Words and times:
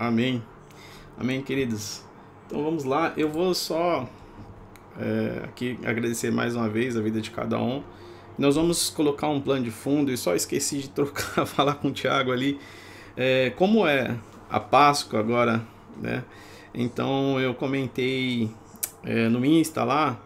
Amém. 0.00 0.42
Amém, 1.18 1.42
queridos. 1.42 2.02
Então 2.46 2.64
vamos 2.64 2.84
lá. 2.84 3.12
Eu 3.18 3.28
vou 3.28 3.52
só 3.52 4.08
é, 4.98 5.42
aqui 5.44 5.78
agradecer 5.84 6.32
mais 6.32 6.56
uma 6.56 6.70
vez 6.70 6.96
a 6.96 7.02
vida 7.02 7.20
de 7.20 7.30
cada 7.30 7.58
um. 7.58 7.82
Nós 8.38 8.56
vamos 8.56 8.88
colocar 8.88 9.28
um 9.28 9.42
plano 9.42 9.62
de 9.62 9.70
fundo 9.70 10.10
e 10.10 10.16
só 10.16 10.34
esqueci 10.34 10.78
de 10.78 10.88
trocar, 10.96 11.44
falar 11.44 11.74
com 11.74 11.88
o 11.88 11.92
Tiago 11.92 12.32
ali. 12.32 12.58
É, 13.14 13.50
como 13.50 13.86
é 13.86 14.16
a 14.48 14.58
Páscoa 14.58 15.20
agora, 15.20 15.62
né? 15.98 16.24
Então 16.72 17.38
eu 17.38 17.52
comentei 17.52 18.50
é, 19.04 19.28
no 19.28 19.44
Insta 19.44 19.84
lá 19.84 20.18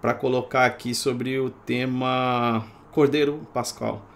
para 0.00 0.14
colocar 0.14 0.64
aqui 0.64 0.94
sobre 0.94 1.38
o 1.38 1.50
tema 1.50 2.64
Cordeiro 2.90 3.46
Pascal. 3.52 4.13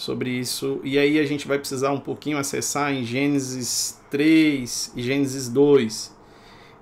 Sobre 0.00 0.30
isso. 0.30 0.80
E 0.82 0.98
aí 0.98 1.18
a 1.18 1.26
gente 1.26 1.46
vai 1.46 1.58
precisar 1.58 1.92
um 1.92 2.00
pouquinho 2.00 2.38
acessar 2.38 2.92
em 2.92 3.04
Gênesis 3.04 4.00
3 4.10 4.92
e 4.96 5.02
Gênesis 5.02 5.48
2 5.48 6.20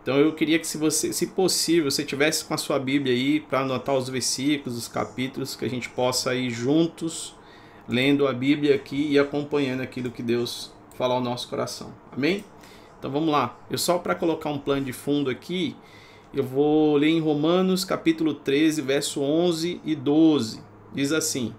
então 0.09 0.17
eu 0.17 0.33
queria 0.33 0.59
que 0.59 0.67
se 0.67 0.79
você, 0.79 1.13
se 1.13 1.27
possível, 1.27 1.91
você 1.91 2.03
tivesse 2.03 2.43
com 2.43 2.55
a 2.55 2.57
sua 2.57 2.79
Bíblia 2.79 3.13
aí 3.13 3.41
para 3.41 3.61
anotar 3.61 3.95
os 3.95 4.09
versículos, 4.09 4.79
os 4.79 4.89
capítulos, 4.89 5.55
que 5.55 5.67
a 5.67 5.69
gente 5.69 5.91
possa 5.91 6.35
ir 6.35 6.49
juntos 6.49 7.35
lendo 7.87 8.27
a 8.27 8.33
Bíblia 8.33 8.75
aqui 8.75 9.09
e 9.11 9.19
acompanhando 9.19 9.83
aquilo 9.83 10.11
que 10.11 10.23
Deus 10.23 10.73
fala 10.97 11.13
ao 11.13 11.21
nosso 11.21 11.47
coração. 11.49 11.93
Amém? 12.11 12.43
Então 12.99 13.11
vamos 13.11 13.29
lá. 13.29 13.59
Eu 13.71 13.77
só 13.77 13.99
para 13.99 14.15
colocar 14.15 14.49
um 14.49 14.59
plano 14.59 14.87
de 14.87 14.95
fundo 14.95 15.29
aqui, 15.29 15.77
eu 16.33 16.43
vou 16.43 16.97
ler 16.97 17.09
em 17.09 17.21
Romanos 17.21 17.85
capítulo 17.85 18.33
13, 18.33 18.81
verso 18.81 19.21
11 19.21 19.79
e 19.85 19.95
12. 19.95 20.63
Diz 20.95 21.13
assim: 21.13 21.55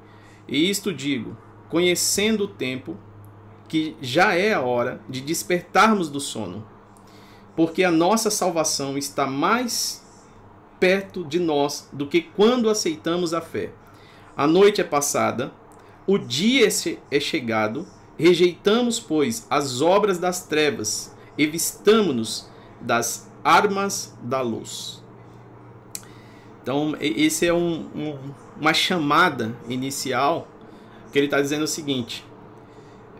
"E 0.47 0.67
isto 0.67 0.91
digo, 0.91 1.37
conhecendo 1.69 2.45
o 2.45 2.47
tempo, 2.47 2.97
que 3.67 3.95
já 4.01 4.33
é 4.33 4.53
a 4.53 4.61
hora 4.61 4.99
de 5.07 5.21
despertarmos 5.21 6.09
do 6.09 6.19
sono, 6.19 6.65
porque 7.55 7.83
a 7.83 7.91
nossa 7.91 8.31
salvação 8.31 8.97
está 8.97 9.27
mais 9.27 10.03
perto 10.79 11.23
de 11.23 11.39
nós 11.39 11.87
do 11.91 12.07
que 12.07 12.21
quando 12.21 12.69
aceitamos 12.69 13.33
a 13.33 13.41
fé. 13.41 13.71
A 14.35 14.47
noite 14.47 14.81
é 14.81 14.83
passada, 14.83 15.51
o 16.07 16.17
dia 16.17 16.67
é 17.11 17.19
chegado, 17.19 17.85
rejeitamos, 18.17 18.99
pois, 18.99 19.45
as 19.49 19.81
obras 19.81 20.17
das 20.17 20.47
trevas 20.47 21.15
e 21.37 21.45
vistamos-nos 21.45 22.49
das 22.81 23.29
armas 23.43 24.17
da 24.23 24.41
luz. 24.41 25.03
Então, 26.61 26.95
esse 26.99 27.45
é 27.47 27.53
um, 27.53 27.89
um, 27.95 28.33
uma 28.59 28.73
chamada 28.73 29.55
inicial 29.67 30.47
que 31.11 31.17
ele 31.17 31.27
está 31.27 31.41
dizendo 31.41 31.63
o 31.63 31.67
seguinte: 31.67 32.25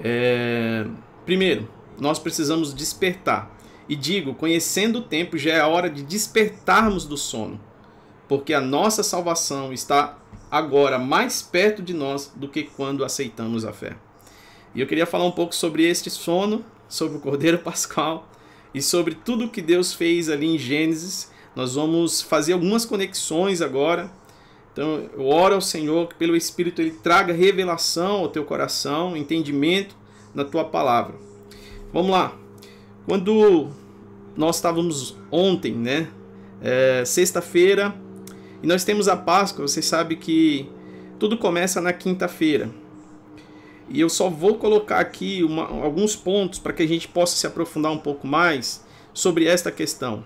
é, 0.04 0.86
primeiro, 1.26 1.68
nós 2.00 2.20
precisamos 2.20 2.74
despertar. 2.74 3.56
E 3.88 3.96
digo, 3.96 4.36
conhecendo 4.36 5.00
o 5.00 5.04
tempo, 5.04 5.38
já 5.38 5.54
é 5.54 5.64
hora 5.64 5.90
de 5.90 6.04
despertarmos 6.04 7.06
do 7.06 7.18
sono, 7.18 7.60
porque 8.28 8.54
a 8.54 8.62
nossa 8.62 9.02
salvação 9.02 9.74
está 9.74 10.20
agora 10.52 11.00
mais 11.00 11.42
perto 11.42 11.82
de 11.82 11.94
nós 11.94 12.32
do 12.36 12.48
que 12.48 12.64
quando 12.64 13.04
aceitamos 13.04 13.66
a 13.66 13.74
fé. 13.74 13.96
E 14.74 14.82
eu 14.82 14.88
queria 14.88 15.06
falar 15.06 15.26
um 15.26 15.32
pouco 15.32 15.56
sobre 15.56 15.88
este 15.88 16.10
sono, 16.10 16.64
sobre 16.88 17.18
o 17.18 17.22
Cordeiro 17.22 17.58
Pascal 17.60 18.30
e 18.74 18.82
sobre 18.82 19.16
tudo 19.16 19.50
que 19.50 19.62
Deus 19.62 19.94
fez 19.94 20.30
ali 20.30 20.48
em 20.48 20.58
Gênesis. 20.58 21.32
Nós 21.56 21.76
vamos 21.76 22.22
fazer 22.22 22.54
algumas 22.54 22.86
conexões 22.86 23.62
agora. 23.62 24.12
Então, 24.80 25.10
eu 25.14 25.26
oro 25.26 25.56
ao 25.56 25.60
Senhor 25.60 26.08
que 26.08 26.16
pelo 26.16 26.38
Espírito 26.38 26.82
ele 26.82 26.92
traga 26.92 27.34
revelação 27.34 28.20
ao 28.22 28.30
teu 28.30 28.46
coração, 28.46 29.18
entendimento 29.18 29.94
na 30.34 30.46
tua 30.46 30.64
palavra. 30.64 31.16
Vamos 31.92 32.12
lá. 32.12 32.34
Quando 33.06 33.68
nós 34.38 34.56
estávamos 34.56 35.18
ontem, 35.30 35.74
né? 35.74 36.08
É, 36.62 37.04
Sexta-feira, 37.04 37.94
e 38.64 38.68
nós 38.68 38.86
temos 38.86 39.10
a 39.10 39.18
Páscoa, 39.18 39.68
você 39.68 39.82
sabe 39.82 40.16
que 40.16 40.70
tudo 41.20 41.38
começa 41.38 41.82
na 41.82 41.92
quinta-feira. 41.92 42.70
E 43.90 44.00
eu 44.00 44.08
só 44.08 44.30
vou 44.30 44.56
colocar 44.56 45.02
aqui 45.02 45.44
uma, 45.44 45.68
alguns 45.84 46.16
pontos 46.16 46.58
para 46.58 46.72
que 46.72 46.84
a 46.84 46.88
gente 46.88 47.06
possa 47.06 47.36
se 47.36 47.46
aprofundar 47.46 47.92
um 47.92 48.00
pouco 48.00 48.26
mais 48.26 48.86
sobre 49.14 49.46
esta 49.46 49.74
questão. 49.74 50.24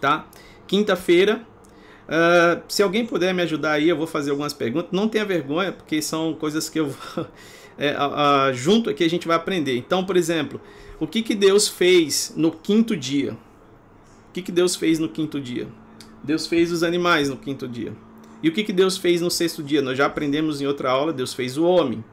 Tá? 0.00 0.26
Quinta-feira, 0.66 1.46
uh, 2.10 2.62
se 2.68 2.82
alguém 2.82 3.06
puder 3.06 3.32
me 3.32 3.42
ajudar 3.42 3.72
aí, 3.72 3.88
eu 3.88 3.96
vou 3.96 4.06
fazer 4.06 4.30
algumas 4.30 4.52
perguntas. 4.52 4.90
Não 4.92 5.08
tenha 5.08 5.24
vergonha, 5.24 5.72
porque 5.72 6.02
são 6.02 6.34
coisas 6.34 6.68
que 6.68 6.80
eu 6.80 6.88
vou, 6.88 7.26
é, 7.78 7.96
uh, 7.96 8.50
uh, 8.50 8.54
junto 8.54 8.90
aqui 8.90 9.04
a 9.04 9.08
gente 9.08 9.26
vai 9.26 9.36
aprender. 9.36 9.76
Então, 9.76 10.04
por 10.04 10.16
exemplo, 10.16 10.60
o 10.98 11.06
que, 11.06 11.22
que 11.22 11.34
Deus 11.34 11.68
fez 11.68 12.32
no 12.36 12.50
quinto 12.50 12.96
dia? 12.96 13.32
O 14.28 14.32
que, 14.32 14.42
que 14.42 14.52
Deus 14.52 14.76
fez 14.76 14.98
no 14.98 15.08
quinto 15.08 15.40
dia? 15.40 15.68
Deus 16.22 16.46
fez 16.46 16.70
os 16.70 16.82
animais 16.82 17.28
no 17.28 17.36
quinto 17.36 17.66
dia. 17.66 17.92
E 18.42 18.48
o 18.48 18.52
que, 18.52 18.64
que 18.64 18.72
Deus 18.72 18.96
fez 18.96 19.20
no 19.20 19.30
sexto 19.30 19.62
dia? 19.62 19.82
Nós 19.82 19.96
já 19.96 20.06
aprendemos 20.06 20.60
em 20.60 20.66
outra 20.66 20.90
aula, 20.90 21.12
Deus 21.12 21.34
fez 21.34 21.56
o 21.56 21.64
homem. 21.64 22.04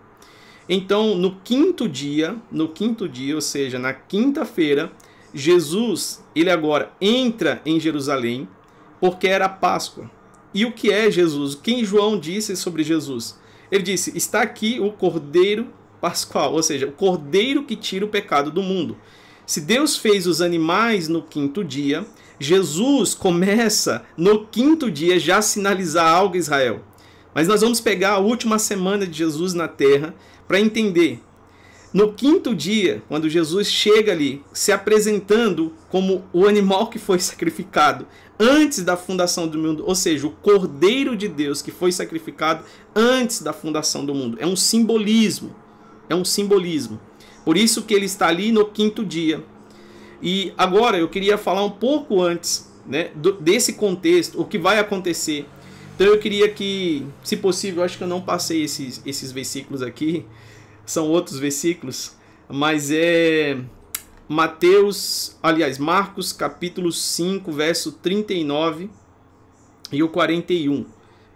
Então, 0.68 1.16
no 1.16 1.36
quinto 1.44 1.88
dia, 1.88 2.36
no 2.52 2.68
quinto 2.68 3.08
dia, 3.08 3.36
ou 3.36 3.42
seja, 3.42 3.80
na 3.80 3.94
quinta-feira, 3.94 4.92
Jesus, 5.34 6.24
ele 6.36 6.50
agora 6.50 6.92
entra 7.00 7.62
em 7.66 7.80
Jerusalém, 7.80 8.48
porque 9.00 9.28
era 9.28 9.50
Páscoa. 9.50 10.10
E 10.54 10.66
o 10.66 10.72
que 10.72 10.92
é 10.92 11.12
Jesus? 11.12 11.56
Quem 11.56 11.84
João 11.84 12.20
disse 12.20 12.56
sobre 12.56 12.84
Jesus? 12.84 13.38
Ele 13.72 13.84
disse: 13.84 14.16
Está 14.18 14.42
aqui 14.42 14.80
o 14.80 14.92
Cordeiro 14.92 15.68
pascual, 16.00 16.54
ou 16.54 16.64
seja, 16.64 16.88
o 16.88 16.92
cordeiro 16.92 17.64
que 17.64 17.76
tira 17.76 18.06
o 18.06 18.10
pecado 18.10 18.52
do 18.52 18.62
mundo. 18.62 18.98
Se 19.46 19.62
Deus 19.62 19.98
fez 19.98 20.28
os 20.28 20.42
animais 20.42 21.08
no 21.08 21.22
quinto 21.22 21.64
dia, 21.64 22.06
Jesus 22.40 23.14
começa 23.14 24.06
no 24.16 24.46
quinto 24.46 24.92
dia 24.92 25.20
já 25.20 25.38
a 25.38 25.42
sinalizar 25.42 26.08
algo 26.08 26.36
a 26.36 26.40
Israel. 26.40 26.82
Mas 27.34 27.48
nós 27.48 27.62
vamos 27.62 27.80
pegar 27.80 28.14
a 28.14 28.20
última 28.20 28.60
semana 28.60 29.06
de 29.08 29.18
Jesus 29.18 29.54
na 29.54 29.68
terra 29.68 30.14
para 30.48 30.60
entender. 30.60 31.22
No 31.94 32.14
quinto 32.14 32.54
dia, 32.54 33.02
quando 33.08 33.30
Jesus 33.30 33.72
chega 33.72 34.12
ali, 34.12 34.44
se 34.52 34.72
apresentando 34.72 35.74
como 35.90 36.26
o 36.34 36.46
animal 36.46 36.88
que 36.90 37.00
foi 37.00 37.18
sacrificado 37.20 38.06
antes 38.40 38.84
da 38.84 38.96
fundação 38.96 39.48
do 39.48 39.58
mundo, 39.58 39.84
ou 39.86 39.96
seja, 39.96 40.28
o 40.28 40.32
Cordeiro 40.32 41.16
de 41.16 41.28
Deus 41.28 41.62
que 41.62 41.72
foi 41.72 41.92
sacrificado 41.92 42.64
antes 42.96 43.42
da 43.42 43.54
fundação 43.54 44.06
do 44.06 44.14
mundo. 44.14 44.38
É 44.40 44.46
um 44.46 44.56
simbolismo 44.56 45.56
é 46.10 46.16
um 46.16 46.26
simbolismo. 46.26 47.00
Por 47.44 47.58
isso 47.58 47.84
que 47.84 47.94
ele 47.94 48.06
está 48.06 48.28
ali 48.28 48.52
no 48.52 48.66
quinto 48.66 49.06
dia. 49.06 49.44
E 50.22 50.54
agora 50.58 50.98
eu 50.98 51.08
queria 51.08 51.38
falar 51.38 51.64
um 51.64 51.70
pouco 51.70 52.22
antes 52.22 52.72
né, 52.86 53.12
desse 53.40 53.74
contexto, 53.74 54.42
o 54.42 54.46
que 54.46 54.58
vai 54.58 54.80
acontecer. 54.80 55.46
Então 55.96 56.08
eu 56.08 56.20
queria 56.20 56.50
que, 56.50 57.06
se 57.24 57.38
possível, 57.38 57.84
acho 57.84 57.98
que 57.98 58.04
eu 58.04 58.08
não 58.08 58.22
passei 58.22 58.64
esses, 58.64 59.02
esses 59.06 59.32
versículos 59.32 59.82
aqui, 59.82 60.26
são 60.86 61.10
outros 61.10 61.40
versículos, 61.40 62.14
mas 62.48 62.92
é 62.92 63.58
Mateus, 64.28 65.38
aliás, 65.42 65.78
Marcos 65.78 66.34
capítulo 66.34 66.92
5, 66.92 67.52
verso 67.52 67.94
39 67.94 68.90
e 69.92 70.04
o 70.04 70.10
41. 70.10 70.86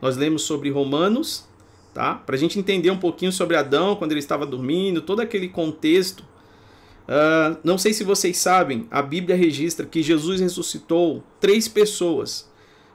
Nós 0.01 0.17
lemos 0.17 0.43
sobre 0.43 0.69
Romanos 0.69 1.49
tá? 1.93 2.15
Para 2.15 2.35
a 2.35 2.39
gente 2.39 2.57
entender 2.57 2.91
um 2.91 2.97
pouquinho 2.97 3.31
sobre 3.31 3.55
Adão 3.55 3.95
quando 3.95 4.11
ele 4.11 4.19
estava 4.19 4.45
dormindo, 4.45 5.01
todo 5.01 5.19
aquele 5.19 5.47
contexto. 5.47 6.21
Uh, 6.21 7.57
não 7.63 7.77
sei 7.77 7.93
se 7.93 8.03
vocês 8.03 8.37
sabem, 8.37 8.87
a 8.89 9.01
Bíblia 9.01 9.35
registra 9.35 9.85
que 9.85 10.01
Jesus 10.01 10.39
ressuscitou 10.39 11.23
três 11.39 11.67
pessoas. 11.67 12.49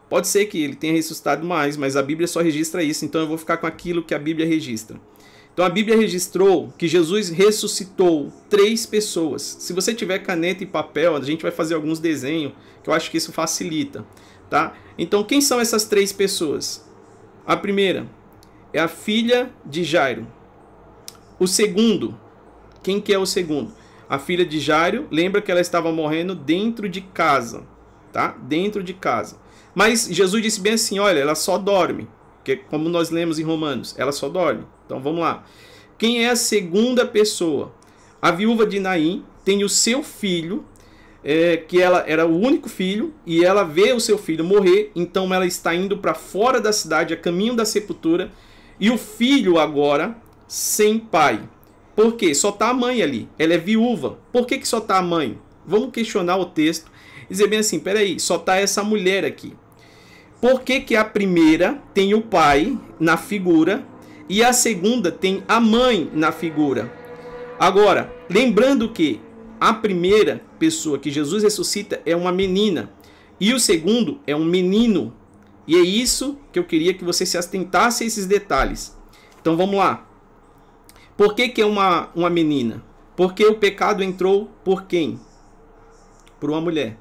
Pode 0.08 0.28
ser 0.28 0.46
que 0.46 0.62
ele 0.62 0.76
tenha 0.76 0.92
ressuscitado 0.92 1.44
mais, 1.44 1.76
mas 1.76 1.96
a 1.96 2.02
Bíblia 2.02 2.28
só 2.28 2.40
registra 2.40 2.82
isso, 2.82 3.04
então 3.04 3.20
eu 3.20 3.26
vou 3.26 3.36
ficar 3.36 3.56
com 3.56 3.66
aquilo 3.66 4.02
que 4.02 4.14
a 4.14 4.18
Bíblia 4.18 4.46
registra. 4.46 4.98
Então 5.56 5.64
a 5.64 5.70
Bíblia 5.70 5.96
registrou 5.96 6.70
que 6.76 6.86
Jesus 6.86 7.30
ressuscitou 7.30 8.30
três 8.46 8.84
pessoas. 8.84 9.40
Se 9.40 9.72
você 9.72 9.94
tiver 9.94 10.18
caneta 10.18 10.62
e 10.62 10.66
papel, 10.66 11.16
a 11.16 11.20
gente 11.22 11.40
vai 11.40 11.50
fazer 11.50 11.74
alguns 11.74 11.98
desenhos, 11.98 12.52
que 12.84 12.90
eu 12.90 12.92
acho 12.92 13.10
que 13.10 13.16
isso 13.16 13.32
facilita, 13.32 14.04
tá? 14.50 14.74
Então 14.98 15.24
quem 15.24 15.40
são 15.40 15.58
essas 15.58 15.86
três 15.86 16.12
pessoas? 16.12 16.86
A 17.46 17.56
primeira, 17.56 18.06
é 18.70 18.78
a 18.78 18.86
filha 18.86 19.50
de 19.64 19.82
Jairo. 19.82 20.26
O 21.38 21.46
segundo, 21.46 22.14
quem 22.82 23.00
que 23.00 23.14
é 23.14 23.18
o 23.18 23.24
segundo? 23.24 23.72
A 24.10 24.18
filha 24.18 24.44
de 24.44 24.60
Jairo, 24.60 25.06
lembra 25.10 25.40
que 25.40 25.50
ela 25.50 25.62
estava 25.62 25.90
morrendo 25.90 26.34
dentro 26.34 26.86
de 26.86 27.00
casa, 27.00 27.64
tá? 28.12 28.36
Dentro 28.42 28.82
de 28.82 28.92
casa. 28.92 29.38
Mas 29.74 30.06
Jesus 30.06 30.42
disse 30.42 30.60
bem 30.60 30.74
assim, 30.74 30.98
olha, 30.98 31.18
ela 31.18 31.34
só 31.34 31.56
dorme, 31.56 32.06
que 32.54 32.62
como 32.68 32.88
nós 32.88 33.10
lemos 33.10 33.40
em 33.40 33.42
Romanos, 33.42 33.94
ela 33.98 34.12
só 34.12 34.28
dorme. 34.28 34.64
Então 34.84 35.00
vamos 35.00 35.20
lá. 35.20 35.44
Quem 35.98 36.24
é 36.24 36.30
a 36.30 36.36
segunda 36.36 37.04
pessoa? 37.04 37.74
A 38.22 38.30
viúva 38.30 38.64
de 38.64 38.78
Naim 38.78 39.24
tem 39.44 39.64
o 39.64 39.68
seu 39.68 40.02
filho, 40.02 40.64
é, 41.24 41.56
que 41.56 41.82
ela 41.82 42.04
era 42.06 42.24
o 42.24 42.38
único 42.38 42.68
filho, 42.68 43.12
e 43.26 43.44
ela 43.44 43.64
vê 43.64 43.92
o 43.92 43.98
seu 43.98 44.16
filho 44.16 44.44
morrer, 44.44 44.92
então 44.94 45.32
ela 45.34 45.44
está 45.44 45.74
indo 45.74 45.98
para 45.98 46.14
fora 46.14 46.60
da 46.60 46.72
cidade, 46.72 47.12
a 47.12 47.16
caminho 47.16 47.56
da 47.56 47.64
sepultura, 47.64 48.30
e 48.78 48.90
o 48.90 48.98
filho 48.98 49.58
agora 49.58 50.16
sem 50.46 50.98
pai. 50.98 51.48
Por 51.96 52.12
quê? 52.12 52.34
Só 52.34 52.52
tá 52.52 52.68
a 52.68 52.74
mãe 52.74 53.02
ali. 53.02 53.28
Ela 53.38 53.54
é 53.54 53.58
viúva. 53.58 54.18
Por 54.30 54.46
que, 54.46 54.58
que 54.58 54.68
só 54.68 54.80
tá 54.80 54.98
a 54.98 55.02
mãe? 55.02 55.38
Vamos 55.66 55.90
questionar 55.90 56.36
o 56.36 56.44
texto 56.44 56.90
e 57.24 57.32
dizer 57.32 57.48
bem 57.48 57.58
assim: 57.58 57.80
peraí, 57.80 58.20
só 58.20 58.38
tá 58.38 58.56
essa 58.56 58.84
mulher 58.84 59.24
aqui. 59.24 59.54
Por 60.40 60.62
que, 60.62 60.80
que 60.80 60.96
a 60.96 61.04
primeira 61.04 61.82
tem 61.94 62.14
o 62.14 62.20
pai 62.20 62.78
na 63.00 63.16
figura 63.16 63.86
e 64.28 64.44
a 64.44 64.52
segunda 64.52 65.10
tem 65.10 65.42
a 65.48 65.58
mãe 65.58 66.10
na 66.12 66.30
figura? 66.30 66.92
Agora, 67.58 68.12
lembrando 68.28 68.90
que 68.90 69.20
a 69.58 69.72
primeira 69.72 70.42
pessoa 70.58 70.98
que 70.98 71.10
Jesus 71.10 71.42
ressuscita 71.42 72.02
é 72.04 72.14
uma 72.14 72.30
menina 72.30 72.90
e 73.40 73.54
o 73.54 73.60
segundo 73.60 74.20
é 74.26 74.36
um 74.36 74.44
menino. 74.44 75.14
E 75.66 75.74
é 75.74 75.80
isso 75.80 76.38
que 76.52 76.58
eu 76.58 76.64
queria 76.64 76.94
que 76.94 77.04
você 77.04 77.24
se 77.26 77.36
atentasse 77.36 78.04
a 78.04 78.06
esses 78.06 78.26
detalhes. 78.26 78.96
Então 79.40 79.56
vamos 79.56 79.76
lá. 79.76 80.06
Por 81.16 81.34
que, 81.34 81.48
que 81.48 81.62
é 81.62 81.66
uma, 81.66 82.10
uma 82.14 82.28
menina? 82.28 82.84
Porque 83.16 83.44
o 83.44 83.54
pecado 83.54 84.02
entrou 84.02 84.50
por 84.62 84.84
quem? 84.84 85.18
Por 86.38 86.50
uma 86.50 86.60
mulher. 86.60 86.98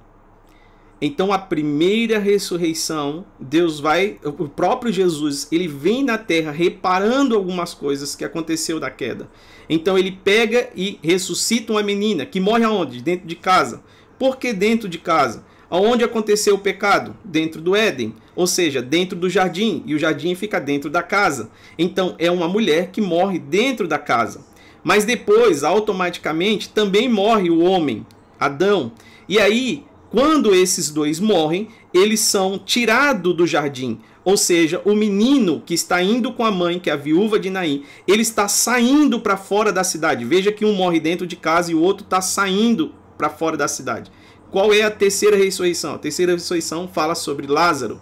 Então 1.02 1.34
a 1.34 1.38
primeira 1.38 2.18
ressurreição, 2.20 3.26
Deus 3.40 3.80
vai, 3.80 4.18
o 4.24 4.48
próprio 4.48 4.94
Jesus, 4.94 5.48
ele 5.52 5.68
vem 5.68 6.04
na 6.04 6.18
terra 6.18 6.52
reparando 6.52 7.36
algumas 7.36 7.74
coisas 7.74 8.16
que 8.16 8.24
aconteceu 8.24 8.80
da 8.80 8.90
queda. 8.90 9.30
Então 9.70 9.98
ele 9.98 10.12
pega 10.12 10.70
e 10.76 10.98
ressuscita 11.04 11.74
uma 11.74 11.84
menina 11.84 12.26
que 12.26 12.40
morre 12.40 12.64
aonde? 12.64 13.02
Dentro 13.02 13.28
de 13.28 13.36
casa. 13.36 13.84
Por 14.18 14.38
que 14.38 14.54
dentro 14.54 14.88
de 14.88 14.98
casa? 14.98 15.44
Aonde 15.70 16.04
aconteceu 16.04 16.56
o 16.56 16.60
pecado? 16.60 17.16
Dentro 17.26 17.60
do 17.62 17.76
Éden, 17.76 18.14
ou 18.34 18.48
seja, 18.48 18.82
dentro 18.82 19.18
do 19.18 19.30
jardim, 19.30 19.84
e 19.86 19.94
o 19.94 20.00
jardim 20.00 20.34
fica 20.34 20.60
dentro 20.60 20.90
da 20.90 21.04
casa. 21.04 21.50
Então 21.78 22.16
é 22.18 22.32
uma 22.32 22.48
mulher 22.48 22.92
que 22.92 23.02
morre 23.02 23.38
dentro 23.40 23.88
da 23.88 23.98
casa. 23.98 24.46
Mas 24.84 25.04
depois, 25.04 25.64
automaticamente, 25.64 26.70
também 26.70 27.10
morre 27.10 27.50
o 27.50 27.60
homem, 27.60 28.06
Adão. 28.40 28.92
E 29.28 29.40
aí 29.40 29.84
quando 30.16 30.56
esses 30.56 30.90
dois 30.90 31.20
morrem, 31.20 31.68
eles 31.94 32.22
são 32.22 32.58
tirados 32.58 33.36
do 33.36 33.46
jardim. 33.46 34.00
Ou 34.24 34.38
seja, 34.38 34.82
o 34.86 34.96
menino 34.96 35.62
que 35.66 35.74
está 35.74 36.02
indo 36.02 36.32
com 36.32 36.46
a 36.46 36.52
mãe, 36.52 36.80
que 36.80 36.90
é 36.90 36.94
a 36.94 36.96
viúva 36.96 37.38
de 37.38 37.50
Naim, 37.50 37.84
ele 38.08 38.22
está 38.22 38.48
saindo 38.48 39.20
para 39.20 39.36
fora 39.36 39.74
da 39.74 39.84
cidade. 39.84 40.24
Veja 40.24 40.54
que 40.54 40.64
um 40.64 40.72
morre 40.72 41.02
dentro 41.02 41.28
de 41.28 41.36
casa 41.36 41.70
e 41.70 41.76
o 41.76 41.82
outro 41.82 42.06
está 42.06 42.22
saindo 42.22 42.94
para 43.18 43.30
fora 43.30 43.58
da 43.58 43.68
cidade. 43.68 44.10
Qual 44.50 44.74
é 44.74 44.84
a 44.84 44.90
terceira 44.90 45.36
ressurreição? 45.36 45.96
A 45.96 46.00
terceira 46.00 46.32
ressurreição 46.32 46.88
fala 46.88 47.14
sobre 47.14 47.46
Lázaro. 47.46 48.02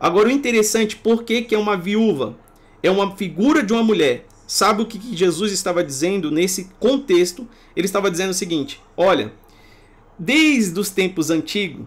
Agora, 0.00 0.30
o 0.30 0.32
interessante, 0.32 0.96
por 0.96 1.22
que, 1.22 1.42
que 1.42 1.54
é 1.54 1.58
uma 1.58 1.76
viúva? 1.76 2.34
É 2.82 2.90
uma 2.90 3.14
figura 3.14 3.62
de 3.62 3.74
uma 3.74 3.82
mulher. 3.82 4.26
Sabe 4.46 4.80
o 4.80 4.86
que 4.86 5.14
Jesus 5.14 5.52
estava 5.52 5.84
dizendo 5.84 6.30
nesse 6.30 6.70
contexto? 6.80 7.46
Ele 7.76 7.84
estava 7.84 8.10
dizendo 8.10 8.30
o 8.30 8.34
seguinte: 8.34 8.80
olha, 8.96 9.34
Desde 10.18 10.78
os 10.80 10.88
tempos 10.90 11.30
antigos, 11.30 11.86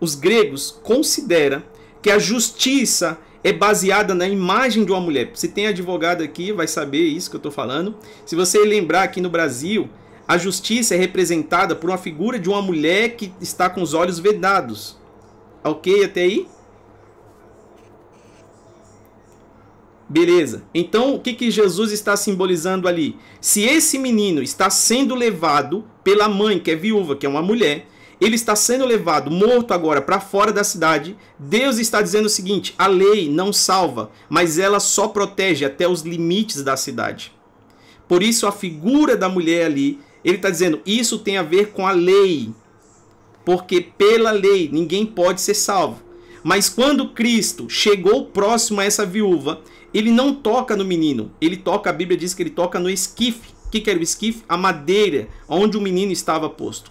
os 0.00 0.14
gregos 0.14 0.78
consideram 0.82 1.62
que 2.02 2.10
a 2.10 2.18
justiça 2.18 3.18
é 3.44 3.52
baseada 3.52 4.14
na 4.14 4.28
imagem 4.28 4.84
de 4.84 4.92
uma 4.92 5.00
mulher. 5.00 5.30
Se 5.34 5.48
tem 5.48 5.66
advogado 5.66 6.22
aqui, 6.22 6.52
vai 6.52 6.66
saber 6.66 7.02
isso 7.02 7.30
que 7.30 7.36
eu 7.36 7.38
estou 7.38 7.52
falando. 7.52 7.94
Se 8.26 8.34
você 8.34 8.58
lembrar 8.64 9.02
aqui 9.02 9.20
no 9.20 9.30
Brasil, 9.30 9.88
a 10.26 10.36
justiça 10.36 10.94
é 10.94 10.98
representada 10.98 11.74
por 11.74 11.90
uma 11.90 11.98
figura 11.98 12.38
de 12.38 12.48
uma 12.48 12.62
mulher 12.62 13.16
que 13.16 13.32
está 13.40 13.70
com 13.70 13.82
os 13.82 13.94
olhos 13.94 14.18
vedados. 14.18 14.98
Ok 15.64 16.04
até 16.04 16.22
aí? 16.22 16.46
Beleza. 20.10 20.64
Então, 20.74 21.14
o 21.14 21.20
que, 21.20 21.32
que 21.32 21.52
Jesus 21.52 21.92
está 21.92 22.16
simbolizando 22.16 22.88
ali? 22.88 23.16
Se 23.40 23.62
esse 23.62 23.96
menino 23.96 24.42
está 24.42 24.68
sendo 24.68 25.14
levado 25.14 25.84
pela 26.02 26.28
mãe, 26.28 26.58
que 26.58 26.72
é 26.72 26.74
viúva, 26.74 27.14
que 27.14 27.24
é 27.24 27.28
uma 27.28 27.40
mulher, 27.40 27.86
ele 28.20 28.34
está 28.34 28.56
sendo 28.56 28.84
levado 28.84 29.30
morto 29.30 29.72
agora 29.72 30.02
para 30.02 30.18
fora 30.18 30.52
da 30.52 30.64
cidade. 30.64 31.16
Deus 31.38 31.78
está 31.78 32.02
dizendo 32.02 32.26
o 32.26 32.30
seguinte: 32.30 32.74
a 32.76 32.88
lei 32.88 33.30
não 33.30 33.52
salva, 33.52 34.10
mas 34.28 34.58
ela 34.58 34.80
só 34.80 35.06
protege 35.06 35.64
até 35.64 35.86
os 35.86 36.02
limites 36.02 36.64
da 36.64 36.76
cidade. 36.76 37.32
Por 38.08 38.20
isso, 38.20 38.48
a 38.48 38.52
figura 38.52 39.16
da 39.16 39.28
mulher 39.28 39.66
ali, 39.66 40.00
ele 40.24 40.38
está 40.38 40.50
dizendo: 40.50 40.80
isso 40.84 41.20
tem 41.20 41.36
a 41.36 41.44
ver 41.44 41.68
com 41.68 41.86
a 41.86 41.92
lei. 41.92 42.50
Porque 43.44 43.80
pela 43.80 44.32
lei 44.32 44.68
ninguém 44.72 45.06
pode 45.06 45.40
ser 45.40 45.54
salvo. 45.54 46.02
Mas 46.42 46.68
quando 46.68 47.10
Cristo 47.10 47.68
chegou 47.68 48.26
próximo 48.26 48.80
a 48.80 48.84
essa 48.84 49.06
viúva, 49.06 49.60
ele 49.92 50.10
não 50.10 50.34
toca 50.34 50.76
no 50.76 50.84
menino, 50.84 51.32
ele 51.40 51.56
toca, 51.56 51.90
a 51.90 51.92
Bíblia 51.92 52.18
diz 52.18 52.34
que 52.34 52.42
ele 52.42 52.50
toca 52.50 52.78
no 52.78 52.88
esquife. 52.88 53.52
O 53.66 53.70
que, 53.70 53.80
que 53.80 53.90
era 53.90 53.98
o 53.98 54.02
esquife? 54.02 54.42
A 54.48 54.56
madeira 54.56 55.28
onde 55.48 55.76
o 55.76 55.80
menino 55.80 56.12
estava 56.12 56.48
posto. 56.48 56.90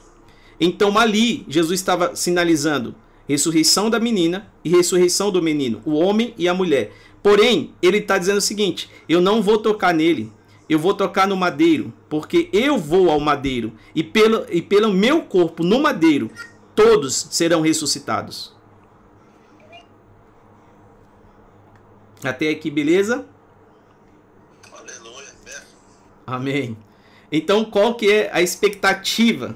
Então 0.60 0.98
ali, 0.98 1.46
Jesus 1.48 1.80
estava 1.80 2.16
sinalizando 2.16 2.96
ressurreição 3.28 3.90
da 3.90 4.00
menina 4.00 4.52
e 4.64 4.70
ressurreição 4.70 5.30
do 5.32 5.42
menino, 5.42 5.82
o 5.86 5.94
homem 5.94 6.34
e 6.38 6.48
a 6.48 6.54
mulher. 6.54 6.92
Porém, 7.22 7.72
ele 7.82 7.98
está 7.98 8.18
dizendo 8.18 8.38
o 8.38 8.42
seguinte: 8.42 8.90
eu 9.08 9.22
não 9.22 9.42
vou 9.42 9.60
tocar 9.60 9.94
nele, 9.94 10.32
eu 10.68 10.80
vou 10.80 10.94
tocar 10.94 11.28
no 11.28 11.38
madeiro, 11.38 11.94
porque 12.10 12.50
eu 12.52 12.78
vou 12.78 13.10
ao 13.10 13.20
madeiro, 13.20 13.74
e 13.94 14.04
pelo, 14.04 14.46
e 14.50 14.62
pelo 14.62 14.92
meu 14.92 15.22
corpo 15.22 15.64
no 15.64 15.80
madeiro, 15.80 16.30
todos 16.76 17.28
serão 17.32 17.62
ressuscitados. 17.62 18.54
Até 22.24 22.50
aqui, 22.50 22.70
beleza? 22.70 23.26
Aleluia. 24.72 25.28
Amém. 26.28 26.78
Então, 27.32 27.64
qual 27.64 27.96
que 27.96 28.12
é 28.12 28.30
a 28.34 28.42
expectativa? 28.42 29.56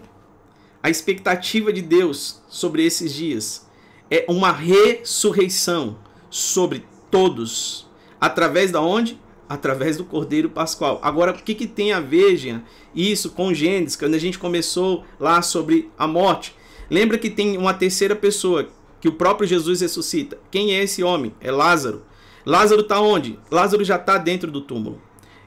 A 0.82 0.90
expectativa 0.90 1.72
de 1.74 1.82
Deus 1.82 2.42
sobre 2.48 2.86
esses 2.86 3.14
dias 3.14 3.68
é 4.10 4.26
uma 4.28 4.52
ressurreição 4.52 5.98
sobre 6.30 6.86
todos. 7.10 7.88
Através 8.20 8.72
da 8.72 8.82
onde? 8.82 9.20
Através 9.50 9.98
do 9.98 10.06
Cordeiro 10.06 10.50
Pascual. 10.50 11.00
Agora, 11.02 11.32
o 11.32 11.36
que, 11.36 11.56
que 11.56 11.68
tem 11.68 11.92
a 11.92 12.00
ver, 12.00 12.38
Jean, 12.38 12.64
isso 12.96 13.32
com 13.32 13.54
Gênesis, 13.54 13.96
quando 13.96 14.14
a 14.14 14.20
gente 14.20 14.40
começou 14.40 15.04
lá 15.20 15.42
sobre 15.42 15.92
a 15.98 16.08
morte? 16.08 16.56
Lembra 16.90 17.18
que 17.18 17.30
tem 17.30 17.58
uma 17.58 17.74
terceira 17.74 18.16
pessoa 18.16 18.70
que 19.02 19.08
o 19.08 19.14
próprio 19.14 19.48
Jesus 19.48 19.82
ressuscita. 19.82 20.38
Quem 20.50 20.74
é 20.74 20.84
esse 20.84 21.04
homem? 21.04 21.34
É 21.42 21.52
Lázaro. 21.52 22.04
Lázaro 22.46 22.82
está 22.82 23.00
onde? 23.00 23.40
Lázaro 23.50 23.84
já 23.84 23.96
está 23.96 24.18
dentro 24.18 24.52
do 24.52 24.62
túmulo. 24.62 25.02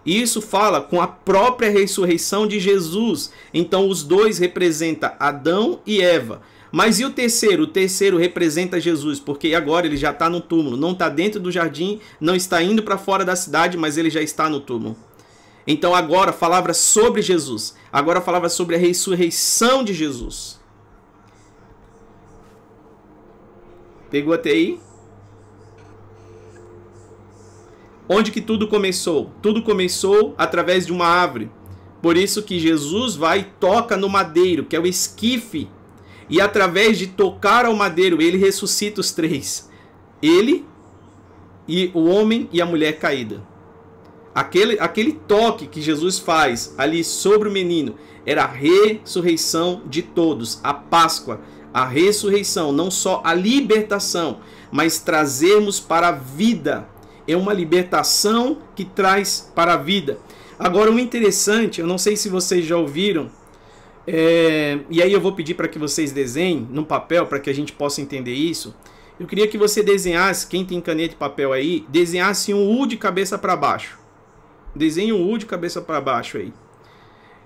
Isso 0.05 0.41
fala 0.41 0.81
com 0.81 1.01
a 1.01 1.07
própria 1.09 1.69
ressurreição 1.69 2.47
de 2.47 2.61
Jesus. 2.61 3.33
Então 3.53 3.89
os 3.89 4.05
dois 4.05 4.39
representam 4.39 5.11
Adão 5.19 5.81
e 5.85 6.01
Eva. 6.01 6.43
Mas 6.71 7.01
e 7.01 7.05
o 7.05 7.11
terceiro? 7.11 7.65
O 7.65 7.67
terceiro 7.67 8.17
representa 8.17 8.81
Jesus, 8.81 9.19
porque 9.19 9.55
agora 9.55 9.87
ele 9.87 9.97
já 9.97 10.11
está 10.11 10.29
no 10.29 10.41
túmulo, 10.41 10.77
não 10.77 10.93
está 10.93 11.09
dentro 11.09 11.41
do 11.41 11.51
jardim, 11.51 12.01
não 12.21 12.37
está 12.37 12.63
indo 12.63 12.83
para 12.83 12.99
fora 12.99 13.25
da 13.25 13.35
cidade, 13.35 13.77
mas 13.77 13.97
ele 13.97 14.11
já 14.11 14.21
está 14.21 14.49
no 14.49 14.61
túmulo. 14.61 14.97
Então 15.67 15.95
agora 15.95 16.33
falava 16.33 16.73
sobre 16.73 17.23
Jesus, 17.23 17.75
agora 17.93 18.21
falava 18.21 18.49
sobre 18.49 18.77
a 18.77 18.79
ressurreição 18.79 19.83
de 19.83 19.93
Jesus. 19.93 20.61
Pegou 24.11 24.33
até 24.33 24.51
aí? 24.51 24.79
Onde 28.09 28.31
que 28.31 28.41
tudo 28.41 28.69
começou? 28.69 29.33
Tudo 29.43 29.63
começou 29.63 30.35
através 30.39 30.87
de 30.87 30.93
uma 30.93 31.07
árvore. 31.07 31.51
Por 32.01 32.17
isso 32.17 32.43
que 32.43 32.61
Jesus 32.61 33.17
vai 33.17 33.41
e 33.41 33.45
toca 33.59 33.97
no 33.97 34.09
madeiro, 34.09 34.65
que 34.65 34.77
é 34.77 34.81
o 34.81 34.87
esquife. 34.87 35.69
E 36.29 36.41
através 36.41 36.99
de 36.99 37.09
tocar 37.09 37.65
ao 37.65 37.75
madeiro, 37.75 38.23
ele 38.23 38.39
ressuscita 38.39 39.01
os 39.01 39.11
três. 39.11 39.69
Ele 40.23 40.65
e 41.67 41.91
o 41.95 42.05
homem 42.05 42.49
e 42.53 42.61
a 42.61 42.67
mulher 42.67 42.99
caída. 42.99 43.43
Aquele, 44.35 44.79
aquele 44.79 45.13
toque 45.13 45.67
que 45.67 45.81
Jesus 45.81 46.19
faz 46.19 46.75
ali 46.77 47.03
sobre 47.03 47.49
o 47.49 47.53
menino 47.53 47.97
era 48.25 48.45
a 48.45 48.47
ressurreição 48.47 49.83
de 49.87 50.03
todos, 50.03 50.61
a 50.63 50.75
Páscoa, 50.75 51.41
a 51.73 51.85
ressurreição, 51.87 52.71
não 52.71 52.91
só 52.91 53.23
a 53.25 53.33
libertação, 53.33 54.41
mas 54.71 54.99
trazermos 54.99 55.81
para 55.81 56.09
a 56.09 56.13
vida 56.13 56.89
é 57.27 57.37
uma 57.37 57.53
libertação 57.53 58.59
que 58.75 58.85
traz 58.85 59.51
para 59.55 59.75
a 59.75 59.77
vida. 59.77 60.19
Agora, 60.59 60.91
o 60.91 60.99
interessante, 60.99 61.81
eu 61.81 61.87
não 61.87 61.99
sei 61.99 62.17
se 62.17 62.29
vocês 62.29 62.65
já 62.65 62.77
ouviram, 62.77 63.31
é, 64.07 64.79
e 64.89 65.03
aí 65.03 65.13
eu 65.13 65.21
vou 65.21 65.33
pedir 65.33 65.55
para 65.55 65.69
que 65.69 65.79
vocês 65.79 66.13
desenhem 66.13 66.67
no 66.71 66.85
papel 66.85 67.27
para 67.27 67.41
que 67.41 67.51
a 67.51 67.55
gente 67.55 67.73
possa 67.73 68.01
entender 68.01 68.33
isso. 68.33 68.75
Eu 69.19 69.27
queria 69.27 69.49
que 69.49 69.59
você 69.59 69.83
desenhasse, 69.83 70.47
quem 70.47 70.65
tem 70.65 70.81
caneta 70.81 71.15
e 71.15 71.17
papel 71.17 71.53
aí, 71.53 71.85
desenhasse 71.89 72.55
um 72.55 72.81
U 72.81 72.87
de 72.87 72.97
cabeça 72.97 73.37
para 73.37 73.57
baixo. 73.57 73.99
Desenhe 74.75 75.13
um 75.13 75.31
U 75.31 75.39
de 75.39 75.47
cabeça 75.47 75.81
para 75.81 76.01
baixo 76.01 76.37
aí. 76.37 76.53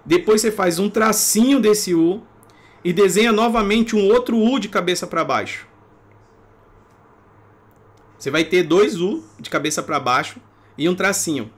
Depois 0.04 0.40
você 0.40 0.50
faz 0.50 0.78
um 0.78 0.90
tracinho 0.90 1.60
desse 1.60 1.94
U 1.94 2.22
e 2.84 2.92
desenha 2.92 3.32
novamente 3.32 3.94
um 3.94 4.08
outro 4.08 4.36
U 4.36 4.58
de 4.58 4.68
cabeça 4.68 5.06
para 5.06 5.24
baixo. 5.24 5.69
Você 8.20 8.30
vai 8.30 8.44
ter 8.44 8.62
dois 8.64 9.00
U 9.00 9.24
de 9.38 9.48
cabeça 9.48 9.82
para 9.82 9.98
baixo 9.98 10.38
e 10.76 10.86
um 10.90 10.94
tracinho. 10.94 11.50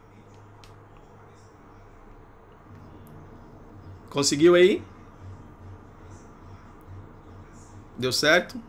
Conseguiu 4.08 4.54
aí? 4.54 4.80
Deu 7.98 8.12
certo? 8.12 8.62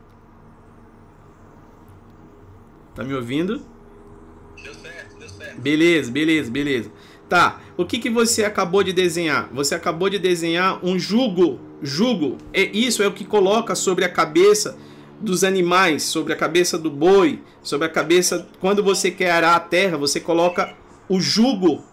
Tá 2.95 3.03
me 3.03 3.13
ouvindo? 3.13 3.63
Deu 4.63 4.73
certo, 4.73 5.19
deu 5.19 5.29
certo. 5.29 5.61
Beleza, 5.61 6.11
beleza, 6.11 6.49
beleza. 6.49 6.91
Tá, 7.29 7.61
o 7.77 7.85
que, 7.85 7.99
que 7.99 8.09
você 8.09 8.43
acabou 8.43 8.81
de 8.81 8.91
desenhar? 8.91 9.49
Você 9.53 9.75
acabou 9.75 10.09
de 10.09 10.17
desenhar 10.17 10.83
um 10.83 10.97
jugo. 10.97 11.59
Jugo. 11.79 12.39
É, 12.51 12.63
isso 12.63 13.03
é 13.03 13.07
o 13.07 13.13
que 13.13 13.23
coloca 13.23 13.75
sobre 13.75 14.03
a 14.03 14.09
cabeça 14.09 14.79
dos 15.23 15.43
animais, 15.43 16.03
sobre 16.03 16.33
a 16.33 16.35
cabeça 16.35 16.77
do 16.77 16.89
boi, 16.89 17.41
sobre 17.61 17.87
a 17.87 17.89
cabeça. 17.89 18.47
Quando 18.59 18.83
você 18.83 19.09
quer 19.09 19.31
arar 19.31 19.55
a 19.55 19.59
terra, 19.59 19.97
você 19.97 20.19
coloca 20.19 20.75
o 21.07 21.19
jugo. 21.19 21.83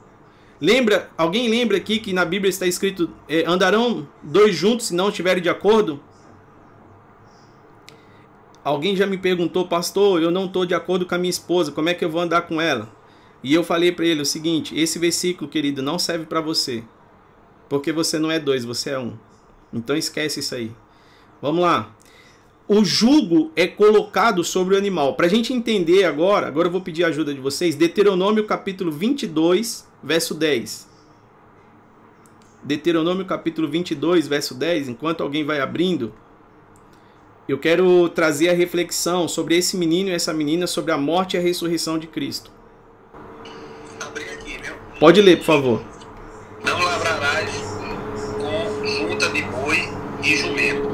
Lembra? 0.60 1.10
Alguém 1.16 1.48
lembra 1.48 1.76
aqui 1.76 1.98
que 1.98 2.12
na 2.12 2.24
Bíblia 2.24 2.50
está 2.50 2.66
escrito: 2.66 3.10
é, 3.28 3.44
andarão 3.46 4.06
dois 4.22 4.54
juntos 4.54 4.88
se 4.88 4.94
não 4.94 5.08
estiverem 5.08 5.42
de 5.42 5.48
acordo? 5.48 6.00
Alguém 8.62 8.94
já 8.94 9.06
me 9.06 9.16
perguntou, 9.16 9.66
pastor, 9.66 10.22
eu 10.22 10.30
não 10.30 10.44
estou 10.44 10.66
de 10.66 10.74
acordo 10.74 11.06
com 11.06 11.14
a 11.14 11.18
minha 11.18 11.30
esposa, 11.30 11.72
como 11.72 11.88
é 11.88 11.94
que 11.94 12.04
eu 12.04 12.10
vou 12.10 12.20
andar 12.20 12.42
com 12.42 12.60
ela? 12.60 12.92
E 13.42 13.54
eu 13.54 13.64
falei 13.64 13.90
para 13.90 14.04
ele 14.04 14.20
o 14.20 14.26
seguinte: 14.26 14.78
esse 14.78 14.98
versículo, 14.98 15.48
querido, 15.48 15.82
não 15.82 15.98
serve 15.98 16.26
para 16.26 16.42
você, 16.42 16.84
porque 17.68 17.90
você 17.92 18.18
não 18.18 18.30
é 18.30 18.38
dois, 18.38 18.64
você 18.64 18.90
é 18.90 18.98
um. 18.98 19.16
Então 19.72 19.96
esquece 19.96 20.40
isso 20.40 20.54
aí. 20.54 20.72
Vamos 21.40 21.62
lá. 21.62 21.94
O 22.72 22.84
jugo 22.84 23.50
é 23.56 23.66
colocado 23.66 24.44
sobre 24.44 24.76
o 24.76 24.78
animal. 24.78 25.16
Para 25.16 25.26
a 25.26 25.28
gente 25.28 25.52
entender 25.52 26.04
agora, 26.04 26.46
agora 26.46 26.68
eu 26.68 26.70
vou 26.70 26.80
pedir 26.80 27.02
a 27.02 27.08
ajuda 27.08 27.34
de 27.34 27.40
vocês. 27.40 27.74
Deuteronômio 27.74 28.44
capítulo 28.44 28.92
22, 28.92 29.88
verso 30.00 30.34
10. 30.34 30.88
Deuteronômio 32.62 33.24
capítulo 33.24 33.66
22, 33.66 34.28
verso 34.28 34.54
10. 34.54 34.88
Enquanto 34.88 35.20
alguém 35.20 35.44
vai 35.44 35.60
abrindo, 35.60 36.14
eu 37.48 37.58
quero 37.58 38.08
trazer 38.10 38.50
a 38.50 38.54
reflexão 38.54 39.26
sobre 39.26 39.56
esse 39.56 39.76
menino 39.76 40.08
e 40.08 40.12
essa 40.12 40.32
menina, 40.32 40.68
sobre 40.68 40.92
a 40.92 40.96
morte 40.96 41.36
e 41.36 41.40
a 41.40 41.42
ressurreição 41.42 41.98
de 41.98 42.06
Cristo. 42.06 42.52
Aqui? 44.00 44.60
Pode 45.00 45.20
ler, 45.20 45.38
por 45.38 45.44
favor. 45.44 45.82
Não 46.64 46.78
lavrarás 46.78 47.50
com 48.38 48.86
junta 48.86 49.28
de 49.30 49.42
boi 49.42 49.88
e 50.22 50.36
jumento. 50.36 50.89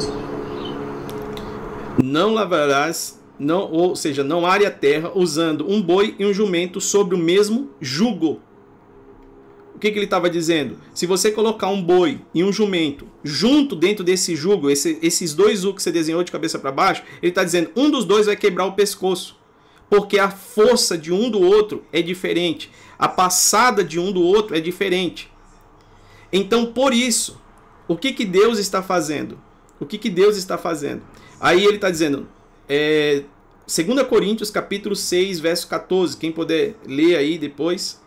Não 2.17 2.33
lavrarás, 2.33 3.21
não, 3.39 3.71
ou 3.71 3.95
seja, 3.95 4.25
não 4.25 4.47
are 4.47 4.65
a 4.65 4.71
terra 4.71 5.13
usando 5.15 5.71
um 5.71 5.83
boi 5.83 6.17
e 6.19 6.25
um 6.25 6.33
jumento 6.33 6.81
sobre 6.81 7.15
o 7.15 7.19
mesmo 7.19 7.73
jugo. 7.79 8.41
O 9.75 9.79
que, 9.79 9.91
que 9.91 9.99
ele 9.99 10.07
estava 10.07 10.31
dizendo? 10.31 10.79
Se 10.95 11.05
você 11.05 11.31
colocar 11.31 11.69
um 11.69 11.83
boi 11.83 12.23
e 12.33 12.43
um 12.43 12.51
jumento 12.51 13.07
junto 13.23 13.77
dentro 13.77 14.03
desse 14.03 14.35
jugo, 14.35 14.71
esse, 14.71 14.99
esses 15.03 15.35
dois 15.35 15.67
U 15.67 15.75
que 15.75 15.83
você 15.83 15.93
desenhou 15.93 16.25
de 16.25 16.33
cabeça 16.33 16.59
para 16.59 16.73
baixo, 16.73 17.03
ele 17.21 17.33
está 17.33 17.45
dizendo 17.45 17.71
um 17.77 17.91
dos 17.91 18.07
dois 18.07 18.25
vai 18.25 18.35
quebrar 18.35 18.65
o 18.65 18.73
pescoço. 18.73 19.39
Porque 19.91 20.19
a 20.19 20.31
força 20.31 20.97
de 20.97 21.13
um 21.13 21.29
do 21.29 21.43
outro 21.43 21.85
é 21.93 22.01
diferente. 22.01 22.71
A 22.99 23.09
passada 23.09 23.85
de 23.85 24.01
um 24.01 24.11
do 24.11 24.23
outro 24.23 24.57
é 24.57 24.61
diferente. 24.61 25.31
Então, 26.33 26.65
por 26.65 26.95
isso, 26.95 27.39
o 27.87 27.95
que, 27.95 28.11
que 28.15 28.25
Deus 28.25 28.59
está 28.59 28.83
fazendo? 28.83 29.39
O 29.79 29.85
que, 29.85 29.99
que 29.99 30.09
Deus 30.09 30.39
está 30.39 30.57
fazendo? 30.57 31.03
Aí 31.41 31.65
ele 31.65 31.77
está 31.77 31.91
dizendo, 31.91 32.29
é, 32.69 33.23
2 33.67 34.03
Coríntios 34.09 34.51
capítulo 34.51 34.97
6, 34.97 35.41
verso 35.41 35.69
14. 35.69 36.17
Quem 36.17 36.33
puder 36.33 36.75
ler 36.87 37.17
aí 37.17 37.39
depois 37.39 38.01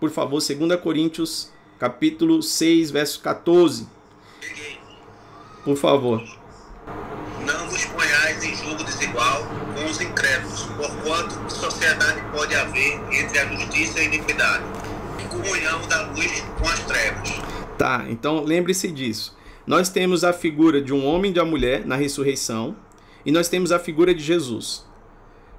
por 0.00 0.10
favor, 0.10 0.40
2 0.40 0.80
Coríntios, 0.80 1.52
capítulo 1.78 2.42
6, 2.42 2.90
verso 2.90 3.20
14. 3.20 3.86
Peguei. 4.40 4.80
Por 5.62 5.76
favor. 5.76 6.24
Não 7.44 7.68
vos 7.68 7.84
ponhais 7.84 8.42
em 8.42 8.56
julgo 8.56 8.82
desigual 8.82 9.46
com 9.76 9.90
os 9.90 10.00
incrédulos, 10.00 10.62
porquanto 10.62 11.52
sociedade 11.52 12.22
pode 12.32 12.54
haver 12.54 12.98
entre 13.12 13.38
a 13.40 13.46
justiça 13.46 13.98
e 13.98 14.00
a 14.00 14.04
iniquidade, 14.06 14.64
e 15.18 15.28
comunhão 15.28 15.86
da 15.86 16.06
luz 16.12 16.42
com 16.58 16.66
as 16.66 16.80
trevas. 16.80 17.28
Tá, 17.76 18.06
então 18.08 18.42
lembre-se 18.42 18.90
disso. 18.90 19.36
Nós 19.70 19.88
temos 19.88 20.24
a 20.24 20.32
figura 20.32 20.82
de 20.82 20.92
um 20.92 21.06
homem 21.06 21.30
e 21.30 21.34
de 21.34 21.38
uma 21.38 21.46
mulher 21.46 21.86
na 21.86 21.94
ressurreição, 21.94 22.74
e 23.24 23.30
nós 23.30 23.48
temos 23.48 23.70
a 23.70 23.78
figura 23.78 24.12
de 24.12 24.20
Jesus. 24.20 24.84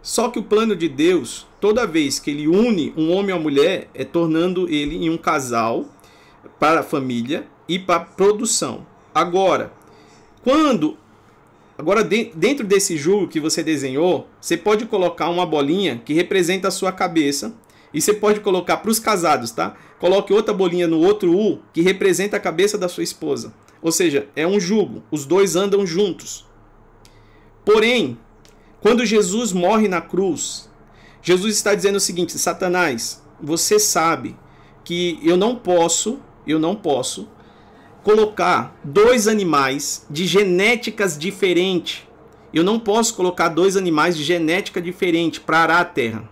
Só 0.02 0.28
que 0.28 0.38
o 0.38 0.44
plano 0.44 0.76
de 0.76 0.90
Deus, 0.90 1.48
toda 1.62 1.88
vez 1.88 2.20
que 2.20 2.30
ele 2.30 2.46
une 2.46 2.94
um 2.98 3.14
homem 3.14 3.30
e 3.30 3.32
uma 3.32 3.40
mulher, 3.40 3.90
é 3.94 4.04
tornando 4.04 4.68
ele 4.68 4.98
em 4.98 5.10
um 5.10 5.18
casal 5.18 5.86
para 6.60 6.82
a 6.82 6.84
família 6.84 7.48
e 7.70 7.80
para 7.80 8.02
a 8.02 8.06
produção. 8.06 8.86
Agora, 9.16 9.72
quando 10.44 10.98
agora 11.78 12.04
dentro 12.04 12.68
desse 12.68 12.98
jogo 12.98 13.30
que 13.30 13.40
você 13.40 13.64
desenhou, 13.64 14.28
você 14.42 14.58
pode 14.58 14.88
colocar 14.88 15.30
uma 15.30 15.46
bolinha 15.46 16.02
que 16.04 16.14
representa 16.14 16.68
a 16.68 16.72
sua 16.72 16.92
cabeça 16.92 17.56
e 17.94 18.02
você 18.02 18.14
pode 18.14 18.42
colocar 18.42 18.76
para 18.76 18.92
os 18.92 19.00
casados, 19.00 19.52
tá? 19.52 19.78
Coloque 20.02 20.34
outra 20.34 20.54
bolinha 20.54 20.86
no 20.86 21.00
outro 21.00 21.34
U 21.34 21.62
que 21.72 21.80
representa 21.80 22.36
a 22.36 22.42
cabeça 22.42 22.78
da 22.78 22.90
sua 22.90 23.04
esposa. 23.04 23.54
Ou 23.82 23.92
seja, 23.92 24.28
é 24.36 24.46
um 24.46 24.60
jugo, 24.60 25.04
os 25.10 25.26
dois 25.26 25.56
andam 25.56 25.86
juntos. 25.86 26.46
Porém, 27.66 28.18
quando 28.80 29.06
Jesus 29.06 29.52
morre 29.52 29.88
na 29.88 30.02
cruz, 30.02 30.70
Jesus 31.22 31.56
está 31.56 31.74
dizendo 31.76 31.96
o 31.96 32.00
seguinte: 32.00 32.38
Satanás, 32.38 33.22
você 33.42 33.80
sabe 33.80 34.36
que 34.84 35.20
eu 35.24 35.38
não 35.38 35.56
posso, 35.56 36.20
eu 36.46 36.60
não 36.60 36.76
posso 36.76 37.28
colocar 38.04 38.76
dois 38.84 39.28
animais 39.28 40.06
de 40.10 40.26
genéticas 40.26 41.18
diferentes. 41.18 42.08
Eu 42.54 42.64
não 42.64 42.80
posso 42.80 43.16
colocar 43.16 43.48
dois 43.48 43.78
animais 43.78 44.18
de 44.18 44.24
genética 44.24 44.82
diferente 44.82 45.40
para 45.40 45.60
arar 45.60 45.82
a 45.82 45.86
terra. 45.86 46.30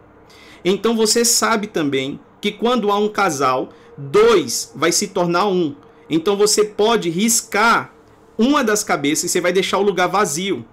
Então 0.66 0.96
você 0.96 1.24
sabe 1.24 1.68
também 1.68 2.20
que 2.42 2.52
quando 2.52 2.92
há 2.92 2.98
um 2.98 3.08
casal, 3.08 3.70
dois 3.98 4.72
vai 4.76 4.92
se 4.92 5.08
tornar 5.08 5.48
um. 5.48 5.76
Então 6.10 6.36
você 6.36 6.64
pode 6.64 7.10
riscar 7.10 7.94
uma 8.38 8.64
das 8.64 8.84
cabeças 8.84 9.26
e 9.26 9.30
você 9.30 9.42
vai 9.42 9.52
deixar 9.52 9.78
o 9.78 9.84
lugar 9.84 10.08
vazio 10.08 10.66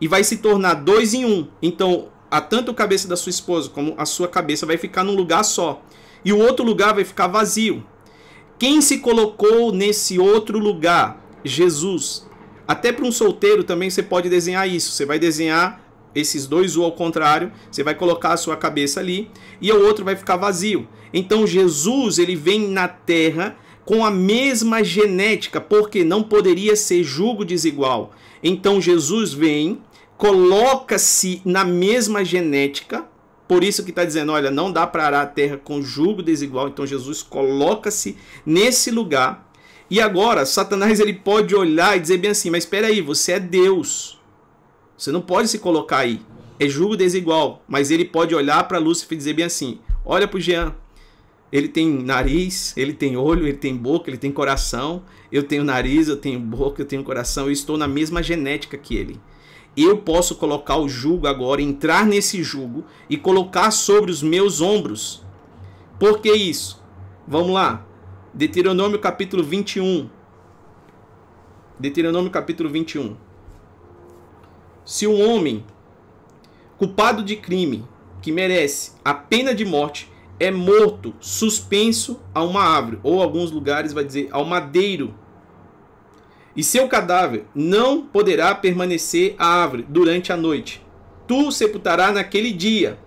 e 0.00 0.06
vai 0.06 0.22
se 0.22 0.36
tornar 0.38 0.74
dois 0.74 1.14
em 1.14 1.24
um. 1.24 1.48
Então, 1.62 2.08
a 2.30 2.40
tanto 2.40 2.70
a 2.70 2.74
cabeça 2.74 3.08
da 3.08 3.16
sua 3.16 3.30
esposa 3.30 3.70
como 3.70 3.94
a 3.96 4.04
sua 4.04 4.28
cabeça 4.28 4.66
vai 4.66 4.76
ficar 4.76 5.04
num 5.04 5.14
lugar 5.14 5.42
só. 5.44 5.82
E 6.24 6.32
o 6.32 6.38
outro 6.38 6.64
lugar 6.64 6.94
vai 6.94 7.04
ficar 7.04 7.26
vazio. 7.26 7.84
Quem 8.58 8.80
se 8.80 8.98
colocou 8.98 9.72
nesse 9.72 10.18
outro 10.18 10.58
lugar? 10.58 11.22
Jesus. 11.44 12.26
Até 12.66 12.92
para 12.92 13.04
um 13.04 13.12
solteiro 13.12 13.64
também 13.64 13.90
você 13.90 14.02
pode 14.02 14.28
desenhar 14.28 14.68
isso. 14.68 14.92
Você 14.92 15.04
vai 15.04 15.18
desenhar 15.18 15.82
esses 16.14 16.46
dois 16.46 16.76
ou 16.76 16.84
ao 16.84 16.92
contrário, 16.92 17.50
você 17.70 17.82
vai 17.82 17.94
colocar 17.94 18.32
a 18.32 18.36
sua 18.36 18.56
cabeça 18.56 19.00
ali 19.00 19.30
e 19.60 19.72
o 19.72 19.84
outro 19.84 20.04
vai 20.04 20.14
ficar 20.14 20.36
vazio. 20.36 20.86
Então 21.12 21.46
Jesus, 21.46 22.18
ele 22.18 22.36
vem 22.36 22.68
na 22.68 22.86
terra 22.86 23.56
com 23.84 24.04
a 24.04 24.10
mesma 24.10 24.82
genética, 24.82 25.60
porque 25.60 26.02
não 26.02 26.22
poderia 26.22 26.74
ser 26.74 27.02
julgo 27.02 27.44
desigual. 27.44 28.12
Então 28.42 28.80
Jesus 28.80 29.32
vem, 29.32 29.80
coloca-se 30.16 31.42
na 31.44 31.64
mesma 31.64 32.24
genética, 32.24 33.04
por 33.46 33.62
isso 33.62 33.84
que 33.84 33.90
está 33.90 34.04
dizendo, 34.04 34.32
olha, 34.32 34.50
não 34.50 34.72
dá 34.72 34.86
para 34.86 35.04
arar 35.04 35.22
a 35.22 35.26
terra 35.26 35.60
com 35.62 35.82
jugo 35.82 36.22
desigual. 36.22 36.68
Então 36.68 36.86
Jesus 36.86 37.22
coloca-se 37.22 38.16
nesse 38.44 38.90
lugar. 38.90 39.50
E 39.90 40.00
agora, 40.00 40.46
Satanás 40.46 40.98
ele 40.98 41.12
pode 41.12 41.54
olhar 41.54 41.96
e 41.96 42.00
dizer 42.00 42.16
bem 42.16 42.30
assim, 42.30 42.48
mas 42.48 42.64
espera 42.64 42.86
aí, 42.86 43.02
você 43.02 43.32
é 43.32 43.40
Deus. 43.40 44.18
Você 44.96 45.12
não 45.12 45.20
pode 45.20 45.48
se 45.48 45.58
colocar 45.58 45.98
aí. 45.98 46.22
É 46.58 46.66
jugo 46.68 46.96
desigual. 46.96 47.62
Mas 47.68 47.90
ele 47.90 48.04
pode 48.04 48.34
olhar 48.34 48.66
para 48.66 48.78
Lúcifer 48.78 49.14
e 49.14 49.18
dizer 49.18 49.34
bem 49.34 49.44
assim, 49.44 49.78
olha 50.04 50.26
para 50.26 50.38
o 50.38 50.40
Jean, 50.40 50.74
ele 51.54 51.68
tem 51.68 51.88
nariz, 51.88 52.76
ele 52.76 52.92
tem 52.92 53.16
olho, 53.16 53.46
ele 53.46 53.56
tem 53.56 53.76
boca, 53.76 54.10
ele 54.10 54.16
tem 54.16 54.32
coração. 54.32 55.04
Eu 55.30 55.44
tenho 55.44 55.62
nariz, 55.62 56.08
eu 56.08 56.16
tenho 56.16 56.40
boca, 56.40 56.82
eu 56.82 56.84
tenho 56.84 57.04
coração. 57.04 57.44
Eu 57.44 57.52
estou 57.52 57.76
na 57.76 57.86
mesma 57.86 58.20
genética 58.20 58.76
que 58.76 58.96
ele. 58.96 59.20
Eu 59.76 59.98
posso 59.98 60.34
colocar 60.34 60.78
o 60.78 60.88
jugo 60.88 61.28
agora, 61.28 61.62
entrar 61.62 62.04
nesse 62.04 62.42
jugo 62.42 62.84
e 63.08 63.16
colocar 63.16 63.70
sobre 63.70 64.10
os 64.10 64.20
meus 64.20 64.60
ombros. 64.60 65.24
Por 65.96 66.18
que 66.18 66.32
isso? 66.32 66.82
Vamos 67.24 67.52
lá. 67.52 67.86
Deuteronômio 68.34 68.98
capítulo 68.98 69.44
21. 69.44 70.10
Deuteronômio 71.78 72.32
capítulo 72.32 72.68
21. 72.68 73.16
Se 74.84 75.06
um 75.06 75.24
homem 75.24 75.64
culpado 76.78 77.22
de 77.22 77.36
crime 77.36 77.84
que 78.20 78.32
merece 78.32 78.94
a 79.04 79.14
pena 79.14 79.54
de 79.54 79.64
morte 79.64 80.12
é 80.38 80.50
morto, 80.50 81.14
suspenso 81.20 82.20
a 82.34 82.42
uma 82.42 82.62
árvore, 82.62 82.98
ou 83.02 83.22
alguns 83.22 83.50
lugares 83.50 83.92
vai 83.92 84.04
dizer 84.04 84.28
ao 84.30 84.44
madeiro. 84.44 85.14
E 86.56 86.62
seu 86.62 86.88
cadáver 86.88 87.46
não 87.54 88.02
poderá 88.02 88.54
permanecer 88.54 89.34
à 89.38 89.46
árvore 89.46 89.84
durante 89.88 90.32
a 90.32 90.36
noite. 90.36 90.84
Tu 91.26 91.50
sepultará 91.50 92.12
naquele 92.12 92.52
dia, 92.52 92.98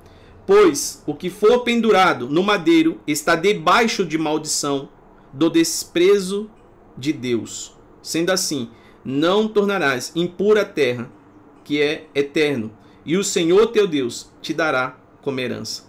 pois 0.45 1.03
o 1.05 1.13
que 1.13 1.29
for 1.29 1.59
pendurado 1.63 2.27
no 2.29 2.43
madeiro 2.43 2.99
está 3.05 3.35
debaixo 3.35 4.05
de 4.05 4.17
maldição 4.17 4.89
do 5.31 5.49
desprezo 5.49 6.49
de 6.97 7.13
Deus. 7.13 7.75
Sendo 8.01 8.31
assim, 8.31 8.69
não 9.03 9.47
tornarás 9.47 10.11
impura 10.15 10.61
a 10.61 10.65
terra, 10.65 11.09
que 11.63 11.81
é 11.81 12.07
eterno, 12.15 12.71
e 13.05 13.15
o 13.15 13.23
Senhor 13.23 13.67
teu 13.67 13.87
Deus 13.87 14.31
te 14.41 14.53
dará 14.53 14.97
como 15.21 15.39
herança. 15.39 15.86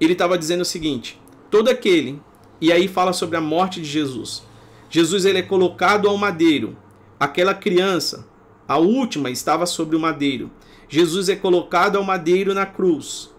Ele 0.00 0.14
estava 0.14 0.38
dizendo 0.38 0.62
o 0.62 0.64
seguinte: 0.64 1.20
todo 1.50 1.68
aquele, 1.68 2.20
e 2.60 2.72
aí 2.72 2.88
fala 2.88 3.12
sobre 3.12 3.36
a 3.36 3.40
morte 3.40 3.80
de 3.80 3.86
Jesus. 3.86 4.42
Jesus 4.88 5.24
ele 5.24 5.38
é 5.38 5.42
colocado 5.42 6.08
ao 6.08 6.16
madeiro. 6.16 6.76
Aquela 7.18 7.54
criança, 7.54 8.26
a 8.66 8.78
última, 8.78 9.30
estava 9.30 9.66
sobre 9.66 9.94
o 9.94 10.00
madeiro. 10.00 10.50
Jesus 10.88 11.28
é 11.28 11.36
colocado 11.36 11.96
ao 11.96 12.04
madeiro 12.04 12.52
na 12.54 12.66
cruz. 12.66 13.30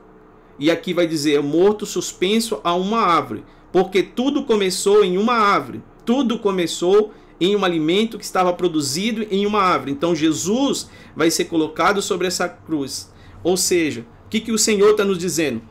E 0.57 0.69
aqui 0.69 0.93
vai 0.93 1.07
dizer: 1.07 1.35
é 1.35 1.41
morto 1.41 1.85
suspenso 1.85 2.61
a 2.63 2.73
uma 2.73 3.01
árvore, 3.01 3.43
porque 3.71 4.03
tudo 4.03 4.43
começou 4.43 5.03
em 5.03 5.17
uma 5.17 5.33
árvore. 5.33 5.81
Tudo 6.05 6.39
começou 6.39 7.11
em 7.39 7.55
um 7.55 7.65
alimento 7.65 8.19
que 8.19 8.23
estava 8.23 8.53
produzido 8.53 9.25
em 9.31 9.45
uma 9.45 9.61
árvore. 9.61 9.91
Então 9.91 10.15
Jesus 10.15 10.87
vai 11.15 11.31
ser 11.31 11.45
colocado 11.45 12.01
sobre 12.01 12.27
essa 12.27 12.47
cruz. 12.47 13.11
Ou 13.43 13.57
seja, 13.57 14.05
o 14.25 14.29
que, 14.29 14.39
que 14.39 14.51
o 14.51 14.57
Senhor 14.57 14.91
está 14.91 15.03
nos 15.03 15.17
dizendo? 15.17 15.61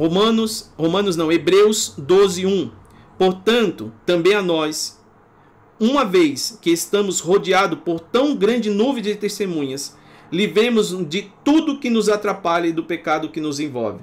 Romanos, 0.00 0.72
Romanos 0.78 1.14
não, 1.14 1.30
Hebreus 1.30 1.92
12, 1.98 2.46
1. 2.46 2.70
Portanto, 3.18 3.92
também 4.06 4.32
a 4.32 4.40
nós, 4.40 4.98
uma 5.78 6.06
vez 6.06 6.58
que 6.62 6.70
estamos 6.70 7.20
rodeados 7.20 7.80
por 7.84 8.00
tão 8.00 8.34
grande 8.34 8.70
nuvem 8.70 9.02
de 9.02 9.14
testemunhas, 9.14 9.94
livremos 10.32 11.06
de 11.06 11.30
tudo 11.44 11.78
que 11.78 11.90
nos 11.90 12.08
atrapalha 12.08 12.68
e 12.68 12.72
do 12.72 12.84
pecado 12.84 13.28
que 13.28 13.42
nos 13.42 13.60
envolve. 13.60 14.00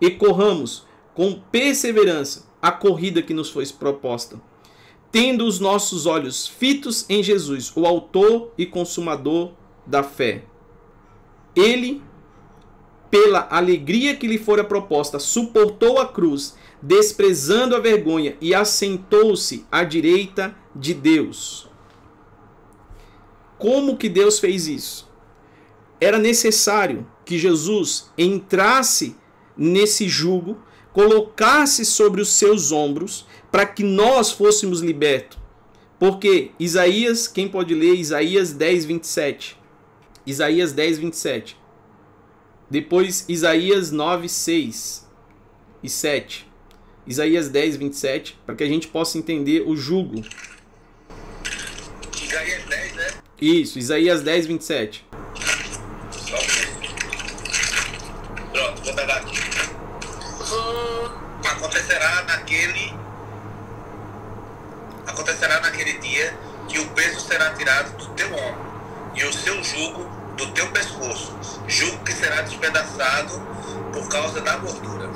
E 0.00 0.10
corramos 0.10 0.86
com 1.12 1.38
perseverança 1.52 2.46
a 2.62 2.72
corrida 2.72 3.20
que 3.20 3.34
nos 3.34 3.50
foi 3.50 3.66
proposta, 3.66 4.40
tendo 5.12 5.44
os 5.44 5.60
nossos 5.60 6.06
olhos 6.06 6.48
fitos 6.48 7.04
em 7.10 7.22
Jesus, 7.22 7.70
o 7.76 7.84
autor 7.84 8.54
e 8.56 8.64
consumador 8.64 9.50
da 9.86 10.02
fé. 10.02 10.44
Ele 11.54 12.02
pela 13.10 13.46
alegria 13.50 14.16
que 14.16 14.26
lhe 14.26 14.38
fora 14.38 14.64
proposta, 14.64 15.18
suportou 15.18 15.98
a 15.98 16.06
cruz, 16.06 16.56
desprezando 16.82 17.74
a 17.74 17.80
vergonha, 17.80 18.36
e 18.40 18.54
assentou-se 18.54 19.64
à 19.70 19.84
direita 19.84 20.54
de 20.74 20.92
Deus. 20.92 21.68
Como 23.58 23.96
que 23.96 24.08
Deus 24.08 24.38
fez 24.38 24.66
isso? 24.66 25.10
Era 26.00 26.18
necessário 26.18 27.06
que 27.24 27.38
Jesus 27.38 28.10
entrasse 28.18 29.16
nesse 29.56 30.08
jugo, 30.08 30.58
colocasse 30.92 31.84
sobre 31.84 32.20
os 32.20 32.28
seus 32.28 32.70
ombros, 32.70 33.26
para 33.50 33.66
que 33.66 33.82
nós 33.82 34.30
fôssemos 34.30 34.80
libertos. 34.80 35.38
Porque 35.98 36.50
Isaías, 36.58 37.26
quem 37.26 37.48
pode 37.48 37.74
ler 37.74 37.94
Isaías 37.94 38.52
10, 38.52 38.84
27? 38.84 39.58
Isaías 40.26 40.72
10, 40.72 40.98
27. 40.98 41.56
Depois 42.68 43.24
Isaías 43.28 43.92
9, 43.92 44.28
6 44.28 45.06
e 45.82 45.88
7. 45.88 46.50
Isaías 47.06 47.48
10, 47.48 47.76
27, 47.76 48.36
para 48.44 48.56
que 48.56 48.64
a 48.64 48.66
gente 48.66 48.88
possa 48.88 49.16
entender 49.16 49.62
o 49.64 49.76
jugo. 49.76 50.24
Isaías 52.20 52.64
10, 52.64 52.94
né? 52.94 53.06
Isso, 53.40 53.78
Isaías 53.78 54.22
10, 54.22 54.46
27. 54.46 55.06
Pronto, 58.52 58.82
vou 58.82 58.94
pegar 58.94 59.16
aqui. 59.18 59.36
Acontecerá 61.48 62.24
naquele. 62.24 62.92
Acontecerá 65.06 65.60
naquele 65.60 65.92
dia 65.98 66.36
que 66.68 66.80
o 66.80 66.88
peso 66.88 67.20
será 67.20 67.54
tirado 67.54 67.96
do 67.96 68.06
teu 68.14 68.26
ombro 68.26 68.66
e 69.14 69.24
o 69.24 69.32
seu 69.32 69.62
jugo 69.62 70.15
do 70.36 70.46
teu 70.48 70.66
pescoço, 70.70 71.32
jugo 71.66 72.04
que 72.04 72.12
será 72.12 72.42
despedaçado 72.42 73.32
por 73.92 74.08
causa 74.08 74.40
da 74.40 74.56
gordura. 74.56 75.10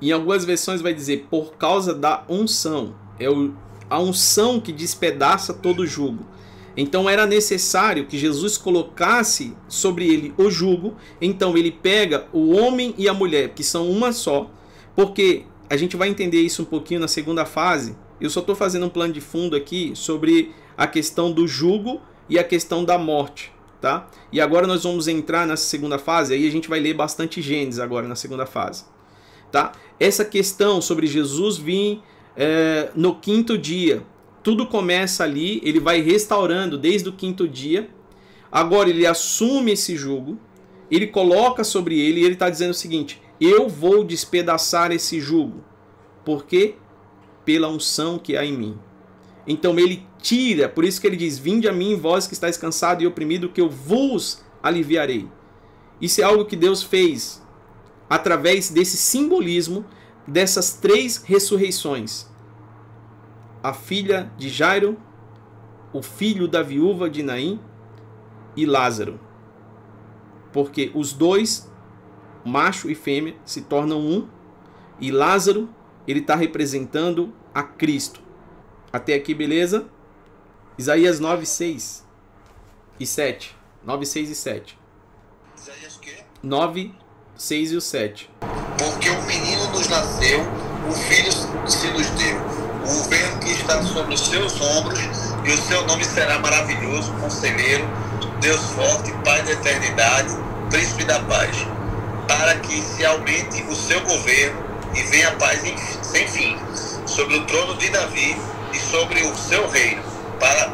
Em 0.00 0.12
algumas 0.12 0.44
versões 0.44 0.80
vai 0.80 0.94
dizer 0.94 1.26
por 1.28 1.56
causa 1.56 1.92
da 1.92 2.24
unção. 2.28 2.94
É 3.18 3.26
a 3.90 3.98
unção 3.98 4.60
que 4.60 4.72
despedaça 4.72 5.52
todo 5.52 5.80
o 5.80 5.86
jugo. 5.86 6.24
Então 6.76 7.10
era 7.10 7.26
necessário 7.26 8.06
que 8.06 8.16
Jesus 8.16 8.56
colocasse 8.56 9.54
sobre 9.68 10.06
ele 10.08 10.32
o 10.38 10.48
jugo. 10.48 10.94
Então 11.20 11.56
ele 11.58 11.72
pega 11.72 12.28
o 12.32 12.52
homem 12.52 12.94
e 12.96 13.08
a 13.08 13.12
mulher, 13.12 13.50
que 13.50 13.64
são 13.64 13.90
uma 13.90 14.12
só, 14.12 14.48
porque 14.94 15.44
a 15.68 15.76
gente 15.76 15.96
vai 15.96 16.08
entender 16.08 16.40
isso 16.40 16.62
um 16.62 16.66
pouquinho 16.66 17.00
na 17.00 17.08
segunda 17.08 17.44
fase. 17.44 17.96
Eu 18.20 18.30
só 18.30 18.40
estou 18.40 18.54
fazendo 18.54 18.86
um 18.86 18.90
plano 18.90 19.12
de 19.12 19.20
fundo 19.20 19.56
aqui 19.56 19.92
sobre 19.94 20.54
a 20.78 20.86
questão 20.86 21.32
do 21.32 21.48
jugo 21.48 22.00
e 22.28 22.38
a 22.38 22.44
questão 22.44 22.84
da 22.84 22.96
morte 22.96 23.52
tá? 23.80 24.08
E 24.30 24.40
agora 24.40 24.66
nós 24.66 24.84
vamos 24.84 25.08
entrar 25.08 25.46
nessa 25.46 25.64
segunda 25.64 25.98
fase, 25.98 26.34
aí 26.34 26.46
a 26.46 26.50
gente 26.50 26.68
vai 26.68 26.80
ler 26.80 26.94
bastante 26.94 27.40
Gênesis 27.40 27.80
agora 27.80 28.06
na 28.06 28.14
segunda 28.14 28.46
fase, 28.46 28.84
tá? 29.50 29.72
Essa 29.98 30.24
questão 30.24 30.80
sobre 30.80 31.06
Jesus 31.06 31.56
vir 31.56 32.02
é, 32.36 32.90
no 32.94 33.14
quinto 33.14 33.56
dia, 33.56 34.02
tudo 34.42 34.66
começa 34.66 35.24
ali, 35.24 35.60
ele 35.64 35.80
vai 35.80 36.00
restaurando 36.00 36.78
desde 36.78 37.08
o 37.08 37.12
quinto 37.12 37.48
dia, 37.48 37.88
agora 38.50 38.90
ele 38.90 39.06
assume 39.06 39.72
esse 39.72 39.96
jugo, 39.96 40.38
ele 40.90 41.06
coloca 41.06 41.62
sobre 41.64 41.98
ele 41.98 42.20
e 42.20 42.24
ele 42.24 42.34
está 42.34 42.50
dizendo 42.50 42.70
o 42.70 42.74
seguinte: 42.74 43.20
eu 43.40 43.68
vou 43.68 44.04
despedaçar 44.04 44.90
esse 44.92 45.20
jugo, 45.20 45.64
porque 46.24 46.74
pela 47.44 47.68
unção 47.68 48.18
que 48.18 48.36
há 48.36 48.44
em 48.44 48.52
mim. 48.52 48.78
Então 49.50 49.76
ele 49.80 50.06
tira, 50.22 50.68
por 50.68 50.84
isso 50.84 51.00
que 51.00 51.08
ele 51.08 51.16
diz: 51.16 51.36
Vinde 51.36 51.68
a 51.68 51.72
mim, 51.72 51.96
vós 51.96 52.24
que 52.24 52.34
estáis 52.34 52.56
cansado 52.56 53.02
e 53.02 53.06
oprimido, 53.06 53.48
que 53.48 53.60
eu 53.60 53.68
vos 53.68 54.44
aliviarei. 54.62 55.28
Isso 56.00 56.20
é 56.20 56.24
algo 56.24 56.44
que 56.44 56.54
Deus 56.54 56.84
fez 56.84 57.42
através 58.08 58.70
desse 58.70 58.96
simbolismo 58.96 59.84
dessas 60.24 60.74
três 60.74 61.16
ressurreições: 61.24 62.28
a 63.60 63.72
filha 63.72 64.30
de 64.38 64.48
Jairo, 64.48 64.96
o 65.92 66.00
filho 66.00 66.46
da 66.46 66.62
viúva 66.62 67.10
de 67.10 67.20
Naim 67.20 67.58
e 68.56 68.64
Lázaro. 68.64 69.18
Porque 70.52 70.92
os 70.94 71.12
dois, 71.12 71.68
macho 72.44 72.88
e 72.88 72.94
fêmea, 72.94 73.34
se 73.44 73.62
tornam 73.62 73.98
um, 73.98 74.28
e 75.00 75.10
Lázaro, 75.10 75.68
ele 76.06 76.20
está 76.20 76.36
representando 76.36 77.32
a 77.52 77.64
Cristo. 77.64 78.29
Até 78.92 79.14
aqui, 79.14 79.34
beleza? 79.34 79.86
Isaías 80.76 81.20
9, 81.20 81.46
6 81.46 82.04
e 82.98 83.06
7. 83.06 83.56
9, 83.84 84.04
6 84.04 84.30
e 84.30 84.34
7. 84.34 84.78
Isaías 85.56 85.96
o 85.96 86.00
quê? 86.00 86.16
9, 86.42 86.92
6 87.36 87.72
e 87.72 87.76
o 87.76 87.80
7. 87.80 88.30
Porque 88.76 89.10
um 89.10 89.22
menino 89.26 89.68
nos 89.68 89.86
nasceu, 89.86 90.40
um 90.40 90.92
filho 90.92 91.30
se 91.68 91.86
nos 91.92 92.10
deu. 92.10 92.36
O 92.36 93.02
governo 93.04 93.38
que 93.38 93.52
está 93.52 93.80
sobre 93.84 94.14
os 94.14 94.26
seus 94.26 94.60
ombros, 94.60 94.98
e 95.44 95.50
o 95.50 95.56
seu 95.56 95.86
nome 95.86 96.04
será 96.04 96.40
maravilhoso, 96.40 97.12
conselheiro, 97.20 97.84
Deus 98.40 98.60
forte, 98.72 99.12
Pai 99.24 99.40
da 99.44 99.52
eternidade, 99.52 100.34
príncipe 100.68 101.04
da 101.04 101.20
paz. 101.20 101.56
Para 102.26 102.58
que 102.58 102.82
se 102.82 103.04
aumente 103.04 103.62
o 103.62 103.74
seu 103.76 104.00
governo 104.00 104.60
e 104.96 105.02
venha 105.02 105.28
a 105.28 105.36
paz 105.36 105.60
sem 106.02 106.26
fim 106.26 106.58
sobre 107.06 107.36
o 107.36 107.46
trono 107.46 107.76
de 107.76 107.88
Davi 107.90 108.36
e 108.72 108.78
sobre 108.78 109.22
o 109.22 109.34
seu 109.36 109.68
reino 109.68 110.02
para 110.38 110.72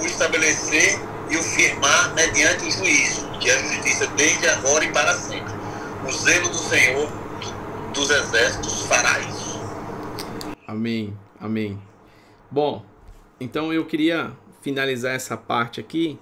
o 0.00 0.06
estabelecer 0.06 0.98
e 1.30 1.36
o 1.36 1.42
firmar 1.42 2.14
mediante 2.14 2.66
o 2.66 2.70
juízo, 2.70 3.28
que 3.40 3.50
é 3.50 3.56
a 3.56 3.62
justiça 3.62 4.06
desde 4.08 4.48
agora 4.48 4.84
e 4.84 4.92
para 4.92 5.14
sempre. 5.14 5.52
O 6.06 6.12
zelo 6.12 6.48
do 6.48 6.56
Senhor 6.56 7.08
dos 7.92 8.10
exércitos 8.10 8.82
fará 8.86 9.18
isso. 9.20 9.60
Amém, 10.66 11.16
amém. 11.40 11.80
Bom, 12.50 12.84
então 13.40 13.72
eu 13.72 13.84
queria 13.84 14.32
finalizar 14.60 15.14
essa 15.14 15.36
parte 15.36 15.80
aqui 15.80 16.18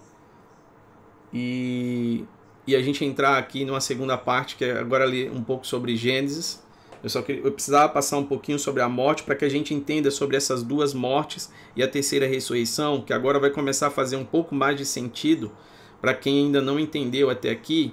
e, 1.33 2.25
e 2.67 2.75
a 2.75 2.83
gente 2.83 3.05
entrar 3.05 3.37
aqui 3.37 3.65
numa 3.65 3.81
segunda 3.81 4.17
parte, 4.17 4.57
que 4.57 4.65
é 4.65 4.79
agora 4.79 5.05
ali 5.05 5.29
um 5.29 5.43
pouco 5.43 5.67
sobre 5.67 5.97
Gênesis 5.97 6.64
eu 7.05 7.11
só 7.11 7.23
eu 7.29 7.53
precisava 7.53 7.93
passar 7.93 8.17
um 8.17 8.25
pouquinho 8.25 8.59
sobre 8.59 8.81
a 8.81 8.89
morte 8.89 9.25
para 9.25 9.35
que 9.35 9.45
a 9.45 9.49
gente 9.49 9.75
entenda 9.75 10.11
sobre 10.11 10.39
essas 10.39 10.63
duas 10.63 10.95
mortes 10.95 11.53
e 11.77 11.83
a 11.83 11.87
terceira 11.87 12.27
ressurreição, 12.27 13.03
que 13.03 13.13
agora 13.13 13.39
vai 13.39 13.51
começar 13.51 13.89
a 13.89 13.91
fazer 13.91 14.17
um 14.17 14.25
pouco 14.25 14.55
mais 14.55 14.75
de 14.75 14.87
sentido 14.87 15.53
para 16.01 16.15
quem 16.15 16.47
ainda 16.47 16.63
não 16.63 16.81
entendeu 16.81 17.29
até 17.29 17.51
aqui 17.51 17.93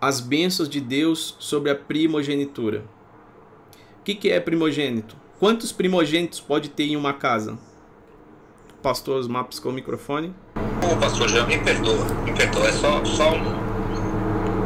as 0.00 0.18
bênçãos 0.18 0.66
de 0.66 0.80
Deus 0.80 1.36
sobre 1.38 1.70
a 1.70 1.74
primogenitura. 1.74 2.84
O 4.00 4.02
que, 4.02 4.14
que 4.14 4.30
é 4.30 4.40
primogênito? 4.40 5.14
Quantos 5.38 5.70
primogênitos 5.70 6.40
pode 6.40 6.70
ter 6.70 6.84
em 6.84 6.96
uma 6.96 7.12
casa? 7.12 7.58
Pastor 8.82 9.18
Osmar 9.18 9.46
com 9.62 9.68
o 9.68 9.72
microfone. 9.72 10.34
Ô, 10.90 10.96
pastor, 10.96 11.28
já 11.28 11.46
me 11.46 11.58
perdoa, 11.58 12.02
me 12.24 12.32
perdoa, 12.32 12.66
é 12.66 12.72
só, 12.72 13.04
só 13.04 13.34
um 13.34 13.69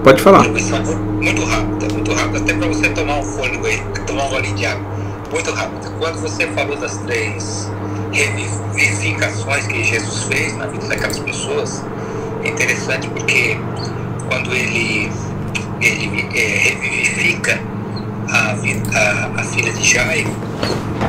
Pode 0.05 0.21
falar. 0.21 0.45
Muito 0.45 1.45
rápida, 1.47 1.95
muito 1.95 2.13
rápida. 2.13 2.39
Até 2.39 2.53
para 2.53 2.69
você 2.69 2.91
tomar 2.91 3.21
um 3.21 3.23
fôlego 3.23 3.67
aí, 3.67 3.83
tomar 4.07 4.25
um 4.25 4.29
golinho 4.29 4.55
de 4.55 4.67
água. 4.67 4.85
Muito 5.33 5.51
rápida. 5.51 5.91
Quando 5.99 6.21
você 6.21 6.47
falou 6.49 6.77
das 6.77 6.99
três 6.99 7.71
revivificações 8.13 9.67
que 9.67 9.83
Jesus 9.83 10.25
fez 10.25 10.55
na 10.59 10.67
vida 10.67 10.87
daquelas 10.89 11.19
pessoas 11.21 11.83
é 12.45 12.49
interessante 12.49 13.09
porque 13.09 13.57
quando 14.29 14.53
ele, 14.53 15.11
ele 15.81 16.29
é, 16.39 16.59
revivifica 16.59 17.59
a, 18.29 18.51
a, 18.51 19.41
a, 19.41 19.45
filha 19.45 19.73
de 19.73 19.83
Jairo, 19.83 20.31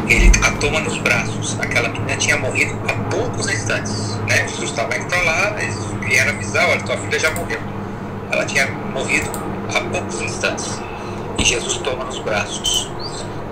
ele 0.08 0.31
a 0.41 0.51
toma 0.51 0.79
nos 0.79 0.97
braços. 0.99 1.58
Aquela 1.60 1.89
menina 1.89 2.15
tinha 2.15 2.38
morrido 2.38 2.73
há 2.88 2.93
poucos 3.13 3.49
instantes. 3.49 4.15
Né? 4.29 4.47
Jesus 4.47 4.69
estava 4.69 4.95
indo 4.95 5.05
para 5.08 5.21
lá, 5.21 5.62
eles 5.62 5.75
vieram 5.99 6.31
avisar: 6.31 6.69
olha, 6.69 6.81
tua 6.81 6.97
filha 6.97 7.19
já 7.19 7.31
morreu. 7.31 7.60
Ela 8.31 8.45
tinha 8.45 8.67
morrido 8.67 9.29
há 9.73 9.81
poucos 9.81 10.21
instantes. 10.21 10.79
E 11.38 11.45
Jesus 11.45 11.77
toma 11.77 12.05
nos 12.05 12.19
braços. 12.19 12.89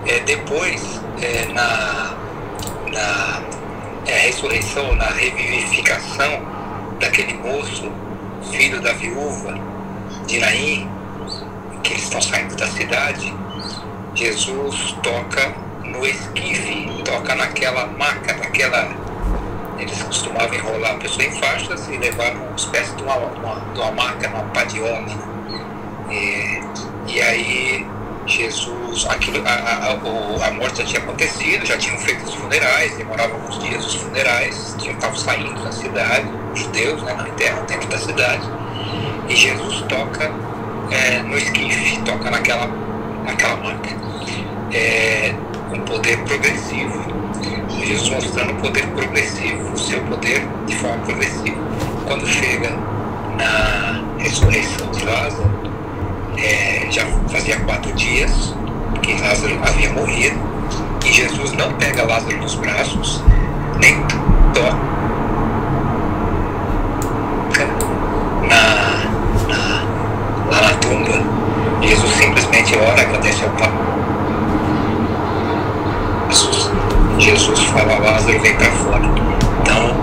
É, 0.05 0.19
depois, 0.21 1.01
é, 1.21 1.45
na, 1.53 2.15
na 2.91 3.41
é, 4.05 4.19
ressurreição, 4.19 4.95
na 4.95 5.05
revivificação 5.05 6.41
daquele 6.99 7.33
moço, 7.35 7.91
filho 8.51 8.81
da 8.81 8.93
viúva 8.93 9.57
de 10.27 10.39
Naim, 10.39 10.89
que 11.83 11.93
eles 11.93 12.03
estão 12.03 12.21
saindo 12.21 12.55
da 12.55 12.67
cidade, 12.67 13.33
Jesus 14.15 14.95
toca 15.01 15.53
no 15.83 16.05
esquife, 16.05 16.87
toca 17.03 17.35
naquela 17.35 17.87
maca, 17.87 18.33
naquela. 18.33 19.12
Eles 19.79 20.01
costumavam 20.03 20.53
enrolar 20.53 20.91
a 20.91 20.97
pessoa 20.97 21.25
em 21.25 21.31
faixas 21.39 21.87
e 21.87 21.97
levar 21.97 22.31
uma 22.35 22.55
espécie 22.55 22.95
de 22.95 23.03
uma, 23.03 23.15
uma, 23.15 23.73
de 23.73 23.79
uma 23.79 23.91
maca, 23.91 24.29
uma 24.29 24.65
de 24.65 24.81
homem. 24.81 25.17
E, 26.09 26.61
e 27.07 27.21
aí 27.21 27.87
Jesus, 28.25 29.05
aquilo, 29.09 29.43
a, 29.45 29.51
a, 29.51 30.47
a, 30.47 30.51
morte 30.51 30.77
já 30.77 30.85
tinha 30.85 31.01
acontecido, 31.01 31.65
já 31.65 31.77
tinham 31.77 31.97
feito 31.97 32.23
os 32.23 32.33
funerais, 32.33 32.95
demoravam 32.95 33.35
alguns 33.35 33.59
dias 33.59 33.85
os 33.85 33.95
funerais, 33.95 34.75
já 34.81 34.91
estavam 34.91 35.15
saindo 35.15 35.61
da 35.61 35.71
cidade, 35.71 36.25
os 36.53 36.59
judeus 36.59 37.03
né, 37.03 37.13
não 37.17 37.27
enterram 37.27 37.65
dentro 37.65 37.87
da 37.89 37.97
cidade, 37.97 38.43
e 39.27 39.35
Jesus 39.35 39.81
toca 39.89 40.31
é, 40.91 41.19
no 41.19 41.37
esquife, 41.37 42.01
toca 42.03 42.31
naquela, 42.31 42.67
naquela 43.25 43.57
marca, 43.57 43.89
é, 44.71 45.35
um 45.73 45.81
poder 45.81 46.17
progressivo. 46.19 47.01
Jesus 47.83 48.09
mostrando 48.09 48.51
o 48.51 48.55
poder 48.55 48.87
progressivo, 48.87 49.73
o 49.73 49.77
seu 49.77 49.99
poder 50.01 50.47
de 50.67 50.75
forma 50.77 50.97
progressiva. 51.05 51.57
Quando 52.05 52.27
chega 52.27 52.71
na 53.37 54.03
ressurreição 54.17 54.89
de 54.91 55.05
Lázaro, 55.05 55.49
é, 56.37 56.87
já 56.89 57.05
fazia 57.29 57.59
quatro 57.61 57.91
dias 57.93 58.55
que 59.01 59.13
Lázaro 59.21 59.59
havia 59.63 59.91
morrido 59.91 60.39
e 61.05 61.11
Jesus 61.11 61.51
não 61.53 61.73
pega 61.73 62.05
Lázaro 62.05 62.37
nos 62.37 62.55
braços, 62.55 63.21
nem 63.79 64.01
toca 64.53 64.93
na, 68.47 69.03
na, 69.47 69.83
lá 70.49 70.61
na 70.61 70.73
tumba. 70.75 71.23
Jesus 71.81 72.11
simplesmente 72.13 72.75
ora, 72.77 73.01
agradece 73.01 73.43
ao 73.43 73.49
Pai. 73.51 74.02
Jesus, 76.33 76.71
Jesus 77.19 77.59
fala 77.65 77.93
a 77.93 77.99
Lázaro 77.99 78.39
vem 78.39 78.55
para 78.55 78.71
fora. 78.71 79.05
Então, 79.61 79.95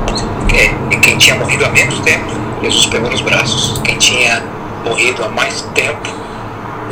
é, 0.55 0.99
quem 1.01 1.19
tinha 1.19 1.35
morrido 1.35 1.65
há 1.65 1.71
menos 1.71 1.99
tempo, 2.01 2.31
Jesus 2.63 2.87
pegou 2.87 3.11
nos 3.11 3.21
braços. 3.21 3.81
Quem 3.83 3.99
tinha 3.99 4.41
morrido 4.85 5.25
há 5.25 5.29
mais 5.29 5.63
tempo, 5.75 6.09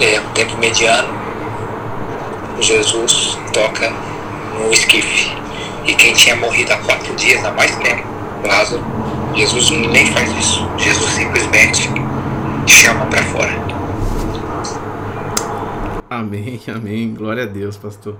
é, 0.00 0.18
um 0.18 0.32
tempo 0.32 0.58
mediano, 0.58 1.08
Jesus 2.60 3.38
toca 3.52 3.92
no 4.58 4.72
esquife. 4.72 5.32
E 5.86 5.94
quem 5.94 6.14
tinha 6.14 6.34
morrido 6.34 6.72
há 6.72 6.76
quatro 6.78 7.14
dias, 7.14 7.44
há 7.44 7.52
mais 7.52 7.76
tempo, 7.76 8.02
Lázaro, 8.44 8.82
Jesus 9.36 9.70
nem 9.70 10.04
faz 10.06 10.32
isso. 10.36 10.68
Jesus 10.78 11.12
simplesmente 11.12 11.88
chama 12.66 13.06
para 13.06 13.22
fora. 13.22 13.52
Amém, 16.10 16.60
amém. 16.74 17.14
Glória 17.14 17.44
a 17.44 17.46
Deus, 17.46 17.76
pastor. 17.76 18.16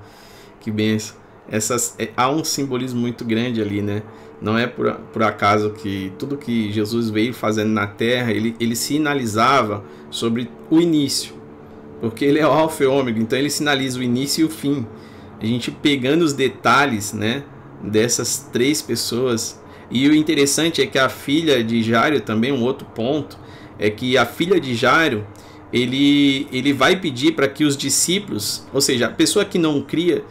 Que 0.61 0.71
benção. 0.71 1.17
Essas, 1.51 1.95
é, 1.99 2.11
há 2.17 2.31
um 2.31 2.45
simbolismo 2.45 3.01
muito 3.01 3.25
grande 3.25 3.61
ali, 3.61 3.81
né? 3.81 4.03
Não 4.41 4.57
é 4.57 4.67
por, 4.67 4.93
por 5.13 5.23
acaso 5.23 5.71
que 5.71 6.13
tudo 6.19 6.37
que 6.37 6.71
Jesus 6.71 7.11
veio 7.11 7.33
fazendo 7.33 7.71
na 7.71 7.87
terra, 7.87 8.31
ele, 8.31 8.55
ele 8.61 8.77
sinalizava 8.77 9.83
sobre 10.11 10.49
o 10.71 10.81
início. 10.81 11.35
Porque 12.01 12.25
ele 12.25 12.39
é 12.39 12.47
o 12.47 12.51
alfa 12.51 12.85
e 12.85 12.87
ômega, 12.87 13.19
então 13.19 13.39
ele 13.39 13.51
sinaliza 13.51 13.99
o 13.99 14.03
início 14.03 14.43
e 14.43 14.45
o 14.45 14.49
fim. 14.49 14.87
A 15.41 15.47
gente 15.47 15.71
pegando 15.71 16.23
os 16.23 16.33
detalhes, 16.33 17.13
né, 17.13 17.43
dessas 17.83 18.49
três 18.53 18.81
pessoas. 18.81 19.61
E 19.91 20.09
o 20.09 20.15
interessante 20.15 20.83
é 20.83 20.87
que 20.87 20.99
a 20.99 21.09
filha 21.09 21.65
de 21.65 21.83
Jairo, 21.83 22.21
também 22.21 22.53
um 22.53 22.63
outro 22.63 22.87
ponto, 22.95 23.39
é 23.79 23.91
que 23.91 24.17
a 24.17 24.27
filha 24.27 24.61
de 24.61 24.75
Jairo, 24.75 25.27
ele, 25.73 26.47
ele 26.53 26.73
vai 26.73 27.01
pedir 27.01 27.33
para 27.33 27.49
que 27.49 27.65
os 27.65 27.77
discípulos, 27.77 28.67
ou 28.73 28.81
seja, 28.81 29.07
a 29.07 29.11
pessoa 29.11 29.45
que 29.45 29.59
não 29.59 29.81
cria, 29.83 30.25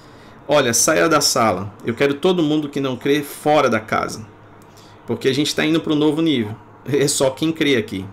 olha, 0.48 0.74
saia 0.74 1.10
da 1.10 1.22
sala. 1.22 1.74
Eu 1.86 1.94
quero 1.94 2.14
todo 2.16 2.42
mundo 2.42 2.70
que 2.70 2.80
não 2.80 2.96
crê 2.96 3.22
fora 3.22 3.70
da 3.70 3.80
casa. 3.80 4.26
Porque 5.06 5.28
a 5.28 5.34
gente 5.34 5.48
está 5.48 5.66
indo 5.66 5.80
para 5.80 5.94
um 5.94 5.96
novo 5.96 6.22
nível. 6.22 6.56
É 6.86 7.08
só 7.08 7.30
quem 7.30 7.52
crê 7.52 7.76
aqui. 7.76 8.06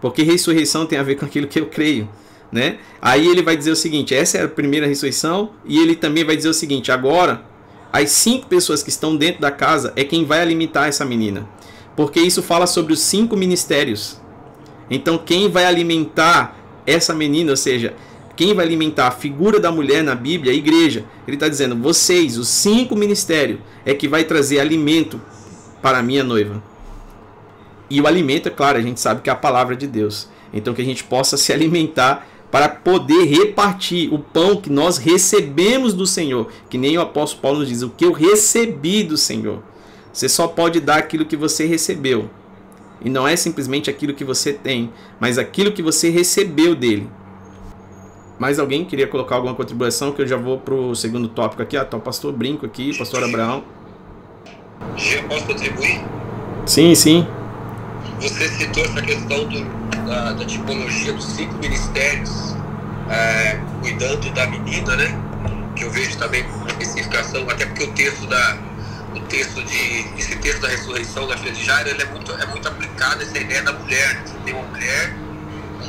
Porque 0.00 0.22
ressurreição 0.22 0.86
tem 0.86 0.98
a 0.98 1.02
ver 1.02 1.16
com 1.16 1.24
aquilo 1.24 1.46
que 1.46 1.60
eu 1.60 1.66
creio. 1.66 2.08
Né? 2.50 2.78
Aí 3.00 3.26
ele 3.26 3.42
vai 3.42 3.56
dizer 3.56 3.70
o 3.70 3.76
seguinte: 3.76 4.14
essa 4.14 4.38
é 4.38 4.44
a 4.44 4.48
primeira 4.48 4.86
ressurreição. 4.86 5.50
E 5.64 5.78
ele 5.78 5.94
também 5.94 6.24
vai 6.24 6.36
dizer 6.36 6.48
o 6.48 6.54
seguinte: 6.54 6.90
agora, 6.92 7.44
as 7.92 8.10
cinco 8.10 8.46
pessoas 8.46 8.82
que 8.82 8.90
estão 8.90 9.16
dentro 9.16 9.40
da 9.40 9.50
casa 9.50 9.92
é 9.96 10.04
quem 10.04 10.24
vai 10.24 10.40
alimentar 10.40 10.88
essa 10.88 11.04
menina. 11.04 11.48
Porque 11.96 12.20
isso 12.20 12.42
fala 12.42 12.66
sobre 12.66 12.92
os 12.92 13.00
cinco 13.00 13.36
ministérios. 13.36 14.20
Então, 14.90 15.16
quem 15.16 15.48
vai 15.48 15.64
alimentar 15.64 16.56
essa 16.86 17.14
menina, 17.14 17.52
ou 17.52 17.56
seja, 17.56 17.94
quem 18.34 18.54
vai 18.54 18.64
alimentar 18.64 19.08
a 19.08 19.10
figura 19.10 19.60
da 19.60 19.70
mulher 19.70 20.02
na 20.02 20.14
Bíblia 20.14 20.52
é 20.52 20.54
a 20.54 20.58
igreja. 20.58 21.04
Ele 21.26 21.36
está 21.36 21.48
dizendo: 21.48 21.76
vocês, 21.76 22.38
os 22.38 22.48
cinco 22.48 22.96
ministérios, 22.96 23.60
é 23.84 23.94
que 23.94 24.08
vai 24.08 24.24
trazer 24.24 24.60
alimento 24.60 25.20
para 25.80 25.98
a 25.98 26.02
minha 26.02 26.24
noiva. 26.24 26.62
E 27.90 28.00
o 28.00 28.06
alimento, 28.06 28.48
é 28.48 28.50
claro, 28.50 28.78
a 28.78 28.82
gente 28.82 29.00
sabe 29.00 29.20
que 29.20 29.28
é 29.28 29.32
a 29.32 29.36
palavra 29.36 29.76
de 29.76 29.86
Deus. 29.86 30.28
Então 30.52 30.72
que 30.72 30.82
a 30.82 30.84
gente 30.84 31.04
possa 31.04 31.36
se 31.36 31.52
alimentar 31.52 32.26
para 32.50 32.68
poder 32.68 33.24
repartir 33.24 34.12
o 34.12 34.18
pão 34.18 34.56
que 34.56 34.70
nós 34.70 34.98
recebemos 34.98 35.94
do 35.94 36.06
Senhor. 36.06 36.48
Que 36.68 36.78
nem 36.78 36.96
o 36.96 37.00
apóstolo 37.00 37.42
Paulo 37.42 37.58
nos 37.60 37.68
diz: 37.68 37.82
o 37.82 37.90
que 37.90 38.04
eu 38.04 38.12
recebi 38.12 39.02
do 39.02 39.16
Senhor. 39.16 39.62
Você 40.12 40.28
só 40.28 40.46
pode 40.46 40.80
dar 40.80 40.98
aquilo 40.98 41.24
que 41.24 41.36
você 41.36 41.66
recebeu. 41.66 42.30
E 43.04 43.10
não 43.10 43.26
é 43.26 43.34
simplesmente 43.34 43.90
aquilo 43.90 44.14
que 44.14 44.24
você 44.24 44.52
tem, 44.52 44.92
mas 45.18 45.38
aquilo 45.38 45.72
que 45.72 45.82
você 45.82 46.10
recebeu 46.10 46.74
dele. 46.74 47.08
Mais 48.42 48.58
alguém 48.58 48.84
queria 48.84 49.06
colocar 49.06 49.36
alguma 49.36 49.54
contribuição 49.54 50.10
que 50.10 50.20
eu 50.20 50.26
já 50.26 50.36
vou 50.36 50.58
para 50.58 50.74
o 50.74 50.96
segundo 50.96 51.28
tópico 51.28 51.62
aqui. 51.62 51.76
Ah, 51.76 51.84
tá 51.84 51.96
o 51.96 52.00
pastor 52.00 52.32
Brinco 52.32 52.66
aqui, 52.66 52.92
pastor 52.98 53.22
Abraão. 53.22 53.62
Já 54.96 55.22
posso 55.28 55.46
contribuir? 55.46 56.04
Sim, 56.66 56.92
sim. 56.96 57.24
Você 58.20 58.48
citou 58.48 58.84
essa 58.84 59.00
questão 59.00 59.44
do, 59.46 59.64
da, 60.08 60.32
da, 60.32 60.44
tipologia 60.44 61.12
dos 61.12 61.24
cinco 61.24 61.54
ministérios 61.58 62.56
é, 63.08 63.60
cuidando 63.80 64.28
da 64.34 64.44
menina, 64.48 64.96
né? 64.96 65.16
Que 65.76 65.84
eu 65.84 65.90
vejo 65.92 66.18
também 66.18 66.44
especificação, 66.80 67.48
até 67.48 67.64
porque 67.64 67.84
o 67.84 67.92
texto 67.92 68.26
da 68.26 68.58
o 69.14 69.20
texto 69.20 69.62
de 69.62 70.04
esse 70.18 70.34
texto 70.38 70.62
da 70.62 70.68
ressurreição 70.68 71.28
da 71.28 71.36
filha 71.36 71.52
de 71.52 71.64
Jairo, 71.64 71.90
ele 71.90 72.02
é 72.02 72.06
muito 72.06 72.32
é 72.32 72.46
muito 72.46 72.66
aplicado 72.66 73.22
essa 73.22 73.38
ideia 73.38 73.62
da 73.62 73.72
mulher. 73.72 74.20
Você 74.26 74.34
tem 74.44 74.52
uma 74.52 74.66
mulher 74.66 75.14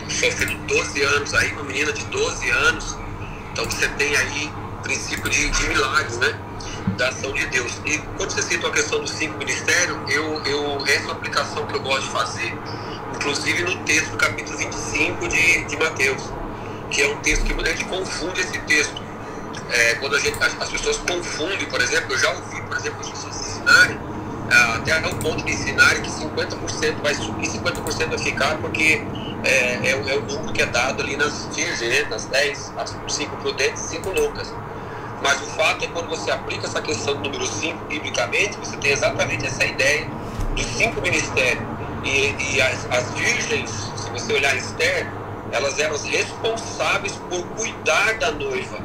sofrendo 0.09 0.55
12 0.67 1.01
anos 1.01 1.33
aí, 1.33 1.51
uma 1.53 1.63
menina 1.63 1.91
de 1.91 2.03
12 2.05 2.49
anos. 2.49 2.97
Então 3.51 3.65
você 3.65 3.87
tem 3.89 4.15
aí 4.15 4.51
princípio 4.83 5.29
de, 5.29 5.49
de 5.49 5.67
milagres, 5.67 6.17
né? 6.17 6.37
Da 6.97 7.09
ação 7.09 7.31
de 7.33 7.45
Deus. 7.47 7.79
E 7.85 7.97
quando 8.17 8.31
você 8.31 8.41
cita 8.43 8.67
a 8.67 8.71
questão 8.71 8.99
dos 8.99 9.11
cinco 9.11 9.37
ministérios, 9.37 9.97
eu, 10.09 10.43
eu, 10.45 10.85
essa 10.85 10.99
é 10.99 11.03
uma 11.05 11.13
aplicação 11.13 11.65
que 11.65 11.75
eu 11.75 11.81
gosto 11.81 12.03
de 12.03 12.11
fazer, 12.11 12.53
inclusive 13.15 13.63
no 13.63 13.75
texto 13.83 14.11
do 14.11 14.17
capítulo 14.17 14.57
25 14.57 15.27
de, 15.27 15.63
de 15.63 15.77
Mateus, 15.77 16.21
que 16.91 17.01
é 17.01 17.07
um 17.07 17.17
texto 17.17 17.45
que 17.45 17.53
a 17.53 17.69
gente 17.69 17.85
confunde 17.85 18.41
esse 18.41 18.59
texto. 18.59 19.01
É, 19.69 19.95
quando 19.95 20.15
a 20.15 20.19
gente, 20.19 20.37
as, 20.43 20.61
as, 20.61 20.69
pessoas 20.69 20.97
confundem, 20.97 21.65
por 21.67 21.81
exemplo, 21.81 22.13
eu 22.13 22.19
já 22.19 22.29
ouvi, 22.31 22.61
por 22.61 22.77
exemplo, 22.77 22.99
as 23.01 23.09
pessoas 23.09 23.35
ensinarem, 23.35 23.97
é, 24.51 24.55
até 24.91 25.07
o 25.07 25.15
ponto 25.15 25.43
de 25.43 25.51
ensinarem 25.51 26.01
que 26.01 26.11
50% 26.11 27.01
vai 27.01 27.15
subir, 27.15 27.47
50% 27.47 28.09
vai 28.09 28.19
ficar, 28.19 28.57
porque 28.57 29.01
é, 29.43 29.79
é, 29.83 29.91
é, 29.91 29.95
o 29.95 30.21
número 30.21 30.53
que 30.53 30.61
é 30.61 30.65
dado 30.65 31.01
ali 31.01 31.15
nas 31.17 31.47
virgens, 31.53 32.09
nas 32.09 32.25
10, 32.25 32.73
as 32.77 32.95
5 33.07 33.37
prudentes 33.37 33.83
e 33.85 33.87
5 33.97 34.09
loucas. 34.09 34.53
Mas 35.21 35.41
o 35.41 35.45
fato 35.51 35.85
é 35.85 35.87
quando 35.87 36.09
você 36.09 36.31
aplica 36.31 36.67
essa 36.67 36.81
questão 36.81 37.15
do 37.15 37.23
número 37.23 37.45
5 37.45 37.85
biblicamente, 37.85 38.57
você 38.57 38.75
tem 38.77 38.91
exatamente 38.91 39.45
essa 39.45 39.65
ideia 39.65 40.07
dos 40.55 40.65
cinco 40.65 41.01
ministérios. 41.01 41.63
E, 42.03 42.55
e 42.55 42.61
as, 42.61 42.85
as, 42.91 43.11
virgens, 43.11 43.69
se 43.95 44.09
você 44.09 44.33
olhar 44.33 44.55
Esther, 44.55 45.09
elas 45.51 45.79
eram 45.79 45.95
as 45.95 46.03
responsáveis 46.03 47.13
por 47.29 47.41
cuidar 47.55 48.17
da 48.19 48.31
noiva. 48.31 48.79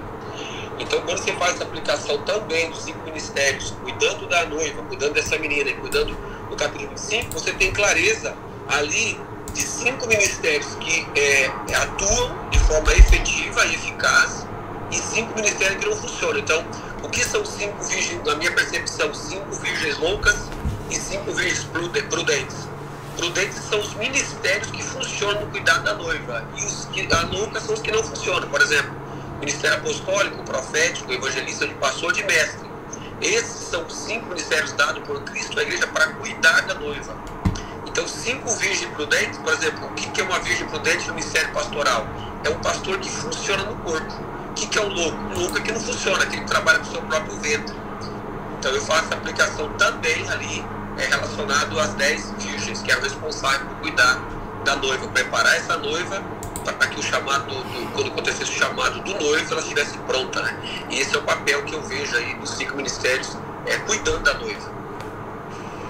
Então, 0.79 1.01
quando 1.03 1.19
você 1.19 1.33
faz 1.33 1.55
essa 1.55 1.65
aplicação 1.65 2.23
também 2.23 2.71
dos 2.71 2.85
cinco 2.85 3.01
ministérios, 3.05 3.75
cuidando 3.83 4.29
da 4.29 4.45
noiva, 4.47 4.83
cuidando 4.85 5.15
dessa 5.15 5.37
menina 5.39 5.71
e 5.71 5.75
cuidando 5.75 6.17
do 6.49 6.57
capítulo 6.57 6.91
25, 6.91 7.33
você 7.33 7.53
tem 7.53 7.73
clareza 7.73 8.37
ali 8.69 9.19
de 9.53 9.63
cinco 9.63 10.07
ministérios 10.07 10.75
que 10.81 11.07
é, 11.19 11.47
atuam 11.75 12.49
de 12.51 12.59
forma 12.61 12.93
efetiva 12.93 13.65
e 13.67 13.75
eficaz 13.75 14.47
e 14.91 14.97
cinco 14.97 15.35
ministérios 15.35 15.83
que 15.83 15.91
não 15.91 15.97
funcionam. 15.97 16.39
Então, 16.39 16.65
o 17.03 17.09
que 17.09 17.25
são 17.25 17.45
cinco 17.45 17.83
virgens, 17.85 18.25
na 18.25 18.35
minha 18.37 18.53
percepção, 18.53 19.13
cinco 19.15 19.55
virgens 19.57 19.99
loucas 19.99 20.37
e 20.91 20.97
cinco 20.97 21.33
virgens 21.33 21.65
prudentes? 22.09 22.69
Prudentes 23.17 23.59
são 23.69 23.81
os 23.81 23.95
ministérios 23.95 24.71
que 24.71 24.83
funcionam 24.83 25.43
no 25.43 25.47
cuidado 25.49 25.85
da 25.85 25.95
noiva 25.95 26.49
e 26.57 26.65
os 26.65 26.85
que 26.87 27.13
a 27.13 27.23
louca 27.23 27.61
são 27.61 27.75
os 27.75 27.81
que 27.81 27.91
não 27.91 28.03
funcionam. 28.03 28.49
Por 28.49 28.61
exemplo, 28.61 28.93
ministério 29.41 29.77
apostólico, 29.79 30.43
profético, 30.45 31.13
evangelista, 31.13 31.67
de 31.67 31.75
pastor, 31.75 32.13
de 32.13 32.25
mestre. 32.25 32.69
Esses 33.21 33.69
são 33.69 33.89
cinco 33.91 34.27
ministérios 34.29 34.73
dados 34.73 35.03
por 35.05 35.21
Cristo 35.23 35.59
à 35.59 35.63
igreja 35.63 35.87
para 35.89 36.07
cuidar 36.15 36.61
da 36.63 36.75
noiva. 36.75 37.17
Então, 37.99 38.07
cinco 38.07 38.49
virgens 38.51 38.89
prudentes, 38.93 39.39
por 39.39 39.53
exemplo, 39.53 39.89
o 39.89 39.93
que 39.93 40.21
é 40.21 40.23
uma 40.23 40.39
virgem 40.39 40.65
prudente 40.69 41.09
no 41.09 41.15
ministério 41.15 41.53
pastoral? 41.53 42.07
É 42.45 42.49
um 42.49 42.61
pastor 42.61 42.97
que 43.01 43.11
funciona 43.11 43.65
no 43.65 43.75
corpo. 43.79 44.15
O 44.51 44.55
que 44.55 44.79
é 44.79 44.81
um 44.81 44.89
louco? 44.89 45.19
Um 45.19 45.35
louco 45.41 45.59
é 45.59 45.61
que 45.61 45.73
não 45.73 45.81
funciona, 45.81 46.25
que 46.25 46.37
ele 46.37 46.45
trabalha 46.45 46.79
com 46.79 46.85
o 46.85 46.93
seu 46.93 47.03
próprio 47.03 47.37
ventre. 47.41 47.75
Então, 48.57 48.71
eu 48.71 48.81
faço 48.83 49.13
a 49.13 49.17
aplicação 49.17 49.69
também 49.71 50.31
ali 50.31 50.65
é, 50.97 51.07
relacionado 51.07 51.77
às 51.81 51.93
dez 51.95 52.33
virgens, 52.39 52.83
que 52.83 52.93
é 52.93 52.97
o 52.97 53.03
responsável 53.03 53.67
por 53.67 53.79
cuidar 53.79 54.21
da 54.65 54.77
noiva, 54.77 55.09
preparar 55.09 55.57
essa 55.57 55.77
noiva 55.77 56.23
para 56.65 56.87
que 56.87 57.01
o 57.01 57.03
chamado, 57.03 57.47
do, 57.47 57.93
quando 57.95 58.13
acontecesse 58.13 58.53
o 58.53 58.55
chamado 58.55 59.01
do 59.01 59.15
noivo, 59.15 59.53
ela 59.55 59.61
estivesse 59.61 59.99
pronta, 60.07 60.41
né? 60.41 60.57
E 60.89 61.01
esse 61.01 61.17
é 61.17 61.19
o 61.19 61.23
papel 61.23 61.65
que 61.65 61.75
eu 61.75 61.83
vejo 61.83 62.17
aí 62.17 62.33
dos 62.37 62.51
cinco 62.51 62.77
ministérios, 62.77 63.37
é 63.67 63.77
cuidando 63.79 64.21
da 64.21 64.35
noiva. 64.35 64.71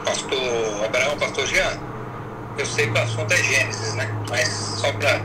Pastor 0.07 0.85
Abraão, 0.87 1.19
pastor 1.19 1.47
Jean, 1.47 1.88
eu 2.59 2.67
sei 2.67 2.91
que 2.91 2.99
o 2.99 3.03
assunto 3.03 3.33
é 3.33 3.37
Gênesis, 3.37 3.95
né? 3.95 4.09
Mas 4.29 4.49
só 4.49 4.93
para 4.93 5.21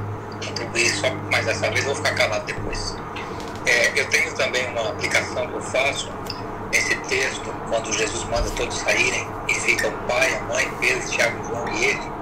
contribuir, 0.45 0.89
só, 0.89 1.09
dessa 1.43 1.69
vez 1.71 1.83
vou 1.83 1.95
ficar 1.95 2.15
calado 2.15 2.45
depois. 2.45 2.95
É, 3.65 3.99
eu 3.99 4.05
tenho 4.09 4.33
também 4.35 4.67
uma 4.69 4.89
aplicação 4.89 5.47
que 5.47 5.53
eu 5.53 5.61
faço 5.61 6.11
nesse 6.71 6.95
texto, 6.95 7.53
quando 7.69 7.91
Jesus 7.91 8.23
manda 8.25 8.49
todos 8.51 8.77
saírem 8.77 9.27
e 9.47 9.53
fica 9.55 9.87
o 9.87 9.91
pai, 10.07 10.35
a 10.35 10.41
mãe, 10.41 10.71
Pedro, 10.79 11.09
Tiago, 11.09 11.43
João 11.47 11.67
e 11.69 11.85
ele 11.85 12.13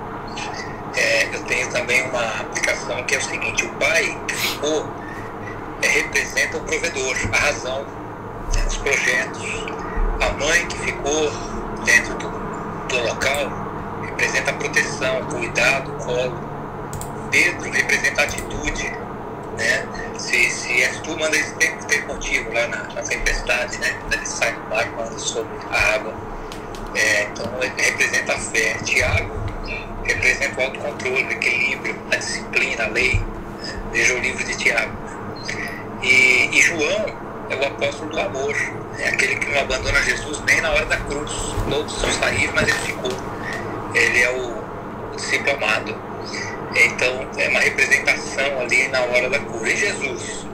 é, 0.96 1.30
eu 1.34 1.44
tenho 1.44 1.70
também 1.70 2.02
uma 2.10 2.42
aplicação 2.42 3.04
que 3.04 3.16
é 3.16 3.18
o 3.18 3.22
seguinte: 3.22 3.66
o 3.66 3.70
pai 3.76 4.18
que 4.28 4.36
ficou 4.36 4.86
é, 5.82 5.88
representa 5.88 6.58
o 6.58 6.62
provedor, 6.62 7.16
a 7.32 7.38
razão, 7.38 7.86
né, 8.56 8.66
os 8.68 8.78
projetos. 8.78 9.42
A 10.20 10.30
mãe 10.34 10.68
que 10.68 10.78
ficou 10.80 11.32
dentro 11.84 12.14
do, 12.16 12.30
do 12.88 13.08
local 13.08 13.71
representa 14.22 14.54
proteção, 14.54 15.26
cuidado, 15.26 15.92
colo. 15.94 16.40
Pedro 17.32 17.72
representa 17.72 18.22
atitude. 18.22 18.84
Né? 19.58 19.88
Se, 20.20 20.50
se 20.52 20.84
és 20.84 21.00
tu, 21.00 21.18
manda 21.18 21.36
esse 21.36 21.56
tempo 21.56 21.84
ter 21.86 22.06
contigo 22.06 22.54
lá 22.54 22.68
na, 22.68 22.84
na 22.94 23.02
tempestade, 23.02 23.80
né? 23.80 23.98
quando 24.00 24.14
ele 24.14 24.26
sai 24.28 24.54
do 24.54 24.70
mar, 24.70 24.86
quando 24.96 25.20
sobre 25.20 25.52
a 25.72 25.96
água. 25.96 26.14
É, 26.94 27.24
então, 27.24 27.52
ele 27.62 27.82
representa 27.82 28.34
a 28.34 28.38
fé. 28.38 28.76
Tiago 28.84 29.42
representa 30.04 30.62
o 30.62 30.64
autocontrole, 30.66 31.24
o 31.24 31.32
equilíbrio, 31.32 31.96
a 32.12 32.16
disciplina, 32.18 32.84
a 32.84 32.88
lei. 32.90 33.24
Veja 33.92 34.14
o 34.14 34.20
livro 34.20 34.44
de 34.44 34.56
Tiago. 34.56 34.94
E, 36.04 36.50
e 36.52 36.62
João 36.62 37.06
é 37.50 37.56
o 37.56 37.66
apóstolo 37.66 38.12
do 38.12 38.20
amor, 38.20 38.56
é 39.00 39.10
aquele 39.10 39.36
que 39.36 39.50
não 39.52 39.62
abandona 39.62 40.02
Jesus 40.04 40.42
nem 40.46 40.62
na 40.62 40.72
hora 40.72 40.86
da 40.86 40.98
cruz. 40.98 41.32
Todos 41.70 41.94
saíram, 42.20 42.54
mas 42.54 42.68
ele 42.68 42.80
ficou. 42.80 43.12
Ele 43.94 44.20
é 44.20 44.32
o 44.32 45.16
discípulo 45.16 45.56
amado. 45.56 45.96
Então, 46.76 47.28
é 47.38 47.50
uma 47.50 47.60
representação 47.60 48.60
ali 48.60 48.88
na 48.88 49.02
hora 49.02 49.30
da 49.30 49.40
cura. 49.40 49.70
E 49.70 49.76
Jesus? 49.76 50.46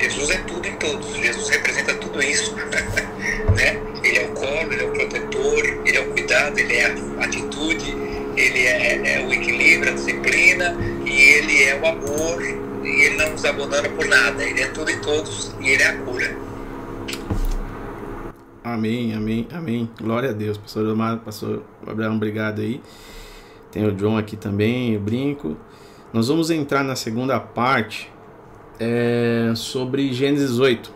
Jesus 0.00 0.30
é 0.30 0.38
tudo 0.38 0.66
em 0.66 0.76
todos. 0.76 1.14
Jesus 1.16 1.48
representa 1.48 1.94
tudo 1.94 2.22
isso. 2.22 2.54
né? 3.56 3.80
Ele 4.02 4.18
é 4.18 4.24
o 4.26 4.32
colo, 4.32 4.72
ele 4.72 4.82
é 4.82 4.86
o 4.86 4.92
protetor, 4.92 5.64
ele 5.84 5.96
é 5.96 6.00
o 6.00 6.10
cuidado, 6.12 6.58
ele 6.58 6.74
é 6.74 6.86
a 6.86 7.24
atitude, 7.24 7.96
ele 8.36 8.66
é, 8.66 9.14
é, 9.14 9.26
o 9.26 9.32
equilíbrio, 9.32 9.92
a 9.92 9.94
disciplina, 9.94 10.76
e 11.04 11.10
ele 11.10 11.64
é 11.64 11.80
o 11.80 11.86
amor, 11.86 12.42
e 12.42 13.04
ele 13.04 13.16
não 13.16 13.30
nos 13.30 13.44
abandona 13.44 13.88
por 13.88 14.06
nada, 14.06 14.44
ele 14.44 14.62
é 14.62 14.68
tudo 14.68 14.90
e 14.90 14.96
todos, 14.98 15.54
e 15.60 15.70
ele 15.70 15.82
é 15.82 15.88
a 15.88 15.96
cura. 15.98 16.36
Amém, 18.62 19.14
amém, 19.14 19.48
amém. 19.52 19.90
Glória 20.00 20.30
a 20.30 20.32
Deus, 20.32 20.58
pastor 20.58 20.86
Omar, 20.86 21.18
pastor 21.18 21.62
Abraão, 21.90 22.16
obrigado 22.16 22.60
aí. 22.60 22.80
Tem 23.70 23.86
o 23.86 23.92
John 23.92 24.16
aqui 24.16 24.36
também, 24.36 24.96
o 24.96 25.00
Brinco. 25.00 25.56
Nós 26.12 26.28
vamos 26.28 26.50
entrar 26.50 26.82
na 26.82 26.96
segunda 26.96 27.38
parte 27.38 28.10
é, 28.78 29.52
sobre 29.54 30.12
Gênesis 30.12 30.58
8, 30.58 30.90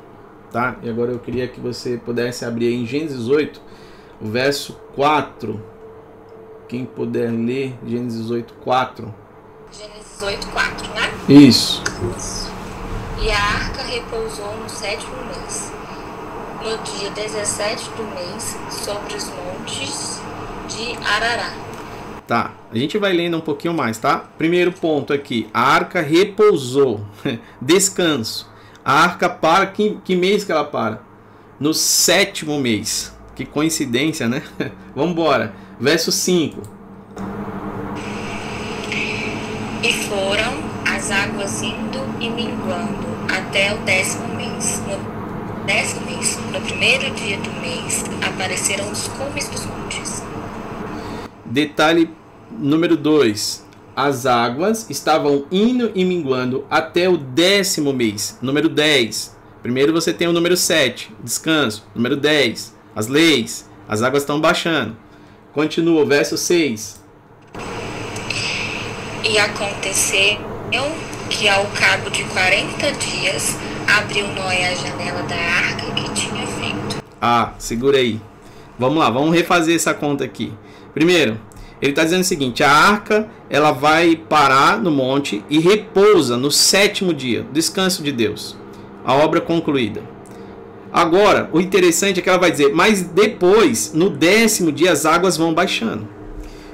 tá? 0.50 0.76
E 0.82 0.88
agora 0.88 1.12
eu 1.12 1.18
queria 1.18 1.46
que 1.48 1.60
você 1.60 1.96
pudesse 1.96 2.44
abrir 2.44 2.72
em 2.72 2.86
Gênesis 2.86 3.28
8, 3.28 3.60
o 4.20 4.26
verso 4.26 4.78
4 4.94 5.70
quem 6.70 6.84
puder 6.84 7.32
ler 7.32 7.76
Gênesis 7.84 8.30
8, 8.30 8.54
4. 8.62 9.12
Gênesis 9.72 10.22
8, 10.22 10.46
4, 10.46 10.94
né? 10.94 11.12
Isso. 11.28 11.82
Isso. 12.16 12.48
E 13.20 13.28
a 13.28 13.38
arca 13.38 13.82
repousou 13.82 14.56
no 14.56 14.68
sétimo 14.68 15.16
mês, 15.26 15.72
no 16.62 16.78
dia 16.84 17.10
17 17.10 17.90
do 17.90 18.04
mês, 18.04 18.56
sobre 18.70 19.16
os 19.16 19.28
montes 19.30 20.22
de 20.70 20.96
Arará. 21.04 21.52
Tá, 22.26 22.52
a 22.70 22.78
gente 22.78 22.96
vai 22.96 23.12
lendo 23.12 23.36
um 23.36 23.40
pouquinho 23.40 23.74
mais, 23.74 23.98
tá? 23.98 24.18
Primeiro 24.38 24.70
ponto 24.70 25.12
aqui, 25.12 25.48
a 25.52 25.60
arca 25.60 26.00
repousou, 26.00 27.00
descanso. 27.60 28.48
A 28.84 29.02
arca 29.02 29.28
para, 29.28 29.66
que, 29.66 29.98
que 30.04 30.16
mês 30.16 30.44
que 30.44 30.52
ela 30.52 30.64
para? 30.64 31.02
No 31.58 31.74
sétimo 31.74 32.58
mês. 32.58 33.14
Que 33.34 33.44
coincidência, 33.44 34.28
né? 34.28 34.42
Vamos 34.94 35.12
embora. 35.12 35.52
Verso 35.78 36.12
5. 36.12 36.62
E 39.82 39.92
foram 40.08 40.52
as 40.86 41.10
águas 41.10 41.62
indo 41.62 41.98
e 42.20 42.28
minguando 42.30 43.08
até 43.28 43.74
o 43.74 43.78
décimo 43.78 44.34
mês. 44.34 44.82
No 44.86 45.66
décimo 45.66 46.06
mês, 46.06 46.38
no 46.52 46.60
primeiro 46.60 47.10
dia 47.14 47.38
do 47.38 47.50
mês, 47.60 48.04
apareceram 48.26 48.90
os 48.90 49.08
cumes 49.08 49.48
dos 49.48 49.64
montes. 49.66 50.09
Detalhe 51.50 52.08
número 52.48 52.96
2. 52.96 53.66
As 53.96 54.24
águas 54.24 54.88
estavam 54.88 55.46
indo 55.50 55.90
e 55.96 56.04
minguando 56.04 56.64
até 56.70 57.08
o 57.08 57.16
décimo 57.16 57.92
mês. 57.92 58.38
Número 58.40 58.68
10. 58.68 59.36
Primeiro 59.60 59.92
você 59.92 60.12
tem 60.12 60.28
o 60.28 60.32
número 60.32 60.56
7, 60.56 61.12
descanso. 61.22 61.84
Número 61.94 62.16
10, 62.16 62.74
as 62.94 63.08
leis. 63.08 63.68
As 63.88 64.00
águas 64.00 64.22
estão 64.22 64.40
baixando. 64.40 64.96
Continua, 65.52 66.06
verso 66.06 66.38
6. 66.38 67.02
E 69.28 69.36
aconteceu 69.36 70.38
que 71.28 71.48
ao 71.48 71.66
cabo 71.66 72.08
de 72.10 72.22
40 72.24 72.92
dias 72.92 73.58
abriu 73.98 74.26
Noé 74.28 74.68
a 74.68 74.74
janela 74.76 75.22
da 75.24 75.34
arca 75.34 75.92
que 75.94 76.10
tinha 76.12 76.46
feito. 76.46 77.02
Ah, 77.20 77.52
segura 77.58 77.98
aí. 77.98 78.20
Vamos 78.78 78.98
lá, 78.98 79.10
vamos 79.10 79.34
refazer 79.34 79.74
essa 79.74 79.92
conta 79.92 80.24
aqui. 80.24 80.52
Primeiro, 80.94 81.38
ele 81.80 81.92
está 81.92 82.04
dizendo 82.04 82.20
o 82.20 82.24
seguinte: 82.24 82.62
a 82.62 82.70
arca 82.70 83.28
ela 83.48 83.72
vai 83.72 84.16
parar 84.16 84.80
no 84.80 84.90
monte 84.90 85.44
e 85.48 85.58
repousa 85.58 86.36
no 86.36 86.50
sétimo 86.50 87.12
dia, 87.12 87.46
descanso 87.52 88.02
de 88.02 88.12
Deus. 88.12 88.56
A 89.04 89.14
obra 89.14 89.40
concluída. 89.40 90.02
Agora, 90.92 91.48
o 91.52 91.60
interessante 91.60 92.18
é 92.18 92.22
que 92.22 92.28
ela 92.28 92.38
vai 92.38 92.50
dizer, 92.50 92.74
mas 92.74 93.02
depois, 93.02 93.92
no 93.94 94.10
décimo 94.10 94.72
dia, 94.72 94.90
as 94.90 95.06
águas 95.06 95.36
vão 95.36 95.54
baixando. 95.54 96.06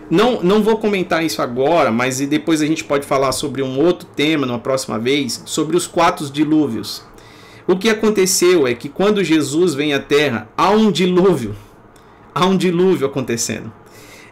Não, 0.09 0.43
não 0.43 0.63
vou 0.63 0.79
comentar 0.79 1.25
isso 1.25 1.43
agora, 1.43 1.91
mas 1.91 2.19
depois 2.21 2.63
a 2.63 2.67
gente 2.67 2.85
pode 2.85 3.05
falar 3.05 3.33
sobre 3.33 3.63
um 3.63 3.79
outro 3.79 4.09
tema 4.17 4.47
numa 4.47 4.59
próxima 4.59 4.99
vez, 4.99 5.43
sobre 5.45 5.77
os 5.77 5.87
quatro 5.87 6.25
dilúvios. 6.31 7.03
O 7.67 7.77
que 7.77 7.91
aconteceu 7.91 8.67
é 8.67 8.75
que 8.75 8.89
quando 8.89 9.25
Jesus 9.25 9.75
vem 9.75 9.93
à 9.93 9.99
Terra, 9.99 10.49
há 10.57 10.71
um 10.71 10.91
dilúvio. 10.91 11.55
Há 12.35 12.47
um 12.47 12.57
dilúvio 12.57 13.07
acontecendo. 13.07 13.73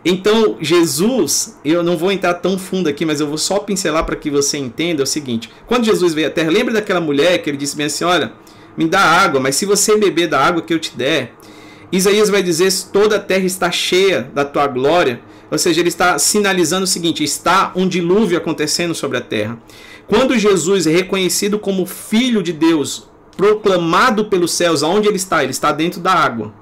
Então, 0.05 0.59
Jesus, 0.61 1.59
eu 1.65 1.83
não 1.83 1.97
vou 1.97 2.13
entrar 2.13 2.35
tão 2.35 2.59
fundo 2.59 2.89
aqui, 2.89 3.07
mas 3.07 3.21
eu 3.21 3.27
vou 3.27 3.39
só 3.39 3.59
pincelar 3.59 4.05
para 4.05 4.17
que 4.17 4.31
você 4.31 4.59
entenda 4.59 5.03
o 5.03 5.07
seguinte: 5.07 5.51
quando 5.67 5.85
Jesus 5.85 6.13
veio 6.13 6.27
à 6.27 6.31
Terra, 6.31 6.51
lembra 6.51 6.75
daquela 6.75 7.01
mulher 7.01 7.39
que 7.39 7.49
ele 7.49 7.57
disse 7.57 7.77
bem 7.77 7.87
assim: 7.87 8.05
olha, 8.05 8.33
me 8.77 8.87
dá 8.87 9.01
água, 9.01 9.41
mas 9.41 9.57
se 9.57 9.65
você 9.65 9.97
beber 9.97 10.29
da 10.29 10.39
água 10.39 10.63
que 10.63 10.75
eu 10.75 10.79
te 10.79 10.97
der, 10.97 11.35
Isaías 11.91 12.29
vai 12.29 12.43
dizer: 12.43 12.71
toda 12.93 13.17
a 13.17 13.21
terra 13.21 13.45
está 13.45 13.71
cheia 13.71 14.31
da 14.35 14.45
tua 14.45 14.67
glória. 14.67 15.21
Ou 15.51 15.59
seja, 15.59 15.81
ele 15.81 15.89
está 15.89 16.19
sinalizando 16.19 16.85
o 16.85 16.89
seguinte: 16.89 17.23
está 17.25 17.73
um 17.75 17.89
dilúvio 17.89 18.37
acontecendo 18.37 18.95
sobre 18.95 19.19
a 19.19 19.21
terra. 19.23 19.59
Quando 20.07 20.39
Jesus 20.39 20.87
é 20.87 20.91
reconhecido 20.91 21.59
como 21.59 21.87
filho 21.87 22.43
de 22.43 22.53
Deus, 22.53 23.09
proclamado 23.37 24.27
pelos 24.27 24.53
céus. 24.53 24.83
Aonde 24.83 25.09
ele 25.09 25.17
está? 25.17 25.43
Ele 25.43 25.53
está 25.53 25.73
dentro 25.73 26.01
da 26.01 26.13
água. 26.13 26.53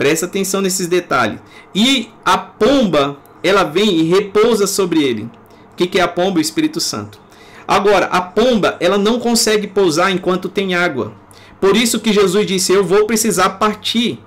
Presta 0.00 0.24
atenção 0.24 0.62
nesses 0.62 0.86
detalhes. 0.86 1.40
E 1.74 2.08
a 2.24 2.38
pomba, 2.38 3.18
ela 3.42 3.64
vem 3.64 3.98
e 3.98 4.04
repousa 4.04 4.66
sobre 4.66 5.02
ele. 5.02 5.24
O 5.24 5.76
que, 5.76 5.86
que 5.86 5.98
é 5.98 6.02
a 6.02 6.08
pomba? 6.08 6.38
O 6.38 6.40
Espírito 6.40 6.80
Santo. 6.80 7.20
Agora, 7.68 8.06
a 8.06 8.22
pomba, 8.22 8.78
ela 8.80 8.96
não 8.96 9.20
consegue 9.20 9.66
pousar 9.66 10.10
enquanto 10.10 10.48
tem 10.48 10.74
água. 10.74 11.12
Por 11.60 11.76
isso 11.76 12.00
que 12.00 12.14
Jesus 12.14 12.46
disse: 12.46 12.72
Eu 12.72 12.82
vou 12.82 13.04
precisar 13.04 13.50
partir. 13.50 14.18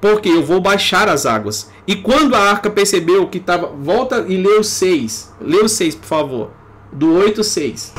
Porque 0.00 0.30
eu 0.30 0.42
vou 0.42 0.62
baixar 0.62 1.10
as 1.10 1.26
águas. 1.26 1.70
E 1.86 1.96
quando 1.96 2.34
a 2.34 2.40
arca 2.40 2.70
percebeu 2.70 3.26
que 3.26 3.36
estava. 3.36 3.66
Volta 3.66 4.24
e 4.26 4.42
o 4.46 4.64
6. 4.64 5.34
Lê 5.42 5.58
o 5.58 5.68
6, 5.68 5.94
por 5.96 6.06
favor. 6.06 6.50
Do 6.90 7.12
8 7.12 7.44
6. 7.44 7.92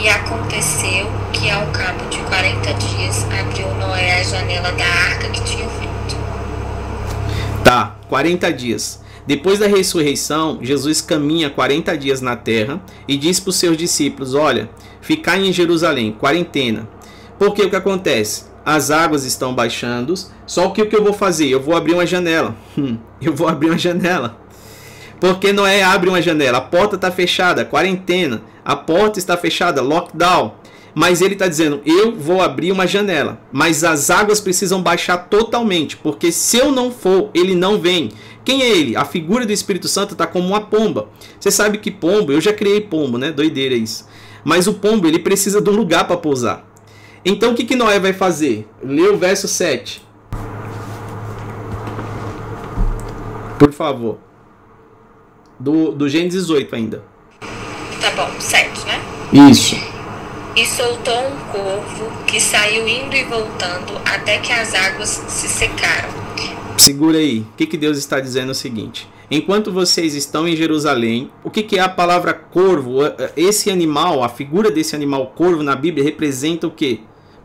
E 0.00 0.08
aconteceu 0.08 1.10
que 1.32 1.50
ao 1.50 1.66
cabo 1.72 2.08
de 2.08 2.18
40 2.18 2.72
dias 2.74 3.24
abriu 3.24 3.66
Noé 3.74 4.20
a 4.20 4.22
janela 4.22 4.70
da 4.70 4.84
arca 4.84 5.28
que 5.28 5.42
tinha 5.42 5.68
feito. 5.68 6.16
Tá, 7.64 7.96
40 8.08 8.52
dias. 8.52 9.02
Depois 9.26 9.58
da 9.58 9.66
ressurreição, 9.66 10.60
Jesus 10.62 11.00
caminha 11.00 11.50
40 11.50 11.98
dias 11.98 12.20
na 12.20 12.36
terra 12.36 12.80
e 13.08 13.16
diz 13.16 13.40
para 13.40 13.50
os 13.50 13.56
seus 13.56 13.76
discípulos: 13.76 14.34
Olha, 14.34 14.70
ficar 15.00 15.36
em 15.36 15.52
Jerusalém, 15.52 16.12
quarentena. 16.12 16.88
Porque 17.36 17.62
o 17.62 17.68
que 17.68 17.76
acontece? 17.76 18.44
As 18.64 18.92
águas 18.92 19.24
estão 19.24 19.52
baixando, 19.52 20.14
só 20.46 20.68
que 20.70 20.80
o 20.80 20.88
que 20.88 20.94
eu 20.94 21.02
vou 21.02 21.12
fazer? 21.12 21.48
Eu 21.48 21.60
vou 21.60 21.76
abrir 21.76 21.94
uma 21.94 22.06
janela. 22.06 22.54
Hum, 22.78 22.96
eu 23.20 23.34
vou 23.34 23.48
abrir 23.48 23.70
uma 23.70 23.78
janela. 23.78 24.38
Porque 25.20 25.52
Noé 25.52 25.82
abre 25.82 26.08
uma 26.08 26.22
janela, 26.22 26.58
a 26.58 26.60
porta 26.60 26.94
está 26.94 27.10
fechada, 27.10 27.64
quarentena, 27.64 28.40
a 28.68 28.76
porta 28.76 29.18
está 29.18 29.34
fechada, 29.34 29.80
lockdown. 29.80 30.52
Mas 30.94 31.22
ele 31.22 31.32
está 31.32 31.48
dizendo: 31.48 31.80
eu 31.86 32.14
vou 32.14 32.42
abrir 32.42 32.70
uma 32.70 32.86
janela, 32.86 33.40
mas 33.50 33.82
as 33.82 34.10
águas 34.10 34.42
precisam 34.42 34.82
baixar 34.82 35.16
totalmente, 35.16 35.96
porque 35.96 36.30
se 36.30 36.58
eu 36.58 36.70
não 36.70 36.90
for, 36.90 37.30
ele 37.32 37.54
não 37.54 37.80
vem. 37.80 38.10
Quem 38.44 38.62
é 38.62 38.68
ele? 38.68 38.94
A 38.94 39.06
figura 39.06 39.46
do 39.46 39.52
Espírito 39.52 39.88
Santo 39.88 40.12
está 40.12 40.26
como 40.26 40.48
uma 40.48 40.60
pomba. 40.60 41.08
Você 41.40 41.50
sabe 41.50 41.78
que 41.78 41.90
pombo, 41.90 42.30
eu 42.30 42.42
já 42.42 42.52
criei 42.52 42.82
pombo, 42.82 43.16
né? 43.16 43.32
Doideira 43.32 43.74
isso. 43.74 44.06
Mas 44.44 44.66
o 44.66 44.74
pombo 44.74 45.06
ele 45.06 45.18
precisa 45.18 45.62
de 45.62 45.70
um 45.70 45.74
lugar 45.74 46.06
para 46.06 46.18
pousar. 46.18 46.66
Então 47.24 47.52
o 47.52 47.54
que, 47.54 47.64
que 47.64 47.74
Noé 47.74 47.98
vai 47.98 48.12
fazer? 48.12 48.68
Lê 48.82 49.08
o 49.08 49.16
verso 49.16 49.48
7. 49.48 50.06
Por 53.58 53.72
favor. 53.72 54.18
Do, 55.58 55.90
do 55.92 56.06
Gênesis 56.06 56.50
8 56.50 56.74
ainda. 56.74 57.17
Tá 58.00 58.10
bom, 58.12 58.30
7, 58.38 58.86
né? 58.86 59.00
Isso. 59.50 59.76
E 60.56 60.66
soltou 60.66 61.18
um 61.18 61.36
corvo 61.52 62.10
que 62.26 62.40
saiu 62.40 62.86
indo 62.88 63.14
e 63.14 63.24
voltando 63.24 64.00
até 64.04 64.38
que 64.38 64.52
as 64.52 64.74
águas 64.74 65.08
se 65.28 65.48
secaram. 65.48 66.08
Segura 66.76 67.18
aí. 67.18 67.40
O 67.40 67.56
que, 67.56 67.66
que 67.66 67.76
Deus 67.76 67.98
está 67.98 68.20
dizendo 68.20 68.48
é 68.48 68.52
o 68.52 68.54
seguinte. 68.54 69.08
Enquanto 69.30 69.70
vocês 69.70 70.14
estão 70.14 70.48
em 70.48 70.56
Jerusalém, 70.56 71.30
o 71.44 71.50
que, 71.50 71.62
que 71.62 71.76
é 71.76 71.82
a 71.82 71.88
palavra 71.88 72.32
corvo? 72.32 73.00
Esse 73.36 73.70
animal, 73.70 74.24
a 74.24 74.28
figura 74.28 74.70
desse 74.70 74.96
animal 74.96 75.32
corvo 75.36 75.62
na 75.62 75.76
Bíblia 75.76 76.02
representa 76.02 76.66
o 76.66 76.70
que? 76.70 77.02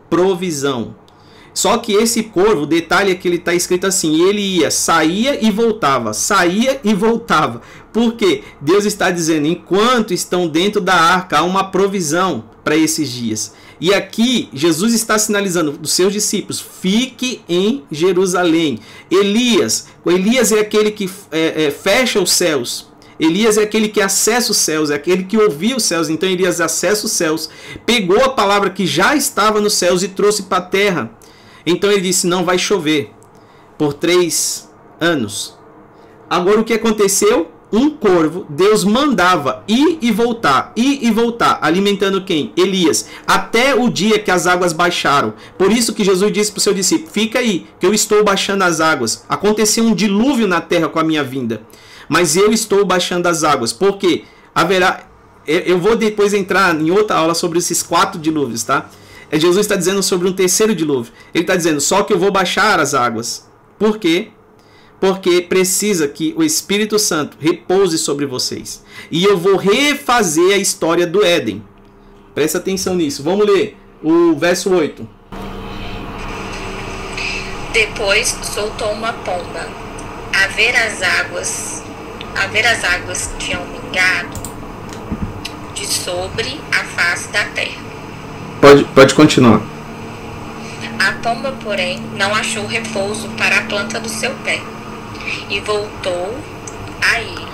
Provisão. 0.08 0.94
Só 1.54 1.78
que 1.78 1.92
esse 1.92 2.24
corvo, 2.24 2.62
o 2.62 2.66
detalhe 2.66 3.12
é 3.12 3.14
que 3.14 3.28
ele 3.28 3.36
está 3.36 3.54
escrito 3.54 3.86
assim: 3.86 4.28
ele 4.28 4.40
ia, 4.40 4.72
saía 4.72 5.38
e 5.40 5.50
voltava, 5.52 6.12
saía 6.12 6.80
e 6.82 6.92
voltava. 6.92 7.62
Porque 7.92 8.42
Deus 8.60 8.84
está 8.84 9.10
dizendo: 9.10 9.46
enquanto 9.46 10.12
estão 10.12 10.48
dentro 10.48 10.80
da 10.80 10.94
arca, 10.94 11.38
há 11.38 11.42
uma 11.44 11.70
provisão 11.70 12.44
para 12.64 12.76
esses 12.76 13.08
dias. 13.08 13.54
E 13.80 13.92
aqui 13.92 14.48
Jesus 14.52 14.94
está 14.94 15.16
sinalizando 15.16 15.72
dos 15.72 15.92
seus 15.92 16.12
discípulos: 16.12 16.60
fique 16.60 17.40
em 17.48 17.84
Jerusalém. 17.90 18.80
Elias, 19.08 19.86
Elias 20.04 20.50
é 20.50 20.58
aquele 20.58 20.90
que 20.90 21.08
é, 21.30 21.66
é, 21.66 21.70
fecha 21.70 22.20
os 22.20 22.32
céus. 22.32 22.92
Elias 23.18 23.56
é 23.56 23.62
aquele 23.62 23.88
que 23.88 24.00
acessa 24.00 24.50
os 24.50 24.58
céus, 24.58 24.90
é 24.90 24.94
aquele 24.96 25.22
que 25.22 25.38
ouvia 25.38 25.76
os 25.76 25.84
céus. 25.84 26.08
Então 26.08 26.28
Elias 26.28 26.60
acessa 26.60 27.06
os 27.06 27.12
céus, 27.12 27.48
pegou 27.86 28.20
a 28.24 28.30
palavra 28.30 28.70
que 28.70 28.86
já 28.86 29.14
estava 29.14 29.60
nos 29.60 29.74
céus 29.74 30.02
e 30.02 30.08
trouxe 30.08 30.42
para 30.44 30.58
a 30.58 30.66
terra. 30.66 31.10
Então 31.66 31.90
ele 31.90 32.02
disse: 32.02 32.26
Não 32.26 32.44
vai 32.44 32.58
chover 32.58 33.12
por 33.78 33.94
três 33.94 34.70
anos. 35.00 35.56
Agora 36.28 36.60
o 36.60 36.64
que 36.64 36.74
aconteceu? 36.74 37.50
Um 37.72 37.90
corvo, 37.90 38.46
Deus 38.48 38.84
mandava 38.84 39.64
ir 39.66 39.98
e 40.00 40.12
voltar, 40.12 40.72
ir 40.76 41.00
e 41.02 41.10
voltar, 41.10 41.58
alimentando 41.60 42.24
quem? 42.24 42.52
Elias, 42.56 43.08
até 43.26 43.74
o 43.74 43.90
dia 43.90 44.16
que 44.16 44.30
as 44.30 44.46
águas 44.46 44.72
baixaram. 44.72 45.34
Por 45.58 45.72
isso 45.72 45.92
que 45.92 46.04
Jesus 46.04 46.32
disse 46.32 46.52
para 46.52 46.58
o 46.58 46.62
seu 46.62 46.72
discípulo: 46.72 47.10
Fica 47.10 47.40
aí, 47.40 47.66
que 47.80 47.84
eu 47.84 47.92
estou 47.92 48.22
baixando 48.22 48.62
as 48.62 48.80
águas. 48.80 49.24
Aconteceu 49.28 49.82
um 49.82 49.92
dilúvio 49.92 50.46
na 50.46 50.60
terra 50.60 50.88
com 50.88 51.00
a 51.00 51.04
minha 51.04 51.24
vinda, 51.24 51.62
mas 52.08 52.36
eu 52.36 52.52
estou 52.52 52.84
baixando 52.84 53.28
as 53.28 53.42
águas, 53.42 53.72
porque 53.72 54.22
haverá. 54.54 55.08
Eu 55.44 55.78
vou 55.78 55.96
depois 55.96 56.32
entrar 56.32 56.80
em 56.80 56.92
outra 56.92 57.16
aula 57.16 57.34
sobre 57.34 57.58
esses 57.58 57.82
quatro 57.82 58.20
dilúvios, 58.20 58.62
tá? 58.62 58.88
É 59.30 59.38
Jesus 59.38 59.66
está 59.66 59.76
dizendo 59.76 60.02
sobre 60.02 60.28
um 60.28 60.32
terceiro 60.32 60.74
dilúvio. 60.74 61.12
Ele 61.32 61.44
está 61.44 61.56
dizendo 61.56 61.80
só 61.80 62.02
que 62.02 62.12
eu 62.12 62.18
vou 62.18 62.30
baixar 62.30 62.78
as 62.80 62.94
águas. 62.94 63.48
Por 63.78 63.98
quê? 63.98 64.28
Porque 65.00 65.42
precisa 65.42 66.08
que 66.08 66.34
o 66.36 66.42
Espírito 66.42 66.98
Santo 66.98 67.36
repouse 67.40 67.98
sobre 67.98 68.26
vocês. 68.26 68.82
E 69.10 69.24
eu 69.24 69.36
vou 69.36 69.56
refazer 69.56 70.54
a 70.54 70.56
história 70.56 71.06
do 71.06 71.24
Éden. 71.24 71.62
Presta 72.34 72.58
atenção 72.58 72.94
nisso. 72.94 73.22
Vamos 73.22 73.46
ler 73.46 73.76
o 74.02 74.34
verso 74.36 74.70
8. 74.70 75.06
Depois 77.72 78.36
soltou 78.42 78.92
uma 78.92 79.12
pomba. 79.12 79.68
A 80.32 80.46
ver 80.48 80.74
as 80.76 81.02
águas, 81.02 81.82
a 82.36 82.46
ver 82.48 82.66
as 82.66 82.84
águas 82.84 83.30
tinham 83.38 83.64
mingado 83.66 84.42
de 85.74 85.86
sobre 85.86 86.60
a 86.72 86.84
face 86.84 87.28
da 87.28 87.44
terra. 87.46 87.83
Pode, 88.64 88.82
pode 88.94 89.14
continuar. 89.14 89.60
A 90.98 91.12
pomba, 91.22 91.52
porém, 91.62 92.00
não 92.16 92.34
achou 92.34 92.66
repouso 92.66 93.28
para 93.36 93.58
a 93.58 93.62
planta 93.64 94.00
do 94.00 94.08
seu 94.08 94.30
pé 94.36 94.58
e 95.50 95.60
voltou 95.60 96.34
a 97.02 97.20
ir 97.20 97.46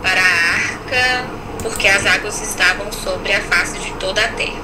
para 0.00 0.20
a 0.20 0.54
arca, 0.54 1.26
porque 1.64 1.88
as 1.88 2.06
águas 2.06 2.40
estavam 2.40 2.92
sobre 2.92 3.32
a 3.32 3.40
face 3.40 3.76
de 3.80 3.90
toda 3.94 4.24
a 4.24 4.28
terra. 4.28 4.62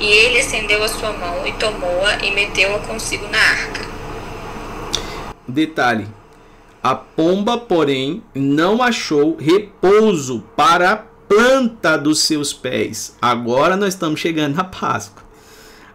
E 0.00 0.06
ele 0.06 0.38
estendeu 0.38 0.82
a 0.82 0.88
sua 0.88 1.12
mão 1.12 1.46
e 1.46 1.52
tomou-a 1.52 2.24
e 2.24 2.30
meteu-a 2.30 2.78
consigo 2.78 3.28
na 3.28 3.38
arca. 3.38 3.86
Detalhe: 5.46 6.08
a 6.82 6.94
pomba, 6.94 7.58
porém, 7.58 8.22
não 8.34 8.82
achou 8.82 9.36
repouso 9.36 10.42
para 10.56 10.92
a 10.92 10.96
planta 11.28 11.96
dos 11.96 12.20
seus 12.20 12.52
pés. 12.52 13.16
Agora 13.20 13.76
nós 13.76 13.94
estamos 13.94 14.18
chegando 14.18 14.56
na 14.56 14.64
Páscoa. 14.64 15.22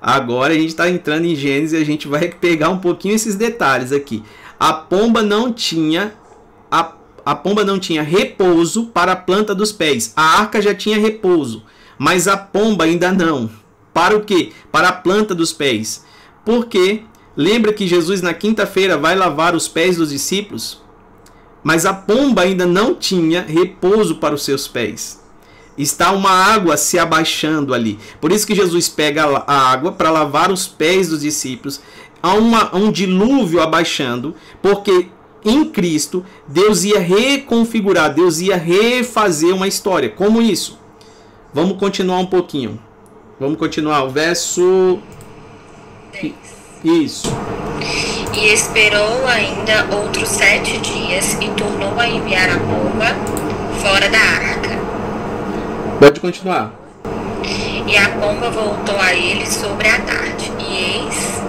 Agora 0.01 0.53
a 0.53 0.57
gente 0.57 0.69
está 0.69 0.89
entrando 0.89 1.25
em 1.25 1.35
Gênesis 1.35 1.73
e 1.73 1.81
a 1.81 1.85
gente 1.85 2.07
vai 2.07 2.27
pegar 2.29 2.69
um 2.69 2.77
pouquinho 2.77 3.15
esses 3.15 3.35
detalhes 3.35 3.91
aqui. 3.91 4.23
A 4.59 4.73
pomba 4.73 5.23
não 5.23 5.51
tinha 5.51 6.13
a, 6.69 6.93
a 7.25 7.35
pomba 7.35 7.63
não 7.63 7.79
tinha 7.79 8.03
repouso 8.03 8.87
para 8.87 9.13
a 9.13 9.15
planta 9.15 9.55
dos 9.55 9.71
pés. 9.71 10.11
A 10.15 10.39
arca 10.39 10.61
já 10.61 10.75
tinha 10.75 10.99
repouso, 10.99 11.63
mas 11.97 12.27
a 12.27 12.35
pomba 12.35 12.83
ainda 12.83 13.11
não. 13.11 13.49
Para 13.93 14.17
o 14.17 14.25
quê? 14.25 14.51
Para 14.71 14.89
a 14.89 14.93
planta 14.93 15.33
dos 15.33 15.53
pés. 15.53 16.03
Porque 16.43 17.03
lembra 17.35 17.71
que 17.71 17.87
Jesus 17.87 18.21
na 18.21 18.33
quinta-feira 18.33 18.97
vai 18.97 19.15
lavar 19.15 19.55
os 19.55 19.67
pés 19.67 19.97
dos 19.97 20.09
discípulos? 20.09 20.81
Mas 21.63 21.85
a 21.85 21.93
pomba 21.93 22.41
ainda 22.41 22.65
não 22.65 22.93
tinha 22.93 23.41
repouso 23.41 24.15
para 24.15 24.35
os 24.35 24.43
seus 24.43 24.67
pés. 24.67 25.22
Está 25.77 26.11
uma 26.11 26.29
água 26.29 26.77
se 26.77 26.99
abaixando 26.99 27.73
ali. 27.73 27.99
Por 28.21 28.31
isso 28.31 28.45
que 28.45 28.55
Jesus 28.55 28.87
pega 28.89 29.25
a 29.47 29.71
água 29.71 29.91
para 29.91 30.11
lavar 30.11 30.51
os 30.51 30.67
pés 30.67 31.09
dos 31.09 31.21
discípulos. 31.21 31.81
Há 32.21 32.33
uma, 32.35 32.75
um 32.75 32.91
dilúvio 32.91 33.61
abaixando, 33.61 34.35
porque 34.61 35.07
em 35.43 35.65
Cristo 35.65 36.25
Deus 36.47 36.83
ia 36.83 36.99
reconfigurar, 36.99 38.13
Deus 38.13 38.39
ia 38.39 38.55
refazer 38.55 39.53
uma 39.53 39.67
história. 39.67 40.09
Como 40.09 40.41
isso? 40.41 40.79
Vamos 41.53 41.77
continuar 41.77 42.19
um 42.19 42.25
pouquinho. 42.25 42.79
Vamos 43.39 43.57
continuar. 43.57 44.03
O 44.03 44.09
verso. 44.09 44.99
Isso. 46.83 47.27
E 48.33 48.47
esperou 48.47 49.27
ainda 49.27 49.87
outros 49.95 50.29
sete 50.29 50.77
dias 50.79 51.33
e 51.41 51.49
tornou 51.51 51.99
a 51.99 52.07
enviar 52.07 52.49
a 52.49 52.57
pomba 52.57 53.15
fora 53.81 54.09
da 54.09 54.19
arca. 54.19 54.62
Pode 56.03 56.19
continuar. 56.19 56.69
E 57.87 57.95
a 57.95 58.09
pomba 58.19 58.49
voltou 58.49 58.99
a 58.99 59.13
ele 59.13 59.45
sobre 59.45 59.87
a 59.87 60.01
tarde, 60.01 60.51
e 60.59 60.97
eis 60.97 61.41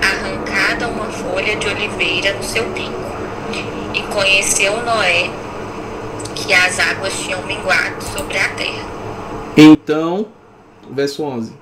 arrancada 0.00 0.88
uma 0.88 1.04
folha 1.04 1.54
de 1.56 1.68
oliveira 1.68 2.32
no 2.32 2.42
seu 2.42 2.66
bico. 2.70 2.90
E 3.92 4.00
conheceu 4.14 4.82
Noé 4.82 5.28
que 6.34 6.54
as 6.54 6.80
águas 6.80 7.20
tinham 7.20 7.42
minguado 7.42 8.02
sobre 8.02 8.38
a 8.38 8.48
terra. 8.48 8.82
Então, 9.58 10.24
verso 10.90 11.22
11. 11.22 11.52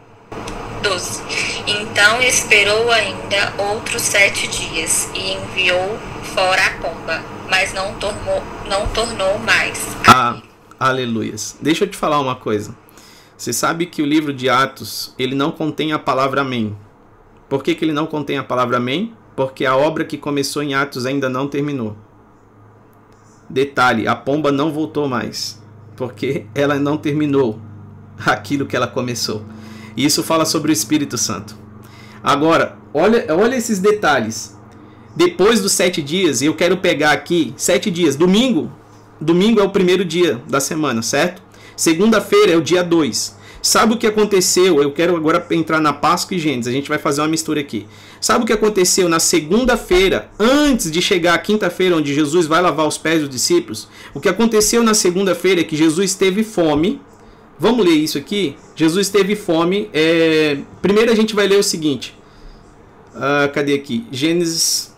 12. 0.85 1.23
Então 1.67 2.23
esperou 2.23 2.93
ainda 2.93 3.55
outros 3.59 4.03
sete 4.03 4.47
dias 4.47 5.11
e 5.15 5.33
enviou 5.33 5.99
fora 6.33 6.65
a 6.65 6.71
pomba, 6.81 7.21
mas 7.51 7.75
não 7.75 7.93
tornou, 7.95 8.41
não 8.69 8.87
tornou 8.91 9.37
mais. 9.41 9.85
Ah, 10.07 10.37
aleluias. 10.79 11.59
Deixa 11.61 11.85
eu 11.85 11.89
te 11.89 11.97
falar 11.97 12.21
uma 12.21 12.35
coisa. 12.35 12.77
Você 13.37 13.53
sabe 13.53 13.87
que 13.87 14.03
o 14.03 14.07
livro 14.07 14.33
de 14.33 14.49
Atos, 14.49 15.15
ele 15.19 15.35
não 15.35 15.51
contém 15.51 15.93
a 15.93 15.99
palavra 15.99 16.43
amém. 16.43 16.77
Por 17.49 17.63
que, 17.63 17.75
que 17.75 17.85
ele 17.85 17.93
não 17.93 18.07
contém 18.07 18.39
a 18.39 18.45
palavra 18.45 18.77
amém? 18.77 19.13
Porque 19.37 19.67
a 19.67 19.77
obra 19.77 20.05
que 20.05 20.17
começou 20.17 20.63
em 20.63 20.75
Atos 20.75 21.05
ainda 21.05 21.29
não 21.29 21.49
terminou. 21.49 21.97
Detalhe, 23.49 24.07
a 24.09 24.15
pomba 24.15 24.51
não 24.51 24.73
voltou 24.73 25.09
mais, 25.09 25.63
porque 25.97 26.47
ela 26.55 26.77
não 26.77 26.97
terminou 26.97 27.61
aquilo 28.25 28.67
que 28.67 28.77
ela 28.77 28.87
começou. 28.87 29.45
E 29.97 30.05
isso 30.05 30.23
fala 30.23 30.45
sobre 30.45 30.71
o 30.71 30.73
Espírito 30.73 31.19
Santo. 31.19 31.57
Agora, 32.23 32.79
olha, 32.93 33.27
olha 33.31 33.57
esses 33.57 33.79
detalhes. 33.79 34.57
Depois 35.15 35.61
dos 35.61 35.73
sete 35.73 36.03
dias, 36.03 36.43
eu 36.43 36.55
quero 36.55 36.79
pegar 36.79 37.13
aqui 37.13 37.53
sete 37.57 37.91
dias. 37.91 38.17
Domingo, 38.17 38.73
domingo 39.25 39.61
é 39.61 39.63
o 39.65 39.71
primeiro 39.71 40.05
dia 40.05 40.41
da 40.49 40.61
semana, 40.61 41.03
certo? 41.03 41.43
Segunda-feira 41.77 42.53
é 42.53 42.57
o 42.57 42.63
dia 42.63 42.83
2. 42.83 43.45
Sabe 43.65 43.95
o 43.95 43.97
que 43.97 44.07
aconteceu? 44.07 44.83
Eu 44.83 44.93
quero 44.93 45.17
agora 45.17 45.45
entrar 45.51 45.81
na 45.81 45.93
Páscoa 45.93 46.37
e 46.37 46.39
Gênesis. 46.39 46.67
A 46.67 46.77
gente 46.77 46.89
vai 46.89 46.99
fazer 46.99 47.23
uma 47.23 47.29
mistura 47.29 47.61
aqui. 47.61 47.87
Sabe 48.21 48.45
o 48.45 48.47
que 48.47 48.53
aconteceu 48.53 49.09
na 49.09 49.19
segunda-feira, 49.19 50.29
antes 50.39 50.91
de 50.91 51.01
chegar 51.01 51.33
a 51.33 51.39
quinta-feira, 51.39 51.97
onde 51.97 52.15
Jesus 52.15 52.47
vai 52.47 52.61
lavar 52.61 52.87
os 52.87 52.99
pés 52.99 53.21
dos 53.21 53.31
discípulos? 53.31 53.89
O 54.13 54.21
que 54.21 54.29
aconteceu 54.29 54.83
na 54.83 54.93
segunda-feira 54.93 55.63
é 55.63 55.65
que 55.65 55.77
Jesus 55.77 56.15
teve 56.15 56.45
fome. 56.45 57.01
Vamos 57.59 57.87
ler 57.87 57.95
isso 57.95 58.19
aqui? 58.19 58.55
Jesus 58.77 59.09
teve 59.09 59.35
fome. 59.35 59.89
É... 59.95 60.59
Primeiro 60.83 61.11
a 61.11 61.15
gente 61.15 61.35
vai 61.35 61.49
ler 61.49 61.59
o 61.59 61.65
seguinte. 61.65 62.15
Uh, 63.15 63.51
cadê 63.53 63.73
aqui? 63.75 64.07
Gênesis. 64.13 64.94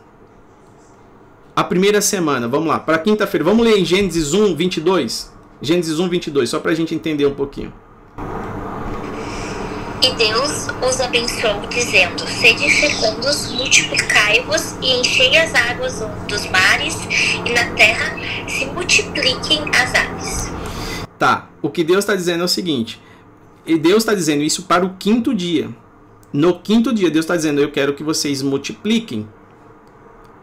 A 1.56 1.64
primeira 1.64 2.02
semana, 2.02 2.46
vamos 2.46 2.68
lá, 2.68 2.78
para 2.78 2.98
quinta-feira. 2.98 3.42
Vamos 3.42 3.64
ler 3.64 3.78
em 3.78 3.84
Gênesis 3.84 4.34
1, 4.34 4.54
22. 4.54 5.32
Gênesis 5.62 5.98
1, 5.98 6.06
22, 6.06 6.50
só 6.50 6.60
para 6.60 6.70
a 6.70 6.74
gente 6.74 6.94
entender 6.94 7.24
um 7.24 7.34
pouquinho. 7.34 7.72
E 10.02 10.14
Deus 10.16 10.66
os 10.86 11.00
abençoou, 11.00 11.62
dizendo: 11.70 12.28
Sede 12.28 12.68
fecundos, 12.68 13.52
multiplicai-vos 13.52 14.72
e 14.82 15.00
enchei 15.00 15.34
as 15.38 15.54
águas 15.54 16.04
dos 16.28 16.44
mares, 16.50 16.94
e 17.42 17.50
na 17.50 17.74
terra 17.74 18.18
se 18.46 18.66
multipliquem 18.66 19.62
as 19.74 19.94
aves. 19.94 20.52
Tá, 21.18 21.48
o 21.62 21.70
que 21.70 21.82
Deus 21.82 22.00
está 22.00 22.14
dizendo 22.14 22.42
é 22.42 22.44
o 22.44 22.48
seguinte: 22.48 23.00
e 23.64 23.78
Deus 23.78 24.02
está 24.02 24.12
dizendo 24.12 24.42
isso 24.42 24.64
para 24.64 24.84
o 24.84 24.94
quinto 24.98 25.34
dia. 25.34 25.70
No 26.34 26.58
quinto 26.58 26.92
dia, 26.92 27.10
Deus 27.10 27.24
está 27.24 27.34
dizendo: 27.34 27.62
Eu 27.62 27.72
quero 27.72 27.94
que 27.94 28.04
vocês 28.04 28.42
multipliquem. 28.42 29.26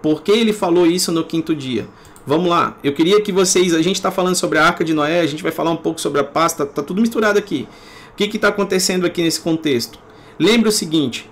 Por 0.04 0.22
que 0.22 0.34
ele 0.34 0.52
falou 0.52 0.86
isso 0.86 1.14
no 1.14 1.24
quinto 1.24 1.56
dia? 1.56 1.88
Vamos 2.28 2.50
lá, 2.50 2.78
eu 2.84 2.94
queria 2.94 3.22
que 3.22 3.32
vocês. 3.32 3.74
A 3.74 3.82
gente 3.82 3.96
está 3.96 4.12
falando 4.12 4.36
sobre 4.36 4.60
a 4.60 4.66
arca 4.66 4.84
de 4.84 4.94
Noé, 4.94 5.22
a 5.22 5.26
gente 5.26 5.42
vai 5.42 5.52
falar 5.52 5.72
um 5.72 5.78
pouco 5.78 6.02
sobre 6.02 6.20
a 6.20 6.26
pasta, 6.26 6.66
tá 6.66 6.84
tudo 6.84 7.00
misturado 7.00 7.40
aqui. 7.40 7.66
O 8.12 8.16
que 8.18 8.26
está 8.36 8.50
acontecendo 8.50 9.06
aqui 9.06 9.24
nesse 9.24 9.40
contexto? 9.40 9.98
Lembre 10.38 10.68
o 10.68 10.74
seguinte: 10.74 11.30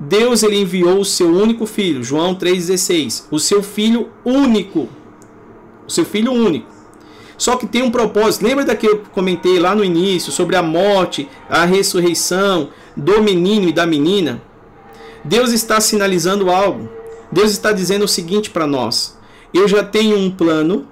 Deus 0.00 0.42
ele 0.42 0.56
enviou 0.56 1.00
o 1.00 1.04
seu 1.04 1.28
único 1.28 1.66
filho, 1.66 2.02
João 2.02 2.34
3,16, 2.34 3.24
o 3.30 3.38
seu 3.38 3.62
filho 3.62 4.08
único. 4.24 4.88
O 5.86 5.90
seu 5.92 6.06
filho 6.06 6.32
único. 6.32 6.72
Só 7.36 7.56
que 7.56 7.66
tem 7.66 7.82
um 7.82 7.90
propósito. 7.90 8.46
Lembra 8.46 8.64
daquilo 8.64 9.00
que 9.00 9.06
eu 9.06 9.12
comentei 9.12 9.58
lá 9.58 9.74
no 9.74 9.84
início 9.84 10.32
sobre 10.32 10.56
a 10.56 10.62
morte, 10.62 11.28
a 11.46 11.66
ressurreição 11.66 12.70
do 12.96 13.20
menino 13.22 13.68
e 13.68 13.72
da 13.72 13.86
menina? 13.86 14.42
Deus 15.22 15.52
está 15.52 15.78
sinalizando 15.78 16.50
algo. 16.50 16.88
Deus 17.34 17.50
está 17.50 17.72
dizendo 17.72 18.04
o 18.04 18.08
seguinte 18.08 18.48
para 18.48 18.64
nós: 18.64 19.18
Eu 19.52 19.66
já 19.66 19.82
tenho 19.82 20.16
um 20.16 20.30
plano 20.30 20.86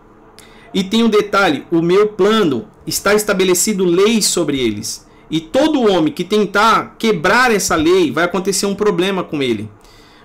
e 0.75 0.83
tem 0.83 1.05
um 1.05 1.09
detalhe: 1.09 1.65
o 1.71 1.81
meu 1.81 2.09
plano 2.09 2.67
está 2.85 3.15
estabelecido 3.15 3.85
leis 3.85 4.27
sobre 4.27 4.59
eles. 4.59 5.07
E 5.31 5.41
todo 5.41 5.89
homem 5.89 6.13
que 6.13 6.25
tentar 6.25 6.97
quebrar 6.99 7.53
essa 7.53 7.77
lei, 7.77 8.11
vai 8.11 8.25
acontecer 8.25 8.67
um 8.67 8.75
problema 8.75 9.23
com 9.23 9.41
ele. 9.41 9.71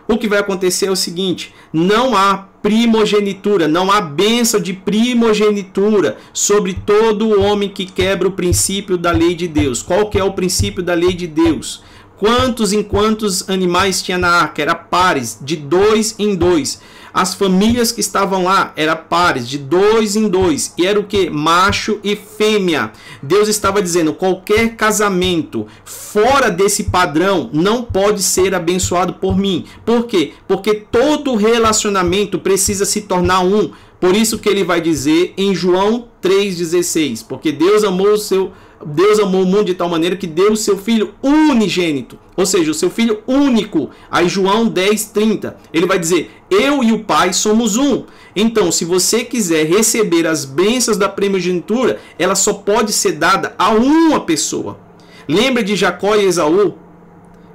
O 0.08 0.18
que 0.18 0.28
vai 0.28 0.40
acontecer 0.40 0.88
é 0.88 0.92
o 0.92 0.96
seguinte: 0.96 1.54
não 1.72 2.18
há 2.18 2.48
primogenitura, 2.64 3.68
não 3.68 3.92
há 3.92 4.02
benção 4.02 4.60
de 4.60 4.74
primogenitura 4.74 6.18
sobre 6.34 6.74
todo 6.74 7.40
homem 7.40 7.70
que 7.70 7.86
quebra 7.86 8.28
o 8.28 8.32
princípio 8.32 8.98
da 8.98 9.12
lei 9.12 9.36
de 9.36 9.48
Deus. 9.48 9.84
Qual 9.84 10.10
que 10.10 10.18
é 10.18 10.24
o 10.24 10.34
princípio 10.34 10.82
da 10.82 10.96
lei 10.96 11.14
de 11.14 11.28
Deus? 11.28 11.84
Quantos 12.18 12.74
em 12.74 12.82
quantos 12.82 13.48
animais 13.48 14.02
tinha 14.02 14.18
na 14.18 14.30
arca? 14.30 14.62
Era 14.62 14.74
pares, 14.74 15.38
de 15.40 15.56
dois 15.56 16.16
em 16.18 16.36
dois. 16.36 16.82
As 17.14 17.34
famílias 17.34 17.92
que 17.92 18.00
estavam 18.00 18.44
lá 18.44 18.74
eram 18.76 18.98
pares, 19.10 19.48
de 19.48 19.58
dois 19.58 20.16
em 20.16 20.28
dois. 20.28 20.74
E 20.78 20.86
era 20.86 21.00
o 21.00 21.04
que? 21.04 21.30
Macho 21.30 22.00
e 22.04 22.16
fêmea. 22.16 22.92
Deus 23.22 23.48
estava 23.48 23.82
dizendo: 23.82 24.14
qualquer 24.14 24.76
casamento 24.76 25.68
fora 25.86 26.50
desse 26.50 26.86
padrão 26.86 27.50
não 27.54 27.84
pode 27.84 28.22
ser 28.22 28.54
abençoado 28.54 29.14
por 29.14 29.38
mim. 29.38 29.66
Por 29.86 30.06
quê? 30.06 30.34
Porque 30.48 30.74
todo 30.74 31.36
relacionamento 31.36 32.40
precisa 32.40 32.86
se 32.86 33.02
tornar 33.02 33.42
um. 33.42 33.72
Por 34.00 34.16
isso 34.16 34.38
que 34.38 34.48
ele 34.48 34.64
vai 34.64 34.80
dizer 34.80 35.34
em 35.38 35.56
João 35.56 36.08
3,16: 36.22 37.26
Porque 37.28 37.52
Deus 37.52 37.84
amou 37.84 38.14
o 38.14 38.18
seu 38.18 38.54
Deus 38.86 39.20
amou 39.20 39.42
o 39.42 39.46
mundo 39.46 39.66
de 39.66 39.74
tal 39.74 39.90
maneira 39.90 40.16
que 40.16 40.28
deu 40.28 40.52
o 40.52 40.58
seu 40.58 40.78
filho 40.78 41.14
unigênito, 41.22 42.18
ou 42.36 42.46
seja, 42.46 42.70
o 42.70 42.74
seu 42.76 42.90
filho 42.90 43.24
único. 43.26 43.90
Aí 44.10 44.30
João 44.30 44.68
10, 44.68 45.06
30, 45.06 45.58
ele 45.74 45.86
vai 45.86 45.98
dizer: 45.98 46.32
Eu 46.50 46.84
e 46.84 46.92
o 46.92 47.04
Pai 47.04 47.34
somos 47.34 47.76
um. 47.76 48.04
Então, 48.36 48.72
se 48.72 48.86
você 48.86 49.24
quiser 49.24 49.66
receber 49.66 50.28
as 50.28 50.46
bênçãos 50.46 50.98
da 50.98 51.10
primogenitura, 51.10 52.00
ela 52.20 52.36
só 52.36 52.54
pode 52.54 52.94
ser 52.94 53.14
dada 53.14 53.56
a 53.58 53.72
uma 53.72 54.20
pessoa. 54.20 54.80
Lembra 55.28 55.64
de 55.64 55.76
Jacó 55.76 56.16
e 56.16 56.26
Esaú? 56.26 56.76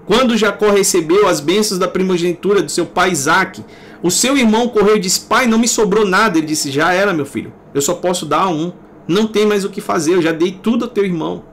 Quando 0.04 0.36
Jacó 0.36 0.70
recebeu 0.70 1.28
as 1.28 1.40
bênçãos 1.40 1.78
da 1.78 1.86
primogenitura 1.86 2.60
do 2.60 2.70
seu 2.70 2.84
pai 2.84 3.12
Isaac, 3.12 3.64
o 4.02 4.10
seu 4.10 4.36
irmão 4.36 4.68
correu 4.68 4.96
e 4.96 5.00
disse: 5.00 5.20
Pai, 5.20 5.46
não 5.46 5.58
me 5.58 5.68
sobrou 5.68 6.04
nada. 6.04 6.38
Ele 6.38 6.48
disse: 6.48 6.70
Já 6.70 6.92
era, 6.92 7.12
meu 7.12 7.24
filho, 7.24 7.52
eu 7.72 7.80
só 7.80 7.94
posso 7.94 8.26
dar 8.26 8.42
a 8.42 8.48
um. 8.48 8.72
Não 9.06 9.26
tem 9.26 9.46
mais 9.46 9.64
o 9.64 9.70
que 9.70 9.80
fazer, 9.80 10.14
eu 10.14 10.22
já 10.22 10.32
dei 10.32 10.52
tudo 10.52 10.84
ao 10.84 10.90
teu 10.90 11.04
irmão. 11.04 11.44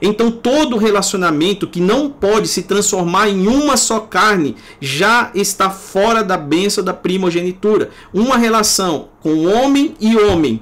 Então 0.00 0.30
todo 0.30 0.76
relacionamento 0.76 1.66
que 1.66 1.80
não 1.80 2.08
pode 2.08 2.48
se 2.48 2.62
transformar 2.62 3.28
em 3.28 3.46
uma 3.48 3.76
só 3.76 4.00
carne 4.00 4.56
já 4.80 5.30
está 5.34 5.70
fora 5.70 6.22
da 6.22 6.36
bênção 6.36 6.84
da 6.84 6.94
primogenitura. 6.94 7.90
Uma 8.14 8.36
relação 8.36 9.08
com 9.20 9.46
homem 9.46 9.94
e 10.00 10.16
homem 10.16 10.60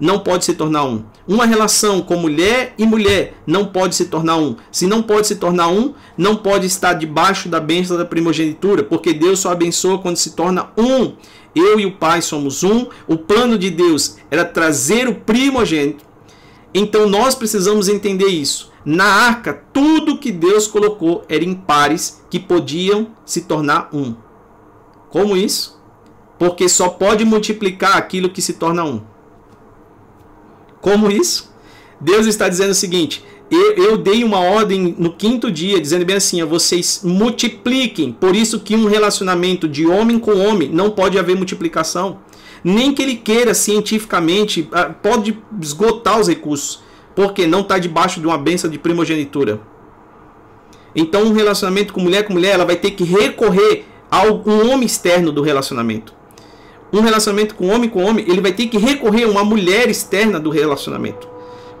não 0.00 0.18
pode 0.18 0.46
se 0.46 0.54
tornar 0.54 0.84
um. 0.84 1.04
Uma 1.28 1.44
relação 1.44 2.00
com 2.00 2.16
mulher 2.16 2.74
e 2.78 2.86
mulher 2.86 3.34
não 3.46 3.66
pode 3.66 3.94
se 3.94 4.06
tornar 4.06 4.36
um. 4.38 4.56
Se 4.72 4.86
não 4.86 5.02
pode 5.02 5.26
se 5.26 5.36
tornar 5.36 5.68
um, 5.68 5.92
não 6.16 6.34
pode 6.34 6.66
estar 6.66 6.94
debaixo 6.94 7.48
da 7.48 7.60
bênção 7.60 7.98
da 7.98 8.04
primogenitura, 8.04 8.82
porque 8.82 9.12
Deus 9.12 9.40
só 9.40 9.52
abençoa 9.52 9.98
quando 9.98 10.16
se 10.16 10.30
torna 10.30 10.70
um. 10.76 11.12
Eu 11.54 11.80
e 11.80 11.86
o 11.86 11.96
Pai 11.96 12.22
somos 12.22 12.62
um. 12.62 12.86
O 13.06 13.16
plano 13.16 13.58
de 13.58 13.70
Deus 13.70 14.16
era 14.30 14.44
trazer 14.44 15.08
o 15.08 15.14
primogênito. 15.14 16.04
Então 16.72 17.08
nós 17.08 17.34
precisamos 17.34 17.88
entender 17.88 18.28
isso. 18.28 18.70
Na 18.84 19.04
arca, 19.04 19.52
tudo 19.72 20.18
que 20.18 20.32
Deus 20.32 20.66
colocou 20.66 21.24
era 21.28 21.44
em 21.44 21.54
pares 21.54 22.22
que 22.30 22.38
podiam 22.38 23.08
se 23.24 23.42
tornar 23.42 23.90
um. 23.92 24.14
Como 25.10 25.36
isso? 25.36 25.78
Porque 26.38 26.68
só 26.68 26.88
pode 26.88 27.24
multiplicar 27.24 27.96
aquilo 27.96 28.30
que 28.30 28.40
se 28.40 28.54
torna 28.54 28.84
um. 28.84 29.02
Como 30.80 31.10
isso? 31.10 31.52
Deus 32.00 32.26
está 32.26 32.48
dizendo 32.48 32.70
o 32.70 32.74
seguinte: 32.74 33.22
eu, 33.50 33.74
eu, 33.74 33.96
dei 33.98 34.22
uma 34.22 34.38
ordem 34.38 34.94
no 34.96 35.12
quinto 35.12 35.50
dia, 35.50 35.80
dizendo 35.80 36.04
bem 36.04 36.16
assim: 36.16 36.42
vocês 36.44 37.00
multipliquem. 37.02 38.12
Por 38.12 38.36
isso 38.36 38.60
que 38.60 38.76
um 38.76 38.86
relacionamento 38.86 39.66
de 39.66 39.86
homem 39.86 40.18
com 40.18 40.38
homem 40.38 40.68
não 40.68 40.90
pode 40.90 41.18
haver 41.18 41.34
multiplicação. 41.34 42.18
Nem 42.62 42.94
que 42.94 43.02
ele 43.02 43.16
queira 43.16 43.52
cientificamente, 43.54 44.68
ah, 44.70 44.84
pode 44.84 45.36
esgotar 45.60 46.20
os 46.20 46.28
recursos, 46.28 46.82
porque 47.16 47.46
não 47.46 47.60
está 47.60 47.78
debaixo 47.78 48.20
de 48.20 48.26
uma 48.26 48.38
benção 48.38 48.70
de 48.70 48.78
primogenitura. 48.78 49.60
Então, 50.94 51.24
um 51.24 51.32
relacionamento 51.32 51.92
com 51.92 52.00
mulher 52.00 52.24
com 52.24 52.34
mulher, 52.34 52.54
ela 52.54 52.64
vai 52.64 52.76
ter 52.76 52.92
que 52.92 53.02
recorrer 53.02 53.84
a 54.10 54.24
um 54.24 54.70
homem 54.70 54.86
externo 54.86 55.32
do 55.32 55.40
relacionamento. 55.40 56.14
Um 56.92 57.00
relacionamento 57.00 57.54
com 57.54 57.68
homem 57.68 57.88
com 57.88 58.04
homem, 58.04 58.24
ele 58.28 58.40
vai 58.40 58.52
ter 58.52 58.66
que 58.66 58.76
recorrer 58.76 59.24
a 59.24 59.28
uma 59.28 59.44
mulher 59.44 59.88
externa 59.88 60.38
do 60.38 60.50
relacionamento. 60.50 61.28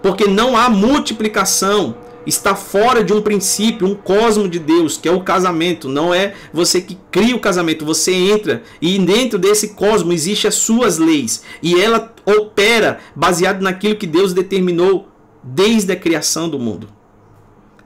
Porque 0.02 0.26
não 0.26 0.56
há 0.56 0.68
multiplicação. 0.68 1.96
Está 2.26 2.54
fora 2.54 3.02
de 3.02 3.14
um 3.14 3.22
princípio, 3.22 3.88
um 3.88 3.94
cosmo 3.94 4.46
de 4.46 4.58
Deus, 4.58 4.98
que 4.98 5.08
é 5.08 5.12
o 5.12 5.22
casamento. 5.22 5.88
Não 5.88 6.12
é 6.12 6.34
você 6.52 6.80
que 6.80 6.98
cria 7.10 7.34
o 7.34 7.40
casamento, 7.40 7.84
você 7.84 8.12
entra 8.12 8.62
e 8.80 8.98
dentro 8.98 9.38
desse 9.38 9.68
cosmo 9.68 10.12
existem 10.12 10.48
as 10.48 10.54
suas 10.54 10.98
leis. 10.98 11.42
E 11.62 11.80
ela 11.80 12.14
opera 12.26 12.98
baseado 13.16 13.62
naquilo 13.62 13.96
que 13.96 14.06
Deus 14.06 14.34
determinou 14.34 15.08
desde 15.42 15.92
a 15.92 15.96
criação 15.96 16.48
do 16.48 16.58
mundo. 16.58 16.88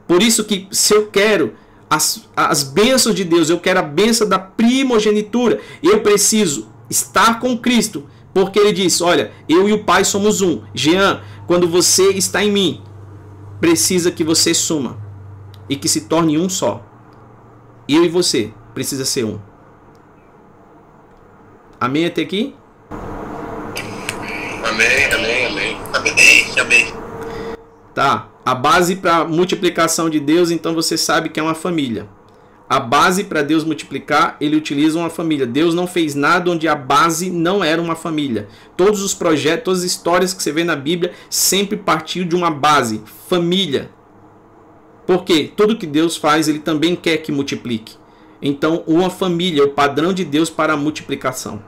Por 0.07 0.23
isso 0.23 0.45
que 0.45 0.67
se 0.71 0.95
eu 0.95 1.07
quero 1.07 1.55
as, 1.89 2.29
as 2.37 2.63
bênçãos 2.63 3.15
de 3.15 3.25
Deus, 3.25 3.49
eu 3.49 3.61
quero 3.61 3.79
a 3.79 3.83
bênção 3.83 4.29
da 4.29 4.39
primogenitura, 4.39 5.61
eu 5.83 6.01
preciso 6.01 6.69
estar 6.91 7.39
com 7.41 7.57
Cristo, 7.57 8.07
porque 8.33 8.59
ele 8.59 8.73
diz: 8.73 9.01
Olha, 9.01 9.31
eu 9.49 9.69
e 9.69 9.73
o 9.73 9.85
Pai 9.85 10.05
somos 10.05 10.41
um. 10.41 10.63
Jean, 10.75 11.23
quando 11.47 11.69
você 11.69 12.11
está 12.11 12.43
em 12.43 12.51
mim, 12.51 12.83
precisa 13.61 14.11
que 14.11 14.25
você 14.25 14.55
suma 14.55 14.97
e 15.69 15.77
que 15.77 15.89
se 15.89 16.03
torne 16.03 16.39
um 16.39 16.49
só. 16.49 16.83
Eu 17.89 18.05
e 18.05 18.09
você 18.09 18.53
precisa 18.73 19.05
ser 19.05 19.25
um. 19.25 19.39
Amém 21.81 22.07
até 22.07 22.23
aqui? 22.23 22.55
Amém, 24.65 25.13
amém, 25.13 25.47
amém. 25.47 25.77
Amém, 25.93 26.61
amém. 26.61 26.95
Tá. 27.95 28.29
A 28.45 28.55
base 28.55 28.97
para 28.97 29.25
multiplicação 29.25 30.11
de 30.11 30.21
Deus, 30.21 30.51
então 30.51 30.75
você 30.75 30.99
sabe 30.99 31.31
que 31.31 31.41
é 31.41 31.43
uma 31.43 31.55
família. 31.55 32.09
A 32.69 32.81
base 32.81 33.25
para 33.25 33.43
Deus 33.43 33.63
multiplicar, 33.63 34.37
ele 34.41 34.57
utiliza 34.57 34.99
uma 34.99 35.11
família. 35.11 35.47
Deus 35.47 35.75
não 35.75 35.87
fez 35.87 36.15
nada 36.15 36.51
onde 36.51 36.67
a 36.67 36.75
base 36.75 37.31
não 37.31 37.63
era 37.63 37.81
uma 37.81 37.95
família. 37.95 38.49
Todos 38.77 39.03
os 39.03 39.13
projetos, 39.13 39.65
todas 39.65 39.81
as 39.81 39.85
histórias 39.85 40.33
que 40.33 40.43
você 40.43 40.51
vê 40.51 40.65
na 40.65 40.75
Bíblia 40.75 41.13
sempre 41.29 41.77
partiu 41.77 42.25
de 42.25 42.35
uma 42.35 42.51
base, 42.51 43.03
família. 43.29 43.91
Porque 45.07 45.53
tudo 45.55 45.77
que 45.77 45.87
Deus 45.87 46.17
faz, 46.17 46.49
ele 46.49 46.59
também 46.59 46.97
quer 46.97 47.19
que 47.19 47.31
multiplique. 47.31 47.97
Então, 48.41 48.83
uma 48.87 49.11
família 49.11 49.63
é 49.63 49.65
o 49.65 49.71
padrão 49.71 50.13
de 50.13 50.25
Deus 50.25 50.49
para 50.49 50.73
a 50.73 50.77
multiplicação. 50.77 51.63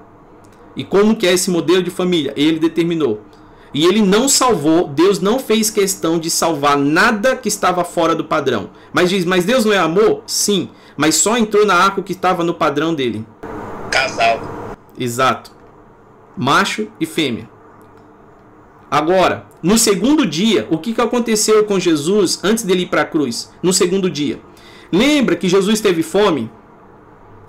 E 0.74 0.82
como 0.82 1.16
que 1.16 1.26
é 1.26 1.32
esse 1.32 1.50
modelo 1.50 1.82
de 1.82 1.90
família? 1.90 2.32
Ele 2.36 2.58
determinou. 2.58 3.22
E 3.76 3.84
ele 3.84 4.00
não 4.00 4.26
salvou, 4.26 4.88
Deus 4.88 5.20
não 5.20 5.38
fez 5.38 5.68
questão 5.68 6.18
de 6.18 6.30
salvar 6.30 6.78
nada 6.78 7.36
que 7.36 7.46
estava 7.46 7.84
fora 7.84 8.14
do 8.14 8.24
padrão. 8.24 8.70
Mas 8.90 9.10
diz, 9.10 9.26
mas 9.26 9.44
Deus 9.44 9.66
não 9.66 9.72
é 9.74 9.76
amor? 9.76 10.22
Sim, 10.26 10.70
mas 10.96 11.16
só 11.16 11.36
entrou 11.36 11.66
na 11.66 11.74
arca 11.74 12.00
o 12.00 12.02
que 12.02 12.12
estava 12.12 12.42
no 12.42 12.54
padrão 12.54 12.94
dele. 12.94 13.26
Casal. 13.90 14.40
Exato. 14.98 15.50
Macho 16.34 16.88
e 16.98 17.04
fêmea. 17.04 17.50
Agora, 18.90 19.44
no 19.62 19.76
segundo 19.76 20.24
dia, 20.24 20.66
o 20.70 20.78
que, 20.78 20.94
que 20.94 21.00
aconteceu 21.02 21.62
com 21.64 21.78
Jesus 21.78 22.40
antes 22.42 22.64
dele 22.64 22.84
ir 22.84 22.86
para 22.86 23.02
a 23.02 23.04
cruz? 23.04 23.52
No 23.62 23.74
segundo 23.74 24.08
dia. 24.08 24.40
Lembra 24.90 25.36
que 25.36 25.50
Jesus 25.50 25.82
teve 25.82 26.02
fome? 26.02 26.50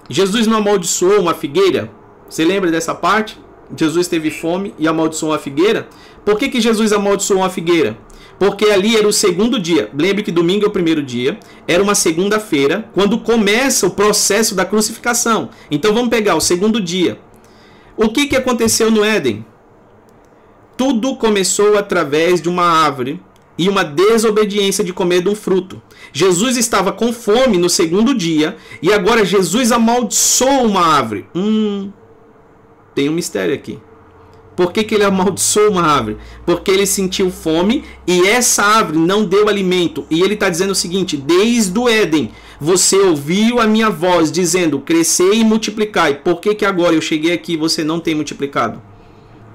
Jesus 0.10 0.46
não 0.46 0.58
amaldiçoou 0.58 1.22
uma 1.22 1.34
figueira? 1.34 1.90
Você 2.28 2.44
lembra 2.44 2.70
dessa 2.70 2.94
parte? 2.94 3.40
Jesus 3.76 4.08
teve 4.08 4.30
fome 4.30 4.74
e 4.78 4.88
amaldiçoou 4.88 5.34
a 5.34 5.40
figueira? 5.40 5.88
Por 6.24 6.38
que, 6.38 6.50
que 6.50 6.62
Jesus 6.62 6.92
amaldiçoou 6.94 7.44
a 7.44 7.50
figueira? 7.50 7.98
Porque 8.40 8.66
ali 8.66 8.96
era 8.96 9.08
o 9.08 9.14
segundo 9.14 9.60
dia. 9.60 9.90
Lembre 9.98 10.24
que 10.24 10.32
domingo 10.32 10.66
é 10.66 10.68
o 10.68 10.72
primeiro 10.72 11.02
dia. 11.02 11.40
Era 11.68 11.82
uma 11.82 11.96
segunda-feira, 11.96 12.90
quando 12.94 13.18
começa 13.20 13.88
o 13.88 13.92
processo 13.92 14.54
da 14.54 14.66
crucificação. 14.66 15.50
Então 15.72 15.94
vamos 15.94 16.10
pegar 16.10 16.36
o 16.36 16.42
segundo 16.42 16.80
dia. 16.80 17.20
O 17.96 18.10
que, 18.10 18.28
que 18.28 18.36
aconteceu 18.36 18.92
no 18.92 19.04
Éden? 19.04 19.46
Tudo 20.78 21.16
começou 21.16 21.78
através 21.78 22.40
de 22.40 22.48
uma 22.48 22.64
árvore 22.64 23.20
e 23.58 23.68
uma 23.68 23.84
desobediência 23.84 24.84
de 24.84 24.94
comer 24.94 25.24
de 25.24 25.30
um 25.30 25.36
fruto. 25.36 25.82
Jesus 26.14 26.58
estava 26.58 26.92
com 26.92 27.12
fome 27.12 27.58
no 27.58 27.70
segundo 27.70 28.14
dia 28.14 28.56
e 28.82 28.94
agora 28.94 29.26
Jesus 29.26 29.72
amaldiçoou 29.72 30.66
uma 30.66 30.86
árvore. 30.86 31.26
Hum, 31.34 31.92
tem 32.98 33.10
um 33.10 33.14
mistério 33.14 33.54
aqui. 33.54 33.78
Por 34.56 34.74
que, 34.74 34.84
que 34.84 34.96
ele 34.96 35.04
amaldiçoou 35.04 35.70
uma 35.70 35.84
árvore? 35.84 36.18
Porque 36.48 36.72
ele 36.72 36.88
sentiu 36.88 37.30
fome 37.30 37.84
e 38.08 38.28
essa 38.28 38.64
árvore 38.64 38.98
não 38.98 39.24
deu 39.24 39.48
alimento. 39.48 40.04
E 40.10 40.24
ele 40.24 40.34
está 40.34 40.50
dizendo 40.50 40.72
o 40.72 40.76
seguinte: 40.76 41.16
desde 41.16 41.78
o 41.78 41.88
Éden, 41.88 42.32
você 42.60 42.96
ouviu 42.96 43.60
a 43.60 43.68
minha 43.68 43.92
voz 43.92 44.32
dizendo: 44.32 44.80
crescer 44.80 45.32
e 45.36 45.44
multiplicai. 45.44 46.16
Por 46.16 46.42
que, 46.42 46.56
que 46.56 46.66
agora 46.66 46.96
eu 46.96 47.02
cheguei 47.02 47.34
aqui 47.34 47.54
e 47.54 47.58
você 47.58 47.84
não 47.84 48.00
tem 48.00 48.16
multiplicado? 48.16 48.82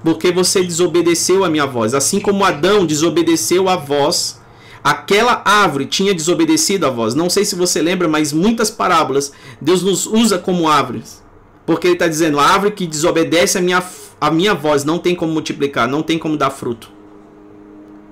Porque 0.05 0.31
você 0.31 0.63
desobedeceu 0.63 1.43
a 1.43 1.49
minha 1.49 1.65
voz. 1.65 1.93
Assim 1.93 2.21
como 2.21 2.45
Adão 2.45 2.85
desobedeceu 2.85 3.67
a 3.67 3.75
voz, 3.75 4.39
aquela 4.81 5.41
árvore 5.43 5.85
tinha 5.85 6.13
desobedecido 6.13 6.85
a 6.85 6.89
voz. 6.89 7.13
Não 7.13 7.29
sei 7.29 7.43
se 7.43 7.55
você 7.55 7.81
lembra, 7.81 8.07
mas 8.07 8.31
muitas 8.31 8.71
parábolas 8.71 9.33
Deus 9.59 9.83
nos 9.83 10.05
usa 10.05 10.37
como 10.39 10.69
árvores. 10.69 11.22
Porque 11.65 11.87
ele 11.87 11.93
está 11.93 12.07
dizendo: 12.07 12.39
a 12.39 12.45
árvore 12.45 12.73
que 12.73 12.87
desobedece 12.87 13.57
a 13.57 13.61
minha 13.61 13.83
a 14.23 14.31
minha 14.31 14.53
voz 14.53 14.85
não 14.85 14.99
tem 14.99 15.13
como 15.13 15.33
multiplicar, 15.33 15.85
não 15.85 16.01
tem 16.01 16.17
como 16.17 16.37
dar 16.37 16.49
fruto. 16.49 16.89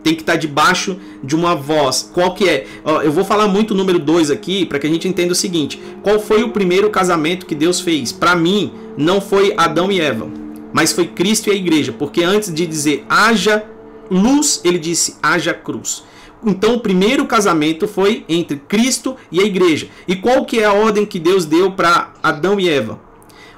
Tem 0.04 0.14
que 0.14 0.22
estar 0.22 0.34
tá 0.34 0.38
debaixo 0.38 0.98
de 1.24 1.36
uma 1.36 1.56
voz. 1.56 2.10
Qual 2.14 2.34
que 2.34 2.50
é? 2.50 2.68
Eu 3.02 3.14
vou 3.14 3.24
falar 3.24 3.48
muito 3.48 3.72
o 3.72 3.78
número 3.78 3.98
2 3.98 4.30
aqui 4.30 4.66
para 4.66 4.78
que 4.78 4.88
a 4.88 4.90
gente 4.90 5.08
entenda 5.08 5.32
o 5.32 5.36
seguinte: 5.36 5.82
qual 6.04 6.20
foi 6.20 6.44
o 6.44 6.50
primeiro 6.50 6.90
casamento 6.90 7.46
que 7.46 7.56
Deus 7.56 7.80
fez? 7.80 8.12
Para 8.12 8.36
mim, 8.36 8.74
não 8.98 9.22
foi 9.22 9.54
Adão 9.56 9.90
e 9.90 10.02
Eva, 10.02 10.28
mas 10.74 10.92
foi 10.92 11.08
Cristo 11.08 11.48
e 11.48 11.54
a 11.54 11.56
igreja, 11.56 11.94
porque 11.94 12.24
antes 12.24 12.54
de 12.54 12.68
dizer 12.68 13.06
haja 13.08 13.64
luz, 14.10 14.60
ele 14.66 14.80
disse 14.80 15.16
haja 15.24 15.54
cruz. 15.54 16.04
Então 16.46 16.74
o 16.74 16.80
primeiro 16.80 17.26
casamento 17.26 17.88
foi 17.88 18.26
entre 18.28 18.58
Cristo 18.58 19.16
e 19.32 19.40
a 19.40 19.44
igreja. 19.44 19.88
E 20.08 20.16
qual 20.16 20.44
que 20.44 20.60
é 20.60 20.66
a 20.66 20.74
ordem 20.74 21.06
que 21.06 21.20
Deus 21.20 21.46
deu 21.46 21.72
para 21.72 22.12
Adão 22.22 22.60
e 22.60 22.68
Eva? 22.68 23.11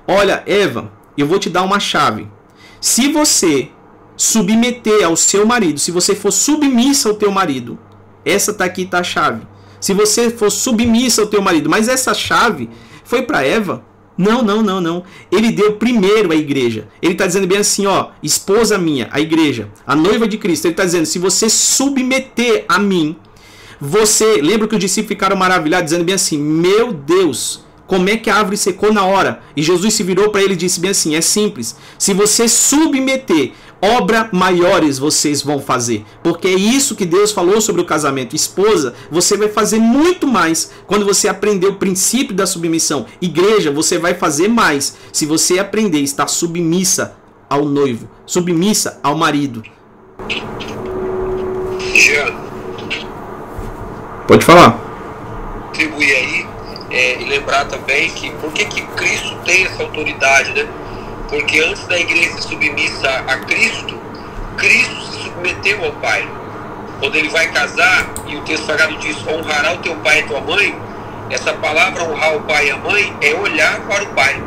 Olha, 0.08 0.44
Eva, 0.46 0.92
eu 1.18 1.28
vou 1.28 1.40
te 1.40 1.50
dar 1.50 1.64
uma 1.64 1.80
chave. 1.80 2.28
Se 2.82 3.12
você 3.12 3.70
submeter 4.16 5.06
ao 5.06 5.16
seu 5.16 5.46
marido, 5.46 5.80
se 5.80 5.92
você 5.92 6.16
for 6.16 6.32
submissa 6.32 7.10
ao 7.10 7.16
teu 7.16 7.32
marido, 7.32 7.80
essa 8.26 8.54
tá 8.54 8.66
aqui 8.66 8.86
tá 8.86 9.00
a 9.00 9.04
chave. 9.04 9.48
Se 9.80 9.94
você 9.94 10.30
for 10.30 10.50
submissa 10.50 11.22
ao 11.22 11.28
teu 11.28 11.42
marido, 11.42 11.70
mas 11.70 11.88
essa 11.88 12.14
chave 12.14 12.70
foi 13.04 13.24
para 13.24 13.46
Eva? 13.46 13.84
Não, 14.18 14.44
não, 14.44 14.62
não, 14.62 14.80
não. 14.80 15.04
Ele 15.32 15.52
deu 15.52 15.74
primeiro 15.74 16.32
à 16.32 16.36
igreja. 16.36 16.88
Ele 17.02 17.14
está 17.14 17.26
dizendo 17.26 17.48
bem 17.48 17.58
assim, 17.58 17.86
ó, 17.86 18.10
esposa 18.22 18.78
minha, 18.78 19.10
a 19.12 19.20
igreja, 19.20 19.70
a 19.86 19.96
noiva 19.96 20.28
de 20.28 20.38
Cristo. 20.38 20.66
Ele 20.66 20.74
está 20.74 20.86
dizendo, 20.86 21.06
se 21.06 21.18
você 21.18 21.50
submeter 21.50 22.66
a 22.68 22.78
mim, 22.78 23.16
você, 23.82 24.42
lembra 24.42 24.68
que 24.68 24.76
os 24.76 24.80
discípulos 24.80 25.10
ficaram 25.10 25.36
maravilhados, 25.36 25.86
dizendo 25.86 26.06
bem 26.06 26.16
assim, 26.16 26.38
meu 26.38 26.94
Deus, 26.94 27.63
como 27.88 28.10
é 28.10 28.18
que 28.18 28.30
a 28.30 28.36
árvore 28.36 28.58
secou 28.58 28.94
na 28.94 29.06
hora? 29.06 29.42
E 29.56 29.62
Jesus 29.62 29.94
se 29.94 30.04
virou 30.04 30.30
para 30.30 30.42
ele 30.42 30.54
e 30.54 30.58
disse 30.58 30.80
bem 30.80 30.92
assim: 30.92 31.16
é 31.16 31.22
simples. 31.22 31.76
Se 31.98 32.14
você 32.14 32.48
submeter, 32.48 33.52
obra 33.82 34.30
maiores 34.32 34.98
vocês 34.98 35.42
vão 35.42 35.60
fazer. 35.60 36.06
Porque 36.24 36.48
é 36.48 36.54
isso 36.54 36.96
que 36.96 37.06
Deus 37.06 37.32
falou 37.32 37.60
sobre 37.60 37.82
o 37.82 37.86
casamento. 37.86 38.36
Esposa, 38.36 38.94
você 39.12 39.36
vai 39.36 39.50
fazer 39.50 39.80
muito 39.80 40.26
mais 40.26 40.72
quando 40.88 41.06
você 41.06 41.28
aprender 41.28 41.68
o 41.68 41.76
princípio 41.76 42.34
da 42.34 42.46
submissão. 42.46 43.06
Igreja, 43.22 43.72
você 43.72 43.98
vai 43.98 44.14
fazer 44.14 44.48
mais 44.48 44.96
se 45.12 45.26
você 45.26 45.60
aprender 45.60 45.98
a 45.98 46.02
estar 46.02 46.28
submissa 46.28 47.18
ao 47.50 47.66
noivo, 47.66 48.10
submissa 48.26 49.00
ao 49.04 49.16
marido. 49.18 49.62
Jean. 51.94 52.34
Pode 54.28 54.46
falar. 54.46 54.80
Contribui 55.68 56.12
aí 56.12 56.53
é, 56.94 57.20
e 57.20 57.26
lembrar 57.26 57.66
também 57.66 58.08
que 58.12 58.30
por 58.34 58.54
que, 58.54 58.66
que 58.66 58.82
Cristo 58.82 59.36
tem 59.44 59.66
essa 59.66 59.82
autoridade, 59.82 60.54
né? 60.54 60.68
Porque 61.28 61.60
antes 61.60 61.86
da 61.88 61.98
igreja 61.98 62.34
ser 62.34 62.42
submissa 62.44 63.10
a 63.28 63.38
Cristo, 63.38 63.98
Cristo 64.58 65.02
se 65.02 65.24
submeteu 65.24 65.84
ao 65.84 65.92
Pai. 65.94 66.30
Quando 67.00 67.16
ele 67.16 67.30
vai 67.30 67.52
casar, 67.52 68.14
e 68.28 68.36
o 68.38 68.42
texto 68.42 68.68
sagrado 68.68 68.96
diz: 68.98 69.18
honrará 69.28 69.74
o 69.74 69.80
teu 69.80 69.96
pai 69.98 70.20
e 70.20 70.24
tua 70.24 70.40
mãe, 70.40 70.74
essa 71.32 71.52
palavra 71.54 72.04
honrar 72.04 72.36
o 72.36 72.42
pai 72.42 72.68
e 72.68 72.72
a 72.72 72.78
mãe 72.78 73.14
é 73.22 73.34
olhar 73.34 73.82
para 73.82 74.04
o 74.04 74.08
pai. 74.08 74.42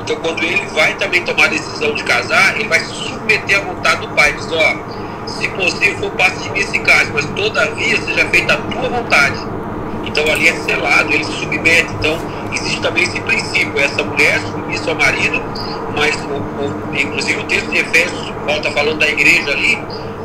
Então, 0.00 0.16
quando 0.16 0.42
ele 0.42 0.66
vai 0.74 0.94
também 0.96 1.24
tomar 1.24 1.44
a 1.44 1.48
decisão 1.48 1.94
de 1.94 2.02
casar, 2.02 2.56
ele 2.56 2.68
vai 2.68 2.80
se 2.80 2.92
submeter 2.92 3.58
à 3.58 3.60
vontade 3.60 4.00
do 4.00 4.08
pai. 4.08 4.32
Diz: 4.32 4.50
ó, 4.50 4.76
se 5.28 5.48
possível, 5.50 5.98
for 5.98 6.10
passe 6.10 6.42
de 6.42 6.50
mim 6.50 6.58
esse 6.58 6.78
caso, 6.80 7.12
mas 7.14 7.24
todavia 7.26 7.96
seja 8.02 8.26
feita 8.26 8.54
a 8.54 8.56
tua 8.56 8.88
vontade. 8.88 9.56
Então 10.06 10.30
ali 10.30 10.48
é 10.48 10.54
selado, 10.54 11.12
ele 11.12 11.24
se 11.24 11.32
submete. 11.32 11.92
Então 11.94 12.18
existe 12.54 12.80
também 12.80 13.02
esse 13.02 13.20
princípio, 13.20 13.78
essa 13.78 14.02
mulher 14.02 14.40
submissa 14.40 14.90
ao 14.90 14.96
marido, 14.96 15.42
mas 15.94 16.16
o, 16.16 16.28
o, 16.28 16.96
inclusive 16.96 17.40
o 17.40 17.44
texto 17.44 17.70
de 17.70 17.78
Efésios, 17.78 18.30
Paulo 18.46 18.58
está 18.58 18.70
falando 18.70 18.98
da 18.98 19.08
igreja 19.08 19.50
ali, 19.50 19.78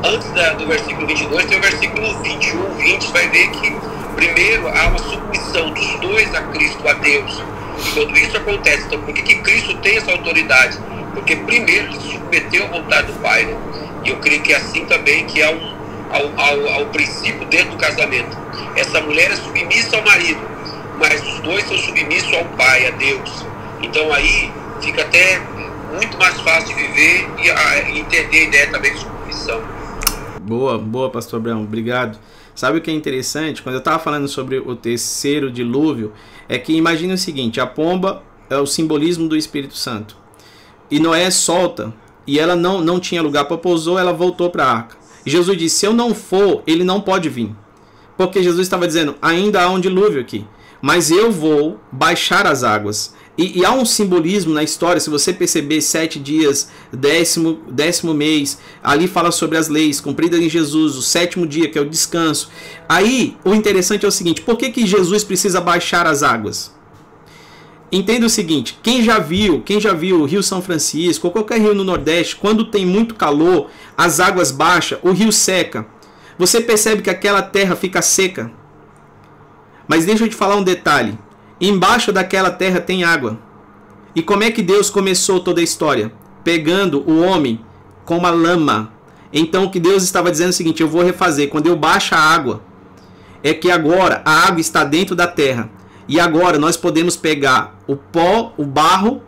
antes 0.03 0.29
da, 0.31 0.53
do 0.53 0.67
versículo 0.67 1.07
22, 1.07 1.45
tem 1.45 1.57
o 1.57 1.61
versículo 1.61 2.21
21, 2.21 2.75
20, 2.75 3.11
vai 3.11 3.27
ver 3.29 3.49
que 3.49 3.75
primeiro 4.15 4.67
há 4.67 4.87
uma 4.87 4.99
submissão 4.99 5.71
dos 5.71 5.99
dois 5.99 6.33
a 6.35 6.41
Cristo, 6.43 6.87
a 6.87 6.93
Deus. 6.93 7.43
E 7.83 7.91
quando 7.93 8.17
isso 8.17 8.37
acontece, 8.37 8.85
então 8.85 9.01
por 9.01 9.13
que, 9.13 9.21
que 9.23 9.35
Cristo 9.35 9.75
tem 9.77 9.97
essa 9.97 10.11
autoridade? 10.11 10.77
Porque 11.13 11.35
primeiro 11.35 11.87
ele 11.87 11.99
se 11.99 12.11
submeteu 12.13 12.65
à 12.65 12.67
vontade 12.67 13.07
do 13.07 13.19
Pai. 13.19 13.45
Né? 13.45 13.57
E 14.05 14.09
eu 14.09 14.17
creio 14.17 14.41
que 14.41 14.53
é 14.53 14.57
assim 14.57 14.85
também 14.85 15.25
que 15.25 15.41
há 15.41 15.49
um, 15.49 15.75
ao, 16.11 16.39
ao, 16.39 16.73
ao 16.73 16.85
princípio 16.87 17.45
dentro 17.47 17.71
do 17.71 17.77
casamento 17.77 18.40
essa 18.75 19.01
mulher 19.01 19.31
é 19.31 19.35
submissa 19.35 19.97
ao 19.97 20.03
marido, 20.03 20.41
mas 20.99 21.21
os 21.21 21.39
dois 21.41 21.63
são 21.65 21.77
submissos 21.77 22.33
ao 22.33 22.45
pai, 22.57 22.87
a 22.87 22.91
Deus. 22.91 23.45
Então 23.81 24.13
aí 24.13 24.51
fica 24.81 25.01
até 25.01 25.39
muito 25.93 26.17
mais 26.17 26.39
fácil 26.41 26.75
viver 26.75 27.27
e, 27.43 27.49
a, 27.49 27.89
entender 27.89 28.37
a 28.37 28.43
ideia 28.43 28.71
também 28.71 28.93
de 28.93 28.99
submissão. 28.99 29.61
Boa, 30.41 30.77
boa, 30.77 31.09
pastor 31.09 31.39
Abraão, 31.39 31.63
obrigado. 31.63 32.17
Sabe 32.55 32.77
o 32.77 32.81
que 32.81 32.91
é 32.91 32.93
interessante? 32.93 33.61
Quando 33.61 33.75
eu 33.75 33.79
estava 33.79 33.99
falando 33.99 34.27
sobre 34.27 34.59
o 34.59 34.75
terceiro 34.75 35.51
dilúvio, 35.51 36.13
é 36.47 36.57
que 36.57 36.73
imagine 36.73 37.13
o 37.13 37.17
seguinte: 37.17 37.59
a 37.59 37.67
pomba 37.67 38.23
é 38.49 38.57
o 38.57 38.65
simbolismo 38.65 39.27
do 39.27 39.37
Espírito 39.37 39.75
Santo. 39.75 40.17
E 40.89 40.99
Noé 40.99 41.31
solta, 41.31 41.93
e 42.27 42.37
ela 42.37 42.55
não, 42.55 42.81
não 42.81 42.99
tinha 42.99 43.21
lugar 43.21 43.45
para 43.45 43.57
pousar, 43.57 43.99
ela 43.99 44.11
voltou 44.11 44.49
para 44.49 44.65
a 44.65 44.71
arca. 44.71 44.97
Jesus 45.25 45.57
disse: 45.57 45.77
Se 45.77 45.85
eu 45.85 45.93
não 45.93 46.13
for, 46.13 46.63
ele 46.67 46.83
não 46.83 46.99
pode 46.99 47.29
vir. 47.29 47.55
Porque 48.27 48.43
Jesus 48.43 48.67
estava 48.67 48.87
dizendo: 48.87 49.15
ainda 49.21 49.63
há 49.63 49.69
um 49.69 49.79
dilúvio 49.79 50.21
aqui. 50.21 50.45
Mas 50.81 51.11
eu 51.11 51.31
vou 51.31 51.79
baixar 51.91 52.45
as 52.45 52.63
águas. 52.63 53.13
E, 53.37 53.59
e, 53.59 53.65
há 53.65 53.71
um 53.71 53.85
simbolismo 53.85 54.53
na 54.53 54.61
história, 54.61 54.99
se 54.99 55.09
você 55.09 55.31
perceber, 55.31 55.81
sete 55.81 56.19
dias, 56.19 56.69
décimo, 56.91 57.59
décimo 57.71 58.13
mês, 58.13 58.59
ali 58.83 59.07
fala 59.07 59.31
sobre 59.31 59.57
as 59.57 59.69
leis 59.69 60.01
cumpridas 60.01 60.39
em 60.39 60.49
Jesus, 60.49 60.95
o 60.95 61.01
sétimo 61.01 61.47
dia, 61.47 61.69
que 61.69 61.79
é 61.79 61.81
o 61.81 61.89
descanso. 61.89 62.49
Aí, 62.89 63.37
o 63.43 63.55
interessante 63.55 64.05
é 64.05 64.07
o 64.07 64.11
seguinte: 64.11 64.41
por 64.41 64.57
que, 64.57 64.69
que 64.69 64.85
Jesus 64.85 65.23
precisa 65.23 65.61
baixar 65.61 66.05
as 66.05 66.23
águas? 66.23 66.75
Entenda 67.91 68.25
o 68.25 68.29
seguinte: 68.29 68.77
quem 68.83 69.03
já 69.03 69.17
viu, 69.17 69.61
quem 69.61 69.79
já 69.79 69.93
viu 69.93 70.21
o 70.21 70.25
Rio 70.25 70.43
São 70.43 70.61
Francisco 70.61 71.27
ou 71.27 71.33
qualquer 71.33 71.59
rio 71.59 71.73
no 71.73 71.83
Nordeste, 71.83 72.35
quando 72.35 72.65
tem 72.65 72.85
muito 72.85 73.15
calor, 73.15 73.69
as 73.97 74.19
águas 74.19 74.51
baixam, 74.51 74.99
o 75.01 75.11
rio 75.11 75.31
seca. 75.31 75.87
Você 76.41 76.59
percebe 76.59 77.03
que 77.03 77.09
aquela 77.11 77.43
terra 77.43 77.75
fica 77.75 78.01
seca. 78.01 78.51
Mas 79.87 80.07
deixa 80.07 80.23
eu 80.23 80.27
te 80.27 80.35
falar 80.35 80.55
um 80.55 80.63
detalhe: 80.63 81.15
embaixo 81.61 82.11
daquela 82.11 82.49
terra 82.49 82.81
tem 82.81 83.03
água. 83.03 83.37
E 84.15 84.23
como 84.23 84.43
é 84.43 84.49
que 84.49 84.63
Deus 84.63 84.89
começou 84.89 85.39
toda 85.39 85.61
a 85.61 85.63
história? 85.63 86.11
Pegando 86.43 87.07
o 87.07 87.21
homem 87.21 87.63
com 88.05 88.17
uma 88.17 88.31
lama. 88.31 88.91
Então 89.31 89.65
o 89.65 89.69
que 89.69 89.79
Deus 89.79 90.01
estava 90.01 90.31
dizendo 90.31 90.47
é 90.47 90.49
o 90.49 90.53
seguinte: 90.53 90.81
eu 90.81 90.87
vou 90.89 91.03
refazer. 91.03 91.47
Quando 91.47 91.67
eu 91.67 91.75
baixo 91.75 92.15
a 92.15 92.19
água, 92.19 92.63
é 93.43 93.53
que 93.53 93.69
agora 93.69 94.23
a 94.25 94.47
água 94.47 94.59
está 94.59 94.83
dentro 94.83 95.15
da 95.15 95.27
terra 95.27 95.69
e 96.07 96.19
agora 96.19 96.57
nós 96.57 96.75
podemos 96.75 97.15
pegar 97.15 97.77
o 97.85 97.95
pó, 97.95 98.51
o 98.57 98.65
barro 98.65 99.21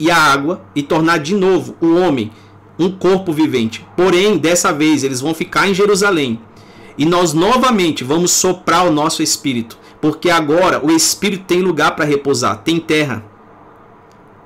e 0.00 0.10
a 0.10 0.16
água 0.16 0.62
e 0.74 0.82
tornar 0.82 1.18
de 1.18 1.34
novo 1.34 1.76
o 1.82 1.96
homem 1.96 2.32
um 2.78 2.90
corpo 2.90 3.32
vivente. 3.32 3.86
Porém, 3.96 4.36
dessa 4.36 4.72
vez 4.72 5.02
eles 5.02 5.20
vão 5.20 5.34
ficar 5.34 5.68
em 5.68 5.74
Jerusalém. 5.74 6.40
E 6.98 7.04
nós 7.04 7.32
novamente 7.32 8.04
vamos 8.04 8.30
soprar 8.30 8.86
o 8.86 8.92
nosso 8.92 9.22
espírito, 9.22 9.78
porque 10.00 10.30
agora 10.30 10.84
o 10.84 10.90
espírito 10.90 11.44
tem 11.44 11.60
lugar 11.60 11.94
para 11.94 12.04
repousar, 12.04 12.62
tem 12.62 12.80
terra. 12.80 13.24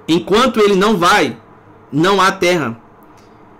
Enquanto 0.09 0.59
ele 0.59 0.75
não 0.75 0.97
vai, 0.97 1.37
não 1.93 2.21
há 2.21 2.33
terra. 2.33 2.81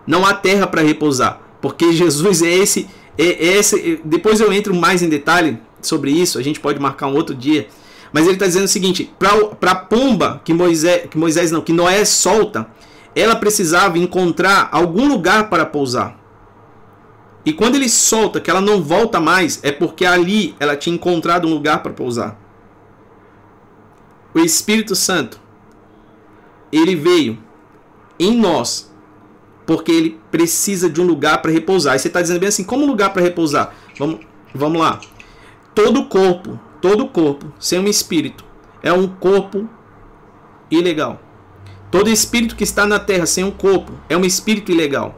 Não 0.07 0.27
há 0.27 0.35
terra 0.35 0.67
para 0.67 0.83
repousar, 0.83 1.41
porque 1.61 1.93
Jesus 1.93 2.43
é 2.43 2.51
esse, 2.51 2.89
é 3.17 3.57
esse. 3.59 4.01
Depois 4.05 4.41
eu 4.41 4.53
entro 4.53 4.75
mais 4.75 5.03
em 5.03 5.09
detalhe 5.09 5.59
sobre 5.81 6.11
isso, 6.11 6.39
a 6.39 6.43
gente 6.43 6.59
pode 6.59 6.81
marcar 6.81 7.07
um 7.07 7.15
outro 7.15 7.35
dia 7.35 7.69
mas 8.13 8.25
ele 8.25 8.35
está 8.35 8.47
dizendo 8.47 8.65
o 8.65 8.69
seguinte: 8.69 9.11
para 9.19 9.71
a 9.71 9.75
pomba 9.75 10.41
que 10.45 10.53
Moisés, 10.53 11.09
que 11.11 11.19
Moisés 11.19 11.51
não, 11.51 11.61
que 11.61 11.73
Noé 11.73 12.05
solta, 12.05 12.67
ela 13.15 13.37
precisava 13.37 13.99
encontrar 13.99 14.69
algum 14.73 15.09
lugar 15.09 15.49
para 15.49 15.67
pousar. 15.67 16.19
E 17.45 17.53
quando 17.53 17.75
ele 17.77 17.89
solta, 17.89 18.41
que 18.41 18.51
ela 18.51 18.61
não 18.61 18.83
volta 18.83 19.19
mais, 19.19 19.61
é 19.63 19.73
porque 19.73 20.05
ali 20.05 20.55
ela 20.61 20.77
tinha 20.77 20.95
encontrado 20.95 21.49
um 21.49 21.55
lugar 21.55 21.83
para 21.83 21.93
pousar. 21.93 22.39
O 24.35 24.39
Espírito 24.39 24.95
Santo, 24.95 25.41
ele 26.71 26.95
veio 26.95 27.39
em 28.19 28.37
nós, 28.37 28.93
porque 29.67 29.91
ele 29.91 30.21
precisa 30.31 30.89
de 30.89 31.01
um 31.01 31.07
lugar 31.07 31.41
para 31.41 31.51
repousar. 31.51 31.97
E 31.97 31.99
você 31.99 32.09
está 32.09 32.21
dizendo 32.21 32.41
bem 32.41 32.49
assim: 32.49 32.63
como 32.63 32.87
lugar 32.87 33.13
para 33.13 33.23
repousar? 33.23 33.75
Vamos, 33.99 34.21
vamos 34.55 34.81
lá. 34.81 35.01
Todo 35.75 36.05
corpo 36.05 36.59
Todo 36.81 37.09
corpo 37.09 37.53
sem 37.59 37.79
um 37.79 37.87
espírito 37.87 38.45
é 38.83 38.93
um 38.93 39.07
corpo 39.07 39.69
ilegal. 40.71 41.21
Todo 41.91 42.09
espírito 42.09 42.55
que 42.55 42.65
está 42.65 42.87
na 42.87 42.99
terra 42.99 43.27
sem 43.27 43.43
um 43.43 43.51
corpo 43.51 43.93
é 44.09 44.17
um 44.17 44.25
espírito 44.25 44.71
ilegal. 44.71 45.17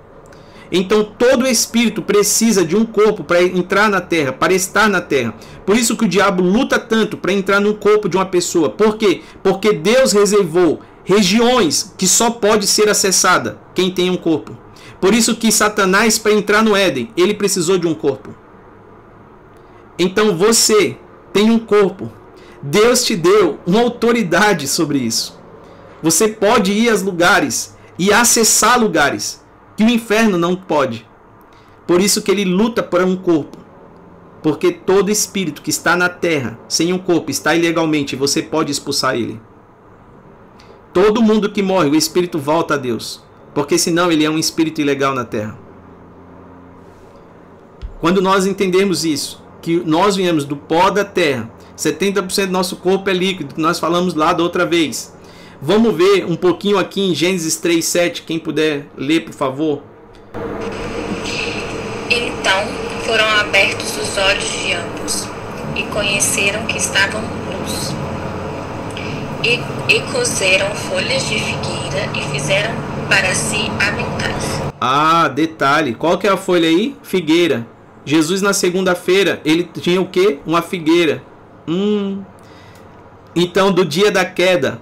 Então 0.74 1.04
todo 1.04 1.46
espírito 1.46 2.00
precisa 2.00 2.64
de 2.64 2.74
um 2.74 2.86
corpo 2.86 3.22
para 3.22 3.42
entrar 3.42 3.90
na 3.90 4.00
terra, 4.00 4.32
para 4.32 4.54
estar 4.54 4.88
na 4.88 5.02
terra. 5.02 5.34
Por 5.66 5.76
isso 5.76 5.94
que 5.96 6.06
o 6.06 6.08
diabo 6.08 6.42
luta 6.42 6.78
tanto 6.78 7.18
para 7.18 7.32
entrar 7.32 7.60
no 7.60 7.74
corpo 7.74 8.08
de 8.08 8.16
uma 8.16 8.24
pessoa. 8.24 8.70
Por 8.70 8.96
quê? 8.96 9.20
Porque 9.42 9.74
Deus 9.74 10.12
reservou 10.12 10.80
regiões 11.04 11.94
que 11.98 12.08
só 12.08 12.30
pode 12.30 12.66
ser 12.66 12.88
acessada 12.88 13.58
quem 13.74 13.90
tem 13.90 14.08
um 14.08 14.16
corpo. 14.16 14.56
Por 14.98 15.12
isso 15.12 15.36
que 15.36 15.52
Satanás 15.52 16.18
para 16.18 16.32
entrar 16.32 16.62
no 16.62 16.74
Éden, 16.74 17.10
ele 17.18 17.34
precisou 17.34 17.76
de 17.76 17.86
um 17.86 17.94
corpo. 17.94 18.34
Então 19.98 20.38
você 20.38 20.96
tem 21.34 21.50
um 21.50 21.58
corpo. 21.58 22.10
Deus 22.62 23.04
te 23.04 23.14
deu 23.14 23.58
uma 23.66 23.80
autoridade 23.80 24.66
sobre 24.66 25.00
isso. 25.00 25.41
Você 26.02 26.28
pode 26.28 26.72
ir 26.72 26.90
aos 26.90 27.02
lugares 27.02 27.76
e 27.98 28.12
acessar 28.12 28.80
lugares 28.80 29.42
que 29.76 29.84
o 29.84 29.88
inferno 29.88 30.36
não 30.36 30.56
pode. 30.56 31.06
Por 31.86 32.00
isso 32.00 32.22
que 32.22 32.30
ele 32.30 32.44
luta 32.44 32.82
por 32.82 33.02
um 33.02 33.16
corpo. 33.16 33.58
Porque 34.42 34.72
todo 34.72 35.10
espírito 35.10 35.62
que 35.62 35.70
está 35.70 35.94
na 35.94 36.08
terra 36.08 36.58
sem 36.68 36.92
um 36.92 36.98
corpo 36.98 37.30
está 37.30 37.54
ilegalmente 37.54 38.16
você 38.16 38.42
pode 38.42 38.72
expulsar 38.72 39.14
ele. 39.14 39.40
Todo 40.92 41.22
mundo 41.22 41.50
que 41.50 41.62
morre, 41.62 41.88
o 41.88 41.94
espírito 41.94 42.38
volta 42.38 42.74
a 42.74 42.76
Deus. 42.76 43.22
Porque 43.54 43.78
senão 43.78 44.10
ele 44.10 44.24
é 44.24 44.30
um 44.30 44.38
espírito 44.38 44.80
ilegal 44.80 45.14
na 45.14 45.24
terra. 45.24 45.56
Quando 48.00 48.20
nós 48.20 48.46
entendemos 48.46 49.04
isso, 49.04 49.42
que 49.62 49.76
nós 49.86 50.16
viemos 50.16 50.44
do 50.44 50.56
pó 50.56 50.90
da 50.90 51.04
terra. 51.04 51.50
70% 51.76 52.46
do 52.46 52.52
nosso 52.52 52.76
corpo 52.76 53.08
é 53.08 53.12
líquido, 53.14 53.54
que 53.54 53.60
nós 53.60 53.78
falamos 53.78 54.14
lá 54.14 54.32
da 54.32 54.42
outra 54.42 54.66
vez. 54.66 55.14
Vamos 55.64 55.94
ver 55.94 56.24
um 56.24 56.34
pouquinho 56.34 56.76
aqui 56.76 57.00
em 57.00 57.14
Gênesis 57.14 57.56
3:7, 57.56 58.24
quem 58.26 58.36
puder 58.36 58.84
ler, 58.96 59.20
por 59.20 59.32
favor. 59.32 59.80
Então 62.10 62.66
foram 63.06 63.24
abertos 63.38 63.96
os 63.96 64.18
olhos 64.18 64.50
de 64.50 64.72
ambos 64.72 65.28
e 65.76 65.84
conheceram 65.84 66.66
que 66.66 66.76
estavam 66.76 67.22
nus. 67.22 67.94
E, 69.44 69.60
e 69.88 70.00
cozeram 70.12 70.68
folhas 70.74 71.28
de 71.28 71.38
figueira 71.38 72.10
e 72.12 72.32
fizeram 72.32 72.74
para 73.08 73.32
si 73.32 73.70
aventais. 73.78 74.62
Ah, 74.80 75.28
detalhe. 75.28 75.94
Qual 75.94 76.18
que 76.18 76.26
é 76.26 76.30
a 76.30 76.36
folha 76.36 76.68
aí? 76.68 76.96
Figueira. 77.04 77.64
Jesus 78.04 78.42
na 78.42 78.52
segunda-feira, 78.52 79.40
ele 79.44 79.62
tinha 79.62 80.00
o 80.00 80.08
que? 80.08 80.40
Uma 80.44 80.60
figueira. 80.60 81.22
Hum. 81.68 82.20
Então, 83.36 83.70
do 83.70 83.84
dia 83.84 84.10
da 84.10 84.24
queda, 84.24 84.80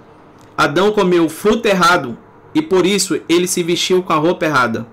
Adão 0.60 0.92
comeu 0.92 1.26
fruto 1.26 1.66
errado 1.66 2.18
e 2.54 2.60
por 2.60 2.84
isso 2.84 3.18
ele 3.30 3.46
se 3.46 3.62
vestiu 3.62 4.02
com 4.02 4.12
a 4.12 4.16
roupa 4.16 4.44
errada. 4.44 4.86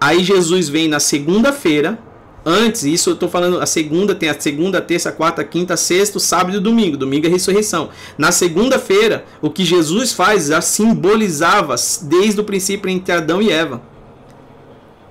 Aí 0.00 0.24
Jesus 0.24 0.68
vem 0.68 0.88
na 0.88 0.98
segunda-feira, 0.98 2.00
antes, 2.44 2.82
isso 2.82 3.10
eu 3.10 3.14
estou 3.14 3.28
falando, 3.28 3.60
a 3.60 3.66
segunda 3.66 4.12
tem 4.12 4.28
a 4.28 4.40
segunda, 4.40 4.80
terça, 4.80 5.12
quarta, 5.12 5.44
quinta, 5.44 5.76
sexta, 5.76 6.18
sábado 6.18 6.56
e 6.56 6.60
domingo. 6.60 6.96
Domingo 6.96 7.28
é 7.28 7.30
ressurreição. 7.30 7.90
Na 8.18 8.32
segunda-feira, 8.32 9.24
o 9.40 9.50
que 9.50 9.64
Jesus 9.64 10.12
faz 10.12 10.46
já 10.46 10.60
simbolizava 10.60 11.76
desde 12.02 12.40
o 12.40 12.44
princípio 12.44 12.90
entre 12.90 13.14
Adão 13.14 13.40
e 13.40 13.52
Eva. 13.52 13.80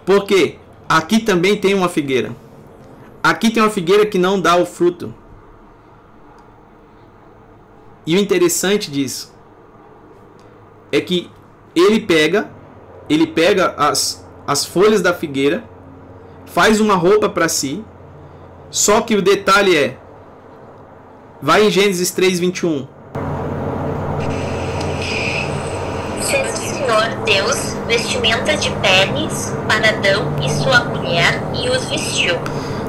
Por 0.06 0.26
quê? 0.26 0.56
Aqui 0.90 1.20
também 1.20 1.56
tem 1.56 1.74
uma 1.74 1.88
figueira. 1.88 2.36
Aqui 3.24 3.50
tem 3.50 3.64
uma 3.64 3.70
figueira 3.70 4.06
que 4.06 4.18
não 4.18 4.38
dá 4.38 4.58
o 4.58 4.66
fruto. 4.66 5.16
E 8.08 8.16
o 8.16 8.20
interessante 8.20 8.90
disso 8.90 9.36
é 10.94 11.02
que 11.02 11.30
ele 11.76 12.00
pega, 12.00 12.50
ele 13.10 13.28
pega 13.28 13.76
as, 13.78 14.26
as 14.48 14.66
folhas 14.66 15.02
da 15.02 15.14
figueira, 15.14 15.66
faz 16.46 16.80
uma 16.80 16.96
roupa 16.96 17.28
para 17.28 17.50
si. 17.50 17.84
Só 18.72 19.02
que 19.02 19.14
o 19.14 19.22
detalhe 19.22 19.76
é, 19.76 19.98
vai 21.42 21.66
em 21.66 21.70
Gênesis 21.70 22.10
3:21. 22.12 22.88
Senhor 26.22 27.26
Deus 27.26 27.74
vestimentas 27.88 28.64
de 28.64 28.72
peles 28.72 29.54
para 29.68 29.90
Adão 29.90 30.34
e 30.42 30.50
sua 30.50 30.86
mulher 30.86 31.42
e 31.54 31.70
os 31.70 31.86
vestiu. 31.90 32.36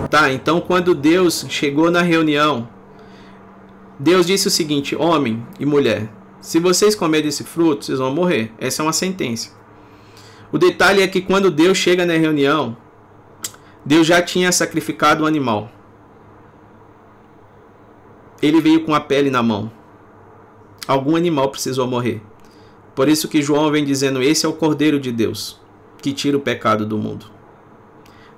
Tá, 0.08 0.32
então 0.32 0.60
quando 0.60 0.94
Deus 0.94 1.44
chegou 1.48 1.90
na 1.90 2.02
reunião, 2.02 2.68
Deus 3.98 4.26
disse 4.26 4.46
o 4.46 4.50
seguinte: 4.50 4.94
homem 4.94 5.44
e 5.58 5.66
mulher, 5.66 6.08
se 6.40 6.60
vocês 6.60 6.94
comerem 6.94 7.26
desse 7.26 7.44
fruto, 7.44 7.84
vocês 7.84 7.98
vão 7.98 8.14
morrer. 8.14 8.52
Essa 8.58 8.82
é 8.82 8.84
uma 8.84 8.92
sentença. 8.92 9.56
O 10.52 10.58
detalhe 10.58 11.02
é 11.02 11.08
que 11.08 11.20
quando 11.20 11.50
Deus 11.50 11.76
chega 11.76 12.06
na 12.06 12.14
reunião, 12.14 12.76
Deus 13.84 14.06
já 14.06 14.22
tinha 14.22 14.52
sacrificado 14.52 15.24
o 15.24 15.26
animal. 15.26 15.70
Ele 18.40 18.60
veio 18.60 18.84
com 18.84 18.94
a 18.94 19.00
pele 19.00 19.30
na 19.30 19.42
mão. 19.42 19.70
Algum 20.86 21.16
animal 21.16 21.50
precisou 21.50 21.86
morrer. 21.86 22.22
Por 22.94 23.08
isso 23.08 23.28
que 23.28 23.42
João 23.42 23.70
vem 23.70 23.84
dizendo: 23.84 24.22
Esse 24.22 24.46
é 24.46 24.48
o 24.48 24.52
Cordeiro 24.52 25.00
de 25.00 25.10
Deus, 25.10 25.60
que 26.00 26.12
tira 26.12 26.36
o 26.36 26.40
pecado 26.40 26.86
do 26.86 26.96
mundo. 26.96 27.26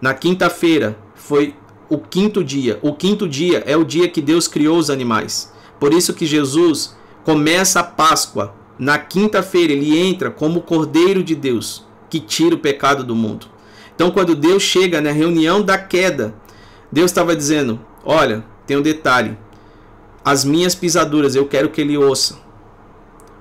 Na 0.00 0.14
quinta-feira 0.14 0.98
foi 1.14 1.54
o 1.90 1.98
quinto 1.98 2.42
dia. 2.42 2.78
O 2.80 2.94
quinto 2.94 3.28
dia 3.28 3.62
é 3.66 3.76
o 3.76 3.84
dia 3.84 4.08
que 4.08 4.22
Deus 4.22 4.48
criou 4.48 4.78
os 4.78 4.88
animais. 4.88 5.52
Por 5.78 5.92
isso 5.92 6.14
que 6.14 6.24
Jesus 6.24 6.96
começa 7.24 7.80
a 7.80 7.84
Páscoa. 7.84 8.54
Na 8.78 8.96
quinta-feira 8.96 9.72
ele 9.72 9.98
entra 9.98 10.30
como 10.30 10.60
o 10.60 10.62
Cordeiro 10.62 11.22
de 11.22 11.34
Deus 11.34 11.84
que 12.08 12.20
tira 12.20 12.54
o 12.54 12.58
pecado 12.58 13.04
do 13.04 13.14
mundo. 13.14 13.46
Então, 13.94 14.10
quando 14.10 14.34
Deus 14.34 14.62
chega 14.62 15.00
na 15.00 15.12
reunião 15.12 15.60
da 15.60 15.76
queda, 15.76 16.34
Deus 16.90 17.10
estava 17.10 17.36
dizendo: 17.36 17.78
Olha, 18.04 18.44
tem 18.66 18.76
um 18.76 18.82
detalhe. 18.82 19.36
As 20.24 20.44
minhas 20.44 20.74
pisaduras 20.74 21.34
eu 21.34 21.46
quero 21.46 21.70
que 21.70 21.80
ele 21.80 21.96
ouça. 21.98 22.38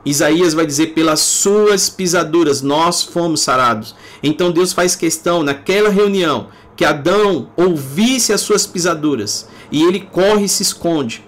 Isaías 0.06 0.54
vai 0.54 0.66
dizer: 0.66 0.88
Pelas 0.88 1.22
suas 1.22 1.90
pisaduras 1.90 2.62
nós 2.62 3.04
fomos 3.04 3.42
sarados. 3.42 3.96
Então 4.22 4.52
Deus 4.52 4.74
faz 4.74 4.96
questão, 4.96 5.44
naquela 5.44 5.90
reunião, 5.90 6.48
que 6.80 6.86
Adão 6.86 7.50
ouvisse 7.58 8.32
as 8.32 8.40
suas 8.40 8.66
pisaduras. 8.66 9.50
E 9.70 9.84
ele 9.84 10.00
corre 10.00 10.46
e 10.46 10.48
se 10.48 10.64
esconde. 10.64 11.22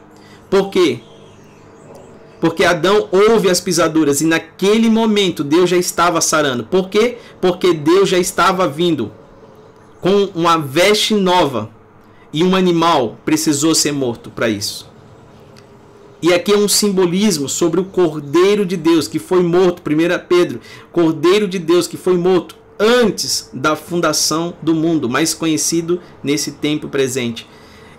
Por 0.49 0.69
quê? 0.69 1.01
Porque 2.39 2.63
Adão 2.63 3.09
ouve 3.11 3.49
as 3.49 3.59
pisaduras 3.59 4.21
e 4.21 4.25
naquele 4.25 4.89
momento 4.89 5.43
Deus 5.43 5.69
já 5.69 5.75
estava 5.75 6.21
sarando. 6.21 6.63
Por 6.63 6.87
quê? 6.87 7.17
Porque 7.41 7.73
Deus 7.73 8.07
já 8.07 8.17
estava 8.17 8.65
vindo 8.65 9.11
com 9.99 10.29
uma 10.33 10.57
veste 10.57 11.15
nova 11.15 11.69
e 12.31 12.45
um 12.45 12.55
animal 12.55 13.17
precisou 13.25 13.75
ser 13.75 13.91
morto 13.91 14.29
para 14.29 14.47
isso. 14.47 14.89
E 16.21 16.33
aqui 16.33 16.53
é 16.53 16.57
um 16.57 16.69
simbolismo 16.69 17.49
sobre 17.49 17.81
o 17.81 17.83
Cordeiro 17.83 18.65
de 18.65 18.77
Deus 18.77 19.05
que 19.05 19.19
foi 19.19 19.43
morto, 19.43 19.81
1 19.85 20.27
Pedro, 20.29 20.61
Cordeiro 20.93 21.45
de 21.45 21.59
Deus 21.59 21.87
que 21.87 21.97
foi 21.97 22.17
morto 22.17 22.60
antes 22.81 23.49
da 23.53 23.75
fundação 23.75 24.55
do 24.61 24.73
mundo, 24.73 25.07
mais 25.07 25.33
conhecido 25.33 26.01
nesse 26.23 26.53
tempo 26.53 26.89
presente. 26.89 27.47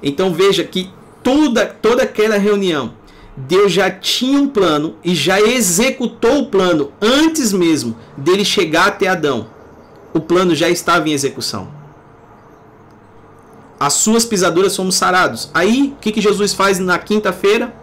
Então 0.02 0.34
veja 0.34 0.64
que 0.64 0.90
toda, 1.22 1.64
toda 1.66 2.02
aquela 2.02 2.36
reunião, 2.36 2.94
Deus 3.36 3.72
já 3.72 3.90
tinha 3.90 4.38
um 4.38 4.48
plano 4.48 4.96
e 5.04 5.14
já 5.14 5.40
executou 5.40 6.40
o 6.40 6.46
plano 6.46 6.92
antes 7.00 7.52
mesmo 7.52 7.96
dele 8.16 8.44
chegar 8.44 8.88
até 8.88 9.06
Adão. 9.06 9.46
O 10.12 10.20
plano 10.20 10.54
já 10.54 10.68
estava 10.68 11.08
em 11.08 11.12
execução 11.12 11.82
as 13.82 13.94
suas 13.94 14.24
pisaduras 14.24 14.76
fomos 14.76 14.94
sarados. 14.94 15.50
Aí, 15.52 15.92
o 15.96 16.00
que, 16.00 16.12
que 16.12 16.20
Jesus 16.20 16.54
faz 16.54 16.78
na 16.78 17.00
quinta-feira? 17.00 17.74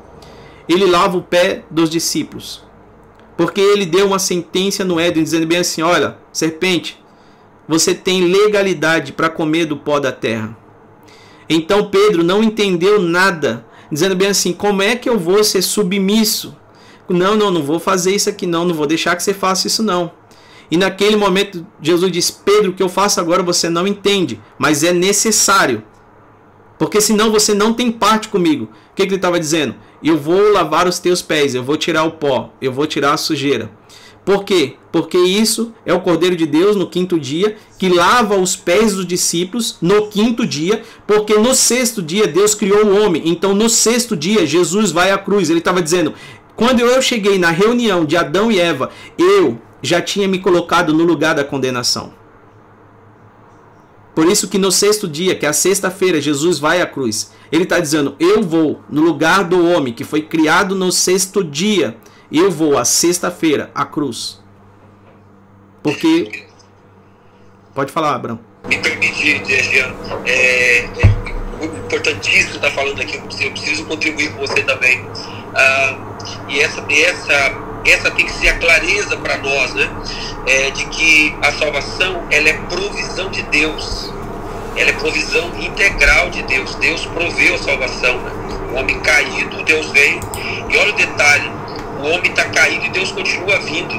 Ele 0.66 0.86
lava 0.86 1.18
o 1.18 1.22
pé 1.22 1.66
dos 1.70 1.90
discípulos. 1.90 2.64
Porque 3.40 3.62
ele 3.62 3.86
deu 3.86 4.06
uma 4.06 4.20
sentença 4.20 4.84
no 4.84 5.00
Éden, 5.00 5.24
dizendo 5.24 5.48
bem 5.48 5.60
assim: 5.60 5.82
Olha, 5.82 6.18
serpente, 6.30 7.02
você 7.66 7.96
tem 7.96 8.26
legalidade 8.26 9.14
para 9.14 9.30
comer 9.30 9.66
do 9.66 9.78
pó 9.78 9.98
da 9.98 10.12
terra. 10.12 10.58
Então 11.48 11.90
Pedro 11.90 12.22
não 12.22 12.44
entendeu 12.44 13.02
nada, 13.02 13.66
dizendo 13.90 14.14
bem 14.14 14.28
assim: 14.28 14.52
Como 14.52 14.82
é 14.82 14.94
que 14.98 15.08
eu 15.08 15.18
vou 15.18 15.42
ser 15.42 15.62
submisso? 15.62 16.54
Não, 17.08 17.38
não, 17.38 17.50
não 17.50 17.64
vou 17.64 17.80
fazer 17.80 18.14
isso 18.14 18.30
aqui, 18.30 18.46
não, 18.46 18.66
não 18.66 18.76
vou 18.76 18.86
deixar 18.86 19.16
que 19.16 19.24
você 19.24 19.34
faça 19.34 19.68
isso, 19.68 19.82
não. 19.82 20.12
E 20.70 20.76
naquele 20.76 21.16
momento, 21.16 21.66
Jesus 21.82 22.12
diz: 22.12 22.30
Pedro, 22.30 22.72
o 22.72 22.74
que 22.74 22.84
eu 22.84 22.90
faço 22.90 23.22
agora 23.22 23.42
você 23.42 23.70
não 23.70 23.88
entende, 23.88 24.42
mas 24.58 24.84
é 24.84 24.92
necessário. 24.92 25.82
Porque 26.78 27.00
senão 27.00 27.32
você 27.32 27.54
não 27.54 27.74
tem 27.74 27.90
parte 27.90 28.28
comigo. 28.28 28.70
Que, 29.00 29.06
que 29.06 29.14
ele 29.14 29.16
estava 29.16 29.40
dizendo? 29.40 29.76
Eu 30.04 30.18
vou 30.18 30.52
lavar 30.52 30.86
os 30.86 31.00
teus 31.00 31.22
pés, 31.22 31.56
eu 31.56 31.64
vou 31.64 31.78
tirar 31.78 32.04
o 32.04 32.12
pó, 32.12 32.52
eu 32.62 32.70
vou 32.70 32.86
tirar 32.86 33.14
a 33.14 33.18
sujeira. 33.18 33.72
Por 34.26 34.44
quê? 34.44 34.74
Porque 34.92 35.18
isso 35.18 35.74
é 35.86 35.94
o 35.94 36.02
Cordeiro 36.02 36.36
de 36.36 36.46
Deus 36.46 36.76
no 36.76 36.86
quinto 36.86 37.18
dia, 37.18 37.56
que 37.78 37.88
lava 37.88 38.36
os 38.36 38.58
pés 38.58 38.96
dos 38.96 39.08
discípulos 39.08 39.78
no 39.82 40.08
quinto 40.08 40.46
dia, 40.46 40.82
porque 41.08 41.36
no 41.36 41.56
sexto 41.56 42.02
dia 42.02 42.28
Deus 42.28 42.54
criou 42.54 42.88
o 42.88 43.02
homem. 43.02 43.22
Então 43.26 43.56
no 43.56 43.70
sexto 43.70 44.18
dia 44.18 44.46
Jesus 44.46 44.92
vai 44.92 45.12
à 45.12 45.18
cruz. 45.18 45.50
Ele 45.50 45.60
estava 45.60 45.82
dizendo: 45.82 46.14
quando 46.58 46.82
eu 46.82 47.02
cheguei 47.02 47.40
na 47.40 47.52
reunião 47.52 48.04
de 48.04 48.18
Adão 48.18 48.52
e 48.52 48.60
Eva, 48.60 48.90
eu 49.18 49.58
já 49.82 50.02
tinha 50.02 50.28
me 50.28 50.40
colocado 50.40 50.94
no 50.94 51.06
lugar 51.06 51.34
da 51.34 51.46
condenação. 51.46 52.19
Por 54.20 54.28
isso 54.28 54.50
que 54.50 54.58
no 54.58 54.70
sexto 54.70 55.08
dia, 55.08 55.34
que 55.34 55.46
é 55.46 55.50
a 55.50 55.54
sexta-feira, 55.54 56.20
Jesus 56.20 56.60
vai 56.60 56.82
à 56.82 56.86
cruz. 56.86 57.32
Ele 57.50 57.64
está 57.64 57.80
dizendo: 57.80 58.18
Eu 58.20 58.44
vou 58.44 58.82
no 58.90 59.02
lugar 59.02 59.46
do 59.46 59.66
homem 59.66 59.94
que 59.94 60.04
foi 60.04 60.22
criado 60.22 60.76
no 60.76 60.92
sexto 60.92 61.42
dia. 61.42 61.96
Eu 62.30 62.52
vou 62.52 62.78
à 62.78 62.84
sexta-feira 62.84 63.72
à 63.74 63.86
cruz. 63.86 64.44
Porque. 65.82 66.48
Pode 67.74 67.94
falar, 67.94 68.16
Abraão. 68.16 68.42
Me 68.68 68.78
permite, 68.80 69.42
Jean, 69.64 69.96
é, 70.26 70.80
é 70.80 70.90
importantíssimo 71.86 72.56
estar 72.56 72.72
falando 72.72 73.02
aqui. 73.02 73.16
Eu 73.16 73.52
preciso, 73.52 73.86
contribuir 73.86 74.34
com 74.34 74.46
você 74.46 74.62
também. 74.64 75.08
Ah, 75.56 75.98
e 76.50 76.60
essa, 76.60 76.86
essa, 76.90 77.52
essa 77.86 78.12
tem 78.12 78.26
que 78.26 78.34
ser 78.34 78.50
a 78.50 78.58
clareza 78.58 79.18
para 79.18 79.38
nós, 79.38 79.74
né? 79.74 79.90
É, 80.46 80.72
de 80.72 80.86
que 80.86 81.36
a 81.42 81.52
salvação 81.52 82.24
ela 82.30 82.50
é 82.50 82.54
provisão 82.54 83.30
de 83.30 83.42
Deus. 83.44 84.12
Ela 84.76 84.90
é 84.90 84.94
provisão 84.94 85.52
integral 85.60 86.30
de 86.30 86.42
Deus. 86.44 86.76
Deus 86.76 87.06
proveu 87.06 87.56
a 87.56 87.58
salvação. 87.58 88.18
Né? 88.18 88.32
O 88.72 88.76
homem 88.76 89.00
caído, 89.00 89.64
Deus 89.64 89.88
veio. 89.92 90.20
E 90.70 90.78
olha 90.78 90.92
o 90.92 90.96
detalhe: 90.96 91.52
o 92.02 92.08
homem 92.08 92.32
está 92.32 92.46
caído 92.46 92.86
e 92.86 92.90
Deus 92.90 93.12
continua 93.12 93.60
vindo. 93.60 93.94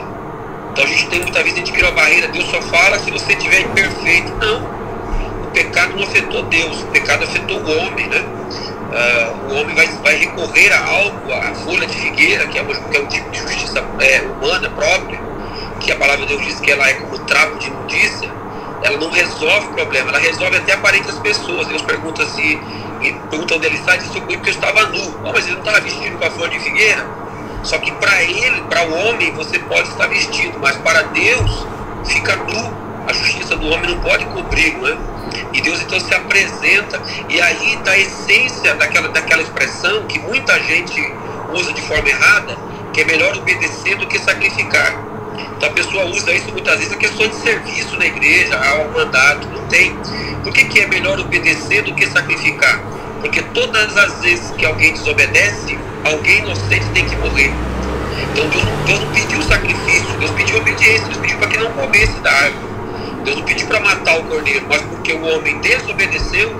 Então 0.72 0.84
a 0.84 0.86
gente 0.86 1.08
tem 1.08 1.20
muita 1.20 1.42
vezes 1.42 1.54
a 1.54 1.58
gente 1.58 1.72
cria 1.72 1.86
uma 1.86 1.92
barreira. 1.92 2.28
Deus 2.28 2.46
só 2.46 2.60
fala 2.62 2.98
se 2.98 3.10
você 3.10 3.32
estiver 3.32 3.60
imperfeito. 3.60 4.32
Não. 4.34 4.80
O 5.44 5.52
pecado 5.52 5.96
não 5.96 6.04
afetou 6.04 6.44
Deus, 6.44 6.80
o 6.82 6.86
pecado 6.86 7.24
afetou 7.24 7.58
o 7.58 7.78
homem, 7.78 8.06
né? 8.06 8.24
Uh, 8.90 9.52
o 9.52 9.60
homem 9.60 9.74
vai, 9.74 9.86
vai 10.02 10.16
recorrer 10.16 10.72
a 10.72 10.84
algo, 10.84 11.32
a 11.32 11.54
folha 11.54 11.86
de 11.86 11.96
figueira, 11.96 12.46
que 12.48 12.58
é, 12.58 12.64
que 12.64 12.96
é 12.96 13.00
um 13.00 13.06
tipo 13.06 13.30
de 13.30 13.38
justiça 13.38 13.84
é, 14.00 14.20
humana 14.22 14.68
própria, 14.70 15.20
que 15.78 15.92
a 15.92 15.96
palavra 15.96 16.26
de 16.26 16.34
Deus 16.34 16.44
diz 16.44 16.58
que 16.58 16.72
ela 16.72 16.88
é 16.88 16.94
como 16.94 17.18
trapo 17.20 17.56
de 17.58 17.68
imundícia, 17.68 18.28
ela 18.82 18.96
não 18.96 19.10
resolve 19.10 19.68
o 19.68 19.72
problema, 19.72 20.10
ela 20.10 20.18
resolve 20.18 20.56
até 20.56 20.72
aparência 20.72 21.12
das 21.12 21.20
pessoas. 21.20 21.68
Deus 21.68 21.82
pergunta 21.82 22.24
se, 22.26 22.58
pergunta 23.28 23.54
onde 23.54 23.66
ele 23.66 23.76
está, 23.76 23.96
diz 23.96 24.08
porque 24.08 24.34
eu 24.34 24.44
estava 24.44 24.86
nu. 24.86 25.20
Oh, 25.24 25.32
mas 25.32 25.44
ele 25.44 25.52
não 25.52 25.60
estava 25.60 25.80
vestido 25.80 26.18
com 26.18 26.24
a 26.24 26.30
folha 26.30 26.50
de 26.50 26.60
figueira. 26.60 27.06
Só 27.62 27.78
que 27.78 27.92
para 27.92 28.22
ele, 28.22 28.62
para 28.62 28.82
o 28.88 28.94
homem, 29.06 29.32
você 29.34 29.58
pode 29.58 29.88
estar 29.88 30.06
vestido, 30.06 30.58
mas 30.60 30.76
para 30.78 31.02
Deus 31.02 31.66
fica 32.06 32.36
nu. 32.36 32.80
A 33.06 33.12
justiça 33.12 33.56
do 33.56 33.68
homem 33.68 33.90
não 33.90 34.00
pode 34.00 34.24
cobrir, 34.26 34.76
não 34.78 34.88
é? 34.88 34.96
E 35.52 35.60
Deus 35.60 35.80
então 35.80 35.98
se 35.98 36.14
apresenta, 36.14 37.00
e 37.28 37.40
aí 37.40 37.74
está 37.74 37.92
a 37.92 37.98
essência 37.98 38.74
daquela, 38.74 39.08
daquela 39.08 39.42
expressão 39.42 40.04
que 40.06 40.18
muita 40.18 40.58
gente 40.60 41.00
usa 41.52 41.72
de 41.72 41.82
forma 41.82 42.08
errada, 42.08 42.56
que 42.92 43.00
é 43.00 43.04
melhor 43.04 43.36
obedecer 43.36 43.96
do 43.96 44.06
que 44.06 44.18
sacrificar. 44.18 45.10
Então 45.56 45.68
a 45.68 45.72
pessoa 45.72 46.04
usa 46.06 46.32
isso 46.32 46.50
muitas 46.52 46.78
vezes 46.78 46.92
a 46.92 46.96
questão 46.96 47.28
de 47.28 47.34
serviço 47.36 47.96
na 47.98 48.06
igreja, 48.06 48.58
ao 48.58 48.90
mandato, 48.90 49.48
não 49.48 49.66
tem. 49.66 49.94
Por 50.42 50.52
que, 50.52 50.64
que 50.64 50.80
é 50.80 50.86
melhor 50.86 51.18
obedecer 51.20 51.82
do 51.82 51.94
que 51.94 52.06
sacrificar? 52.06 52.80
Porque 53.20 53.42
todas 53.42 53.96
as 53.96 54.20
vezes 54.22 54.50
que 54.52 54.64
alguém 54.64 54.92
desobedece, 54.92 55.78
alguém 56.04 56.38
inocente 56.38 56.86
tem 56.94 57.04
que 57.06 57.16
morrer. 57.16 57.52
Então 58.32 58.48
Deus, 58.48 58.64
Deus 58.86 59.00
não 59.00 59.12
pediu 59.12 59.42
sacrifício, 59.42 60.18
Deus 60.18 60.30
pediu 60.30 60.56
obediência, 60.56 61.04
Deus 61.06 61.18
pediu 61.18 61.38
para 61.38 61.48
que 61.48 61.58
não 61.58 61.70
comesse 61.72 62.18
da 62.20 62.30
árvore. 62.30 62.69
Deus 63.24 63.36
não 63.36 63.44
pediu 63.44 63.66
para 63.66 63.80
matar 63.80 64.18
o 64.18 64.24
cordeiro, 64.24 64.66
mas 64.68 64.82
porque 64.82 65.12
o 65.12 65.22
homem 65.24 65.58
desobedeceu, 65.58 66.50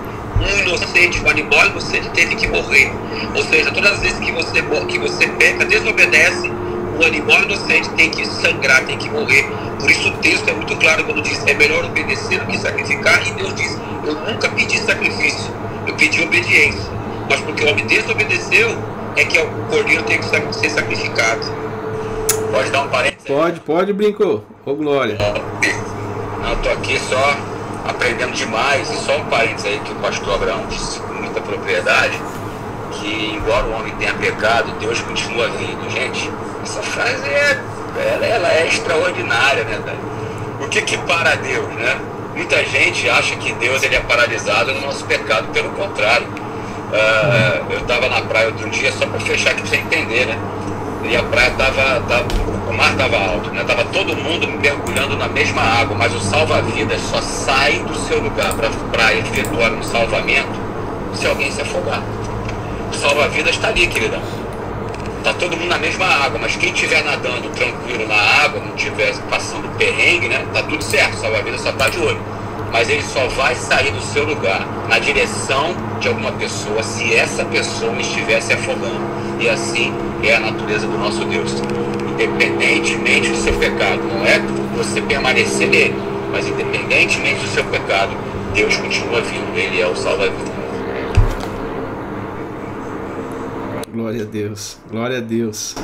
um 0.40 0.58
inocente, 0.58 1.20
um 1.22 1.28
animal 1.28 1.66
inocente 1.66 2.08
teve 2.10 2.34
que 2.34 2.46
morrer. 2.48 2.90
Ou 3.34 3.42
seja, 3.44 3.70
todas 3.70 3.92
as 3.92 4.00
vezes 4.00 4.18
que 4.18 4.32
você, 4.32 4.62
que 4.88 4.98
você 4.98 5.26
peca, 5.26 5.64
desobedece, 5.64 6.50
um 6.98 7.04
animal 7.04 7.42
inocente 7.42 7.88
tem 7.90 8.10
que 8.10 8.26
sangrar, 8.26 8.84
tem 8.84 8.98
que 8.98 9.08
morrer. 9.10 9.46
Por 9.78 9.90
isso 9.90 10.08
o 10.08 10.16
texto 10.18 10.48
é 10.48 10.52
muito 10.52 10.76
claro 10.76 11.04
quando 11.04 11.22
diz 11.22 11.42
é 11.46 11.54
melhor 11.54 11.84
obedecer 11.84 12.40
do 12.40 12.46
que 12.46 12.58
sacrificar. 12.58 13.26
E 13.26 13.32
Deus 13.32 13.54
diz: 13.54 13.78
Eu 14.06 14.14
nunca 14.14 14.48
pedi 14.50 14.78
sacrifício, 14.78 15.50
eu 15.86 15.94
pedi 15.94 16.22
obediência. 16.22 16.90
Mas 17.28 17.40
porque 17.40 17.64
o 17.64 17.70
homem 17.70 17.86
desobedeceu, 17.86 18.76
é 19.16 19.24
que 19.24 19.38
o 19.38 19.46
cordeiro 19.70 20.02
tem 20.04 20.18
que 20.18 20.54
ser 20.54 20.70
sacrificado. 20.70 21.40
Pode 22.50 22.70
dar 22.70 22.82
um 22.82 22.88
parênteses? 22.88 23.26
Pode, 23.26 23.60
pode, 23.60 23.92
brincou. 23.92 24.44
Ô, 24.66 24.74
Glória. 24.74 25.16
Não, 26.50 26.56
estou 26.56 26.72
aqui 26.72 26.98
só 26.98 27.36
aprendendo 27.86 28.32
demais, 28.32 28.90
e 28.90 28.96
só 28.96 29.16
um 29.18 29.24
parênteses 29.26 29.66
aí 29.66 29.80
que 29.84 29.92
o 29.92 29.96
pastor 29.96 30.34
Abraão 30.34 30.66
disse 30.66 30.98
com 30.98 31.14
muita 31.14 31.40
propriedade, 31.40 32.20
que 32.90 33.36
embora 33.36 33.66
o 33.66 33.72
homem 33.74 33.94
tenha 34.00 34.12
pecado, 34.14 34.72
Deus 34.80 35.00
continua 35.00 35.46
vindo. 35.46 35.88
Gente, 35.88 36.28
essa 36.60 36.82
frase 36.82 37.28
é, 37.28 37.56
ela, 38.14 38.26
ela 38.26 38.52
é 38.52 38.66
extraordinária, 38.66 39.62
né, 39.62 39.80
velho? 39.84 39.98
O 40.60 40.68
que 40.68 40.82
que 40.82 40.98
para 40.98 41.36
Deus, 41.36 41.68
né? 41.74 42.00
Muita 42.34 42.64
gente 42.64 43.08
acha 43.08 43.36
que 43.36 43.52
Deus 43.52 43.84
ele 43.84 43.94
é 43.94 44.00
paralisado 44.00 44.74
no 44.74 44.80
nosso 44.80 45.04
pecado, 45.04 45.46
pelo 45.52 45.70
contrário. 45.70 46.26
Uh, 46.26 47.72
eu 47.72 47.78
estava 47.78 48.08
na 48.08 48.22
praia 48.22 48.48
outro 48.48 48.68
dia, 48.70 48.90
só 48.90 49.06
para 49.06 49.20
fechar 49.20 49.52
aqui 49.52 49.60
para 49.60 49.70
você 49.70 49.76
entender, 49.76 50.26
né? 50.26 50.36
E 51.04 51.16
a 51.16 51.22
praia 51.22 51.50
tava, 51.52 52.00
tava 52.08 52.26
o 52.68 52.72
mar 52.72 52.92
estava 52.92 53.16
alto, 53.16 53.50
né? 53.50 53.64
Tava 53.64 53.84
todo 53.86 54.16
mundo 54.16 54.46
mergulhando 54.46 55.16
na 55.16 55.28
mesma 55.28 55.60
água, 55.60 55.96
mas 55.96 56.14
o 56.14 56.20
salva-vidas 56.20 57.00
só 57.02 57.20
sai 57.20 57.80
do 57.80 57.94
seu 58.06 58.20
lugar 58.20 58.54
para 58.92 59.14
efetuar 59.14 59.72
um 59.72 59.82
salvamento 59.82 60.60
se 61.14 61.26
alguém 61.26 61.50
se 61.50 61.60
afogar. 61.60 62.02
O 62.92 62.94
salva-vidas 62.94 63.56
está 63.56 63.68
ali, 63.68 63.86
queridão. 63.86 64.22
Tá 65.24 65.34
todo 65.34 65.56
mundo 65.56 65.68
na 65.68 65.78
mesma 65.78 66.06
água, 66.06 66.38
mas 66.40 66.56
quem 66.56 66.72
estiver 66.72 67.04
nadando 67.04 67.50
tranquilo 67.50 68.06
na 68.06 68.14
água, 68.44 68.60
não 68.60 68.74
estiver 68.74 69.12
passando 69.28 69.68
perrengue, 69.76 70.28
né? 70.28 70.46
Tá 70.52 70.62
tudo 70.62 70.82
certo, 70.82 71.14
o 71.14 71.20
salva-vidas 71.20 71.60
só 71.60 71.72
tá 71.72 71.88
de 71.88 71.98
olho. 71.98 72.20
Mas 72.72 72.88
ele 72.88 73.02
só 73.02 73.26
vai 73.28 73.54
sair 73.54 73.90
do 73.92 74.00
seu 74.00 74.24
lugar 74.24 74.66
na 74.88 74.98
direção 74.98 75.74
de 75.98 76.08
alguma 76.08 76.32
pessoa 76.32 76.82
se 76.82 77.14
essa 77.14 77.44
pessoa 77.44 77.92
estiver 78.00 78.40
se 78.40 78.52
afogando. 78.52 79.00
E 79.40 79.48
assim 79.48 79.92
é 80.22 80.34
a 80.34 80.40
natureza 80.40 80.86
do 80.86 80.96
nosso 80.98 81.24
Deus. 81.24 81.52
Independentemente 82.12 83.30
do 83.30 83.36
seu 83.36 83.54
pecado, 83.54 84.02
não 84.02 84.24
é 84.24 84.38
você 84.76 85.00
permanecer 85.02 85.68
nele, 85.68 85.94
mas 86.30 86.46
independentemente 86.46 87.40
do 87.40 87.48
seu 87.48 87.64
pecado, 87.64 88.12
Deus 88.54 88.76
continua 88.76 89.20
vindo, 89.22 89.56
Ele 89.56 89.80
é 89.80 89.86
o 89.86 89.96
Salvador. 89.96 90.32
Glória 93.92 94.22
a 94.22 94.24
Deus, 94.24 94.78
glória 94.90 95.18
a 95.18 95.20
Deus. 95.20 95.74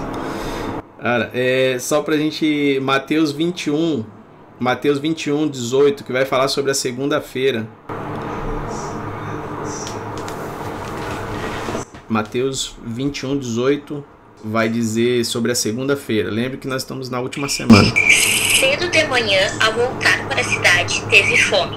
Cara, 1.01 1.31
é 1.35 1.77
só 1.79 2.03
pra 2.03 2.17
gente. 2.17 2.79
Mateus 2.83 3.33
21, 3.33 4.05
Mateus 4.59 4.99
21, 4.99 5.49
18, 5.49 6.03
que 6.03 6.13
vai 6.13 6.25
falar 6.25 6.49
sobre 6.49 6.71
a 6.71 6.75
segunda-feira. 6.75 7.69
Mateus 12.09 12.75
21, 12.83 13.37
18 13.39 14.03
vai 14.43 14.69
dizer 14.71 15.27
sobre 15.27 15.53
a 15.53 15.55
segunda-feira. 15.55 16.31
Lembre 16.31 16.57
que 16.57 16.67
nós 16.67 16.83
estamos 16.83 17.11
na 17.11 17.21
última 17.21 17.51
semana. 17.51 17.93
Cedo 18.59 18.89
de 18.89 19.05
manhã, 19.05 19.41
ao 19.61 19.75
voltar 19.75 20.27
para 20.27 20.41
a 20.41 20.45
cidade, 20.45 21.03
teve 21.11 21.37
fome. 21.37 21.77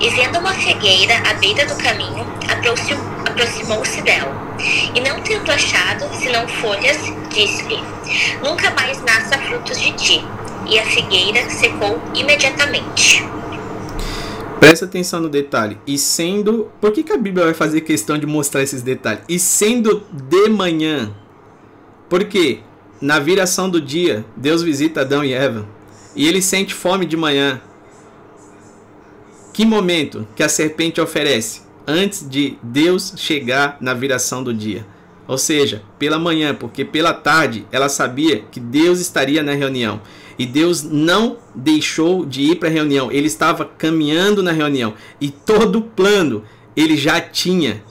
E 0.00 0.10
vendo 0.10 0.40
uma 0.40 0.52
figueira 0.54 1.14
à 1.18 1.34
beira 1.34 1.66
do 1.66 1.76
caminho, 1.76 2.26
aproximou-se 3.28 4.02
dela. 4.02 4.34
E 4.92 5.00
não 5.00 5.22
tendo 5.22 5.48
achado, 5.52 6.04
senão 6.18 6.48
folhas, 6.48 6.96
disse-lhe: 7.28 7.78
Nunca 8.42 8.72
mais 8.72 9.00
nasça 9.04 9.38
frutos 9.38 9.78
de 9.80 9.92
ti. 9.92 10.24
E 10.70 10.78
a 10.78 10.84
figueira 10.86 11.50
secou 11.50 12.00
imediatamente. 12.14 13.24
Presta 14.60 14.84
atenção 14.84 15.20
no 15.20 15.28
detalhe. 15.28 15.76
E 15.86 15.98
sendo. 15.98 16.70
Por 16.80 16.92
que, 16.92 17.02
que 17.02 17.12
a 17.12 17.16
Bíblia 17.16 17.46
vai 17.46 17.54
fazer 17.54 17.80
questão 17.80 18.16
de 18.16 18.26
mostrar 18.26 18.62
esses 18.62 18.80
detalhes? 18.80 19.24
E 19.28 19.38
sendo 19.38 20.04
de 20.12 20.48
manhã. 20.48 21.12
Porque 22.08 22.60
na 23.00 23.18
viração 23.18 23.68
do 23.68 23.80
dia, 23.80 24.24
Deus 24.36 24.62
visita 24.62 25.00
Adão 25.00 25.24
e 25.24 25.32
Eva. 25.32 25.66
E 26.14 26.28
ele 26.28 26.42
sente 26.42 26.72
fome 26.72 27.04
de 27.06 27.16
manhã. 27.16 27.60
Que 29.52 29.64
momento 29.64 30.28
que 30.36 30.42
a 30.42 30.48
serpente 30.48 31.00
oferece? 31.00 31.62
Antes 31.86 32.28
de 32.28 32.58
Deus 32.62 33.14
chegar 33.16 33.76
na 33.80 33.92
viração 33.92 34.44
do 34.44 34.54
dia. 34.54 34.86
Ou 35.26 35.38
seja, 35.38 35.82
pela 35.98 36.18
manhã, 36.18 36.54
porque 36.54 36.84
pela 36.84 37.14
tarde 37.14 37.66
ela 37.72 37.88
sabia 37.88 38.44
que 38.50 38.60
Deus 38.60 39.00
estaria 39.00 39.42
na 39.42 39.52
reunião. 39.52 40.00
E 40.40 40.46
Deus 40.46 40.82
não 40.82 41.36
deixou 41.54 42.24
de 42.24 42.40
ir 42.40 42.56
para 42.56 42.70
a 42.70 42.72
reunião. 42.72 43.12
Ele 43.12 43.26
estava 43.26 43.62
caminhando 43.62 44.42
na 44.42 44.52
reunião. 44.52 44.94
E 45.20 45.30
todo 45.30 45.82
plano 45.82 46.42
ele 46.74 46.96
já 46.96 47.20
tinha. 47.20 47.84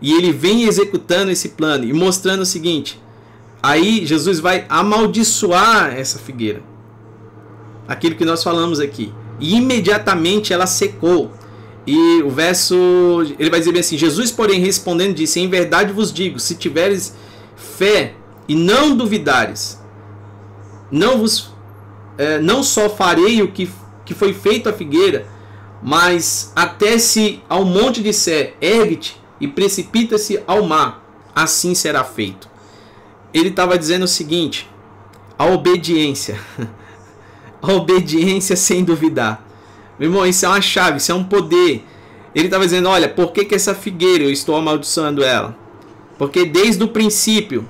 E 0.00 0.12
ele 0.12 0.32
vem 0.32 0.64
executando 0.64 1.30
esse 1.30 1.50
plano 1.50 1.84
e 1.84 1.92
mostrando 1.92 2.40
o 2.40 2.44
seguinte: 2.44 3.00
aí 3.62 4.04
Jesus 4.04 4.40
vai 4.40 4.66
amaldiçoar 4.68 5.96
essa 5.96 6.18
figueira. 6.18 6.60
Aquilo 7.86 8.16
que 8.16 8.24
nós 8.24 8.42
falamos 8.42 8.80
aqui 8.80 9.12
e 9.38 9.54
imediatamente 9.54 10.52
ela 10.52 10.66
secou. 10.66 11.30
E 11.86 12.20
o 12.24 12.30
verso, 12.30 12.74
ele 13.38 13.48
vai 13.48 13.60
dizer 13.60 13.70
bem 13.70 13.80
assim: 13.80 13.96
Jesus, 13.96 14.32
porém, 14.32 14.58
respondendo, 14.58 15.14
disse: 15.14 15.38
Em 15.38 15.48
verdade 15.48 15.92
vos 15.92 16.12
digo, 16.12 16.40
se 16.40 16.56
tiveres 16.56 17.14
fé 17.54 18.16
e 18.48 18.56
não 18.56 18.96
duvidares, 18.96 19.80
não 20.90 21.18
vos 21.18 21.52
é, 22.18 22.38
não 22.38 22.62
só 22.62 22.88
farei 22.88 23.42
o 23.42 23.48
que, 23.48 23.70
que 24.04 24.14
foi 24.14 24.32
feito 24.32 24.68
à 24.68 24.72
figueira, 24.72 25.26
mas 25.82 26.52
até 26.54 26.98
se 26.98 27.42
ao 27.48 27.64
monte 27.64 28.02
disser, 28.02 28.54
ergue-te 28.60 29.20
e 29.40 29.48
precipita-se 29.48 30.42
ao 30.46 30.62
mar, 30.62 31.04
assim 31.34 31.74
será 31.74 32.04
feito. 32.04 32.48
Ele 33.34 33.48
estava 33.48 33.78
dizendo 33.78 34.04
o 34.04 34.08
seguinte: 34.08 34.68
a 35.38 35.46
obediência. 35.46 36.38
a 37.60 37.72
obediência 37.72 38.56
sem 38.56 38.84
duvidar. 38.84 39.44
Meu 39.98 40.08
irmão, 40.10 40.26
isso 40.26 40.44
é 40.44 40.48
uma 40.48 40.60
chave, 40.60 40.98
isso 40.98 41.12
é 41.12 41.14
um 41.14 41.24
poder. 41.24 41.84
Ele 42.34 42.46
estava 42.46 42.64
dizendo: 42.64 42.88
Olha, 42.88 43.08
por 43.08 43.32
que, 43.32 43.44
que 43.44 43.54
essa 43.54 43.74
figueira 43.74 44.24
eu 44.24 44.30
estou 44.30 44.56
amaldiçoando 44.56 45.24
ela? 45.24 45.56
Porque 46.18 46.44
desde 46.44 46.84
o 46.84 46.88
princípio, 46.88 47.68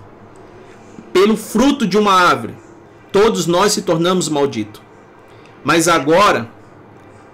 pelo 1.12 1.36
fruto 1.36 1.86
de 1.86 1.96
uma 1.96 2.12
árvore, 2.12 2.54
todos 3.12 3.46
nós 3.46 3.72
se 3.72 3.82
tornamos 3.82 4.28
malditos. 4.28 4.82
Mas 5.62 5.86
agora, 5.86 6.50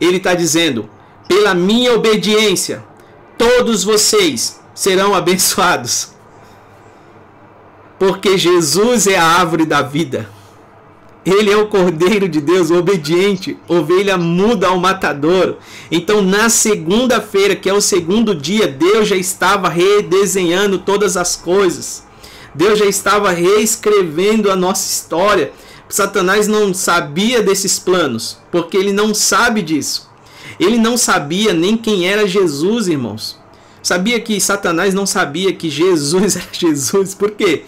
ele 0.01 0.18
está 0.18 0.35
dizendo: 0.35 0.91
pela 1.26 1.55
minha 1.55 1.95
obediência, 1.95 2.85
todos 3.39 3.85
vocês 3.85 4.61
serão 4.74 5.14
abençoados. 5.14 6.12
Porque 7.99 8.39
Jesus 8.39 9.07
é 9.07 9.16
a 9.16 9.24
árvore 9.24 9.64
da 9.64 9.83
vida. 9.83 10.29
Ele 11.26 11.51
é 11.51 11.57
o 11.57 11.66
Cordeiro 11.66 12.29
de 12.29 12.41
Deus, 12.41 12.70
obediente, 12.70 13.59
ovelha 13.68 14.16
muda 14.16 14.68
ao 14.68 14.79
matadouro. 14.79 15.59
Então, 15.91 16.22
na 16.22 16.49
segunda-feira, 16.49 17.55
que 17.55 17.68
é 17.68 17.74
o 17.74 17.83
segundo 17.83 18.35
dia, 18.35 18.66
Deus 18.66 19.09
já 19.09 19.16
estava 19.16 19.68
redesenhando 19.68 20.79
todas 20.79 21.16
as 21.16 21.37
coisas. 21.37 22.07
Deus 22.55 22.79
já 22.79 22.87
estava 22.87 23.31
reescrevendo 23.31 24.51
a 24.51 24.57
nossa 24.57 24.91
história. 24.91 25.53
Satanás 25.89 26.47
não 26.47 26.74
sabia 26.74 27.43
desses 27.43 27.78
planos, 27.78 28.39
porque 28.51 28.76
ele 28.76 28.93
não 28.93 29.14
sabe 29.14 29.62
disso. 29.62 30.09
Ele 30.61 30.76
não 30.76 30.97
sabia 30.97 31.53
nem 31.53 31.76
quem 31.76 32.07
era 32.07 32.26
Jesus, 32.26 32.89
irmãos. 32.89 33.39
Sabia 33.82 34.20
que 34.20 34.41
Satanás 34.41 34.93
não 34.93 35.07
sabia 35.07 35.53
que 35.53 35.70
Jesus 35.70 36.34
era 36.36 36.49
Jesus. 36.53 37.14
Por 37.14 37.30
quê? 37.30 37.64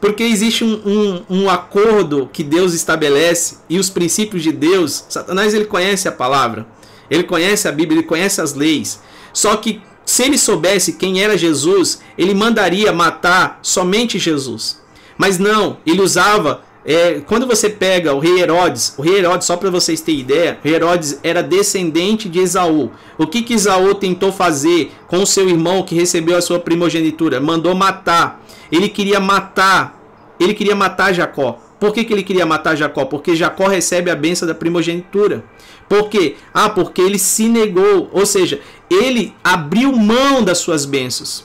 Porque 0.00 0.24
existe 0.24 0.64
um, 0.64 0.80
um, 0.84 1.24
um, 1.30 1.50
acordo 1.50 2.28
que 2.32 2.42
Deus 2.42 2.74
estabelece 2.74 3.58
e 3.70 3.78
os 3.78 3.88
princípios 3.88 4.42
de 4.42 4.50
Deus. 4.50 5.04
Satanás 5.08 5.54
ele 5.54 5.66
conhece 5.66 6.08
a 6.08 6.12
palavra, 6.12 6.66
ele 7.08 7.22
conhece 7.22 7.68
a 7.68 7.72
Bíblia, 7.72 8.00
ele 8.00 8.08
conhece 8.08 8.40
as 8.40 8.54
leis. 8.54 9.00
Só 9.32 9.56
que 9.56 9.80
se 10.04 10.24
ele 10.24 10.36
soubesse 10.36 10.94
quem 10.94 11.22
era 11.22 11.38
Jesus, 11.38 12.00
ele 12.18 12.34
mandaria 12.34 12.92
matar 12.92 13.60
somente 13.62 14.18
Jesus. 14.18 14.80
Mas 15.16 15.38
não, 15.38 15.78
ele 15.86 16.02
usava. 16.02 16.62
É, 16.84 17.20
quando 17.26 17.46
você 17.46 17.70
pega 17.70 18.12
o 18.12 18.18
rei 18.18 18.40
Herodes, 18.40 18.94
o 18.98 19.02
rei 19.02 19.18
Herodes, 19.18 19.46
só 19.46 19.56
para 19.56 19.70
vocês 19.70 20.00
terem 20.00 20.20
ideia, 20.20 20.58
o 20.60 20.66
rei 20.66 20.74
Herodes 20.74 21.20
era 21.22 21.42
descendente 21.42 22.28
de 22.28 22.40
Esaú. 22.40 22.90
O 23.16 23.26
que, 23.26 23.42
que 23.42 23.54
Esaú 23.54 23.94
tentou 23.94 24.32
fazer 24.32 24.90
com 25.06 25.18
o 25.18 25.26
seu 25.26 25.48
irmão 25.48 25.82
que 25.82 25.94
recebeu 25.94 26.36
a 26.36 26.42
sua 26.42 26.58
primogenitura? 26.58 27.40
Mandou 27.40 27.74
matar 27.74 28.42
ele 28.72 28.88
queria 28.88 29.20
matar, 29.20 30.02
ele 30.40 30.54
queria 30.54 30.74
matar 30.74 31.12
Jacó. 31.12 31.60
Por 31.78 31.92
que, 31.92 32.04
que 32.04 32.12
ele 32.12 32.22
queria 32.22 32.46
matar 32.46 32.74
Jacó? 32.74 33.04
Porque 33.04 33.36
Jacó 33.36 33.68
recebe 33.68 34.10
a 34.10 34.16
benção 34.16 34.48
da 34.48 34.54
primogenitura. 34.54 35.44
Por 35.86 36.08
quê? 36.08 36.36
Ah, 36.54 36.70
porque 36.70 37.02
ele 37.02 37.18
se 37.18 37.48
negou, 37.48 38.08
ou 38.10 38.24
seja, 38.24 38.60
ele 38.88 39.34
abriu 39.44 39.92
mão 39.92 40.42
das 40.42 40.58
suas 40.58 40.86
bênçãos. 40.86 41.44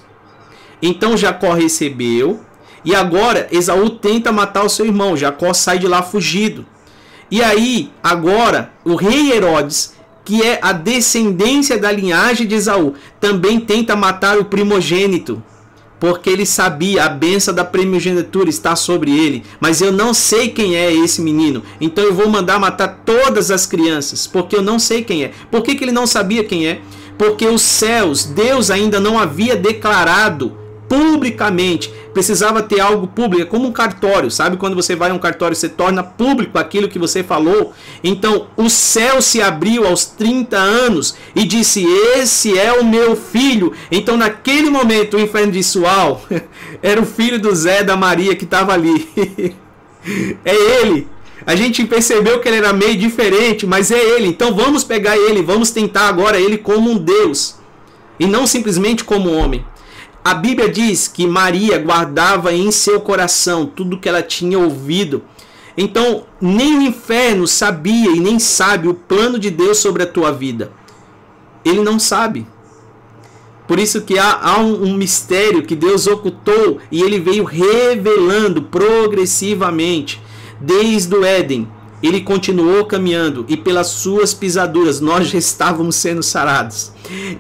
Então 0.82 1.18
Jacó 1.18 1.52
recebeu, 1.52 2.40
e 2.88 2.96
agora 2.96 3.50
Esaú 3.52 3.90
tenta 3.90 4.32
matar 4.32 4.64
o 4.64 4.70
seu 4.70 4.86
irmão. 4.86 5.18
Jacó 5.18 5.54
sai 5.54 5.78
de 5.78 5.86
lá 5.86 6.02
fugido. 6.02 6.66
E 7.30 7.44
aí, 7.44 7.92
agora, 8.02 8.72
o 8.86 8.96
rei 8.96 9.34
Herodes, 9.34 9.94
que 10.24 10.42
é 10.42 10.58
a 10.62 10.72
descendência 10.72 11.78
da 11.78 11.92
linhagem 11.92 12.48
de 12.48 12.56
Esaú, 12.56 12.94
também 13.20 13.60
tenta 13.60 13.94
matar 13.94 14.40
o 14.40 14.46
primogênito 14.46 15.44
porque 16.00 16.30
ele 16.30 16.46
sabia 16.46 17.04
a 17.06 17.10
benção 17.10 17.54
da 17.54 17.66
primogenitura 17.66 18.50
está 18.50 18.76
sobre 18.76 19.10
ele, 19.12 19.44
mas 19.60 19.82
eu 19.82 19.92
não 19.92 20.14
sei 20.14 20.50
quem 20.50 20.76
é 20.76 20.94
esse 20.94 21.20
menino, 21.22 21.64
então 21.82 22.04
eu 22.04 22.14
vou 22.14 22.30
mandar 22.30 22.60
matar 22.60 23.02
todas 23.04 23.50
as 23.50 23.66
crianças, 23.66 24.28
porque 24.28 24.56
eu 24.56 24.62
não 24.62 24.78
sei 24.78 25.04
quem 25.04 25.24
é. 25.24 25.32
Por 25.50 25.64
que, 25.64 25.74
que 25.74 25.84
ele 25.84 25.92
não 25.92 26.06
sabia 26.06 26.44
quem 26.44 26.68
é? 26.68 26.82
Porque 27.18 27.48
os 27.48 27.64
céus, 27.64 28.26
Deus 28.26 28.70
ainda 28.70 29.00
não 29.00 29.18
havia 29.18 29.56
declarado 29.56 30.56
publicamente. 30.88 31.94
Precisava 32.14 32.64
ter 32.64 32.80
algo 32.80 33.08
público, 33.08 33.44
é 33.44 33.46
como 33.46 33.68
um 33.68 33.72
cartório, 33.72 34.32
sabe? 34.32 34.58
Quando 34.58 34.76
você 34.76 34.96
vai 34.96 35.12
a 35.12 35.14
um 35.14 35.20
cartório, 35.20 35.56
você 35.56 35.70
torna 35.70 36.04
público 36.04 36.58
aquilo 36.58 36.88
que 36.88 36.98
você 36.98 37.24
falou. 37.24 37.74
Então, 38.04 38.48
o 38.58 38.70
céu 38.70 39.22
se 39.22 39.42
abriu 39.42 39.86
aos 39.86 40.06
30 40.06 40.58
anos 40.58 41.16
e 41.36 41.44
disse: 41.44 41.86
Esse 42.16 42.58
é 42.58 42.74
o 42.74 42.86
meu 42.86 43.16
filho. 43.16 43.74
Então, 43.92 44.18
naquele 44.18 44.70
momento, 44.70 45.18
o 45.18 45.20
inferno 45.20 45.52
disse: 45.52 45.78
Uau, 45.78 46.22
Era 46.82 47.02
o 47.02 47.06
filho 47.06 47.40
do 47.40 47.54
Zé 47.56 47.84
da 47.84 47.96
Maria 47.96 48.36
que 48.36 48.44
estava 48.46 48.74
ali. 48.74 49.08
é 50.46 50.56
ele. 50.82 51.08
A 51.46 51.56
gente 51.56 51.86
percebeu 51.86 52.40
que 52.40 52.48
ele 52.48 52.58
era 52.58 52.74
meio 52.74 52.98
diferente, 52.98 53.66
mas 53.66 53.90
é 53.90 54.00
ele. 54.00 54.28
Então 54.28 54.54
vamos 54.54 54.84
pegar 54.84 55.18
ele, 55.18 55.42
vamos 55.42 55.72
tentar 55.72 56.08
agora 56.10 56.40
ele 56.40 56.58
como 56.58 56.92
um 56.92 56.98
Deus 56.98 57.56
e 58.20 58.26
não 58.26 58.46
simplesmente 58.46 59.04
como 59.04 59.32
homem. 59.32 59.64
A 60.28 60.34
Bíblia 60.34 60.68
diz 60.68 61.08
que 61.08 61.26
Maria 61.26 61.80
guardava 61.80 62.52
em 62.52 62.70
seu 62.70 63.00
coração 63.00 63.66
tudo 63.66 63.98
que 63.98 64.10
ela 64.10 64.22
tinha 64.22 64.60
ouvido. 64.60 65.24
Então, 65.78 66.26
nem 66.42 66.80
o 66.80 66.82
inferno 66.82 67.48
sabia 67.48 68.12
e 68.12 68.20
nem 68.20 68.38
sabe 68.38 68.90
o 68.90 68.94
plano 68.94 69.40
de 69.40 69.50
Deus 69.50 69.78
sobre 69.78 70.04
a 70.04 70.06
tua 70.06 70.34
vida. 70.34 70.74
Ele 71.64 71.80
não 71.80 71.98
sabe. 71.98 72.46
Por 73.70 73.80
isso 73.80 74.02
que 74.02 74.20
há, 74.20 74.38
há 74.42 74.60
um, 74.60 74.90
um, 74.90 74.98
mistério 74.98 75.64
que 75.64 75.78
Deus 75.78 76.08
ocultou 76.08 76.80
e 76.92 77.02
ele 77.02 77.22
veio 77.22 77.46
revelando 77.46 78.64
progressivamente 78.64 80.22
desde 80.60 81.16
o 81.16 81.24
Éden. 81.24 81.70
Ele 82.02 82.22
continuou 82.22 82.86
caminhando 82.86 83.46
e 83.48 83.58
pelas 83.58 83.88
suas 83.88 84.34
pisaduras 84.34 85.00
nós 85.00 85.28
já 85.28 85.38
estávamos 85.38 85.96
sendo 85.96 86.22
sarados. 86.22 86.92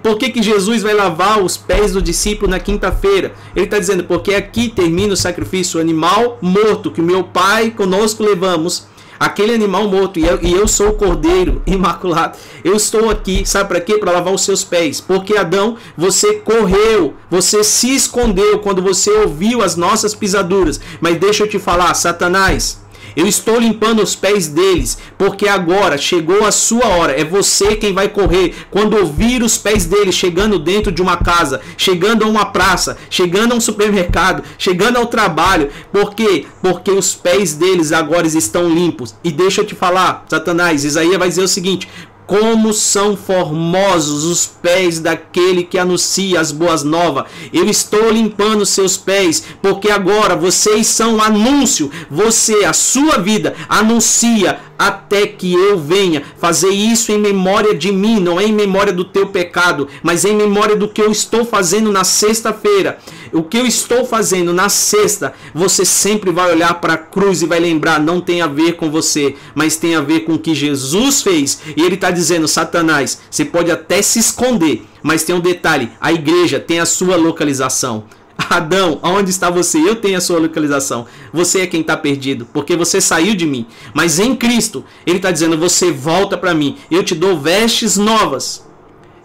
Por 0.01 0.17
que, 0.17 0.29
que 0.29 0.41
Jesus 0.41 0.81
vai 0.81 0.93
lavar 0.93 1.43
os 1.43 1.57
pés 1.57 1.93
do 1.93 2.01
discípulo 2.01 2.49
na 2.49 2.59
quinta-feira? 2.59 3.33
Ele 3.55 3.65
está 3.65 3.77
dizendo, 3.77 4.03
porque 4.03 4.33
aqui 4.33 4.69
termina 4.69 5.13
o 5.13 5.17
sacrifício, 5.17 5.77
o 5.77 5.81
animal 5.81 6.37
morto 6.41 6.91
que 6.91 7.01
meu 7.01 7.23
Pai 7.23 7.71
conosco 7.71 8.23
levamos 8.23 8.87
aquele 9.19 9.53
animal 9.53 9.87
morto, 9.87 10.19
e 10.19 10.25
eu, 10.25 10.39
e 10.41 10.53
eu, 10.53 10.67
sou 10.67 10.89
o 10.89 10.93
cordeiro 10.93 11.61
imaculado. 11.65 12.37
Eu 12.63 12.75
estou 12.75 13.09
aqui, 13.09 13.45
sabe 13.45 13.69
para 13.69 13.81
quê? 13.81 13.97
Para 13.97 14.11
lavar 14.11 14.33
os 14.33 14.43
seus 14.43 14.63
pés. 14.63 15.01
Porque 15.01 15.35
Adão, 15.35 15.77
você 15.97 16.35
correu, 16.35 17.15
você 17.29 17.63
se 17.63 17.95
escondeu 17.95 18.59
quando 18.59 18.81
você 18.81 19.11
ouviu 19.11 19.61
as 19.61 19.75
nossas 19.75 20.13
pisaduras. 20.13 20.79
Mas 21.01 21.17
deixa 21.17 21.43
eu 21.43 21.49
te 21.49 21.59
falar, 21.59 21.93
Satanás. 21.93 22.86
Eu 23.17 23.25
estou 23.25 23.59
limpando 23.59 24.03
os 24.03 24.15
pés 24.15 24.47
deles, 24.47 24.95
porque 25.17 25.47
agora 25.47 25.97
chegou 25.97 26.45
a 26.45 26.51
sua 26.51 26.85
hora. 26.85 27.19
É 27.19 27.25
você 27.25 27.75
quem 27.75 27.91
vai 27.91 28.07
correr 28.07 28.53
quando 28.69 28.95
ouvir 28.95 29.41
os 29.41 29.57
pés 29.57 29.87
deles 29.87 30.13
chegando 30.13 30.59
dentro 30.59 30.91
de 30.91 31.01
uma 31.01 31.17
casa, 31.17 31.59
chegando 31.75 32.23
a 32.23 32.27
uma 32.27 32.45
praça, 32.45 32.95
chegando 33.09 33.53
a 33.53 33.55
um 33.55 33.59
supermercado, 33.59 34.43
chegando 34.55 34.97
ao 34.97 35.07
trabalho. 35.07 35.71
Por 35.91 36.13
quê? 36.13 36.45
Porque 36.61 36.91
os 36.91 37.15
pés 37.15 37.55
deles 37.55 37.91
agora 37.91 38.27
estão 38.27 38.69
limpos. 38.69 39.15
E 39.23 39.31
deixa 39.31 39.61
eu 39.61 39.65
te 39.65 39.73
falar, 39.73 40.23
Satanás, 40.29 40.85
Isaías 40.85 41.17
vai 41.17 41.27
dizer 41.27 41.41
o 41.41 41.47
seguinte: 41.47 41.89
como 42.27 42.73
são 42.73 43.15
formosos 43.15 44.25
os 44.25 44.45
pés 44.45 44.99
daquele 44.99 45.63
que 45.63 45.79
anuncia 45.79 46.41
as 46.41 46.51
boas 46.51 46.83
novas. 46.83 47.23
Eu 47.53 47.69
estou 47.69 48.11
limpando 48.11 48.65
seus 48.65 48.97
pés, 48.97 49.43
porque 49.61 49.89
agora 49.89 50.35
vocês 50.35 50.87
são 50.87 51.21
anúncio. 51.21 51.89
Você, 52.11 52.65
a 52.65 52.73
sua 52.73 53.17
vida, 53.17 53.55
anuncia 53.69 54.59
até 54.77 55.25
que 55.25 55.53
eu 55.53 55.79
venha 55.79 56.21
fazer 56.37 56.69
isso 56.69 57.11
em 57.11 57.17
memória 57.17 57.73
de 57.73 57.91
mim, 57.91 58.19
não 58.19 58.39
é 58.39 58.43
em 58.43 58.53
memória 58.53 58.93
do 58.93 59.05
teu 59.05 59.27
pecado, 59.27 59.87
mas 60.03 60.25
em 60.25 60.35
memória 60.35 60.75
do 60.75 60.87
que 60.87 61.01
eu 61.01 61.11
estou 61.11 61.45
fazendo 61.45 61.91
na 61.91 62.03
sexta-feira. 62.03 62.99
O 63.33 63.43
que 63.43 63.57
eu 63.57 63.65
estou 63.65 64.05
fazendo 64.05 64.53
na 64.53 64.69
sexta, 64.69 65.33
você 65.53 65.85
sempre 65.85 66.31
vai 66.31 66.51
olhar 66.51 66.73
para 66.75 66.93
a 66.93 66.97
cruz 66.97 67.41
e 67.41 67.45
vai 67.45 67.59
lembrar, 67.59 67.99
não 67.99 68.21
tem 68.21 68.41
a 68.41 68.47
ver 68.47 68.73
com 68.73 68.89
você, 68.89 69.35
mas 69.53 69.75
tem 69.75 69.95
a 69.95 70.01
ver 70.01 70.21
com 70.21 70.33
o 70.33 70.39
que 70.39 70.55
Jesus 70.55 71.21
fez. 71.21 71.61
E 71.75 71.81
ele 71.81 71.95
está 71.95 72.11
dizendo, 72.11 72.47
Satanás, 72.47 73.19
você 73.29 73.45
pode 73.45 73.71
até 73.71 74.01
se 74.01 74.19
esconder, 74.19 74.85
mas 75.01 75.23
tem 75.23 75.35
um 75.35 75.39
detalhe: 75.39 75.91
a 75.99 76.11
igreja 76.11 76.59
tem 76.59 76.79
a 76.79 76.85
sua 76.85 77.15
localização. 77.15 78.05
Adão, 78.49 78.99
aonde 79.01 79.29
está 79.29 79.49
você? 79.49 79.77
Eu 79.77 79.95
tenho 79.95 80.17
a 80.17 80.21
sua 80.21 80.39
localização. 80.39 81.07
Você 81.33 81.61
é 81.61 81.67
quem 81.67 81.81
está 81.81 81.97
perdido, 81.97 82.47
porque 82.53 82.75
você 82.75 83.01
saiu 83.01 83.35
de 83.35 83.45
mim. 83.45 83.65
Mas 83.93 84.19
em 84.19 84.35
Cristo, 84.35 84.85
Ele 85.05 85.17
está 85.17 85.31
dizendo: 85.31 85.57
você 85.57 85.91
volta 85.91 86.37
para 86.37 86.53
mim. 86.53 86.77
Eu 86.89 87.03
te 87.03 87.15
dou 87.15 87.39
vestes 87.39 87.97
novas. 87.97 88.65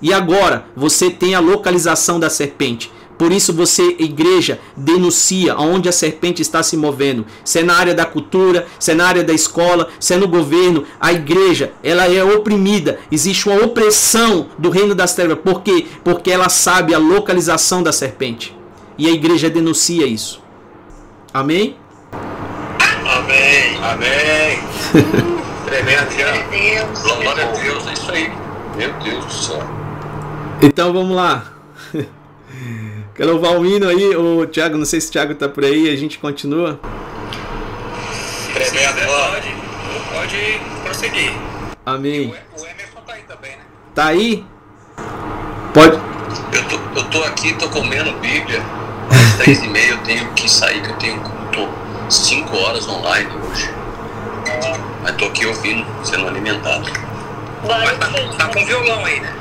E 0.01 0.13
agora 0.13 0.67
você 0.75 1.11
tem 1.11 1.35
a 1.35 1.41
localização 1.41 2.19
da 2.19 2.29
serpente. 2.29 2.91
Por 3.23 3.31
isso 3.31 3.53
você, 3.53 3.95
igreja, 4.01 4.59
denuncia 4.77 5.53
aonde 5.53 5.89
a 5.89 5.93
serpente 5.93 6.43
está 6.43 6.61
se 6.61 6.77
movendo. 6.77 7.25
Se 7.45 7.61
é 7.61 7.63
na 7.63 7.77
área 7.77 7.95
da 7.95 8.05
cultura, 8.05 8.67
se 8.81 8.91
é 8.91 8.95
na 8.97 9.07
área 9.07 9.23
da 9.23 9.33
escola, 9.33 9.91
se 10.01 10.13
é 10.13 10.17
no 10.17 10.27
governo, 10.27 10.85
a 10.99 11.13
igreja, 11.13 11.73
ela 11.85 12.13
é 12.13 12.25
oprimida. 12.25 12.99
Existe 13.13 13.49
uma 13.49 13.65
opressão 13.65 14.49
do 14.59 14.71
reino 14.71 14.93
das 14.93 15.15
trevas. 15.15 15.39
Por 15.39 15.63
quê? 15.63 15.87
Porque 16.03 16.33
ela 16.33 16.49
sabe 16.49 16.97
a 16.97 16.99
localização 16.99 17.81
da 17.81 17.93
serpente. 17.93 18.59
E 18.99 19.07
a 19.07 19.13
igreja 19.13 19.49
denuncia 19.49 20.05
isso. 20.05 20.43
Amém? 21.33 21.77
Amém. 23.07 23.79
Amém. 23.85 24.59
Tremendo, 25.67 26.51
Deus. 26.51 27.03
Glória 27.23 27.49
a 27.49 27.53
Deus, 27.53 27.87
é 27.87 27.93
isso 27.93 28.11
aí. 28.11 28.33
Meu 28.77 28.93
Deus 28.95 29.25
do 29.25 29.33
céu. 29.33 29.63
Então 30.61 30.93
vamos 30.93 31.15
lá. 31.15 31.53
Quero 33.15 33.33
louvar 33.33 33.59
o 33.59 33.67
hino 33.67 33.87
aí, 33.87 34.17
o 34.17 34.47
Thiago, 34.47 34.79
não 34.79 34.87
sei 34.87 34.99
se 34.99 35.09
o 35.09 35.13
Thiago 35.13 35.35
tá 35.35 35.47
por 35.47 35.63
aí, 35.65 35.91
a 35.91 35.97
gente 35.97 36.19
continua. 36.19 36.81
Tremendo, 38.55 39.01
Pode, 39.07 39.55
pode 40.15 40.61
prosseguir. 40.83 41.31
Amém. 41.85 42.35
O 42.57 42.65
Emerson 42.65 43.01
tá 43.07 43.13
aí 43.13 43.23
também, 43.29 43.51
né? 43.51 43.63
Tá 43.95 44.07
aí? 44.07 44.47
Pode. 45.75 46.01
Eu 46.53 46.65
tô, 46.69 47.01
eu 47.01 47.05
tô 47.11 47.25
aqui, 47.25 47.53
tô 47.55 47.69
comendo 47.69 48.13
Bíblia. 48.13 48.63
Às 49.11 49.37
três 49.45 49.63
e 49.63 49.69
meia 49.69 49.91
eu 49.91 49.99
tenho 49.99 50.33
que 50.33 50.51
sair, 50.51 50.81
que 50.83 50.91
eu 50.91 50.97
tenho 50.97 51.23
tô 51.53 51.69
cinco 52.09 52.57
horas 52.57 52.89
online 52.89 53.29
hoje. 53.43 53.71
Mas 55.03 55.17
tô 55.17 55.27
aqui 55.27 55.45
ouvindo, 55.45 55.85
sendo 56.03 56.27
alimentado. 56.27 56.91
Mas 57.69 57.99
tá, 57.99 58.09
tá 58.39 58.49
com 58.49 58.65
violão 58.65 59.05
aí, 59.05 59.21
né? 59.21 59.35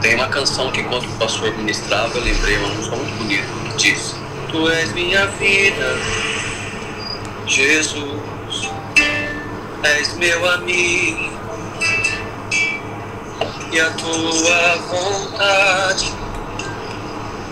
Tem 0.00 0.14
uma 0.14 0.28
canção 0.28 0.72
que 0.72 0.80
enquanto 0.80 1.04
o 1.04 1.18
pastor 1.18 1.54
ministrava, 1.56 2.16
eu 2.16 2.24
lembrei 2.24 2.56
uma 2.56 2.68
música 2.68 2.96
muito 2.96 3.18
bonita 3.18 3.44
que 3.44 3.76
diz 3.76 4.14
Tu 4.50 4.68
és 4.70 4.92
minha 4.92 5.26
vida, 5.26 5.98
Jesus, 7.46 8.70
és 9.82 10.14
meu 10.14 10.48
amigo 10.48 11.30
e 13.72 13.80
a 13.80 13.90
tua 13.90 14.76
vontade, 14.88 16.12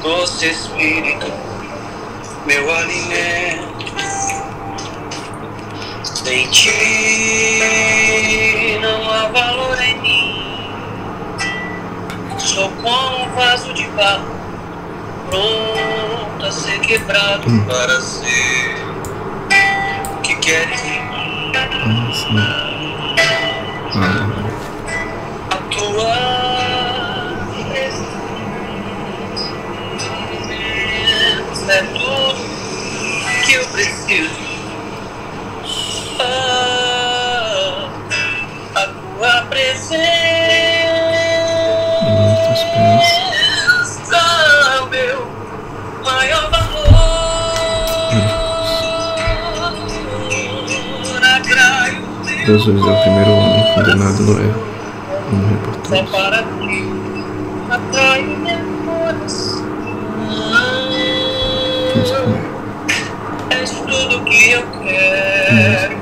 doce 0.02 0.46
Espírito, 0.46 1.30
meu 2.46 2.74
alimento. 2.74 3.68
Sem 6.02 6.48
ti 6.48 8.47
Sou 12.58 12.68
como 12.70 13.22
um 13.22 13.30
vaso 13.36 13.72
de 13.72 13.84
barro, 13.90 14.34
pronto 15.30 16.44
a 16.44 16.50
ser 16.50 16.80
quebrado 16.80 17.48
para 17.68 18.00
ser 18.00 18.74
o 20.10 20.16
que 20.22 20.34
queres 20.34 20.82
em 20.82 21.04
mim. 21.04 21.52
A 25.50 25.56
tua 25.70 26.37
Jesus 52.48 52.80
é 52.80 52.90
o 52.90 53.00
primeiro 53.02 53.30
homem 53.30 53.74
condenado 53.74 54.22
no 54.22 54.32
erro. 54.40 54.64
Meu 55.90 56.02
coração. 56.06 56.58
Vamos 61.94 62.10
comer. 62.10 62.44
És 63.50 63.70
tudo 63.70 64.24
que 64.24 64.50
eu 64.52 64.62
quero. 64.82 65.98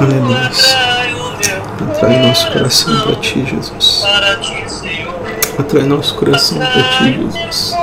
Aleluia. 0.00 0.46
Atrai 0.46 1.14
o 1.14 1.16
meu 1.18 1.90
Atrai 1.90 2.18
nosso 2.28 2.52
coração 2.52 3.00
para 3.00 3.16
ti, 3.16 3.44
Jesus. 3.44 4.02
para 4.02 4.36
ti, 4.36 4.70
Senhor. 4.70 5.20
Atrai 5.58 5.82
nosso 5.82 6.14
coração 6.14 6.58
para 6.58 6.82
ti, 6.98 7.28
Jesus. 7.32 7.74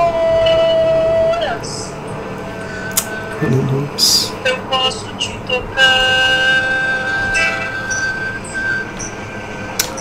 Aleluia. 3.41 4.24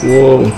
Uou. 0.07 0.53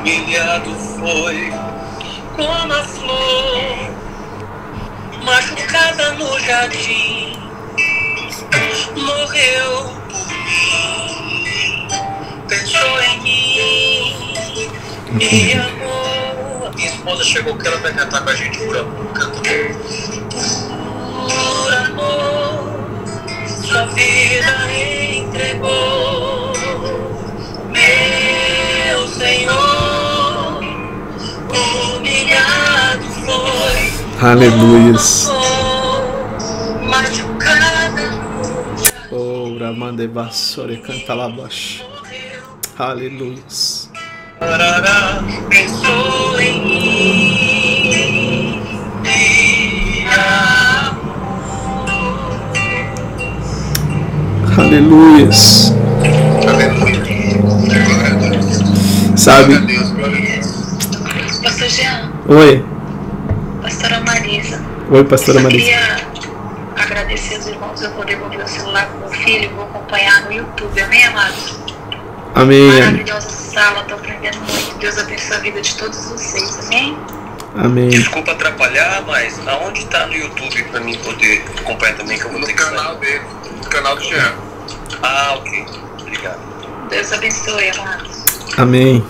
Humilhado 0.00 0.74
foi 0.98 1.52
como 2.34 2.72
a 2.72 2.84
flor 2.84 3.90
machucada 5.22 6.12
no 6.12 6.40
jardim, 6.40 7.36
morreu 8.96 9.92
por 10.08 10.28
mim, 10.44 11.86
pensou 12.48 13.02
em 13.02 13.20
mim 13.20 14.34
e 15.20 15.52
amou. 15.52 15.79
Minha 16.80 16.92
esposa 16.92 17.22
chegou 17.22 17.58
que 17.58 17.66
ela 17.68 17.76
vai 17.76 17.92
cantar 17.92 18.24
com 18.24 18.30
a 18.30 18.34
gente 18.34 18.58
por 18.58 18.74
amor. 18.74 19.12
Por 21.28 21.74
amor, 21.74 23.36
sua 23.46 23.84
vida 23.88 24.72
entregou. 24.72 26.54
Meu 27.68 29.08
Senhor, 29.08 30.64
humilhado 31.98 33.04
foi. 33.26 33.92
Oh, 39.10 39.58
Ramande 39.58 40.08
Bassore 40.08 40.78
canta 40.78 41.12
lá 41.12 41.28
baixo. 41.28 41.84
Aleluias. 42.78 43.69
Pensou 45.50 46.40
em 46.40 46.64
mim 46.64 48.60
Aleluias. 54.56 55.74
Aleluia. 56.48 57.00
Glória 57.84 58.14
a 58.14 58.30
Deus. 58.30 59.20
Sabe? 59.20 59.58
Glória 59.58 59.58
a 59.58 59.66
Deus, 59.66 59.90
glória 59.90 60.16
a 60.16 60.20
Deus. 60.20 61.40
Pastor 61.42 61.68
Jean, 61.68 62.12
Oi. 62.28 62.64
pastora 63.60 64.00
Marisa. 64.00 64.62
Oi, 64.90 65.04
pastora 65.04 65.38
eu 65.38 65.42
Marisa. 65.42 65.64
queria 65.64 65.96
agradecer 66.76 67.36
aos 67.36 67.46
irmãos 67.46 67.82
eu 67.82 67.92
vou 67.92 68.04
devolver 68.06 68.42
o 68.42 68.48
celular 68.48 68.86
pro 68.86 69.00
meu 69.00 69.10
filho 69.10 69.50
vou 69.54 69.64
acompanhar 69.64 70.24
no 70.24 70.32
YouTube. 70.32 70.80
Amém, 70.80 71.04
amados? 71.04 71.58
Amém. 72.34 72.72
Maravilhosa 72.80 73.39
sala, 73.52 73.82
tô 73.84 73.94
aprendendo 73.94 74.38
muito. 74.38 74.78
Deus 74.78 74.98
abençoe 74.98 75.36
a 75.36 75.40
vida 75.40 75.60
de 75.60 75.76
todos 75.76 76.04
vocês. 76.06 76.66
Amém? 76.66 76.96
Amém. 77.56 77.88
Desculpa 77.88 78.32
atrapalhar, 78.32 79.02
mas 79.06 79.40
aonde 79.46 79.84
tá 79.86 80.06
no 80.06 80.14
YouTube 80.14 80.62
pra 80.64 80.80
mim 80.80 80.96
poder 80.98 81.44
acompanhar 81.58 81.96
também 81.96 82.18
que 82.18 82.24
eu 82.24 82.30
vou 82.30 82.40
No 82.40 82.46
ter 82.46 82.54
que 82.54 82.62
canal 82.62 82.96
dele, 82.96 83.24
no 83.56 83.68
canal 83.68 83.96
do 83.96 84.02
Jean. 84.04 84.34
Ah, 85.02 85.34
ok. 85.36 85.66
Obrigado. 86.00 86.38
Deus 86.88 87.12
abençoe, 87.12 87.70
amados. 87.70 88.24
Amém. 88.56 89.04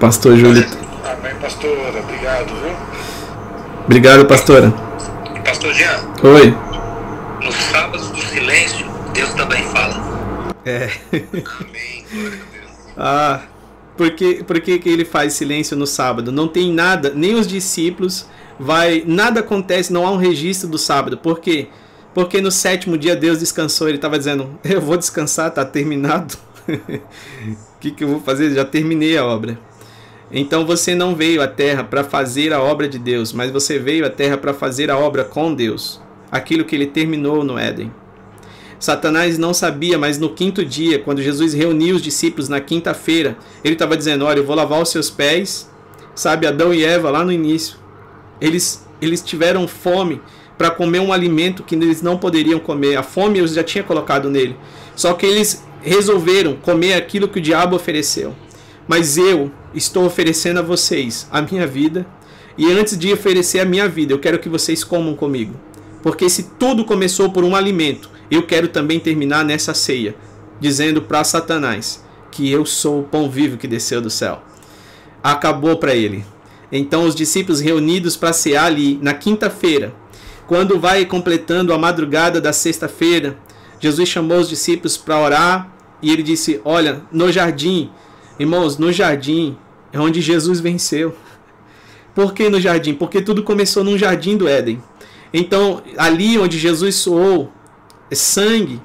Pastor 0.00 0.36
Júlio. 0.36 0.66
Amém, 1.04 1.34
pastora. 1.40 2.00
Obrigado, 2.00 2.46
viu? 2.46 2.76
Obrigado, 3.84 4.26
pastora. 4.26 4.72
Pastor 5.44 5.72
Jean, 5.74 6.00
Oi. 6.22 6.56
nos 7.42 7.54
sábados 7.54 8.10
do 8.10 8.20
silêncio, 8.20 8.86
Deus 9.12 9.32
também 9.34 9.62
fala. 9.68 10.02
É. 10.64 10.90
Amém. 11.12 12.04
Glória 12.12 12.28
a 12.28 12.50
Deus. 12.50 12.55
Ah, 12.96 13.42
por 13.96 14.10
que, 14.10 14.78
que, 14.78 14.88
ele 14.88 15.04
faz 15.04 15.34
silêncio 15.34 15.76
no 15.76 15.86
sábado? 15.86 16.30
Não 16.30 16.48
tem 16.48 16.72
nada, 16.72 17.12
nem 17.14 17.34
os 17.34 17.46
discípulos 17.46 18.26
vai, 18.58 19.02
nada 19.06 19.40
acontece, 19.40 19.92
não 19.92 20.06
há 20.06 20.10
um 20.10 20.16
registro 20.16 20.68
do 20.68 20.78
sábado. 20.78 21.16
Por 21.16 21.40
quê? 21.40 21.68
Porque 22.14 22.40
no 22.40 22.50
sétimo 22.50 22.96
dia 22.96 23.14
Deus 23.14 23.40
descansou. 23.40 23.88
Ele 23.88 23.98
estava 23.98 24.18
dizendo: 24.18 24.58
Eu 24.64 24.80
vou 24.80 24.96
descansar, 24.96 25.50
tá 25.50 25.64
terminado. 25.64 26.36
O 26.66 27.78
que, 27.80 27.90
que 27.90 28.04
eu 28.04 28.08
vou 28.08 28.20
fazer? 28.20 28.54
Já 28.54 28.64
terminei 28.64 29.16
a 29.16 29.24
obra. 29.24 29.58
Então 30.30 30.66
você 30.66 30.94
não 30.94 31.14
veio 31.14 31.40
à 31.40 31.46
terra 31.46 31.84
para 31.84 32.02
fazer 32.02 32.52
a 32.52 32.60
obra 32.60 32.88
de 32.88 32.98
Deus, 32.98 33.32
mas 33.32 33.50
você 33.50 33.78
veio 33.78 34.04
à 34.04 34.10
terra 34.10 34.36
para 34.36 34.52
fazer 34.52 34.90
a 34.90 34.98
obra 34.98 35.24
com 35.24 35.54
Deus. 35.54 36.00
Aquilo 36.32 36.64
que 36.64 36.74
ele 36.74 36.86
terminou 36.86 37.44
no 37.44 37.56
Éden. 37.56 37.92
Satanás 38.78 39.38
não 39.38 39.54
sabia, 39.54 39.98
mas 39.98 40.18
no 40.18 40.30
quinto 40.30 40.64
dia, 40.64 40.98
quando 40.98 41.22
Jesus 41.22 41.54
reuniu 41.54 41.96
os 41.96 42.02
discípulos 42.02 42.48
na 42.48 42.60
quinta-feira, 42.60 43.36
ele 43.64 43.74
estava 43.74 43.96
dizendo: 43.96 44.24
Olha, 44.24 44.38
eu 44.38 44.44
vou 44.44 44.54
lavar 44.54 44.80
os 44.82 44.90
seus 44.90 45.10
pés. 45.10 45.70
Sabe, 46.14 46.46
Adão 46.46 46.72
e 46.72 46.82
Eva 46.82 47.10
lá 47.10 47.22
no 47.22 47.30
início, 47.30 47.76
eles, 48.40 48.86
eles 49.02 49.20
tiveram 49.22 49.68
fome 49.68 50.20
para 50.56 50.70
comer 50.70 51.00
um 51.00 51.12
alimento 51.12 51.62
que 51.62 51.74
eles 51.74 52.00
não 52.00 52.16
poderiam 52.16 52.58
comer. 52.58 52.96
A 52.96 53.02
fome 53.02 53.38
eu 53.38 53.46
já 53.46 53.62
tinha 53.62 53.84
colocado 53.84 54.30
nele. 54.30 54.56
Só 54.94 55.12
que 55.12 55.26
eles 55.26 55.62
resolveram 55.82 56.56
comer 56.56 56.94
aquilo 56.94 57.28
que 57.28 57.38
o 57.38 57.42
diabo 57.42 57.76
ofereceu. 57.76 58.34
Mas 58.88 59.18
eu 59.18 59.50
estou 59.74 60.06
oferecendo 60.06 60.58
a 60.60 60.62
vocês 60.62 61.28
a 61.30 61.42
minha 61.42 61.66
vida. 61.66 62.06
E 62.56 62.72
antes 62.72 62.96
de 62.96 63.12
oferecer 63.12 63.60
a 63.60 63.64
minha 63.66 63.86
vida, 63.86 64.14
eu 64.14 64.18
quero 64.18 64.38
que 64.38 64.48
vocês 64.48 64.82
comam 64.82 65.14
comigo. 65.14 65.54
Porque 66.02 66.30
se 66.30 66.44
tudo 66.58 66.84
começou 66.84 67.30
por 67.30 67.44
um 67.44 67.54
alimento, 67.54 68.10
eu 68.30 68.42
quero 68.42 68.68
também 68.68 68.98
terminar 68.98 69.44
nessa 69.44 69.74
ceia, 69.74 70.14
dizendo 70.60 71.02
para 71.02 71.24
Satanás 71.24 72.04
que 72.30 72.50
eu 72.50 72.66
sou 72.66 73.00
o 73.00 73.04
pão 73.04 73.30
vivo 73.30 73.56
que 73.56 73.66
desceu 73.66 74.00
do 74.00 74.10
céu. 74.10 74.42
Acabou 75.22 75.76
para 75.76 75.94
ele. 75.94 76.24
Então 76.70 77.04
os 77.04 77.14
discípulos 77.14 77.60
reunidos 77.60 78.16
para 78.16 78.32
cear 78.32 78.66
ali 78.66 78.98
na 79.00 79.14
quinta-feira, 79.14 79.94
quando 80.46 80.78
vai 80.78 81.04
completando 81.04 81.72
a 81.72 81.78
madrugada 81.78 82.40
da 82.40 82.52
sexta-feira, 82.52 83.36
Jesus 83.80 84.08
chamou 84.08 84.38
os 84.38 84.48
discípulos 84.48 84.96
para 84.96 85.18
orar 85.18 85.72
e 86.02 86.10
ele 86.10 86.22
disse: 86.22 86.60
Olha, 86.64 87.02
no 87.12 87.30
jardim, 87.30 87.90
irmãos, 88.38 88.78
no 88.78 88.92
jardim 88.92 89.56
é 89.92 89.98
onde 89.98 90.20
Jesus 90.20 90.60
venceu. 90.60 91.14
Por 92.14 92.32
que 92.32 92.48
no 92.48 92.60
jardim? 92.60 92.94
Porque 92.94 93.20
tudo 93.20 93.42
começou 93.42 93.84
num 93.84 93.98
jardim 93.98 94.36
do 94.36 94.48
Éden. 94.48 94.82
Então, 95.32 95.82
ali 95.98 96.38
onde 96.38 96.58
Jesus 96.58 96.94
soou 96.94 97.52
sangue, 98.14 98.80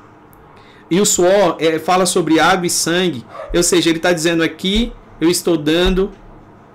e 0.89 0.99
o 0.99 1.05
suor 1.05 1.55
é, 1.59 1.79
fala 1.79 2.05
sobre 2.05 2.39
água 2.39 2.67
e 2.67 2.69
sangue, 2.69 3.23
ou 3.53 3.63
seja, 3.63 3.89
ele 3.89 3.97
está 3.97 4.11
dizendo 4.11 4.43
aqui: 4.43 4.91
eu 5.21 5.29
estou 5.29 5.55
dando, 5.55 6.11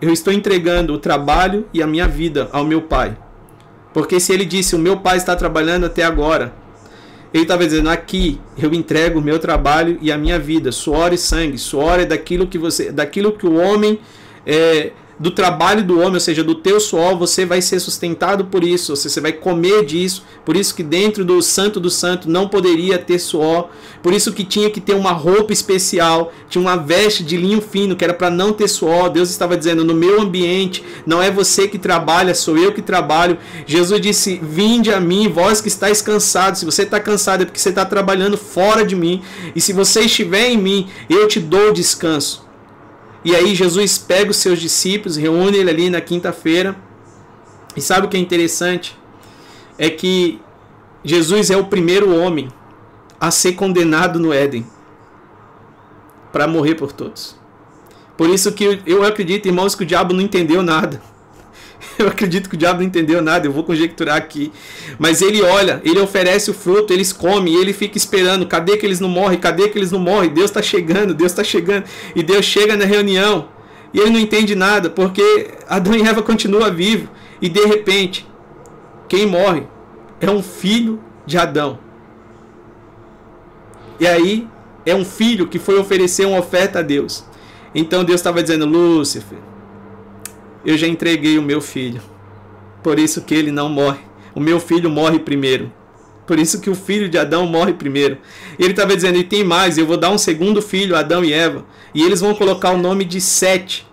eu 0.00 0.10
estou 0.10 0.32
entregando 0.32 0.94
o 0.94 0.98
trabalho 0.98 1.66
e 1.72 1.82
a 1.82 1.86
minha 1.86 2.08
vida 2.08 2.48
ao 2.52 2.64
meu 2.64 2.82
Pai. 2.82 3.16
Porque 3.92 4.18
se 4.18 4.32
ele 4.32 4.44
disse: 4.44 4.74
o 4.74 4.78
meu 4.78 4.98
Pai 4.98 5.16
está 5.16 5.36
trabalhando 5.36 5.84
até 5.84 6.02
agora, 6.02 6.54
ele 7.34 7.42
estava 7.42 7.66
dizendo: 7.66 7.90
aqui 7.90 8.40
eu 8.56 8.72
entrego 8.72 9.18
o 9.18 9.22
meu 9.22 9.38
trabalho 9.38 9.98
e 10.00 10.10
a 10.10 10.16
minha 10.16 10.38
vida, 10.38 10.72
suor 10.72 11.12
e 11.12 11.18
sangue. 11.18 11.58
Suor 11.58 12.00
é 12.00 12.06
daquilo 12.06 12.46
que 12.46 12.56
você, 12.56 12.90
daquilo 12.90 13.32
que 13.32 13.46
o 13.46 13.56
homem 13.56 13.98
é, 14.46 14.92
do 15.18 15.30
trabalho 15.30 15.82
do 15.82 15.98
homem, 15.98 16.14
ou 16.14 16.20
seja, 16.20 16.44
do 16.44 16.54
teu 16.54 16.78
suor, 16.78 17.16
você 17.16 17.46
vai 17.46 17.62
ser 17.62 17.80
sustentado 17.80 18.44
por 18.46 18.62
isso, 18.62 18.92
ou 18.92 18.96
seja, 18.96 19.14
você 19.14 19.20
vai 19.20 19.32
comer 19.32 19.84
disso. 19.84 20.22
Por 20.44 20.56
isso 20.56 20.74
que 20.74 20.82
dentro 20.82 21.24
do 21.24 21.40
santo 21.40 21.80
do 21.80 21.90
santo 21.90 22.30
não 22.30 22.48
poderia 22.48 22.98
ter 22.98 23.18
suor. 23.18 23.70
Por 24.02 24.12
isso 24.12 24.32
que 24.32 24.44
tinha 24.44 24.70
que 24.70 24.80
ter 24.80 24.94
uma 24.94 25.12
roupa 25.12 25.52
especial, 25.52 26.32
tinha 26.48 26.60
uma 26.60 26.76
veste 26.76 27.24
de 27.24 27.36
linho 27.36 27.62
fino 27.62 27.96
que 27.96 28.04
era 28.04 28.12
para 28.12 28.30
não 28.30 28.52
ter 28.52 28.68
suor. 28.68 29.08
Deus 29.10 29.30
estava 29.30 29.56
dizendo: 29.56 29.84
"No 29.84 29.94
meu 29.94 30.20
ambiente 30.20 30.84
não 31.06 31.22
é 31.22 31.30
você 31.30 31.66
que 31.66 31.78
trabalha, 31.78 32.34
sou 32.34 32.58
eu 32.58 32.72
que 32.72 32.82
trabalho". 32.82 33.38
Jesus 33.66 34.00
disse: 34.00 34.38
"Vinde 34.42 34.92
a 34.92 35.00
mim, 35.00 35.28
vós 35.28 35.60
que 35.60 35.68
estáis 35.68 36.02
cansados. 36.02 36.60
Se 36.60 36.66
você 36.66 36.82
está 36.82 37.00
cansado 37.00 37.42
é 37.42 37.46
porque 37.46 37.58
você 37.58 37.70
está 37.70 37.84
trabalhando 37.84 38.36
fora 38.36 38.84
de 38.84 38.94
mim. 38.94 39.22
E 39.54 39.60
se 39.60 39.72
você 39.72 40.00
estiver 40.00 40.50
em 40.50 40.58
mim, 40.58 40.88
eu 41.08 41.26
te 41.26 41.40
dou 41.40 41.72
descanso". 41.72 42.45
E 43.26 43.34
aí 43.34 43.56
Jesus 43.56 43.98
pega 43.98 44.30
os 44.30 44.36
seus 44.36 44.60
discípulos, 44.60 45.16
reúne 45.16 45.58
ele 45.58 45.68
ali 45.68 45.90
na 45.90 46.00
quinta-feira. 46.00 46.76
E 47.76 47.80
sabe 47.80 48.06
o 48.06 48.08
que 48.08 48.16
é 48.16 48.20
interessante? 48.20 48.96
É 49.76 49.90
que 49.90 50.40
Jesus 51.02 51.50
é 51.50 51.56
o 51.56 51.64
primeiro 51.64 52.16
homem 52.16 52.48
a 53.20 53.32
ser 53.32 53.54
condenado 53.54 54.20
no 54.20 54.32
Éden 54.32 54.64
para 56.32 56.46
morrer 56.46 56.76
por 56.76 56.92
todos. 56.92 57.36
Por 58.16 58.30
isso 58.30 58.52
que 58.52 58.80
eu 58.86 59.02
acredito, 59.02 59.46
irmãos, 59.46 59.74
que 59.74 59.82
o 59.82 59.86
diabo 59.86 60.14
não 60.14 60.20
entendeu 60.20 60.62
nada. 60.62 61.02
Eu 61.98 62.08
acredito 62.08 62.48
que 62.48 62.54
o 62.54 62.58
diabo 62.58 62.80
não 62.80 62.86
entendeu 62.86 63.22
nada, 63.22 63.46
eu 63.46 63.52
vou 63.52 63.64
conjecturar 63.64 64.16
aqui. 64.16 64.52
Mas 64.98 65.22
ele 65.22 65.42
olha, 65.42 65.80
ele 65.84 65.98
oferece 65.98 66.50
o 66.50 66.54
fruto, 66.54 66.92
eles 66.92 67.12
comem, 67.12 67.54
ele 67.54 67.72
fica 67.72 67.96
esperando. 67.96 68.46
Cadê 68.46 68.76
que 68.76 68.84
eles 68.84 69.00
não 69.00 69.08
morrem? 69.08 69.38
Cadê 69.38 69.68
que 69.68 69.78
eles 69.78 69.90
não 69.90 69.98
morrem? 69.98 70.30
Deus 70.30 70.50
está 70.50 70.60
chegando, 70.60 71.14
Deus 71.14 71.32
está 71.32 71.42
chegando. 71.42 71.84
E 72.14 72.22
Deus 72.22 72.44
chega 72.44 72.76
na 72.76 72.84
reunião 72.84 73.48
e 73.92 73.98
ele 73.98 74.10
não 74.10 74.20
entende 74.20 74.54
nada, 74.54 74.90
porque 74.90 75.54
Adão 75.68 75.94
e 75.94 76.02
Eva 76.02 76.22
continuam 76.22 76.72
vivos. 76.72 77.08
E 77.40 77.48
de 77.48 77.64
repente, 77.64 78.26
quem 79.08 79.26
morre 79.26 79.62
é 80.20 80.30
um 80.30 80.42
filho 80.42 81.00
de 81.24 81.38
Adão. 81.38 81.78
E 83.98 84.06
aí, 84.06 84.46
é 84.84 84.94
um 84.94 85.04
filho 85.04 85.48
que 85.48 85.58
foi 85.58 85.78
oferecer 85.78 86.26
uma 86.26 86.38
oferta 86.38 86.78
a 86.78 86.82
Deus. 86.82 87.24
Então 87.74 88.04
Deus 88.04 88.20
estava 88.20 88.42
dizendo: 88.42 88.66
Lúcifer, 88.66 89.38
eu 90.66 90.76
já 90.76 90.86
entreguei 90.86 91.38
o 91.38 91.42
meu 91.42 91.60
filho. 91.60 92.02
Por 92.82 92.98
isso 92.98 93.22
que 93.22 93.34
ele 93.34 93.50
não 93.50 93.68
morre. 93.68 94.00
O 94.34 94.40
meu 94.40 94.60
filho 94.60 94.90
morre 94.90 95.18
primeiro. 95.18 95.72
Por 96.26 96.38
isso 96.38 96.60
que 96.60 96.68
o 96.68 96.74
filho 96.74 97.08
de 97.08 97.16
Adão 97.16 97.46
morre 97.46 97.72
primeiro. 97.72 98.18
Ele 98.58 98.70
estava 98.70 98.94
dizendo: 98.94 99.16
e 99.16 99.24
tem 99.24 99.44
mais, 99.44 99.78
eu 99.78 99.86
vou 99.86 99.96
dar 99.96 100.10
um 100.10 100.18
segundo 100.18 100.60
filho, 100.60 100.96
Adão 100.96 101.24
e 101.24 101.32
Eva. 101.32 101.64
E 101.94 102.02
eles 102.02 102.20
vão 102.20 102.34
colocar 102.34 102.72
o 102.72 102.78
nome 102.78 103.04
de 103.04 103.20
Sete. 103.20 103.86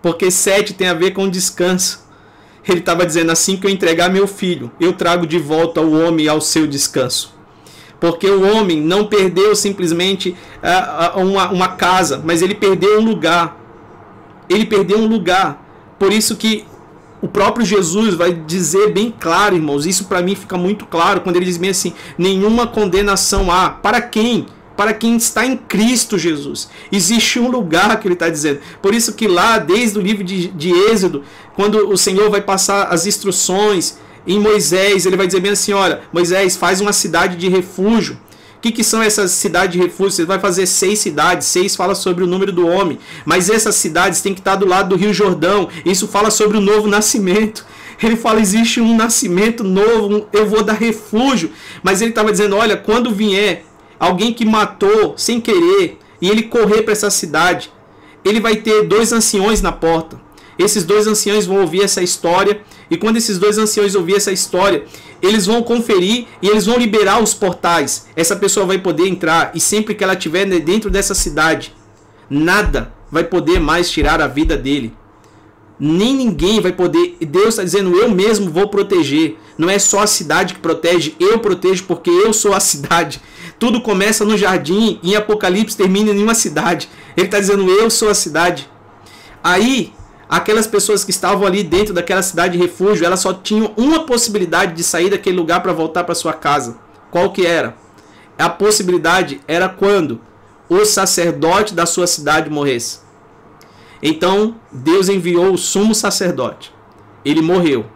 Porque 0.00 0.30
sete 0.30 0.74
tem 0.74 0.88
a 0.88 0.94
ver 0.94 1.12
com 1.12 1.28
descanso. 1.28 2.06
Ele 2.66 2.80
estava 2.80 3.04
dizendo 3.04 3.32
assim 3.32 3.56
que 3.56 3.66
eu 3.66 3.70
entregar 3.70 4.10
meu 4.10 4.26
filho, 4.26 4.70
eu 4.78 4.92
trago 4.92 5.26
de 5.26 5.38
volta 5.38 5.80
o 5.80 5.98
homem 5.98 6.28
ao 6.28 6.40
seu 6.40 6.66
descanso. 6.66 7.34
Porque 7.98 8.28
o 8.28 8.46
homem 8.46 8.80
não 8.80 9.06
perdeu 9.06 9.56
simplesmente 9.56 10.36
uh, 10.62 11.18
uma, 11.18 11.50
uma 11.50 11.68
casa, 11.68 12.22
mas 12.24 12.42
ele 12.42 12.54
perdeu 12.54 13.00
um 13.00 13.04
lugar. 13.04 13.58
Ele 14.48 14.64
perdeu 14.64 14.98
um 14.98 15.06
lugar. 15.06 15.67
Por 15.98 16.12
isso 16.12 16.36
que 16.36 16.64
o 17.20 17.26
próprio 17.26 17.66
Jesus 17.66 18.14
vai 18.14 18.32
dizer 18.32 18.92
bem 18.92 19.12
claro, 19.18 19.56
irmãos. 19.56 19.86
Isso 19.86 20.04
para 20.04 20.22
mim 20.22 20.34
fica 20.34 20.56
muito 20.56 20.86
claro 20.86 21.20
quando 21.20 21.36
ele 21.36 21.44
diz 21.44 21.56
bem 21.56 21.70
assim: 21.70 21.92
nenhuma 22.16 22.66
condenação 22.66 23.50
há. 23.50 23.70
Para 23.70 24.00
quem? 24.00 24.46
Para 24.76 24.94
quem 24.94 25.16
está 25.16 25.44
em 25.44 25.56
Cristo 25.56 26.16
Jesus. 26.16 26.68
Existe 26.92 27.40
um 27.40 27.50
lugar 27.50 27.98
que 27.98 28.06
ele 28.06 28.14
está 28.14 28.28
dizendo. 28.28 28.60
Por 28.80 28.94
isso 28.94 29.14
que 29.14 29.26
lá, 29.26 29.58
desde 29.58 29.98
o 29.98 30.02
livro 30.02 30.22
de, 30.22 30.48
de 30.48 30.70
Êxodo, 30.70 31.24
quando 31.56 31.88
o 31.88 31.98
Senhor 31.98 32.30
vai 32.30 32.40
passar 32.40 32.84
as 32.84 33.04
instruções 33.04 33.98
em 34.24 34.38
Moisés, 34.38 35.04
ele 35.04 35.16
vai 35.16 35.26
dizer 35.26 35.40
bem 35.40 35.52
assim: 35.52 35.72
olha, 35.72 36.02
Moisés, 36.12 36.56
faz 36.56 36.80
uma 36.80 36.92
cidade 36.92 37.36
de 37.36 37.48
refúgio. 37.48 38.16
O 38.58 38.60
que, 38.60 38.72
que 38.72 38.82
são 38.82 39.00
essas 39.00 39.30
cidades 39.30 39.74
de 39.74 39.78
refúgio? 39.78 40.10
Você 40.10 40.24
vai 40.24 40.40
fazer 40.40 40.66
seis 40.66 40.98
cidades. 40.98 41.46
Seis 41.46 41.76
fala 41.76 41.94
sobre 41.94 42.24
o 42.24 42.26
número 42.26 42.50
do 42.50 42.66
homem. 42.66 42.98
Mas 43.24 43.48
essas 43.48 43.76
cidades 43.76 44.20
têm 44.20 44.34
que 44.34 44.40
estar 44.40 44.56
do 44.56 44.66
lado 44.66 44.88
do 44.88 44.96
Rio 44.96 45.14
Jordão. 45.14 45.68
Isso 45.84 46.08
fala 46.08 46.28
sobre 46.28 46.58
o 46.58 46.60
novo 46.60 46.88
nascimento. 46.88 47.64
Ele 48.02 48.16
fala: 48.16 48.40
existe 48.40 48.80
um 48.80 48.96
nascimento 48.96 49.62
novo, 49.62 50.26
eu 50.32 50.44
vou 50.44 50.64
dar 50.64 50.72
refúgio. 50.72 51.52
Mas 51.84 52.00
ele 52.02 52.10
estava 52.10 52.32
dizendo: 52.32 52.56
olha, 52.56 52.76
quando 52.76 53.14
vier 53.14 53.64
alguém 53.98 54.34
que 54.34 54.44
matou 54.44 55.14
sem 55.16 55.40
querer 55.40 55.96
e 56.20 56.28
ele 56.28 56.42
correr 56.42 56.82
para 56.82 56.92
essa 56.92 57.10
cidade, 57.10 57.72
ele 58.24 58.40
vai 58.40 58.56
ter 58.56 58.82
dois 58.82 59.12
anciões 59.12 59.62
na 59.62 59.70
porta. 59.70 60.20
Esses 60.58 60.82
dois 60.82 61.06
anciões 61.06 61.46
vão 61.46 61.60
ouvir 61.60 61.82
essa 61.82 62.02
história. 62.02 62.60
E 62.90 62.96
quando 62.96 63.16
esses 63.16 63.38
dois 63.38 63.58
anciões 63.58 63.94
ouvir 63.94 64.16
essa 64.16 64.32
história, 64.32 64.84
eles 65.20 65.46
vão 65.46 65.62
conferir 65.62 66.26
e 66.40 66.48
eles 66.48 66.66
vão 66.66 66.78
liberar 66.78 67.22
os 67.22 67.34
portais. 67.34 68.06
Essa 68.16 68.36
pessoa 68.36 68.66
vai 68.66 68.78
poder 68.78 69.08
entrar 69.08 69.52
e 69.54 69.60
sempre 69.60 69.94
que 69.94 70.02
ela 70.02 70.14
estiver 70.14 70.46
dentro 70.60 70.90
dessa 70.90 71.14
cidade, 71.14 71.74
nada 72.30 72.92
vai 73.10 73.24
poder 73.24 73.60
mais 73.60 73.90
tirar 73.90 74.20
a 74.20 74.26
vida 74.26 74.56
dele. 74.56 74.94
Nem 75.80 76.14
ninguém 76.14 76.60
vai 76.60 76.72
poder. 76.72 77.16
Deus 77.20 77.50
está 77.50 77.62
dizendo: 77.62 77.96
eu 77.96 78.10
mesmo 78.10 78.50
vou 78.50 78.68
proteger. 78.68 79.36
Não 79.56 79.70
é 79.70 79.78
só 79.78 80.00
a 80.00 80.06
cidade 80.06 80.54
que 80.54 80.60
protege, 80.60 81.14
eu 81.18 81.38
protejo 81.40 81.84
porque 81.84 82.10
eu 82.10 82.32
sou 82.32 82.52
a 82.52 82.60
cidade. 82.60 83.20
Tudo 83.58 83.80
começa 83.80 84.24
no 84.24 84.36
jardim 84.36 85.00
e 85.02 85.12
em 85.12 85.16
Apocalipse 85.16 85.76
termina 85.76 86.10
em 86.10 86.22
uma 86.22 86.34
cidade. 86.34 86.88
Ele 87.16 87.26
está 87.26 87.38
dizendo: 87.38 87.68
eu 87.68 87.90
sou 87.90 88.08
a 88.08 88.14
cidade. 88.14 88.68
Aí 89.42 89.92
aquelas 90.28 90.66
pessoas 90.66 91.04
que 91.04 91.10
estavam 91.10 91.46
ali 91.46 91.62
dentro 91.62 91.94
daquela 91.94 92.22
cidade 92.22 92.56
de 92.56 92.62
refúgio, 92.62 93.06
elas 93.06 93.20
só 93.20 93.32
tinham 93.32 93.72
uma 93.76 94.04
possibilidade 94.04 94.74
de 94.74 94.84
sair 94.84 95.10
daquele 95.10 95.36
lugar 95.36 95.62
para 95.62 95.72
voltar 95.72 96.04
para 96.04 96.14
sua 96.14 96.32
casa. 96.32 96.76
Qual 97.10 97.32
que 97.32 97.46
era? 97.46 97.74
A 98.38 98.48
possibilidade 98.48 99.40
era 99.48 99.68
quando 99.68 100.20
o 100.68 100.84
sacerdote 100.84 101.74
da 101.74 101.86
sua 101.86 102.06
cidade 102.06 102.50
morresse. 102.50 103.00
Então, 104.02 104.56
Deus 104.70 105.08
enviou 105.08 105.52
o 105.52 105.58
sumo 105.58 105.94
sacerdote. 105.94 106.72
Ele 107.24 107.42
morreu. 107.42 107.86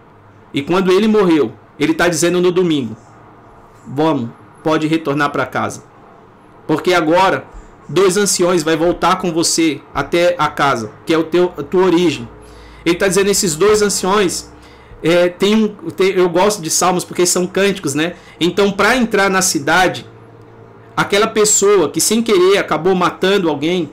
E 0.53 0.63
quando 0.63 0.91
ele 0.91 1.07
morreu, 1.07 1.53
ele 1.79 1.93
está 1.93 2.09
dizendo 2.09 2.41
no 2.41 2.51
domingo: 2.51 2.97
Vamos, 3.87 4.31
pode 4.65 4.87
retornar 4.87 5.31
para 5.31 5.47
casa. 5.47 5.85
Porque 6.67 6.93
agora 6.93 7.45
dois 7.93 8.17
anciões 8.17 8.63
vai 8.63 8.77
voltar 8.77 9.17
com 9.17 9.33
você 9.33 9.81
até 9.95 10.35
a 10.39 10.49
casa, 10.49 10.91
que 11.07 11.15
é 11.15 11.19
o 11.19 11.25
teu, 11.25 11.53
a 11.57 11.63
tua 11.63 11.85
origem. 11.85 12.29
Ele 12.85 12.97
está 12.97 13.07
dizendo 13.07 13.31
esses 13.31 13.55
dois 13.55 13.83
anciões 13.83 14.51
é, 15.03 15.29
tem 15.29 15.55
um, 15.55 15.69
tem, 15.91 16.13
eu 16.13 16.29
gosto 16.29 16.63
de 16.63 16.71
salmos 16.71 17.05
porque 17.05 17.27
são 17.27 17.47
cânticos, 17.47 17.95
né? 17.95 18.15
Então, 18.41 18.71
para 18.71 18.97
entrar 18.97 19.29
na 19.29 19.43
cidade, 19.43 20.07
aquela 20.97 21.27
pessoa 21.27 21.91
que 21.91 22.01
sem 22.01 22.23
querer 22.23 22.59
acabou 22.59 22.95
matando 22.95 23.49
alguém, 23.49 23.91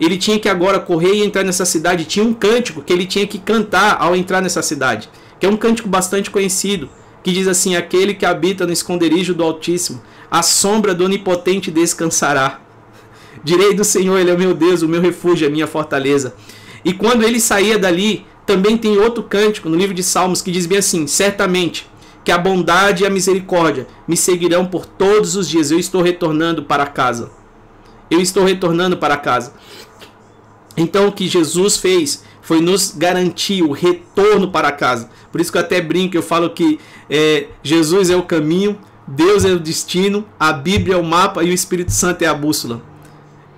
ele 0.00 0.16
tinha 0.16 0.38
que 0.38 0.48
agora 0.48 0.78
correr 0.78 1.14
e 1.14 1.24
entrar 1.24 1.42
nessa 1.42 1.64
cidade. 1.64 2.04
Tinha 2.04 2.24
um 2.24 2.32
cântico 2.32 2.82
que 2.82 2.92
ele 2.92 3.06
tinha 3.06 3.26
que 3.26 3.38
cantar 3.38 3.96
ao 4.00 4.14
entrar 4.14 4.40
nessa 4.40 4.62
cidade, 4.62 5.08
que 5.40 5.46
é 5.46 5.48
um 5.48 5.56
cântico 5.56 5.88
bastante 5.88 6.30
conhecido, 6.30 6.88
que 7.22 7.32
diz 7.32 7.48
assim: 7.48 7.74
Aquele 7.74 8.14
que 8.14 8.26
habita 8.26 8.64
no 8.66 8.72
esconderijo 8.72 9.34
do 9.34 9.42
Altíssimo, 9.42 10.02
a 10.30 10.42
sombra 10.42 10.94
do 10.94 11.04
Onipotente 11.04 11.70
descansará. 11.70 12.60
Direi 13.44 13.74
do 13.74 13.84
Senhor, 13.84 14.18
Ele 14.18 14.30
é 14.30 14.34
o 14.34 14.38
meu 14.38 14.54
Deus, 14.54 14.82
o 14.82 14.88
meu 14.88 15.00
refúgio, 15.00 15.46
a 15.46 15.50
minha 15.50 15.66
fortaleza. 15.66 16.34
E 16.84 16.92
quando 16.92 17.22
ele 17.22 17.40
saía 17.40 17.78
dali, 17.78 18.26
também 18.44 18.76
tem 18.76 18.98
outro 18.98 19.22
cântico 19.22 19.68
no 19.68 19.76
livro 19.76 19.94
de 19.94 20.02
Salmos 20.02 20.42
que 20.42 20.50
diz 20.50 20.66
bem 20.66 20.78
assim: 20.78 21.06
Certamente 21.06 21.88
que 22.22 22.30
a 22.32 22.38
bondade 22.38 23.02
e 23.02 23.06
a 23.06 23.10
misericórdia 23.10 23.86
me 24.08 24.16
seguirão 24.16 24.66
por 24.66 24.84
todos 24.84 25.36
os 25.36 25.48
dias. 25.48 25.70
Eu 25.70 25.78
estou 25.78 26.02
retornando 26.02 26.62
para 26.62 26.86
casa. 26.86 27.30
Eu 28.10 28.20
estou 28.20 28.44
retornando 28.44 28.96
para 28.96 29.16
casa. 29.16 29.54
Então 30.76 31.08
o 31.08 31.12
que 31.12 31.26
Jesus 31.26 31.76
fez 31.76 32.24
foi 32.42 32.60
nos 32.60 32.94
garantir 32.94 33.62
o 33.62 33.72
retorno 33.72 34.50
para 34.50 34.70
casa. 34.72 35.08
Por 35.32 35.40
isso 35.40 35.50
que 35.50 35.56
eu 35.56 35.62
até 35.62 35.80
brinco, 35.80 36.16
eu 36.16 36.22
falo 36.22 36.50
que 36.50 36.78
é, 37.08 37.46
Jesus 37.62 38.10
é 38.10 38.16
o 38.16 38.22
caminho, 38.22 38.78
Deus 39.06 39.44
é 39.44 39.52
o 39.52 39.58
destino, 39.58 40.26
a 40.38 40.52
Bíblia 40.52 40.96
é 40.96 40.98
o 40.98 41.04
mapa 41.04 41.42
e 41.42 41.50
o 41.50 41.54
Espírito 41.54 41.92
Santo 41.92 42.22
é 42.22 42.26
a 42.26 42.34
bússola 42.34 42.93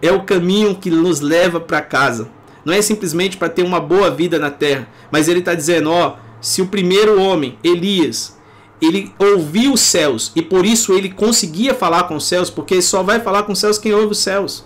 é 0.01 0.13
o 0.13 0.23
caminho 0.23 0.75
que 0.75 0.91
nos 0.91 1.21
leva 1.21 1.61
para 1.61 1.81
casa. 1.81 2.29
Não 2.65 2.75
é 2.75 2.83
simplesmente 2.83 3.37
para 3.37 3.49
ter 3.49 3.63
uma 3.63 3.81
boa 3.81 4.11
vida 4.11 4.39
na 4.39 4.51
terra, 4.51 4.89
mas 5.11 5.29
ele 5.29 5.39
está 5.39 5.55
dizendo: 5.55 5.91
ó, 5.91 6.17
se 6.41 6.61
o 6.61 6.67
primeiro 6.67 7.21
homem, 7.21 7.59
Elias, 7.63 8.37
ele 8.81 9.13
ouviu 9.19 9.73
os 9.73 9.81
céus 9.81 10.33
e 10.35 10.43
por 10.43 10.67
isso 10.67 10.93
ele 10.93 11.11
conseguia 11.11 11.75
falar 11.75 12.05
com 12.05 12.17
os 12.17 12.27
céus, 12.27 12.51
porque 12.51 12.83
só 12.83 13.03
vai 13.03 13.21
falar 13.21 13.45
com 13.45 13.53
os 13.53 13.59
céus 13.59 13.79
quem 13.79 13.95
ouve 13.95 14.13
os 14.13 14.19
céus. 14.19 14.65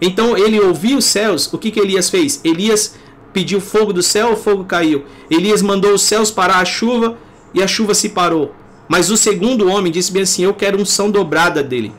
Então 0.00 0.36
ele 0.36 0.60
ouviu 0.60 0.98
os 0.98 1.04
céus, 1.04 1.52
o 1.52 1.58
que, 1.58 1.70
que 1.70 1.80
Elias 1.80 2.10
fez? 2.10 2.40
Elias 2.44 2.96
pediu 3.32 3.60
fogo 3.60 3.92
do 3.92 4.02
céu, 4.02 4.32
o 4.32 4.36
fogo 4.36 4.64
caiu. 4.64 5.04
Elias 5.30 5.62
mandou 5.62 5.94
os 5.94 6.02
céus 6.02 6.30
parar 6.30 6.58
a 6.58 6.64
chuva 6.64 7.16
e 7.54 7.62
a 7.62 7.66
chuva 7.66 7.94
se 7.94 8.10
parou. 8.10 8.54
Mas 8.88 9.10
o 9.10 9.16
segundo 9.16 9.70
homem 9.70 9.92
disse 9.92 10.12
bem 10.12 10.22
assim: 10.22 10.44
Eu 10.44 10.54
quero 10.54 10.80
unção 10.80 11.10
dobrada 11.10 11.62
dele. 11.62 11.92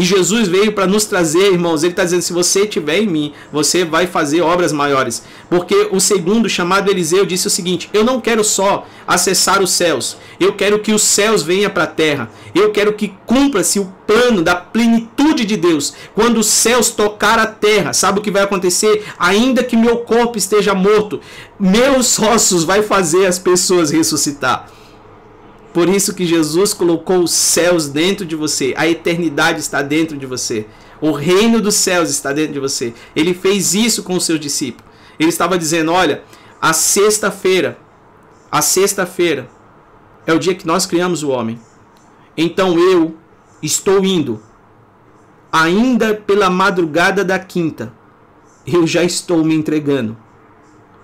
E 0.00 0.02
Jesus 0.02 0.48
veio 0.48 0.72
para 0.72 0.86
nos 0.86 1.04
trazer, 1.04 1.52
irmãos. 1.52 1.82
Ele 1.82 1.92
está 1.92 2.04
dizendo: 2.04 2.22
se 2.22 2.32
você 2.32 2.60
estiver 2.60 3.00
em 3.00 3.06
mim, 3.06 3.34
você 3.52 3.84
vai 3.84 4.06
fazer 4.06 4.40
obras 4.40 4.72
maiores. 4.72 5.22
Porque 5.50 5.88
o 5.92 6.00
segundo, 6.00 6.48
chamado 6.48 6.90
Eliseu, 6.90 7.26
disse 7.26 7.48
o 7.48 7.50
seguinte: 7.50 7.90
Eu 7.92 8.02
não 8.02 8.18
quero 8.18 8.42
só 8.42 8.86
acessar 9.06 9.60
os 9.60 9.72
céus, 9.72 10.16
eu 10.40 10.54
quero 10.54 10.78
que 10.78 10.94
os 10.94 11.02
céus 11.02 11.42
venham 11.42 11.70
para 11.70 11.84
a 11.84 11.86
terra. 11.86 12.30
Eu 12.54 12.70
quero 12.70 12.94
que 12.94 13.12
cumpra-se 13.26 13.78
o 13.78 13.92
plano 14.06 14.40
da 14.40 14.56
plenitude 14.56 15.44
de 15.44 15.58
Deus. 15.58 15.92
Quando 16.14 16.38
os 16.38 16.46
céus 16.46 16.88
tocar 16.88 17.38
a 17.38 17.46
terra, 17.46 17.92
sabe 17.92 18.20
o 18.20 18.22
que 18.22 18.30
vai 18.30 18.42
acontecer? 18.42 19.04
Ainda 19.18 19.62
que 19.62 19.76
meu 19.76 19.98
corpo 19.98 20.38
esteja 20.38 20.74
morto, 20.74 21.20
meus 21.58 22.18
ossos 22.18 22.64
vai 22.64 22.82
fazer 22.82 23.26
as 23.26 23.38
pessoas 23.38 23.90
ressuscitar. 23.90 24.79
Por 25.72 25.88
isso 25.88 26.14
que 26.14 26.26
Jesus 26.26 26.74
colocou 26.74 27.20
os 27.20 27.30
céus 27.30 27.88
dentro 27.88 28.26
de 28.26 28.34
você, 28.34 28.74
a 28.76 28.88
eternidade 28.88 29.60
está 29.60 29.82
dentro 29.82 30.16
de 30.16 30.26
você, 30.26 30.66
o 31.00 31.12
reino 31.12 31.60
dos 31.60 31.76
céus 31.76 32.10
está 32.10 32.32
dentro 32.32 32.54
de 32.54 32.58
você. 32.58 32.92
Ele 33.14 33.32
fez 33.32 33.74
isso 33.74 34.02
com 34.02 34.14
os 34.14 34.24
seus 34.24 34.40
discípulos. 34.40 34.90
Ele 35.18 35.28
estava 35.28 35.56
dizendo: 35.56 35.92
olha, 35.92 36.24
a 36.60 36.72
sexta-feira, 36.72 37.78
a 38.50 38.60
sexta-feira 38.60 39.48
é 40.26 40.32
o 40.34 40.38
dia 40.38 40.54
que 40.54 40.66
nós 40.66 40.86
criamos 40.86 41.22
o 41.22 41.30
homem. 41.30 41.58
Então 42.36 42.78
eu 42.78 43.16
estou 43.62 44.04
indo, 44.04 44.42
ainda 45.52 46.14
pela 46.14 46.50
madrugada 46.50 47.24
da 47.24 47.38
quinta, 47.38 47.92
eu 48.66 48.86
já 48.86 49.04
estou 49.04 49.44
me 49.44 49.54
entregando. 49.54 50.16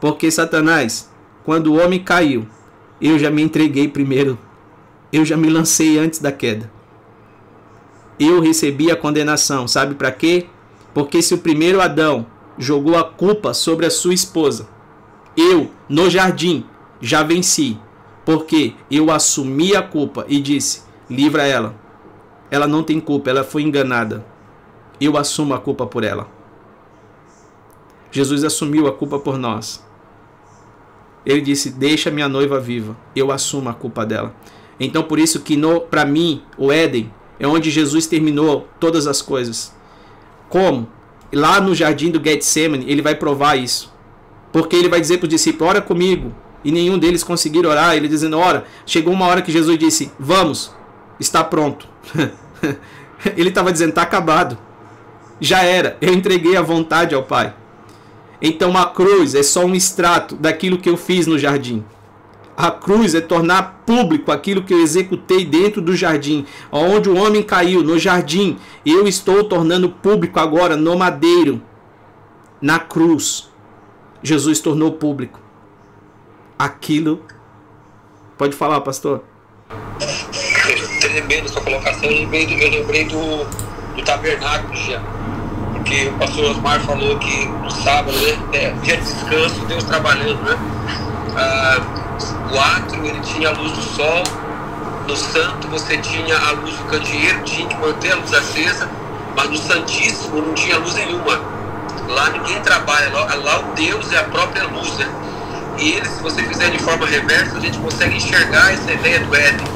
Porque 0.01 0.31
Satanás, 0.31 1.11
quando 1.45 1.69
o 1.69 1.79
homem 1.79 2.03
caiu, 2.03 2.47
eu 3.01 3.19
já 3.19 3.31
me 3.31 3.43
entreguei 3.43 3.89
primeiro 3.89 4.39
eu 5.13 5.25
já 5.25 5.37
me 5.37 5.49
lancei 5.49 5.99
antes 5.99 6.19
da 6.19 6.33
queda. 6.33 6.71
Eu 8.19 8.41
recebi 8.41 8.91
a 8.91 8.97
condenação, 8.97 9.69
sabe 9.69 9.95
para 9.95 10.11
quê? 10.11 10.47
Porque 10.95 11.21
se 11.21 11.35
o 11.35 11.39
primeiro 11.39 11.81
Adão 11.81 12.27
jogou 12.59 12.97
a 12.97 13.05
culpa 13.05 13.53
sobre 13.53 13.85
a 13.85 13.91
sua 13.91 14.15
esposa, 14.15 14.69
eu, 15.37 15.71
no 15.89 16.09
jardim, 16.09 16.65
já 17.01 17.23
venci, 17.23 17.79
porque 18.25 18.75
eu 18.91 19.11
assumi 19.11 19.77
a 19.77 19.83
culpa 19.83 20.25
e 20.29 20.41
disse: 20.41 20.83
livra 21.09 21.47
ela. 21.47 21.75
Ela 22.51 22.67
não 22.67 22.83
tem 22.83 22.99
culpa, 23.01 23.29
ela 23.29 23.45
foi 23.45 23.63
enganada. 23.63 24.25
Eu 25.01 25.17
assumo 25.17 25.53
a 25.53 25.59
culpa 25.59 25.87
por 25.87 26.05
ela. 26.05 26.29
Jesus 28.11 28.45
assumiu 28.45 28.87
a 28.87 28.93
culpa 28.93 29.19
por 29.19 29.37
nós. 29.37 29.85
Ele 31.25 31.41
disse: 31.41 31.71
Deixa 31.71 32.11
minha 32.11 32.29
noiva 32.29 32.59
viva, 32.59 32.97
eu 33.15 33.31
assumo 33.31 33.69
a 33.69 33.75
culpa 33.75 34.07
dela. 34.07 34.35
Então 34.79 35.03
por 35.03 35.19
isso 35.19 35.41
que 35.41 35.59
para 35.91 36.05
mim 36.05 36.43
o 36.59 36.71
Éden 36.71 37.13
é 37.39 37.47
onde 37.47 37.71
Jesus 37.71 38.07
terminou 38.07 38.69
todas 38.79 39.07
as 39.07 39.23
coisas. 39.23 39.75
Como? 40.49 40.89
Lá 41.33 41.61
no 41.61 41.75
jardim 41.75 42.11
do 42.11 42.23
Getsemane 42.23 42.85
ele 42.89 43.03
vai 43.03 43.15
provar 43.15 43.57
isso. 43.57 43.93
Porque 44.53 44.77
ele 44.77 44.89
vai 44.89 45.01
dizer 45.01 45.19
para 45.19 45.27
os 45.27 45.31
discípulos: 45.31 45.71
ora 45.71 45.83
comigo. 45.83 46.33
E 46.65 46.73
nenhum 46.73 46.99
deles 46.99 47.23
conseguiram 47.23 47.71
orar. 47.71 47.95
Ele 47.95 48.09
dizendo: 48.09 48.39
ora. 48.39 48.65
Chegou 48.85 49.13
uma 49.13 49.27
hora 49.27 49.43
que 49.43 49.53
Jesus 49.53 49.79
disse: 49.79 50.11
vamos, 50.19 50.75
está 51.21 51.45
pronto. 51.45 51.89
ele 53.37 53.51
estava 53.51 53.73
dizendo: 53.73 53.91
está 53.91 54.03
acabado. 54.03 54.57
Já 55.41 55.63
era. 55.63 55.97
Eu 56.01 56.15
entreguei 56.15 56.57
a 56.57 56.63
vontade 56.63 57.15
ao 57.15 57.23
Pai. 57.23 57.55
Então 58.41 58.77
a 58.77 58.87
cruz 58.87 59.35
é 59.35 59.43
só 59.43 59.65
um 59.65 59.75
extrato 59.75 60.37
daquilo 60.37 60.79
que 60.79 60.89
eu 60.89 60.97
fiz 60.97 61.27
no 61.27 61.39
jardim. 61.39 61.85
A 62.57 62.71
cruz 62.71 63.15
é 63.15 63.21
tornar 63.21 63.83
público 63.85 64.33
aquilo 64.33 64.63
que 64.63 64.73
eu 64.73 64.81
executei 64.81 65.45
dentro 65.45 65.83
do 65.83 65.95
jardim, 65.95 66.47
onde 66.73 67.11
o 67.11 67.17
homem 67.17 67.43
caiu, 67.43 67.83
no 67.83 67.99
jardim. 67.99 68.57
Eu 68.85 69.07
estou 69.07 69.45
tornando 69.45 69.91
público 69.91 70.41
agora 70.41 70.75
no 70.75 70.97
madeiro, 70.97 71.61
na 72.61 72.79
cruz. 72.79 73.51
Jesus 74.23 74.61
tornou 74.61 74.93
público 74.93 75.47
aquilo. 76.59 77.21
Pode 78.39 78.57
falar, 78.57 78.81
pastor. 78.81 79.23
Tremendo 81.01 81.49
sua 81.49 81.63
colocação. 81.63 82.05
Eu 82.05 82.21
lembrei 82.21 82.47
do, 82.47 82.53
eu 82.55 82.71
lembrei 82.71 83.05
do, 83.05 83.45
do 83.95 84.03
tabernáculo, 84.03 84.75
Jean. 84.77 85.03
Porque 85.75 86.09
o 86.09 86.19
pastor 86.19 86.51
Osmar 86.51 86.81
falou 86.81 87.19
que 87.19 87.47
no 87.47 87.71
sábado, 87.71 88.17
né, 88.19 88.39
é, 88.53 88.71
dia 88.83 88.97
de 88.97 89.03
descanso, 89.03 89.65
Deus 89.67 89.85
trabalhando, 89.85 90.43
né? 90.43 90.57
Ah, 91.37 92.06
o 92.53 92.59
átrio 92.59 93.05
ele 93.05 93.21
tinha 93.21 93.49
a 93.49 93.53
luz 93.53 93.73
do 93.73 93.83
sol, 93.83 94.23
no 95.07 95.17
santo 95.17 95.69
você 95.69 95.97
tinha 95.99 96.37
a 96.37 96.51
luz 96.53 96.75
do 96.77 96.85
candeeiro, 96.85 97.43
tinha 97.45 97.69
que 97.69 97.77
manter 97.77 98.13
a 98.13 98.17
luz 98.17 98.33
acesa, 98.33 98.89
mas 99.37 99.51
no 99.51 99.57
santíssimo 99.57 100.43
não 100.43 100.55
tinha 100.55 100.79
luz 100.79 100.95
nenhuma. 100.95 101.41
Lá 102.09 102.31
ninguém 102.31 102.61
trabalha, 102.63 103.11
lá, 103.11 103.35
lá 103.35 103.61
o 103.61 103.75
Deus 103.75 104.13
é 104.13 104.19
a 104.19 104.25
própria 104.25 104.65
luz, 104.65 104.97
né? 104.97 105.09
E 105.79 105.93
ele, 105.93 106.09
se 106.09 106.23
você 106.23 106.43
fizer 106.43 106.71
de 106.71 106.79
forma 106.79 107.07
reversa, 107.07 107.57
a 107.57 107.61
gente 107.61 107.79
consegue 107.79 108.17
enxergar 108.17 108.73
essa 108.73 108.93
ideia 108.93 109.21
do 109.21 109.35
Éden. 109.35 109.67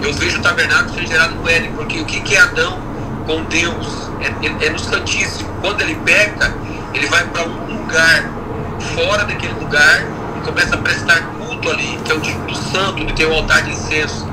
Eu 0.00 0.12
vejo 0.14 0.38
o 0.38 0.42
tabernáculo 0.42 0.94
ser 0.94 1.06
gerado 1.06 1.34
no 1.34 1.48
Éden, 1.48 1.72
porque 1.72 2.00
o 2.00 2.04
que, 2.04 2.20
que 2.20 2.36
é 2.36 2.40
Adão 2.40 2.78
com 3.26 3.42
Deus? 3.44 4.10
É, 4.20 4.46
é, 4.46 4.66
é 4.66 4.70
no 4.70 4.78
Santíssimo. 4.78 5.48
Quando 5.60 5.80
ele 5.80 5.96
peca, 5.96 6.54
ele 6.94 7.06
vai 7.08 7.24
para 7.24 7.42
um 7.42 7.76
lugar 7.76 8.24
fora 8.94 9.24
daquele 9.24 9.54
lugar 9.54 10.02
e 10.36 10.40
começa 10.40 10.74
a 10.74 10.78
prestar 10.78 11.20
ali, 11.70 11.98
que 12.04 12.12
é 12.12 12.14
o 12.14 12.18
do 12.18 12.54
santo, 12.54 13.02
onde 13.02 13.12
tem 13.12 13.26
o 13.26 13.34
altar 13.34 13.62
de 13.62 13.70
incenso. 13.70 14.26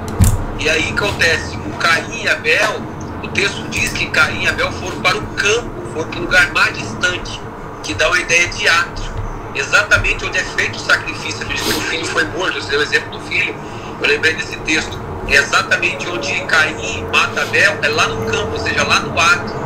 E 0.59 0.69
aí 0.69 0.89
acontece, 0.91 1.57
o 1.57 1.77
Caim 1.77 2.23
e 2.23 2.27
Abel, 2.27 2.81
o 3.23 3.27
texto 3.29 3.67
diz 3.69 3.91
que 3.93 4.07
Caim 4.07 4.43
e 4.43 4.47
Abel 4.47 4.71
foram 4.73 4.99
para 5.01 5.17
o 5.17 5.21
campo, 5.27 5.69
foram 5.93 6.09
para 6.09 6.19
o 6.19 6.23
lugar 6.23 6.51
mais 6.51 6.77
distante, 6.77 7.39
que 7.83 7.93
dá 7.93 8.07
uma 8.07 8.19
ideia 8.19 8.47
de 8.47 8.67
átrio, 8.67 9.09
exatamente 9.55 10.25
onde 10.25 10.37
é 10.37 10.43
feito 10.43 10.75
o 10.75 10.79
sacrifício. 10.79 11.45
Que 11.45 11.53
o 11.53 11.81
filho 11.81 12.05
foi 12.05 12.25
morto, 12.25 12.59
deu 12.67 12.79
o 12.79 12.83
exemplo 12.83 13.17
do 13.17 13.19
filho, 13.25 13.55
eu 14.01 14.07
lembrei 14.07 14.33
desse 14.33 14.57
texto. 14.57 14.99
É 15.27 15.35
exatamente 15.35 16.09
onde 16.09 16.33
Caim 16.45 17.05
mata 17.13 17.41
Abel, 17.41 17.77
é 17.81 17.87
lá 17.87 18.07
no 18.07 18.25
campo, 18.25 18.53
ou 18.53 18.59
seja, 18.59 18.83
lá 18.83 18.99
no 18.99 19.19
átrio. 19.19 19.59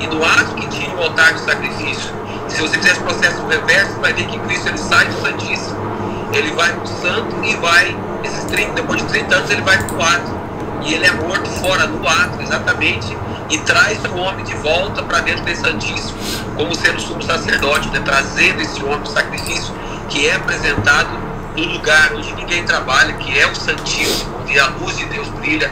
E 0.00 0.06
no 0.06 0.24
átrio 0.24 0.54
que 0.54 0.68
tinha 0.68 0.94
o 0.94 1.02
altar 1.02 1.34
de 1.34 1.40
sacrifício. 1.40 2.10
Se 2.48 2.60
você 2.62 2.78
fizer 2.78 2.92
esse 2.92 3.00
processo 3.00 3.46
reverso, 3.46 4.00
vai 4.00 4.14
ver 4.14 4.26
que 4.26 4.38
Cristo 4.40 4.68
ele 4.68 4.78
sai 4.78 5.04
do 5.06 5.20
Santíssimo 5.20 5.90
ele 6.32 6.52
vai 6.52 6.72
para 6.72 6.84
o 6.84 6.86
santo 6.86 7.44
e 7.44 7.56
vai, 7.56 7.96
esses 8.24 8.44
30, 8.44 8.72
depois 8.72 9.02
de 9.02 9.08
30 9.08 9.34
anos, 9.34 9.50
ele 9.50 9.62
vai 9.62 9.78
para 9.78 9.96
o 9.96 10.02
ato. 10.02 10.40
E 10.82 10.94
ele 10.94 11.06
é 11.06 11.12
morto 11.12 11.48
fora 11.60 11.86
do 11.86 12.06
ato, 12.06 12.40
exatamente, 12.40 13.16
e 13.50 13.58
traz 13.58 13.98
o 14.04 14.16
homem 14.16 14.44
de 14.44 14.54
volta 14.56 15.02
para 15.02 15.20
dentro 15.20 15.44
desse 15.44 15.60
Santíssimo, 15.60 16.18
como 16.56 16.74
sendo 16.74 17.00
sumo 17.00 17.22
sacerdote, 17.22 17.88
né, 17.90 18.00
trazendo 18.04 18.60
esse 18.62 18.82
homem 18.82 19.00
do 19.00 19.08
sacrifício 19.08 19.74
que 20.08 20.26
é 20.26 20.34
apresentado 20.34 21.10
no 21.56 21.64
lugar 21.64 22.12
onde 22.14 22.32
ninguém 22.34 22.64
trabalha, 22.64 23.12
que 23.14 23.38
é 23.38 23.46
o 23.46 23.54
Santíssimo, 23.54 24.40
onde 24.40 24.58
a 24.58 24.66
luz 24.68 24.96
de 24.96 25.04
Deus 25.06 25.28
brilha. 25.28 25.70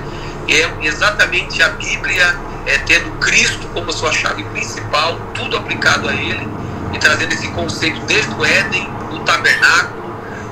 É 0.48 0.86
exatamente 0.86 1.62
a 1.62 1.70
Bíblia 1.70 2.36
é, 2.66 2.78
tendo 2.78 3.10
Cristo 3.18 3.66
como 3.72 3.92
sua 3.92 4.12
chave 4.12 4.44
principal, 4.44 5.18
tudo 5.34 5.56
aplicado 5.56 6.08
a 6.08 6.14
Ele, 6.14 6.46
e 6.92 6.98
trazendo 6.98 7.32
esse 7.32 7.48
conceito 7.48 8.00
desde 8.06 8.32
o 8.34 8.44
Éden, 8.44 8.88
do 9.10 9.20
tabernáculo 9.20 10.07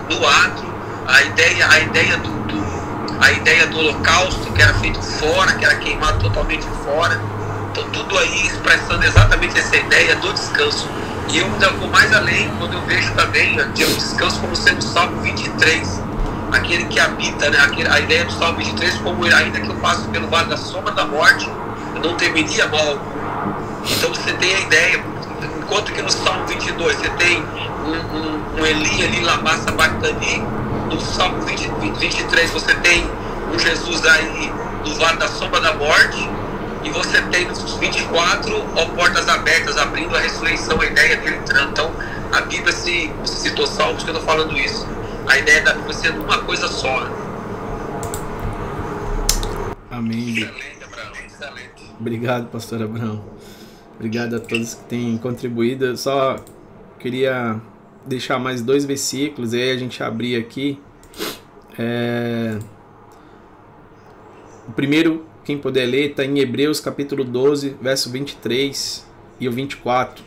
do 0.08 0.26
ato, 0.26 0.64
a 1.06 1.22
ideia, 1.22 1.68
a 1.68 1.80
ideia 1.80 2.16
do, 2.18 2.28
do, 2.28 3.20
a 3.20 3.32
ideia 3.32 3.66
do 3.66 3.78
holocausto 3.78 4.52
que 4.52 4.62
era 4.62 4.74
feito 4.74 5.00
fora, 5.00 5.52
que 5.54 5.64
era 5.64 5.76
queimado 5.76 6.18
totalmente 6.20 6.66
fora. 6.84 7.20
Então 7.70 7.88
tudo 7.90 8.18
aí 8.18 8.46
expressando 8.46 9.04
exatamente 9.04 9.58
essa 9.58 9.76
ideia 9.76 10.16
do 10.16 10.32
descanso. 10.32 10.88
E 11.28 11.38
eu 11.38 11.46
ainda 11.46 11.70
vou 11.72 11.88
mais 11.88 12.12
além 12.12 12.48
quando 12.58 12.74
eu 12.74 12.82
vejo 12.82 13.12
também 13.14 13.60
o 13.60 13.72
descanso 13.72 14.40
como 14.40 14.54
sendo 14.54 14.78
o 14.78 14.82
Salmo 14.82 15.20
23, 15.22 16.02
aquele 16.52 16.84
que 16.84 17.00
habita, 17.00 17.50
né? 17.50 17.58
Aquele, 17.58 17.88
a 17.88 18.00
ideia 18.00 18.24
do 18.24 18.32
Salmo 18.32 18.58
23 18.58 18.94
como 18.98 19.24
ainda 19.24 19.60
que 19.60 19.68
eu 19.68 19.74
passe 19.76 20.06
pelo 20.08 20.28
vale 20.28 20.48
da 20.48 20.56
sombra 20.56 20.92
da 20.92 21.04
morte, 21.04 21.50
eu 21.94 22.00
não 22.00 22.14
temeria 22.14 22.68
mal 22.68 22.98
Então 23.90 24.10
você 24.10 24.32
tem 24.34 24.54
a 24.54 24.60
ideia, 24.60 25.04
enquanto 25.66 25.92
que 25.92 26.00
no 26.00 26.10
Salmo 26.10 26.46
22 26.46 26.96
você 26.96 27.10
tem 27.10 27.42
um, 27.42 27.90
um, 27.90 28.60
um 28.60 28.66
Eli, 28.66 29.02
Eli 29.02 29.20
Lamassa 29.20 29.72
Bactani. 29.72 30.38
No 30.88 31.00
Salmo 31.00 31.42
20, 31.42 31.68
23 31.98 32.50
você 32.52 32.72
tem 32.76 33.04
um 33.52 33.58
Jesus 33.58 34.06
aí 34.06 34.52
do 34.84 34.94
vale 34.94 35.18
da 35.18 35.26
sombra 35.26 35.60
da 35.60 35.74
morte. 35.74 36.30
E 36.84 36.90
você 36.90 37.20
tem 37.22 37.46
nos 37.46 37.74
24 37.74 38.64
ó, 38.76 38.86
portas 38.94 39.28
abertas, 39.28 39.76
abrindo 39.76 40.16
a 40.16 40.20
ressurreição, 40.20 40.80
a 40.80 40.86
ideia 40.86 41.16
dele 41.16 41.36
entrando. 41.36 41.70
Então, 41.70 41.90
a 42.30 42.42
Bíblia 42.42 42.72
se, 42.72 43.12
se 43.24 43.34
citou 43.40 43.66
salmos 43.66 44.04
que 44.04 44.10
eu 44.10 44.14
estou 44.14 44.26
falando 44.26 44.56
isso. 44.56 44.86
A 45.26 45.36
ideia 45.36 45.62
da 45.62 45.72
Bíblia 45.72 45.94
sendo 45.94 46.22
uma 46.22 46.38
coisa 46.44 46.68
só. 46.68 47.10
Amém. 49.90 50.28
Excelente, 50.28 50.84
Abraão. 50.84 51.12
Excelente. 51.26 51.94
Obrigado, 51.98 52.46
pastor 52.46 52.82
Abraão. 52.82 53.24
Obrigado 53.96 54.36
a 54.36 54.40
todos 54.40 54.74
que 54.74 54.84
têm 54.84 55.16
contribuído. 55.16 55.86
Eu 55.86 55.96
só 55.96 56.36
queria 56.98 57.60
deixar 58.06 58.38
mais 58.38 58.62
dois 58.62 58.84
versículos, 58.84 59.52
e 59.52 59.60
aí 59.60 59.70
a 59.70 59.76
gente 59.76 60.02
abrir 60.02 60.36
aqui. 60.36 60.78
É... 61.78 62.58
O 64.68 64.72
primeiro, 64.72 65.24
quem 65.44 65.56
puder 65.56 65.86
ler, 65.86 66.10
está 66.10 66.24
em 66.24 66.38
Hebreus 66.38 66.78
capítulo 66.78 67.24
12, 67.24 67.76
verso 67.80 68.10
23 68.10 69.06
e 69.40 69.48
o 69.48 69.52
24. 69.52 70.24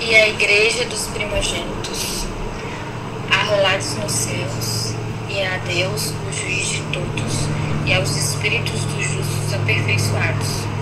E 0.00 0.14
a 0.14 0.28
igreja 0.28 0.84
dos 0.86 1.06
primogênitos, 1.08 2.24
arrolados 3.30 3.96
nos 3.96 4.12
céus, 4.12 4.94
e 5.28 5.40
a 5.42 5.58
Deus, 5.58 6.12
o 6.28 6.32
juiz 6.32 6.68
de 6.68 6.82
todos, 6.92 7.48
e 7.86 7.94
aos 7.94 8.16
espíritos 8.16 8.84
dos 8.84 9.04
justos 9.04 9.54
aperfeiçoados, 9.54 10.77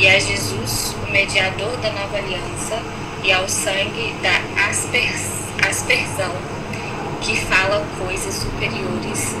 e 0.00 0.08
a 0.08 0.18
Jesus, 0.18 0.96
o 1.06 1.12
mediador 1.12 1.76
da 1.76 1.92
nova 1.92 2.16
aliança, 2.16 2.80
e 3.22 3.30
ao 3.30 3.46
sangue 3.46 4.14
da 4.22 4.64
aspers, 4.70 5.44
aspersão, 5.68 6.32
que 7.20 7.36
fala 7.36 7.84
coisas 7.98 8.34
superiores 8.34 9.34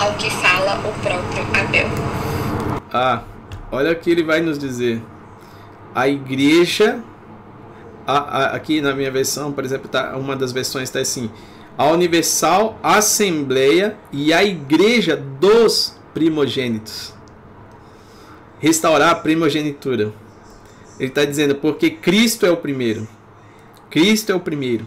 ao 0.00 0.14
que 0.14 0.28
fala 0.28 0.80
o 0.80 0.92
próprio 1.00 1.42
Abel. 1.54 1.86
Ah, 2.92 3.22
olha 3.70 3.92
o 3.92 3.96
que 3.96 4.10
ele 4.10 4.24
vai 4.24 4.40
nos 4.40 4.58
dizer. 4.58 5.00
A 5.94 6.08
igreja, 6.08 6.98
a, 8.04 8.18
a, 8.18 8.44
aqui 8.56 8.80
na 8.80 8.92
minha 8.92 9.10
versão, 9.12 9.52
por 9.52 9.64
exemplo, 9.64 9.88
tá, 9.88 10.16
uma 10.16 10.34
das 10.34 10.50
versões 10.50 10.88
está 10.88 10.98
assim: 10.98 11.30
a 11.78 11.84
Universal 11.86 12.76
Assembleia 12.82 13.96
e 14.10 14.32
a 14.32 14.42
Igreja 14.42 15.16
dos 15.16 15.96
Primogênitos. 16.12 17.19
Restaurar 18.60 19.10
a 19.10 19.14
primogenitura. 19.16 20.12
Ele 20.98 21.08
está 21.08 21.24
dizendo 21.24 21.56
porque 21.56 21.90
Cristo 21.90 22.46
é 22.46 22.50
o 22.50 22.56
primeiro. 22.56 23.08
Cristo 23.90 24.30
é 24.30 24.34
o 24.34 24.40
primeiro. 24.40 24.86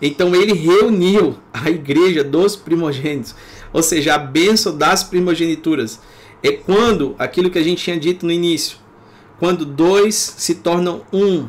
Então 0.00 0.34
ele 0.34 0.54
reuniu 0.54 1.36
a 1.52 1.68
igreja 1.68 2.24
dos 2.24 2.56
primogênitos, 2.56 3.34
ou 3.72 3.82
seja, 3.82 4.14
a 4.14 4.18
bênção 4.18 4.76
das 4.76 5.04
primogenituras. 5.04 6.00
É 6.42 6.52
quando 6.52 7.14
aquilo 7.18 7.50
que 7.50 7.58
a 7.58 7.62
gente 7.62 7.84
tinha 7.84 8.00
dito 8.00 8.24
no 8.24 8.32
início, 8.32 8.78
quando 9.38 9.66
dois 9.66 10.14
se 10.14 10.54
tornam 10.54 11.02
um. 11.12 11.48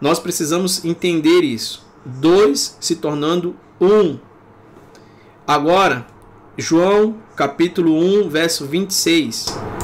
Nós 0.00 0.18
precisamos 0.18 0.84
entender 0.84 1.42
isso. 1.42 1.84
Dois 2.04 2.76
se 2.80 2.96
tornando 2.96 3.54
um. 3.80 4.18
Agora, 5.46 6.06
João 6.56 7.16
capítulo 7.34 7.98
1, 8.24 8.28
verso 8.28 8.64
26. 8.64 9.75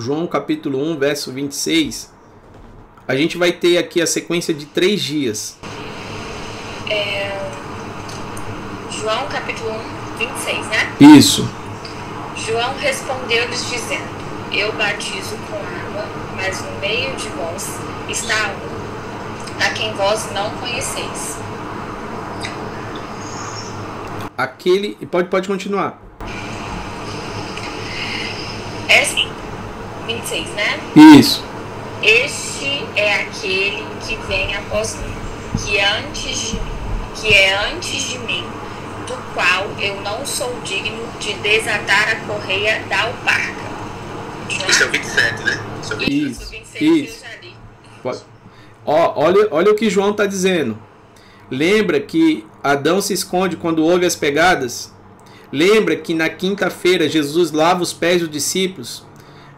João 0.00 0.26
capítulo 0.26 0.82
1, 0.92 0.98
verso 0.98 1.30
26, 1.30 2.10
a 3.06 3.14
gente 3.14 3.36
vai 3.36 3.52
ter 3.52 3.76
aqui 3.76 4.00
a 4.00 4.06
sequência 4.06 4.54
de 4.54 4.64
três 4.64 5.02
dias. 5.02 5.58
É... 6.88 7.38
João 8.90 9.26
capítulo 9.28 9.70
1, 10.16 10.18
26, 10.18 10.66
né? 10.68 10.96
Isso. 11.00 11.48
João 12.34 12.74
respondeu-lhes 12.78 13.68
dizendo: 13.68 14.08
Eu 14.50 14.72
batizo 14.72 15.36
com 15.50 15.56
água, 15.56 16.06
mas 16.34 16.62
no 16.62 16.80
meio 16.80 17.14
de 17.16 17.28
vós 17.28 17.68
está 18.08 18.54
um, 18.54 19.62
a 19.62 19.70
quem 19.74 19.92
vós 19.92 20.32
não 20.32 20.48
conheceis. 20.52 21.36
Aquele. 24.38 24.94
Pode, 25.06 25.28
pode 25.28 25.46
continuar. 25.46 26.00
É 28.88 29.02
assim, 29.02 29.30
26, 30.20 30.48
né? 30.50 30.78
Isso. 31.18 31.44
Este 32.02 32.84
é 32.96 33.22
aquele 33.22 33.84
que 34.06 34.16
vem 34.26 34.54
após 34.56 34.96
mim, 34.96 35.14
que 35.64 35.78
antes 35.80 36.50
de, 36.50 36.60
que 37.20 37.32
é 37.34 37.72
antes 37.72 38.02
de 38.08 38.18
mim, 38.20 38.44
do 39.06 39.14
qual 39.34 39.66
eu 39.78 40.00
não 40.00 40.24
sou 40.24 40.58
digno 40.64 41.06
de 41.18 41.34
desatar 41.34 42.08
a 42.08 42.16
correia 42.26 42.82
da 42.88 43.02
alparca. 43.02 43.70
Esse 44.68 44.82
é 44.82 44.86
o 44.86 44.90
27, 44.90 45.44
né? 45.44 45.60
Esse 45.82 45.92
é 45.92 45.94
o 45.94 45.98
27. 45.98 46.30
Isso, 46.30 46.42
Isso, 46.42 46.50
26 46.50 46.82
isso. 47.10 47.24
eu 47.24 47.30
já 47.30 47.36
li. 47.42 47.54
Pode. 48.02 48.20
Ó, 48.86 49.12
olha, 49.16 49.48
olha 49.50 49.70
o 49.72 49.74
que 49.74 49.90
João 49.90 50.10
está 50.10 50.26
dizendo. 50.26 50.78
Lembra 51.50 52.00
que 52.00 52.46
Adão 52.62 53.00
se 53.00 53.12
esconde 53.12 53.56
quando 53.56 53.84
ouve 53.84 54.06
as 54.06 54.16
pegadas? 54.16 54.92
Lembra 55.52 55.96
que 55.96 56.14
na 56.14 56.28
quinta-feira 56.28 57.08
Jesus 57.08 57.50
lava 57.50 57.82
os 57.82 57.92
pés 57.92 58.20
dos 58.20 58.30
discípulos? 58.30 59.04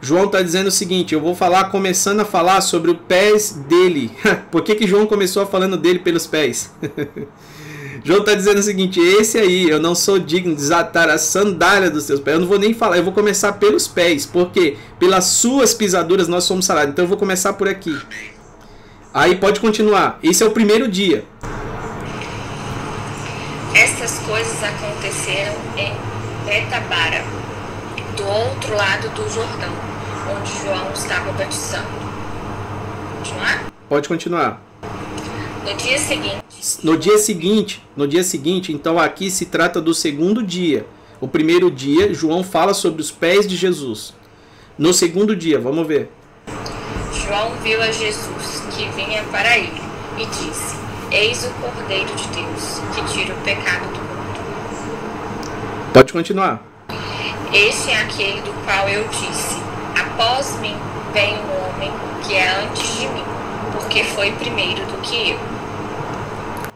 João 0.03 0.25
está 0.25 0.43
dizendo 0.43 0.67
o 0.67 0.73
seguinte: 0.73 1.15
eu 1.15 1.21
vou 1.21 1.33
falar, 1.35 1.71
começando 1.71 2.21
a 2.21 2.25
falar 2.25 2.61
sobre 2.61 2.91
os 2.91 2.99
pés 3.07 3.53
dele. 3.69 4.11
Por 4.51 4.63
que, 4.63 4.75
que 4.75 4.87
João 4.87 5.07
começou 5.07 5.47
falando 5.47 5.77
dele 5.77 6.01
pelos 6.01 6.27
pés? 6.27 6.73
João 8.05 8.19
está 8.19 8.35
dizendo 8.35 8.59
o 8.59 8.63
seguinte: 8.63 8.99
esse 8.99 9.39
aí, 9.39 9.71
eu 9.71 9.81
não 9.81 9.95
sou 9.95 10.19
digno 10.19 10.51
de 10.51 10.61
desatar 10.61 11.09
a 11.09 11.19
sandália 11.19 11.89
dos 11.89 12.03
seus 12.03 12.19
pés. 12.19 12.35
Eu 12.35 12.41
não 12.41 12.49
vou 12.49 12.59
nem 12.59 12.75
falar, 12.75 12.97
eu 12.97 13.05
vou 13.05 13.13
começar 13.13 13.53
pelos 13.53 13.87
pés, 13.87 14.27
porque 14.27 14.77
pelas 14.99 15.25
suas 15.27 15.73
pisaduras 15.73 16.27
nós 16.27 16.43
somos 16.43 16.67
sarados. 16.67 16.91
Então 16.91 17.05
eu 17.05 17.09
vou 17.09 17.17
começar 17.17 17.53
por 17.53 17.69
aqui. 17.69 17.97
Aí 19.15 19.37
pode 19.37 19.61
continuar. 19.61 20.19
Esse 20.21 20.43
é 20.43 20.47
o 20.47 20.51
primeiro 20.51 20.89
dia. 20.89 21.25
Estas 23.73 24.19
coisas 24.27 24.63
aconteceram 24.65 25.55
em 25.77 25.93
Betabara, 26.45 27.23
do 28.17 28.27
outro 28.27 28.75
lado 28.75 29.09
do 29.11 29.31
Jordão, 29.33 29.92
onde 30.31 30.51
João 30.63 30.93
estava 30.93 31.33
batizando. 31.33 31.87
Continuar? 33.19 33.73
Pode 33.89 34.09
continuar. 34.09 34.63
No 35.65 35.75
dia 35.75 35.99
seguinte, 35.99 36.43
No 36.83 36.97
dia 36.97 37.19
seguinte, 37.19 37.85
no 37.97 38.07
dia 38.09 38.23
seguinte, 38.25 38.73
então 38.73 38.99
aqui 38.99 39.31
se 39.31 39.47
trata 39.47 39.81
do 39.81 39.93
segundo 39.95 40.43
dia. 40.43 40.87
O 41.21 41.29
primeiro 41.29 41.71
dia, 41.71 42.13
João 42.13 42.43
fala 42.43 42.75
sobre 42.75 43.01
os 43.01 43.11
pés 43.11 43.47
de 43.47 43.57
Jesus. 43.57 44.15
No 44.79 44.93
segundo 44.93 45.37
dia, 45.37 45.59
vamos 45.59 45.87
ver. 45.87 46.11
João 47.13 47.53
viu 47.63 47.81
a 47.81 47.93
Jesus 47.93 48.63
que 48.75 48.89
vinha 48.97 49.23
para 49.31 49.57
ele 49.57 49.83
e 50.19 50.27
disse: 50.27 50.77
Eis 51.11 51.45
o 51.45 51.51
Cordeiro 51.61 52.13
de 52.15 52.27
Deus 52.29 52.81
que 52.95 53.05
tira 53.13 53.35
o 53.35 53.39
pecado 53.43 53.87
do 53.93 53.99
mundo. 54.01 54.41
Pode 55.93 56.13
continuar. 56.13 56.63
Este 57.53 57.91
é 57.91 58.01
aquele 58.01 58.41
do 58.41 58.53
qual 58.65 58.89
eu 58.89 59.07
disse: 59.09 59.61
Após 60.13 60.61
mim 60.61 60.75
vem 61.15 61.35
um 61.35 61.71
homem 61.71 61.91
que 62.23 62.35
é 62.35 62.47
antes 62.63 63.01
de 63.01 63.09
mim, 63.09 63.25
porque 63.73 64.05
foi 64.05 64.31
primeiro 64.33 64.85
do 64.85 65.01
que 65.01 65.31
eu. 65.31 65.39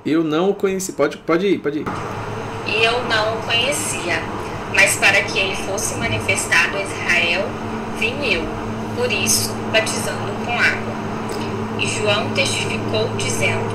Eu 0.07 0.25
não 0.25 0.51
o 0.51 0.55
conheci. 0.55 0.93
Pode, 0.93 1.19
pode 1.19 1.47
ir, 1.47 1.59
pode 1.59 1.81
ir. 1.81 1.87
E 2.67 2.83
eu 2.83 3.05
não 3.05 3.35
o 3.35 3.43
conhecia, 3.43 4.23
mas 4.75 4.97
para 4.97 5.21
que 5.23 5.39
ele 5.39 5.55
fosse 5.55 5.97
manifestado 5.97 6.79
a 6.79 6.81
Israel, 6.81 7.47
vim 7.99 8.15
eu, 8.25 8.43
por 8.97 9.13
isso, 9.13 9.53
batizando 9.71 10.33
com 10.47 10.53
água. 10.53 10.97
E 11.79 11.87
João 11.87 12.31
testificou, 12.31 13.09
dizendo: 13.19 13.69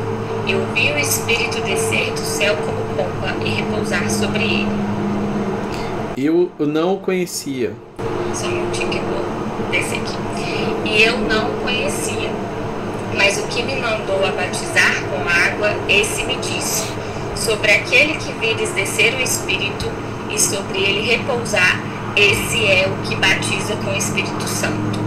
Eu 0.48 0.66
vi 0.74 0.92
o 0.92 0.98
Espírito 0.98 1.62
descer 1.62 2.12
do 2.14 2.20
céu 2.20 2.58
como 2.58 2.84
pomba 2.96 3.46
e 3.46 3.50
repousar 3.50 4.10
sobre 4.10 4.44
ele. 4.44 4.92
Eu 6.18 6.52
não 6.60 6.96
o 6.96 7.00
conhecia. 7.00 7.76
Só 8.34 8.48
um 8.48 8.52
minutinho 8.52 8.90
descer 9.70 10.00
aqui. 10.00 10.90
E 10.90 11.04
eu 11.04 11.18
não 11.18 11.52
conhecia. 11.62 12.30
Mas 13.16 13.38
o 13.38 13.48
que 13.48 13.62
me 13.64 13.76
mandou 13.76 14.26
a 14.26 14.32
batizar 14.32 15.04
com 15.10 15.28
água, 15.28 15.74
esse 15.90 16.24
me 16.24 16.36
disse: 16.38 16.86
Sobre 17.36 17.72
aquele 17.72 18.16
que 18.16 18.32
vires 18.34 18.72
descer 18.72 19.14
o 19.14 19.22
Espírito 19.22 19.92
e 20.30 20.40
sobre 20.40 20.80
ele 20.80 21.02
repousar, 21.02 21.80
esse 22.16 22.66
é 22.66 22.88
o 22.88 23.08
que 23.08 23.16
batiza 23.16 23.76
com 23.78 23.92
o 23.92 23.98
Espírito 23.98 24.48
Santo. 24.48 25.00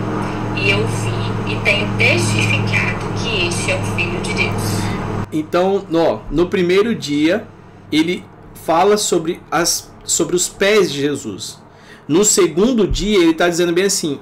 E 0.56 0.70
eu 0.70 0.86
vi 0.86 1.52
e 1.52 1.56
tenho 1.64 1.88
testificado 1.96 3.06
que 3.22 3.48
este 3.48 3.70
é 3.70 3.76
o 3.76 3.82
Filho 3.96 4.20
de 4.20 4.32
Deus. 4.34 4.84
Então, 5.32 5.84
ó, 5.92 6.20
no 6.30 6.48
primeiro 6.48 6.94
dia, 6.94 7.46
ele 7.90 8.24
fala 8.64 8.96
sobre, 8.96 9.40
as, 9.50 9.92
sobre 10.04 10.36
os 10.36 10.48
pés 10.48 10.92
de 10.92 11.00
Jesus. 11.00 11.58
No 12.06 12.24
segundo 12.24 12.86
dia, 12.86 13.18
ele 13.18 13.30
está 13.30 13.48
dizendo 13.48 13.72
bem 13.72 13.84
assim: 13.84 14.20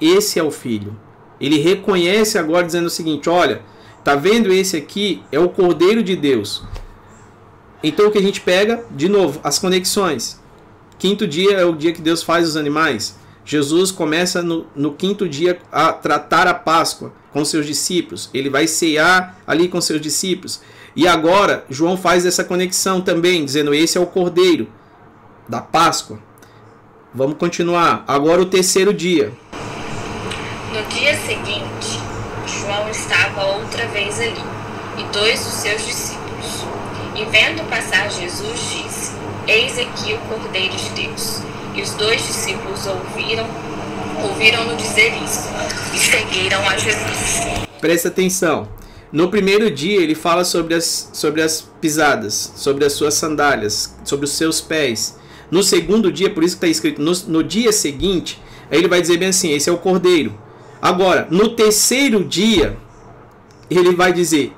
esse 0.00 0.38
é 0.38 0.42
o 0.42 0.50
filho. 0.50 0.96
Ele 1.40 1.58
reconhece 1.58 2.38
agora, 2.38 2.66
dizendo 2.66 2.86
o 2.86 2.90
seguinte: 2.90 3.28
olha, 3.28 3.62
tá 4.04 4.14
vendo 4.14 4.52
esse 4.52 4.76
aqui? 4.76 5.22
É 5.32 5.38
o 5.38 5.48
Cordeiro 5.48 6.02
de 6.02 6.16
Deus. 6.16 6.62
Então, 7.82 8.08
o 8.08 8.10
que 8.10 8.18
a 8.18 8.22
gente 8.22 8.40
pega? 8.40 8.84
De 8.90 9.08
novo, 9.08 9.40
as 9.42 9.58
conexões. 9.58 10.38
Quinto 10.98 11.26
dia 11.26 11.52
é 11.52 11.64
o 11.64 11.74
dia 11.74 11.92
que 11.92 12.02
Deus 12.02 12.22
faz 12.22 12.46
os 12.46 12.56
animais. 12.56 13.18
Jesus 13.42 13.90
começa 13.90 14.42
no, 14.42 14.66
no 14.76 14.92
quinto 14.92 15.26
dia 15.26 15.58
a 15.72 15.92
tratar 15.92 16.46
a 16.46 16.52
Páscoa 16.52 17.12
com 17.32 17.42
seus 17.44 17.66
discípulos. 17.66 18.28
Ele 18.34 18.50
vai 18.50 18.66
cear 18.66 19.40
ali 19.46 19.66
com 19.66 19.80
seus 19.80 20.00
discípulos. 20.00 20.60
E 20.94 21.08
agora, 21.08 21.64
João 21.70 21.96
faz 21.96 22.26
essa 22.26 22.44
conexão 22.44 23.00
também, 23.00 23.44
dizendo: 23.44 23.72
esse 23.72 23.96
é 23.96 24.00
o 24.00 24.06
Cordeiro 24.06 24.68
da 25.48 25.60
Páscoa. 25.60 26.18
Vamos 27.14 27.38
continuar. 27.38 28.04
Agora, 28.06 28.42
o 28.42 28.46
terceiro 28.46 28.92
dia. 28.92 29.32
No 30.72 30.84
dia 30.84 31.16
seguinte, 31.26 31.98
João 32.46 32.88
estava 32.88 33.44
outra 33.44 33.88
vez 33.88 34.20
ali, 34.20 34.40
e 34.98 35.02
dois 35.12 35.40
dos 35.44 35.54
seus 35.54 35.84
discípulos. 35.84 36.64
E 37.16 37.24
vendo 37.24 37.68
passar 37.68 38.08
Jesus, 38.08 38.56
disse: 38.70 39.10
Eis 39.48 39.76
aqui 39.76 40.14
o 40.14 40.18
Cordeiro 40.28 40.76
de 40.76 40.90
Deus. 40.90 41.42
E 41.74 41.82
os 41.82 41.90
dois 41.94 42.24
discípulos 42.24 42.86
ouviram, 42.86 43.48
ouviram-no 44.22 44.76
dizer 44.76 45.12
isso, 45.24 45.48
e 45.92 45.98
seguiram 45.98 46.60
a 46.68 46.76
Jesus. 46.76 47.66
Presta 47.80 48.06
atenção. 48.06 48.68
No 49.10 49.28
primeiro 49.28 49.72
dia 49.72 50.00
ele 50.00 50.14
fala 50.14 50.44
sobre 50.44 50.74
as, 50.74 51.10
sobre 51.12 51.42
as 51.42 51.62
pisadas, 51.80 52.52
sobre 52.54 52.84
as 52.84 52.92
suas 52.92 53.14
sandálias, 53.14 53.96
sobre 54.04 54.24
os 54.24 54.30
seus 54.30 54.60
pés. 54.60 55.18
No 55.50 55.64
segundo 55.64 56.12
dia, 56.12 56.30
por 56.30 56.44
isso 56.44 56.56
que 56.56 56.64
está 56.64 56.70
escrito, 56.70 57.02
no, 57.02 57.12
no 57.26 57.42
dia 57.42 57.72
seguinte, 57.72 58.40
aí 58.70 58.78
ele 58.78 58.86
vai 58.86 59.00
dizer 59.00 59.16
bem 59.16 59.30
assim: 59.30 59.50
esse 59.50 59.68
é 59.68 59.72
o 59.72 59.78
cordeiro. 59.78 60.48
Agora, 60.80 61.28
no 61.30 61.50
terceiro 61.50 62.24
dia, 62.24 62.76
ele 63.68 63.94
vai 63.94 64.12
dizer: 64.12 64.52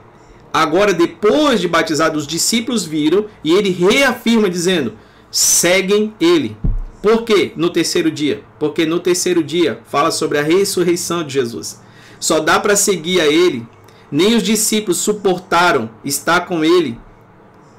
agora 0.53 0.95
depois 0.95 1.61
de 1.61 1.67
batizado, 1.67 2.19
os 2.19 2.27
discípulos 2.27 2.85
viram 2.85 3.27
e 3.43 3.53
ele 3.53 3.71
reafirma 3.71 4.49
dizendo: 4.49 4.95
seguem 5.31 6.15
ele. 6.21 6.57
Por 7.03 7.25
quê? 7.25 7.53
No 7.57 7.71
terceiro 7.71 8.11
dia? 8.11 8.43
Porque 8.61 8.87
no 8.87 9.01
terceiro 9.01 9.43
dia 9.43 9.81
fala 9.87 10.13
sobre 10.13 10.39
a 10.39 10.43
ressurreição 10.43 11.25
de 11.25 11.33
Jesus. 11.33 11.81
Só 12.21 12.39
dá 12.39 12.61
para 12.61 12.77
seguir 12.77 13.21
a 13.21 13.27
ele, 13.27 13.67
nem 14.09 14.37
os 14.37 14.45
discípulos 14.45 14.99
suportaram 14.99 15.91
estar 16.05 16.43
com 16.43 16.65
ele 16.65 16.97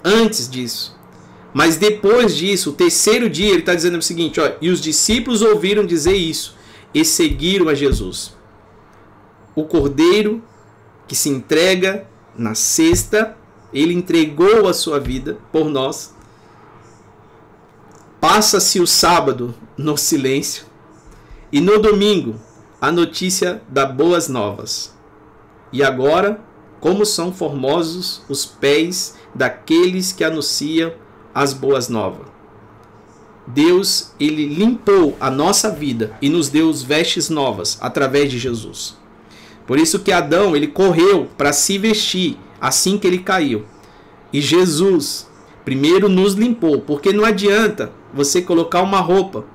antes 0.03 0.49
disso. 0.49 0.99
Mas 1.53 1.77
depois 1.77 2.35
disso, 2.35 2.71
o 2.71 2.73
terceiro 2.73 3.29
dia, 3.29 3.51
ele 3.51 3.59
está 3.59 3.73
dizendo 3.73 3.97
o 3.97 4.01
seguinte: 4.01 4.41
ó, 4.41 4.51
e 4.59 4.69
os 4.69 4.81
discípulos 4.81 5.41
ouviram 5.41 5.85
dizer 5.85 6.15
isso 6.15 6.61
e 6.93 7.03
seguiram 7.03 7.69
a 7.69 7.73
Jesus. 7.73 8.35
O 9.55 9.65
cordeiro 9.65 10.43
que 11.07 11.15
se 11.15 11.29
entrega 11.29 12.07
na 12.37 12.55
sexta, 12.55 13.37
ele 13.73 13.93
entregou 13.93 14.67
a 14.67 14.73
sua 14.73 14.99
vida 14.99 15.37
por 15.51 15.69
nós. 15.69 16.13
Passa-se 18.19 18.79
o 18.79 18.87
sábado 18.87 19.53
no 19.77 19.97
silêncio 19.97 20.65
e 21.51 21.59
no 21.59 21.79
domingo 21.79 22.35
a 22.79 22.91
notícia 22.91 23.61
da 23.67 23.85
boas 23.85 24.27
novas. 24.27 24.93
E 25.71 25.83
agora, 25.83 26.39
como 26.79 27.05
são 27.05 27.33
formosos 27.33 28.23
os 28.27 28.45
pés 28.45 29.15
daqueles 29.33 30.11
que 30.11 30.23
anunciam 30.23 30.93
as 31.33 31.53
boas 31.53 31.89
novas. 31.89 32.32
Deus, 33.45 34.13
ele 34.19 34.45
limpou 34.45 35.17
a 35.19 35.29
nossa 35.29 35.69
vida 35.69 36.15
e 36.21 36.29
nos 36.29 36.49
deu 36.49 36.71
vestes 36.73 37.29
novas 37.29 37.77
através 37.81 38.31
de 38.31 38.39
Jesus. 38.39 38.97
Por 39.67 39.77
isso 39.77 39.99
que 39.99 40.11
Adão, 40.11 40.55
ele 40.55 40.67
correu 40.67 41.27
para 41.37 41.51
se 41.51 41.77
vestir 41.77 42.37
assim 42.59 42.97
que 42.97 43.05
ele 43.05 43.19
caiu. 43.19 43.65
E 44.31 44.39
Jesus 44.39 45.27
primeiro 45.65 46.07
nos 46.09 46.33
limpou, 46.33 46.81
porque 46.81 47.11
não 47.11 47.25
adianta 47.25 47.91
você 48.13 48.41
colocar 48.41 48.81
uma 48.81 48.99
roupa 48.99 49.45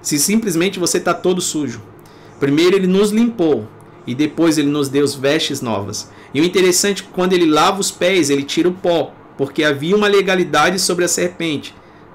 se 0.00 0.18
simplesmente 0.18 0.80
você 0.80 0.98
está 0.98 1.14
todo 1.14 1.40
sujo. 1.40 1.80
Primeiro 2.40 2.74
ele 2.76 2.88
nos 2.88 3.10
limpou 3.10 3.68
e 4.04 4.16
depois 4.16 4.58
ele 4.58 4.68
nos 4.68 4.88
deu 4.88 5.06
vestes 5.06 5.60
novas. 5.60 6.10
E 6.34 6.40
o 6.40 6.44
interessante 6.44 7.02
é 7.02 7.06
que 7.06 7.12
quando 7.12 7.34
ele 7.34 7.46
lava 7.46 7.80
os 7.80 7.92
pés, 7.92 8.30
ele 8.30 8.42
tira 8.42 8.68
o 8.68 8.72
pó, 8.72 9.12
porque 9.38 9.62
havia 9.62 9.94
uma 9.94 10.08
legalidade 10.08 10.80
sobre 10.80 11.04
a 11.04 11.08
serpente 11.08 11.72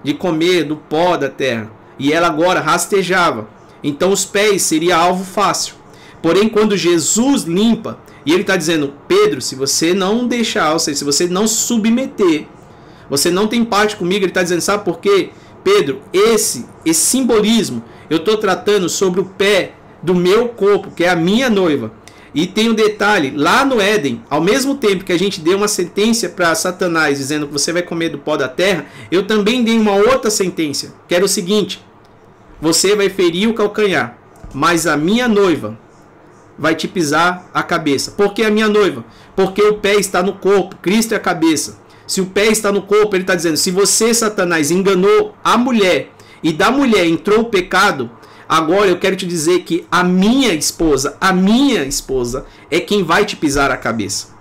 de 0.07 0.13
comer 0.13 0.63
do 0.63 0.77
pó 0.77 1.17
da 1.17 1.27
terra, 1.27 1.69
e 1.99 2.13
ela 2.13 2.27
agora 2.27 2.61
rastejava. 2.61 3.49
Então 3.83 4.09
os 4.09 4.23
pés 4.23 4.61
seria 4.61 4.95
alvo 4.95 5.25
fácil. 5.25 5.75
Porém, 6.21 6.47
quando 6.47 6.77
Jesus 6.77 7.43
limpa, 7.43 7.99
e 8.25 8.31
ele 8.31 8.39
está 8.39 8.55
dizendo, 8.55 8.93
Pedro, 9.05 9.41
se 9.41 9.53
você 9.53 9.93
não 9.93 10.25
deixar, 10.25 10.71
ou 10.71 10.79
seja, 10.79 10.99
se 10.99 11.03
você 11.03 11.27
não 11.27 11.45
submeter, 11.45 12.47
você 13.09 13.29
não 13.29 13.47
tem 13.47 13.65
parte 13.65 13.97
comigo, 13.97 14.23
ele 14.23 14.31
está 14.31 14.41
dizendo, 14.41 14.61
sabe 14.61 14.85
por 14.85 14.99
quê? 14.99 15.31
Pedro, 15.61 15.99
esse, 16.13 16.65
esse 16.85 17.01
simbolismo, 17.01 17.83
eu 18.09 18.15
estou 18.15 18.37
tratando 18.37 18.87
sobre 18.87 19.19
o 19.19 19.25
pé 19.25 19.73
do 20.01 20.15
meu 20.15 20.47
corpo, 20.47 20.89
que 20.89 21.03
é 21.03 21.09
a 21.09 21.17
minha 21.17 21.49
noiva. 21.49 21.91
E 22.37 22.45
tem 22.45 22.69
um 22.69 22.75
detalhe, 22.75 23.33
lá 23.35 23.65
no 23.65 23.81
Éden, 23.81 24.23
ao 24.29 24.39
mesmo 24.39 24.75
tempo 24.75 25.03
que 25.03 25.11
a 25.11 25.17
gente 25.17 25.41
deu 25.41 25.57
uma 25.57 25.67
sentença 25.67 26.29
para 26.29 26.53
Satanás 26.53 27.17
dizendo 27.17 27.47
que 27.47 27.53
você 27.53 27.73
vai 27.73 27.81
comer 27.81 28.09
do 28.09 28.19
pó 28.19 28.37
da 28.37 28.47
terra, 28.47 28.85
eu 29.09 29.25
também 29.25 29.63
dei 29.63 29.75
uma 29.75 29.93
outra 29.93 30.29
sentença, 30.29 30.93
que 31.07 31.15
era 31.15 31.25
o 31.25 31.27
seguinte: 31.27 31.83
você 32.61 32.95
vai 32.95 33.09
ferir 33.09 33.49
o 33.49 33.55
calcanhar, 33.55 34.19
mas 34.53 34.85
a 34.85 34.95
minha 34.95 35.27
noiva 35.27 35.79
vai 36.59 36.75
te 36.75 36.87
pisar 36.87 37.49
a 37.51 37.63
cabeça. 37.63 38.11
Por 38.11 38.35
que 38.35 38.43
a 38.43 38.51
minha 38.51 38.69
noiva? 38.69 39.03
Porque 39.35 39.63
o 39.63 39.79
pé 39.79 39.95
está 39.95 40.21
no 40.21 40.33
corpo, 40.33 40.75
Cristo 40.79 41.15
é 41.15 41.17
a 41.17 41.19
cabeça. 41.19 41.79
Se 42.05 42.21
o 42.21 42.27
pé 42.27 42.49
está 42.49 42.71
no 42.71 42.83
corpo, 42.83 43.15
ele 43.15 43.23
está 43.23 43.33
dizendo: 43.33 43.57
se 43.57 43.71
você, 43.71 44.13
Satanás, 44.13 44.69
enganou 44.69 45.33
a 45.43 45.57
mulher 45.57 46.11
e 46.43 46.53
da 46.53 46.69
mulher 46.69 47.07
entrou 47.07 47.39
o 47.39 47.45
pecado, 47.45 48.11
Agora 48.47 48.87
eu 48.87 48.97
quero 48.97 49.15
te 49.15 49.25
dizer 49.25 49.63
que 49.63 49.85
a 49.91 50.03
minha 50.03 50.53
esposa, 50.53 51.17
a 51.19 51.33
minha 51.33 51.83
esposa, 51.83 52.45
é 52.71 52.79
quem 52.79 53.03
vai 53.03 53.25
te 53.25 53.35
pisar 53.35 53.71
a 53.71 53.77
cabeça. 53.77 54.35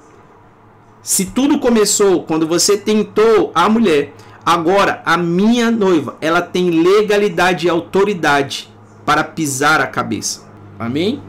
Se 1.03 1.27
tudo 1.27 1.59
começou 1.59 2.23
quando 2.25 2.47
você 2.47 2.77
tentou 2.77 3.51
a 3.55 3.69
mulher, 3.69 4.13
agora 4.45 5.03
a 5.05 5.17
minha 5.17 5.71
noiva, 5.71 6.17
ela 6.21 6.41
tem 6.41 6.71
legalidade 6.71 7.67
e 7.67 7.71
autoridade 7.71 8.73
para 9.05 9.25
pisar 9.25 9.81
a 9.81 9.87
cabeça. 9.87 10.49
Amém? 10.79 11.23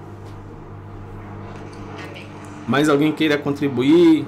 Mais 2.67 2.89
alguém 2.89 3.11
queira 3.11 3.37
contribuir? 3.37 4.25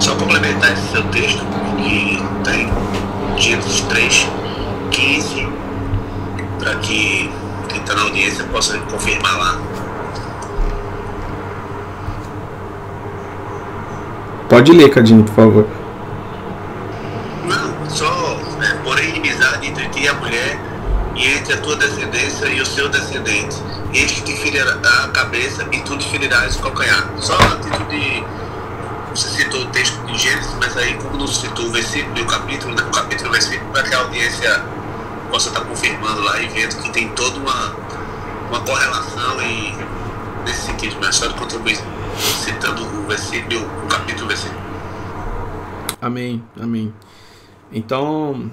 Só 0.00 0.14
complementar 0.16 0.72
esse 0.72 0.88
seu 0.88 1.02
texto, 1.10 1.44
que 1.76 2.18
tem 2.42 2.68
Gênesis 3.38 3.80
3, 3.82 4.26
15, 4.26 4.43
para 6.64 6.76
que 6.76 7.30
quem 7.68 7.78
está 7.78 7.94
na 7.94 8.02
audiência 8.02 8.42
possa 8.44 8.78
confirmar 8.78 9.38
lá. 9.38 9.60
Pode 14.48 14.72
ler, 14.72 14.88
Cadinho, 14.88 15.24
por 15.24 15.34
favor. 15.34 15.66
Não, 17.46 17.90
só 17.90 18.40
é, 18.62 18.74
porém 18.82 19.10
inimizade 19.10 19.66
entre 19.66 19.88
ti 19.90 20.04
e 20.04 20.08
a 20.08 20.14
mulher, 20.14 20.58
e 21.14 21.26
entre 21.34 21.52
a 21.52 21.56
tua 21.58 21.76
descendência 21.76 22.46
e 22.46 22.60
o 22.60 22.66
seu 22.66 22.88
descendente. 22.88 23.56
Este 23.92 24.22
te 24.22 24.34
ferirá 24.36 24.72
a 24.72 25.08
cabeça 25.08 25.66
e 25.70 25.80
tu 25.80 25.98
te 25.98 26.08
ferirás 26.08 26.56
o 26.56 26.62
calcanhar. 26.62 27.10
Só 27.18 27.34
a 27.34 27.56
título 27.60 27.88
de. 27.90 28.24
Você 29.14 29.28
citou 29.28 29.62
o 29.62 29.66
texto 29.66 29.96
de 30.06 30.18
Gênesis, 30.18 30.56
mas 30.58 30.76
aí, 30.76 30.94
como 30.94 31.18
não 31.18 31.26
citou 31.28 31.66
o 31.66 31.70
versículo 31.70 32.18
e 32.18 32.22
o 32.22 32.26
capítulo, 32.26 32.74
né, 32.74 32.82
o 32.82 32.90
capítulo 32.90 33.26
e 33.26 33.28
o 33.28 33.32
versículo, 33.32 33.70
para 33.70 33.82
que 33.84 33.94
a 33.94 33.98
audiência 33.98 34.64
possa 35.34 35.48
estar 35.48 35.64
confirmando 35.64 36.22
lá 36.22 36.40
e 36.40 36.46
vendo 36.46 36.80
que 36.80 36.92
tem 36.92 37.08
toda 37.08 37.36
uma, 37.40 37.74
uma 38.50 38.60
correlação 38.60 39.42
e 39.42 39.74
nesse 40.44 40.66
sentido, 40.66 40.96
mas 41.00 41.16
só 41.16 41.28
contribuir 41.32 41.76
citando 42.44 42.84
o 42.84 43.08
versículo, 43.08 43.62
o 43.84 43.88
capítulo 43.88 44.28
versículo. 44.28 44.60
Amém, 46.00 46.40
amém. 46.56 46.94
Então, 47.72 48.48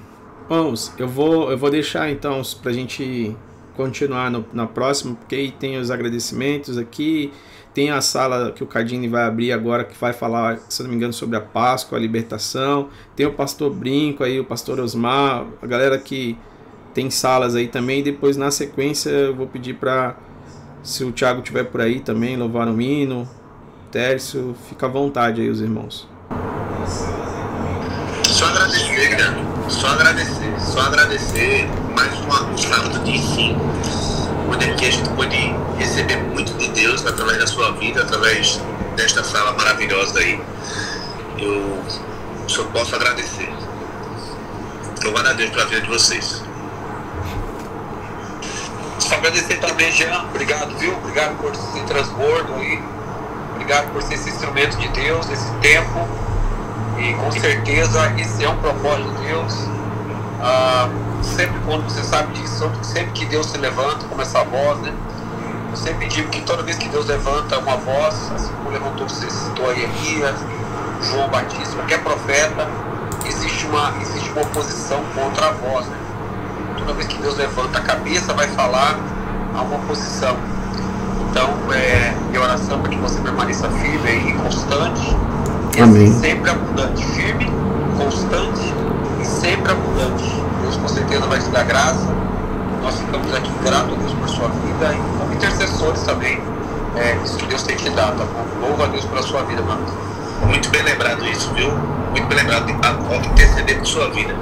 vamos, 0.50 0.92
eu 0.98 1.08
vou, 1.08 1.52
eu 1.52 1.58
vou 1.60 1.70
deixar 1.70 2.10
então 2.10 2.42
pra 2.64 2.74
gente 2.74 3.38
continuar 3.76 4.32
no, 4.32 4.44
na 4.52 4.66
próxima, 4.66 5.14
porque 5.14 5.36
aí 5.36 5.52
tem 5.52 5.78
os 5.78 5.92
agradecimentos 5.92 6.80
aqui, 6.80 7.32
tem 7.76 7.92
a 7.92 8.02
sala 8.02 8.52
que 8.52 8.64
o 8.64 8.68
Cardini 8.68 9.08
vai 9.08 9.26
abrir 9.26 9.52
agora, 9.52 9.84
que 9.84 9.96
vai 10.00 10.14
falar, 10.14 10.58
se 10.68 10.82
não 10.82 10.90
me 10.90 10.96
engano, 10.96 11.14
sobre 11.14 11.38
a 11.38 11.42
Páscoa, 11.42 12.00
a 12.00 12.02
libertação. 12.02 12.90
Tem 13.16 13.28
o 13.28 13.34
pastor 13.34 13.72
Brinco 13.72 14.24
aí, 14.24 14.40
o 14.40 14.46
pastor 14.46 14.80
Osmar, 14.80 15.46
a 15.62 15.68
galera 15.68 15.96
que 16.00 16.36
tem 16.94 17.10
salas 17.10 17.56
aí 17.56 17.68
também. 17.68 18.04
Depois, 18.04 18.38
na 18.38 18.52
sequência, 18.52 19.10
eu 19.10 19.36
vou 19.36 19.48
pedir 19.48 19.76
para, 19.76 20.16
se 20.84 21.04
o 21.04 21.12
Thiago 21.12 21.42
tiver 21.42 21.64
por 21.66 21.82
aí 21.82 22.00
também, 22.00 22.38
louvar 22.38 22.68
o 22.68 22.82
hino, 22.82 23.28
Tércio, 23.92 24.56
fica 24.70 24.86
à 24.86 24.90
vontade 24.90 25.42
aí, 25.42 25.50
os 25.50 25.60
irmãos. 25.60 26.08
Só 28.26 28.46
agradecer, 28.46 29.10
cara. 29.18 29.36
Só 29.70 29.88
agradecer. 29.88 30.60
Só 30.60 30.82
agradecer 30.82 31.68
mais 31.94 32.14
uma, 32.22 32.44
um 32.44 32.58
sábado 32.58 33.00
de 33.04 33.12
ensino, 33.12 33.60
onde 34.50 34.70
aqui 34.70 34.86
a 34.86 34.92
gente 34.92 35.10
pode 35.10 35.36
receber 35.78 36.18
muito 36.18 36.54
de 36.54 36.70
Deus 36.70 37.06
através 37.06 37.38
da 37.40 37.48
sua 37.48 37.72
vida, 37.74 38.02
através 38.02 38.62
desta 38.96 39.24
sala 39.24 39.52
maravilhosa 39.54 40.20
aí. 40.20 40.42
Eu 41.38 41.82
só 42.48 42.64
posso 42.66 42.96
agradecer. 42.96 43.50
Louvado 45.04 45.30
a 45.30 45.34
Deus 45.34 45.50
pela 45.50 45.66
vida 45.66 45.82
de 45.82 45.90
vocês. 45.90 46.44
Só 49.12 49.18
agradecer 49.18 49.58
também, 49.60 49.92
Jean. 49.92 50.24
Obrigado, 50.30 50.74
viu? 50.78 50.96
Obrigado 50.96 51.38
por 51.38 51.52
esse 51.52 51.82
transbordo 51.82 52.54
aí. 52.54 52.82
Obrigado 53.52 53.92
por 53.92 54.02
ser 54.02 54.14
esse 54.14 54.30
instrumento 54.30 54.78
de 54.78 54.88
Deus, 54.88 55.30
esse 55.30 55.52
tempo. 55.56 56.08
E 56.98 57.14
com 57.16 57.30
certeza 57.30 58.10
esse 58.18 58.46
é 58.46 58.48
um 58.48 58.56
propósito 58.60 59.10
de 59.10 59.28
Deus. 59.28 59.54
Ah, 60.42 60.88
sempre 61.22 61.60
quando 61.66 61.84
você 61.84 62.02
sabe 62.06 62.32
disso, 62.40 62.72
sempre 62.84 63.12
que 63.12 63.26
Deus 63.26 63.48
se 63.48 63.58
levanta, 63.58 64.06
como 64.08 64.22
essa 64.22 64.46
voz, 64.46 64.80
né? 64.80 64.94
Eu 65.72 65.76
sempre 65.76 66.08
digo 66.08 66.30
que 66.30 66.40
toda 66.44 66.64
vez 66.64 66.78
que 66.78 66.88
Deus 66.88 67.06
levanta 67.08 67.60
uma 67.60 67.76
voz, 67.76 68.32
assim 68.34 68.54
como 68.54 68.70
levantou, 68.70 69.10
você 69.10 69.30
citou 69.30 69.70
aí 69.72 69.84
Elias, 69.84 70.38
João 71.02 71.28
Batista, 71.28 71.76
qualquer 71.76 72.02
profeta, 72.02 72.66
existe 73.26 73.66
uma, 73.66 73.94
existe 74.02 74.30
uma 74.32 74.44
oposição 74.44 75.04
contra 75.14 75.50
a 75.50 75.52
voz, 75.52 75.86
né? 75.88 76.01
Toda 76.82 76.94
vez 76.94 77.08
que 77.08 77.22
Deus 77.22 77.38
levanta 77.38 77.78
a 77.78 77.82
cabeça, 77.82 78.34
vai 78.34 78.48
falar 78.48 79.00
a 79.56 79.62
uma 79.62 79.76
oposição. 79.76 80.36
Então, 81.30 81.50
é, 81.72 82.12
minha 82.30 82.42
oração 82.42 82.80
para 82.80 82.90
que 82.90 82.98
você 82.98 83.22
permaneça 83.22 83.70
firme 83.70 84.30
e 84.30 84.34
constante. 84.34 85.16
E 85.78 85.82
Amém. 85.82 86.12
sempre 86.20 86.50
abundante. 86.50 87.06
Firme, 87.06 87.50
constante 87.98 88.74
e 89.22 89.26
sempre 89.26 89.72
abundante. 89.72 90.44
Deus 90.64 90.76
com 90.76 90.88
certeza 90.88 91.26
vai 91.28 91.40
te 91.40 91.50
dar 91.50 91.64
graça. 91.66 92.08
Nós 92.82 92.98
ficamos 92.98 93.32
aqui 93.36 93.52
gratos 93.64 93.94
a 93.94 93.98
Deus 93.98 94.14
por 94.14 94.30
sua 94.30 94.48
vida 94.48 94.94
e 94.94 95.20
como 95.20 95.34
intercessores 95.34 96.02
também. 96.02 96.42
É, 96.96 97.16
isso 97.24 97.38
que 97.38 97.46
Deus 97.46 97.62
tem 97.62 97.76
te 97.76 97.92
dado, 97.92 98.18
tá 98.18 98.26
bom? 98.26 98.68
Louva 98.68 98.86
a 98.86 98.88
Deus 98.88 99.06
pela 99.06 99.22
sua 99.22 99.44
vida, 99.44 99.62
mano. 99.62 99.86
Muito 100.48 100.68
bem 100.72 100.82
lembrado 100.82 101.24
isso, 101.28 101.54
viu? 101.54 101.72
Muito 102.10 102.26
bem 102.26 102.40
lembrado 102.40 102.66
de 102.66 103.28
interceder 103.30 103.78
por 103.78 103.86
sua 103.86 104.10
vida. 104.10 104.36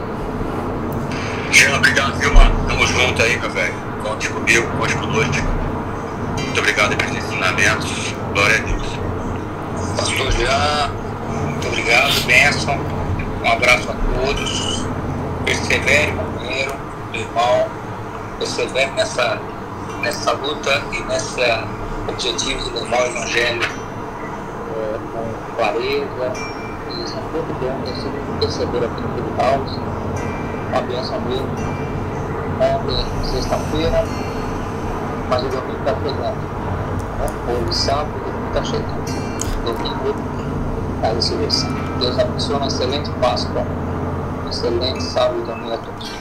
Jean, 1.52 1.76
obrigado, 1.76 2.14
viu, 2.20 2.34
mano? 2.34 2.56
Tamo 2.68 2.86
junto 2.86 3.22
aí, 3.22 3.38
meu 3.40 3.50
velho. 3.50 3.74
Conte 4.04 4.30
comigo, 4.30 4.68
conte 4.78 4.96
conosco. 4.96 5.44
Muito 6.38 6.60
obrigado 6.60 6.96
pelos 6.96 7.16
ensinamentos. 7.16 8.14
Glória 8.34 8.58
a 8.58 8.60
Deus. 8.60 8.88
Pastor 9.98 10.32
Jean, 10.34 10.92
muito 11.46 11.68
obrigado, 11.68 12.26
bênção. 12.26 12.80
Um 13.44 13.52
abraço 13.52 13.90
a 13.90 13.96
todos. 14.16 14.86
Persevere, 15.46 16.12
companheiro, 16.12 16.74
irmão. 17.14 17.68
Persevere 18.38 18.92
nessa, 18.92 19.40
nessa 20.02 20.32
luta 20.34 20.82
e 20.92 21.02
nessa 21.04 21.68
objetivo 22.10 22.64
de 22.64 22.80
levar 22.80 23.02
o 23.02 23.06
Evangelho 23.08 23.64
eh, 23.64 25.00
com 25.14 25.56
clareza. 25.56 26.34
E 26.90 27.04
isso 27.04 27.16
é 27.16 27.22
muito 27.22 27.60
bom, 27.60 27.82
eu 27.86 27.96
sempre 27.96 28.22
perceber 28.40 28.86
aqui 28.86 29.02
no 29.02 29.10
Clube 29.10 29.32
uma 30.72 30.82
bênção 30.82 31.20
mesmo. 31.22 31.48
Ontem, 32.62 33.06
sexta-feira, 33.32 34.04
mas 35.30 35.44
o 35.44 35.48
domingo 35.50 35.80
está 35.80 35.96
chegando. 35.96 36.20
Né? 36.20 36.34
Hoje, 37.48 37.76
sábado, 37.76 38.10
o 38.16 38.20
domingo 38.20 38.48
está 38.48 38.64
chegando. 38.64 39.30
Domingo, 39.66 40.16
a 41.04 41.14
ressurreição. 41.14 41.70
Deus 42.00 42.20
abençoe 42.20 42.56
uma 42.56 42.68
excelente 42.68 43.10
Páscoa, 43.22 43.66
um 44.46 44.50
excelente 44.50 45.04
sábado 45.04 45.40
e 45.40 45.46
domingo 45.46 45.74
a 45.74 45.78
todos. 45.78 46.12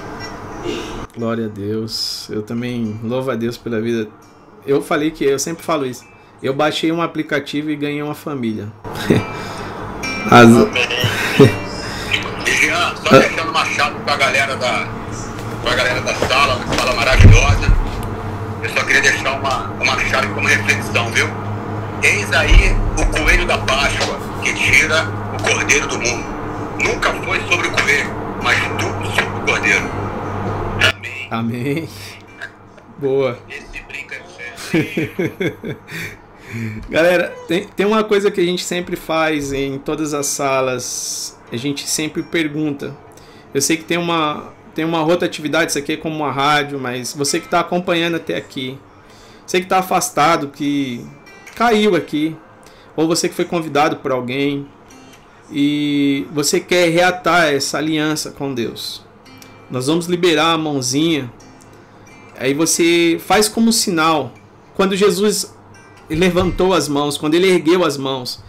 Glória 1.17 1.47
a 1.47 1.49
Deus. 1.49 2.29
Eu 2.31 2.43
também 2.43 2.99
louvo 3.03 3.31
a 3.31 3.35
Deus 3.35 3.57
pela 3.57 3.81
vida. 3.81 4.09
Eu 4.67 4.83
falei 4.83 5.11
que 5.11 5.25
eu 5.25 5.39
sempre 5.39 5.63
falo 5.65 5.87
isso. 5.87 6.05
Eu 6.43 6.55
baixei 6.55 6.93
um 6.93 7.03
aplicativo 7.03 7.71
e 7.71 7.77
ganhei 7.77 8.03
uma 8.03 8.15
família. 8.15 8.69
As- 10.31 10.98
Só 14.09 14.15
para 14.17 14.25
a 14.25 14.31
galera 14.31 14.57
da, 14.57 14.89
pra 15.63 15.75
galera 15.75 16.01
da 16.01 16.15
sala, 16.15 16.55
uma 16.55 16.75
sala 16.77 16.95
maravilhosa. 16.95 17.69
uma, 19.37 19.65
uma 19.83 19.99
chave 20.07 20.29
como 20.29 20.49
reflexão, 20.49 21.11
viu? 21.11 21.29
Eis 22.03 22.33
aí 22.33 22.75
o 22.99 23.05
coelho 23.11 23.45
da 23.47 23.59
Páscoa 23.59 24.19
que 24.43 24.55
tira 24.55 25.05
o 25.39 25.43
cordeiro 25.43 25.87
do 25.89 25.99
mundo. 25.99 26.25
Nunca 26.83 27.13
foi 27.23 27.39
sobre 27.51 27.69
o 27.69 27.73
coelho, 27.73 28.11
mas 28.43 28.59
tudo 28.79 29.11
sobre 29.11 29.43
o 29.43 29.45
cordeiro. 29.45 29.91
Amém. 30.81 31.29
Amém. 31.31 31.89
Boa. 32.97 33.39
Esse 33.47 33.83
brinca 33.83 34.17
é 34.73 35.77
Galera, 36.89 37.37
tem, 37.47 37.67
tem 37.67 37.85
uma 37.85 38.03
coisa 38.03 38.31
que 38.31 38.41
a 38.41 38.45
gente 38.45 38.65
sempre 38.65 38.97
faz 38.97 39.53
em 39.53 39.79
todas 39.79 40.15
as 40.15 40.29
salas. 40.29 41.39
A 41.53 41.57
gente 41.59 41.87
sempre 41.87 42.23
pergunta. 42.23 42.97
Eu 43.59 43.63
sei 43.63 43.77
que 43.77 43.83
tem 43.83 43.99
uma, 43.99 44.53
tem 44.73 44.85
uma 44.85 45.01
rotatividade, 45.01 45.73
isso 45.73 45.79
aqui 45.81 45.95
é 45.95 45.97
como 45.97 46.15
uma 46.15 46.31
rádio, 46.31 46.79
mas 46.79 47.13
você 47.13 47.41
que 47.41 47.47
está 47.47 47.59
acompanhando 47.59 48.15
até 48.15 48.37
aqui, 48.37 48.79
você 49.45 49.59
que 49.59 49.67
está 49.67 49.81
afastado, 49.81 50.47
que 50.47 51.05
caiu 51.57 51.97
aqui, 51.97 52.37
ou 52.95 53.09
você 53.09 53.29
que 53.29 53.35
foi 53.35 53.45
convidado 53.45 53.97
por 53.97 54.13
alguém 54.13 54.65
e 55.51 56.25
você 56.33 56.61
quer 56.61 56.89
reatar 56.91 57.53
essa 57.53 57.79
aliança 57.79 58.31
com 58.31 58.55
Deus. 58.55 59.05
Nós 59.69 59.89
vamos 59.89 60.07
liberar 60.07 60.53
a 60.53 60.59
mãozinha. 60.59 61.29
Aí 62.39 62.55
você 62.55 63.21
faz 63.27 63.49
como 63.49 63.73
sinal. 63.73 64.33
Quando 64.77 64.95
Jesus 64.95 65.53
levantou 66.09 66.73
as 66.73 66.89
mãos, 66.89 67.19
quando 67.19 67.35
ele 67.35 67.49
ergueu 67.49 67.85
as 67.85 67.97
mãos. 67.97 68.41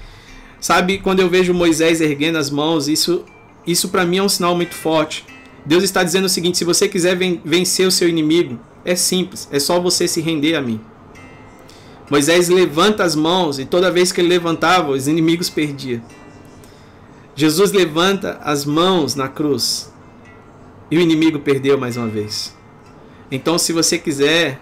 Sabe, 0.59 0.99
quando 0.99 1.19
eu 1.19 1.27
vejo 1.27 1.51
Moisés 1.51 1.99
erguendo 1.99 2.37
as 2.37 2.51
mãos, 2.51 2.87
isso 2.87 3.25
isso 3.71 3.89
para 3.89 4.05
mim 4.05 4.17
é 4.17 4.23
um 4.23 4.29
sinal 4.29 4.55
muito 4.55 4.73
forte. 4.73 5.25
Deus 5.65 5.83
está 5.83 6.03
dizendo 6.03 6.25
o 6.25 6.29
seguinte: 6.29 6.57
se 6.57 6.65
você 6.65 6.87
quiser 6.87 7.17
vencer 7.43 7.87
o 7.87 7.91
seu 7.91 8.07
inimigo, 8.07 8.59
é 8.83 8.95
simples, 8.95 9.47
é 9.51 9.59
só 9.59 9.79
você 9.79 10.07
se 10.07 10.21
render 10.21 10.55
a 10.55 10.61
mim. 10.61 10.79
Moisés 12.09 12.49
levanta 12.49 13.03
as 13.03 13.15
mãos 13.15 13.59
e 13.59 13.65
toda 13.65 13.91
vez 13.91 14.11
que 14.11 14.19
ele 14.19 14.29
levantava, 14.29 14.91
os 14.91 15.07
inimigos 15.07 15.49
perdiam. 15.49 16.01
Jesus 17.35 17.71
levanta 17.71 18.39
as 18.43 18.65
mãos 18.65 19.15
na 19.15 19.27
cruz 19.27 19.93
e 20.89 20.97
o 20.97 21.01
inimigo 21.01 21.39
perdeu 21.39 21.77
mais 21.77 21.97
uma 21.97 22.07
vez. 22.07 22.57
Então, 23.31 23.59
se 23.59 23.71
você 23.71 23.99
quiser, 23.99 24.59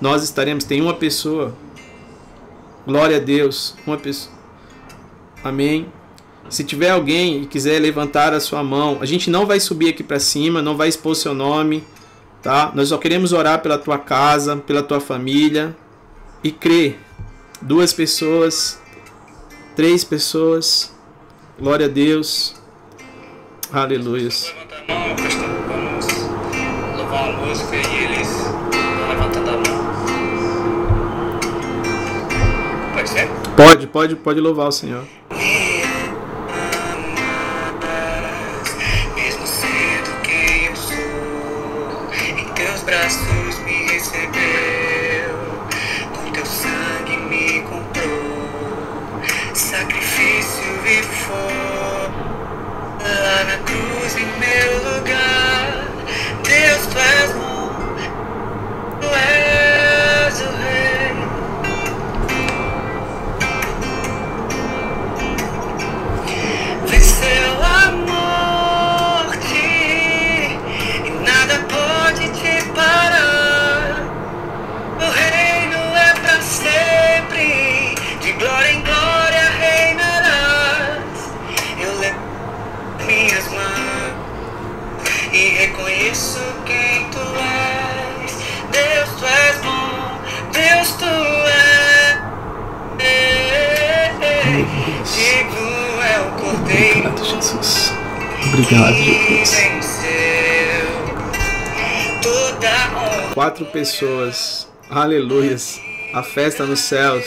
nós 0.00 0.22
estaremos. 0.22 0.64
Tem 0.64 0.80
uma 0.82 0.94
pessoa, 0.94 1.54
glória 2.86 3.16
a 3.16 3.20
Deus, 3.20 3.74
uma 3.86 3.96
pessoa. 3.96 4.34
Amém. 5.42 5.86
Se 6.52 6.62
tiver 6.62 6.90
alguém 6.90 7.40
e 7.40 7.46
quiser 7.46 7.80
levantar 7.80 8.34
a 8.34 8.38
sua 8.38 8.62
mão, 8.62 8.98
a 9.00 9.06
gente 9.06 9.30
não 9.30 9.46
vai 9.46 9.58
subir 9.58 9.88
aqui 9.88 10.02
para 10.02 10.20
cima, 10.20 10.60
não 10.60 10.76
vai 10.76 10.86
expor 10.86 11.16
seu 11.16 11.32
nome, 11.32 11.82
tá? 12.42 12.70
Nós 12.74 12.90
só 12.90 12.98
queremos 12.98 13.32
orar 13.32 13.62
pela 13.62 13.78
tua 13.78 13.96
casa, 13.96 14.54
pela 14.58 14.82
tua 14.82 15.00
família 15.00 15.74
e 16.44 16.52
crer. 16.52 16.98
Duas 17.62 17.94
pessoas, 17.94 18.78
três 19.74 20.04
pessoas. 20.04 20.94
Glória 21.58 21.86
a 21.86 21.88
Deus. 21.88 22.54
Aleluia. 23.72 24.24
Levanta 24.28 24.74
a 24.76 24.94
mão. 24.94 25.16
Vamos 25.68 26.06
louvar 26.98 27.30
uma 27.30 27.46
música 27.46 27.76
e 27.76 28.04
eles 28.04 28.28
vão 28.28 29.08
levantando 29.08 29.48
a 29.48 29.52
mão. 29.52 29.62
Pode 32.92 33.08
ser? 33.08 33.26
Pode, 33.56 33.86
pode, 33.86 34.16
pode 34.16 34.38
louvar 34.38 34.68
o 34.68 34.72
Senhor. 34.72 35.02
Braços 42.82 43.58
me 43.64 43.84
recebeu, 43.84 44.81
Honra. 98.74 98.96
Quatro 103.34 103.66
pessoas. 103.66 104.68
Aleluias. 104.88 105.80
A 106.14 106.22
festa 106.22 106.64
nos 106.64 106.80
céus. 106.80 107.24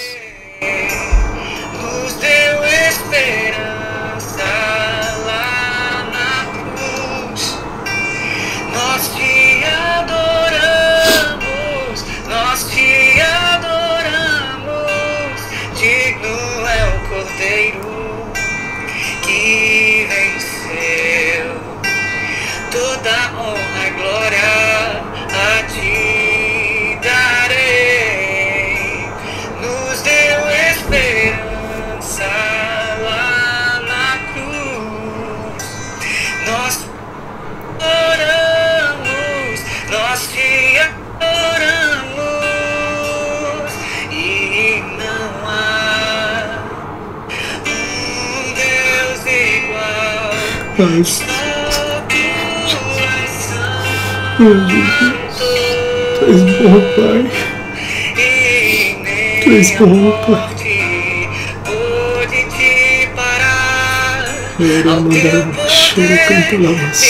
Tu 50.85 50.99
és 50.99 51.07
santo. 51.07 51.25
Tu 56.19 56.25
és 56.29 56.41
bom, 56.61 56.81
Pai. 56.95 57.19
Tu 59.41 59.49
és 59.51 59.69
bom, 59.79 59.95
Pai. 60.27 60.43
parar. 63.15 64.25
Era 64.59 64.93
mandar 64.99 65.45
choro, 65.69 66.17
canta 66.27 66.51
poder 66.51 66.61
lá, 66.61 66.69
me 66.69 66.81
mas. 66.83 67.01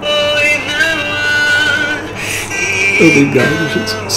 foi 0.00 0.52
não 0.66 0.98
há. 1.12 2.02
E 2.50 3.04
Obrigado, 3.06 3.62
Jesus. 3.72 4.16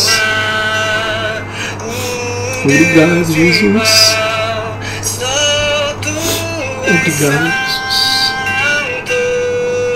Obrigado, 2.64 3.14
Deus 3.14 3.36
Jesus. 3.36 4.05
Obrigado, 6.88 7.52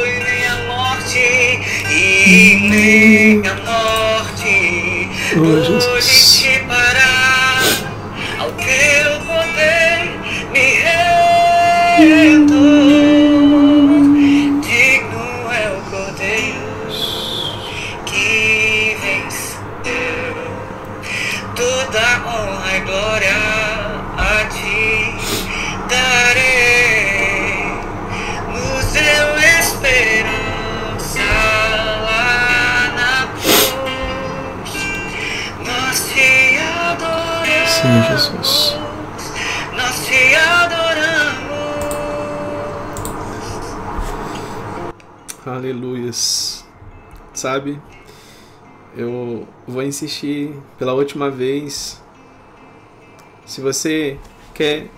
e 0.05 0.23
nem 0.23 0.47
a 0.47 0.55
morte, 0.67 1.19
e 1.89 2.55
nem 2.69 3.47
a 3.47 3.55
morte 3.55 4.09
Oh, 5.35 5.63
Jesus. 5.63 6.18
Aleluias. 45.49 46.63
Sabe? 47.33 47.81
Eu 48.95 49.47
vou 49.67 49.81
insistir 49.81 50.53
pela 50.77 50.93
última 50.93 51.31
vez. 51.31 51.99
Se 53.47 53.59
você 53.59 54.19
quer 54.53 54.91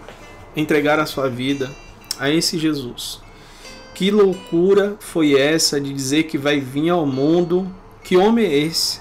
entregar 0.53 0.99
a 0.99 1.05
sua 1.05 1.29
vida 1.29 1.71
a 2.19 2.29
esse 2.29 2.57
Jesus, 2.57 3.21
que 3.95 4.11
loucura 4.11 4.97
foi 4.99 5.39
essa 5.39 5.79
de 5.79 5.93
dizer 5.93 6.23
que 6.23 6.37
vai 6.37 6.59
vir 6.59 6.89
ao 6.89 7.05
mundo? 7.05 7.73
Que 8.03 8.17
homem 8.17 8.45
é 8.45 8.57
esse? 8.57 8.99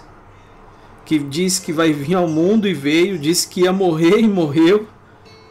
Que 1.04 1.18
diz 1.18 1.58
que 1.58 1.72
vai 1.72 1.92
vir 1.92 2.14
ao 2.14 2.28
mundo 2.28 2.68
e 2.68 2.74
veio, 2.74 3.18
disse 3.18 3.48
que 3.48 3.62
ia 3.62 3.72
morrer 3.72 4.20
e 4.20 4.28
morreu, 4.28 4.86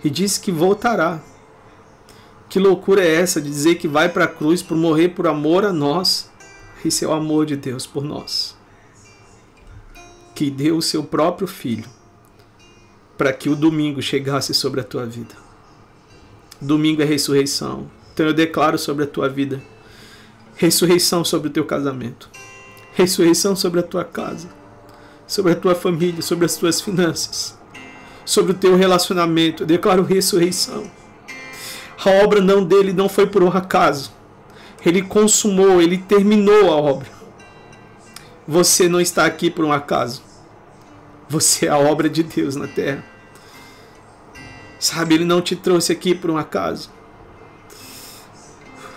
e 0.01 0.09
disse 0.09 0.39
que 0.39 0.51
voltará. 0.51 1.21
Que 2.49 2.59
loucura 2.59 3.03
é 3.03 3.15
essa 3.15 3.39
de 3.39 3.49
dizer 3.49 3.75
que 3.75 3.87
vai 3.87 4.09
para 4.09 4.25
a 4.25 4.27
cruz 4.27 4.61
por 4.61 4.75
morrer 4.75 5.09
por 5.09 5.27
amor 5.27 5.63
a 5.63 5.71
nós? 5.71 6.29
Esse 6.83 7.05
é 7.05 7.07
o 7.07 7.13
amor 7.13 7.45
de 7.45 7.55
Deus 7.55 7.85
por 7.85 8.03
nós. 8.03 8.57
Que 10.33 10.49
deu 10.49 10.77
o 10.77 10.81
seu 10.81 11.03
próprio 11.03 11.47
filho 11.47 11.87
para 13.17 13.31
que 13.31 13.49
o 13.49 13.55
domingo 13.55 14.01
chegasse 14.01 14.53
sobre 14.53 14.81
a 14.81 14.83
tua 14.83 15.05
vida. 15.05 15.35
Domingo 16.59 17.01
é 17.01 17.05
ressurreição. 17.05 17.89
Então 18.13 18.25
eu 18.25 18.33
declaro 18.33 18.77
sobre 18.77 19.03
a 19.03 19.07
tua 19.07 19.29
vida 19.29 19.61
ressurreição 20.59 21.23
sobre 21.23 21.47
o 21.47 21.51
teu 21.51 21.63
casamento, 21.63 22.29
ressurreição 22.91 23.55
sobre 23.55 23.79
a 23.79 23.83
tua 23.83 24.03
casa, 24.03 24.49
sobre 25.25 25.53
a 25.53 25.55
tua 25.55 25.73
família, 25.73 26.21
sobre 26.21 26.45
as 26.45 26.57
tuas 26.57 26.81
finanças, 26.81 27.57
sobre 28.25 28.51
o 28.51 28.55
teu 28.55 28.75
relacionamento. 28.75 29.63
Eu 29.63 29.67
declaro 29.67 30.03
ressurreição. 30.03 30.91
A 32.05 32.23
obra 32.23 32.39
não 32.39 32.63
dele 32.63 32.93
não 32.93 33.09
foi 33.09 33.27
por 33.27 33.43
um 33.43 33.49
acaso. 33.49 34.11
Ele 34.85 35.01
consumou, 35.01 35.81
ele 35.81 35.97
terminou 35.97 36.71
a 36.71 36.75
obra. 36.75 37.09
Você 38.47 38.87
não 38.87 39.01
está 39.01 39.25
aqui 39.25 39.49
por 39.49 39.65
um 39.65 39.71
acaso. 39.71 40.23
Você 41.27 41.67
é 41.67 41.69
a 41.69 41.77
obra 41.77 42.09
de 42.09 42.23
Deus 42.23 42.55
na 42.55 42.67
terra. 42.67 43.03
Sabe, 44.79 45.15
ele 45.15 45.25
não 45.25 45.41
te 45.41 45.55
trouxe 45.55 45.91
aqui 45.91 46.15
por 46.15 46.31
um 46.31 46.37
acaso. 46.37 46.89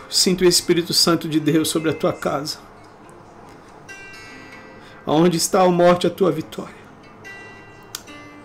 Sinto 0.09 0.43
o 0.43 0.49
Espírito 0.49 0.95
Santo 0.95 1.29
de 1.29 1.41
Deus 1.41 1.69
sobre 1.69 1.91
a 1.91 1.95
tua 1.95 2.13
casa. 2.13 2.59
Aonde 5.05 5.37
está 5.37 5.63
a 5.63 5.69
morte, 5.69 6.07
a 6.07 6.11
tua 6.11 6.31
vitória. 6.31 6.83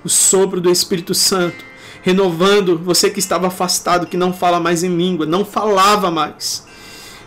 O 0.04 0.10
sopro 0.10 0.60
do 0.60 0.72
Espírito 0.72 1.14
Santo, 1.14 1.64
renovando 2.02 2.78
você 2.78 3.10
que 3.10 3.20
estava 3.20 3.48
afastado, 3.48 4.08
que 4.08 4.18
não 4.18 4.34
fala 4.34 4.60
mais 4.60 4.84
em 4.84 4.96
língua, 4.96 5.26
não 5.26 5.44
falava 5.44 6.10
mais. 6.12 6.66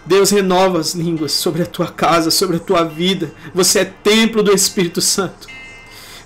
Deus 0.07 0.31
renova 0.31 0.81
as 0.81 0.95
línguas 0.95 1.33
sobre 1.33 1.63
a 1.63 1.67
tua 1.67 1.87
casa, 1.87 2.31
sobre 2.31 2.57
a 2.57 2.61
tua 2.61 2.85
vida. 2.85 3.33
Você 3.55 3.81
é 3.81 3.85
templo 3.85 4.43
do 4.43 4.53
Espírito 4.53 5.01
Santo. 5.01 5.49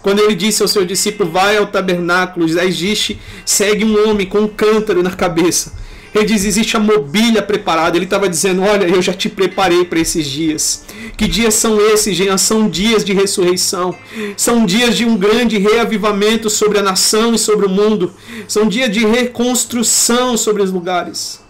Quando 0.01 0.21
ele 0.21 0.35
disse 0.35 0.63
ao 0.63 0.69
seu 0.69 0.85
discípulo: 0.85 1.31
Vai 1.31 1.57
ao 1.57 1.67
tabernáculo, 1.67 2.47
já 2.47 2.65
existe, 2.65 3.21
segue 3.45 3.85
um 3.85 4.09
homem 4.09 4.27
com 4.27 4.41
um 4.41 4.49
cântaro 4.49 5.03
na 5.03 5.11
cabeça. 5.11 5.73
Ele 6.15 6.25
diz: 6.25 6.45
existe 6.45 6.77
a 6.77 6.81
mobília 6.81 7.43
preparada. 7.43 7.97
Ele 7.97 8.05
estava 8.05 8.29
dizendo: 8.29 8.63
Olha, 8.63 8.87
eu 8.87 9.03
já 9.03 9.13
te 9.13 9.29
preparei 9.29 9.85
para 9.85 9.99
esses 9.99 10.27
dias. 10.27 10.85
Que 11.17 11.27
dias 11.27 11.55
são 11.55 11.81
esses, 11.81 12.17
Jean? 12.17 12.39
São 12.39 12.69
dias 12.69 13.05
de 13.05 13.13
ressurreição. 13.13 13.95
São 14.37 14.65
dias 14.65 14.97
de 14.97 15.05
um 15.05 15.17
grande 15.17 15.59
reavivamento 15.59 16.49
sobre 16.49 16.79
a 16.79 16.83
nação 16.83 17.35
e 17.35 17.39
sobre 17.39 17.67
o 17.67 17.71
mundo. 17.71 18.13
São 18.47 18.69
dias 18.69 18.91
de 18.91 19.05
reconstrução 19.05 20.37
sobre 20.37 20.63
os 20.63 20.71
lugares. 20.71 21.43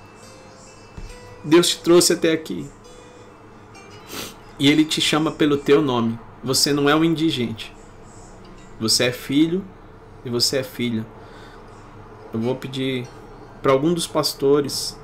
Deus 1.45 1.69
te 1.69 1.79
trouxe 1.79 2.15
até 2.15 2.33
aqui. 2.33 2.67
E 4.59 4.71
Ele 4.71 4.85
te 4.85 5.01
chama 5.01 5.31
pelo 5.31 5.59
teu 5.59 5.83
nome. 5.83 6.19
Você 6.43 6.73
não 6.73 6.89
é 6.89 6.97
um 6.97 7.05
indigente. 7.05 7.73
Você 8.81 9.05
é 9.05 9.13
filho 9.13 9.63
e 10.25 10.31
você 10.31 10.59
é 10.59 10.63
filha. 10.63 11.07
Eu 12.33 12.41
vou 12.41 12.55
pedir 12.55 13.07
para 13.65 13.73
algum 13.73 13.95
dos 13.95 14.07
pastores 14.07 14.95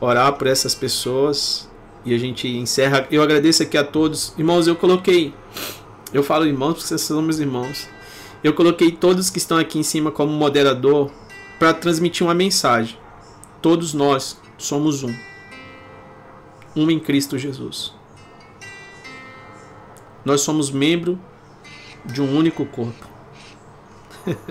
orar 0.00 0.32
por 0.34 0.46
essas 0.46 0.76
pessoas 0.76 1.68
e 2.04 2.14
a 2.14 2.18
gente 2.18 2.46
encerra. 2.46 3.08
Eu 3.10 3.20
agradeço 3.20 3.64
aqui 3.64 3.76
a 3.76 3.82
todos. 3.82 4.32
Irmãos, 4.38 4.68
eu 4.68 4.76
coloquei. 4.76 5.34
Eu 6.12 6.22
falo 6.22 6.46
irmãos 6.46 6.74
porque 6.74 6.86
vocês 6.86 7.00
são 7.00 7.20
meus 7.20 7.40
irmãos. 7.40 7.88
Eu 8.44 8.54
coloquei 8.54 8.92
todos 8.92 9.28
que 9.28 9.38
estão 9.38 9.58
aqui 9.58 9.76
em 9.76 9.82
cima 9.82 10.12
como 10.12 10.32
moderador 10.32 11.10
para 11.58 11.74
transmitir 11.74 12.24
uma 12.24 12.32
mensagem. 12.32 12.96
Todos 13.60 13.92
nós 13.92 14.40
somos 14.56 15.02
um. 15.02 15.12
Um 16.76 16.88
em 16.88 17.00
Cristo 17.00 17.36
Jesus. 17.36 17.92
Nós 20.24 20.42
somos 20.42 20.70
membro 20.70 21.18
de 22.04 22.22
um 22.22 22.36
único 22.38 22.64
corpo. 22.64 23.04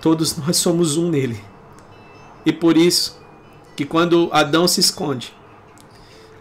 Todos 0.00 0.36
nós 0.36 0.56
somos 0.56 0.96
um 0.96 1.10
nele. 1.10 1.49
E 2.44 2.52
por 2.52 2.76
isso 2.76 3.20
que 3.76 3.84
quando 3.84 4.28
Adão 4.32 4.66
se 4.66 4.80
esconde, 4.80 5.34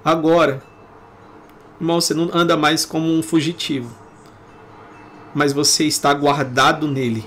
agora, 0.03 0.63
irmão, 1.79 1.99
você 1.99 2.13
não 2.13 2.29
anda 2.33 2.55
mais 2.57 2.85
como 2.85 3.11
um 3.11 3.21
fugitivo, 3.21 3.95
mas 5.33 5.53
você 5.53 5.85
está 5.85 6.13
guardado 6.13 6.87
nele. 6.87 7.23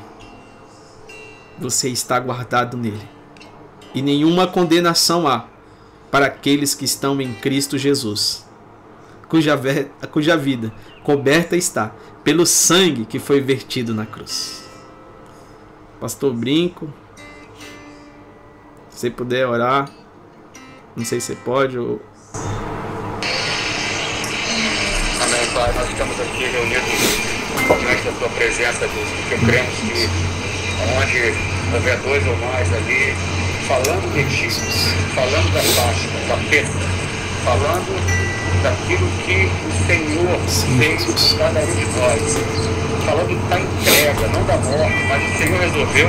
Você 1.58 1.88
está 1.88 2.18
guardado 2.18 2.76
nele. 2.76 3.08
E 3.94 4.00
nenhuma 4.00 4.46
condenação 4.46 5.28
há 5.28 5.46
para 6.10 6.26
aqueles 6.26 6.74
que 6.74 6.84
estão 6.84 7.20
em 7.20 7.32
Cristo 7.34 7.78
Jesus, 7.78 8.46
cuja, 9.28 9.58
cuja 10.10 10.36
vida 10.36 10.72
coberta 11.02 11.56
está 11.56 11.92
pelo 12.22 12.46
sangue 12.46 13.04
que 13.04 13.18
foi 13.18 13.40
vertido 13.40 13.94
na 13.94 14.06
cruz. 14.06 14.62
Pastor 16.00 16.32
Brinco, 16.34 16.92
se 18.94 19.10
puder 19.10 19.46
orar, 19.46 19.88
não 20.94 21.04
sei 21.04 21.20
se 21.20 21.28
você 21.28 21.34
pode 21.36 21.78
ou... 21.78 22.00
Amém, 25.22 25.46
Pai. 25.54 25.72
Nós 25.72 25.88
estamos 25.88 26.20
aqui 26.20 26.44
reunidos 26.44 27.32
diante 27.80 28.02
da 28.04 28.12
Tua 28.18 28.28
presença, 28.30 28.80
Deus, 28.80 29.08
porque 29.08 29.46
cremos 29.46 29.74
que 29.74 30.08
onde 30.98 31.34
houver 31.74 31.98
dois 31.98 32.26
ou 32.26 32.36
mais 32.36 32.72
ali, 32.74 33.14
falando 33.66 34.12
de 34.14 34.24
Ti, 34.24 34.48
falando 35.14 35.52
da 35.52 35.60
Páscoa, 35.60 36.20
da 36.28 36.36
perda, 36.50 36.80
falando 37.44 37.92
daquilo 38.62 39.08
que 39.24 39.48
o 39.66 39.72
Senhor 39.86 40.38
fez 40.78 41.04
por 41.04 41.38
cada 41.38 41.60
um 41.60 41.74
de 41.74 41.86
nós. 41.98 42.22
Falando 43.04 43.48
da 43.48 43.58
entrega, 43.58 44.28
não 44.28 44.44
da 44.44 44.56
morte, 44.58 45.04
mas 45.08 45.34
o 45.34 45.38
Senhor 45.38 45.60
resolveu 45.60 46.08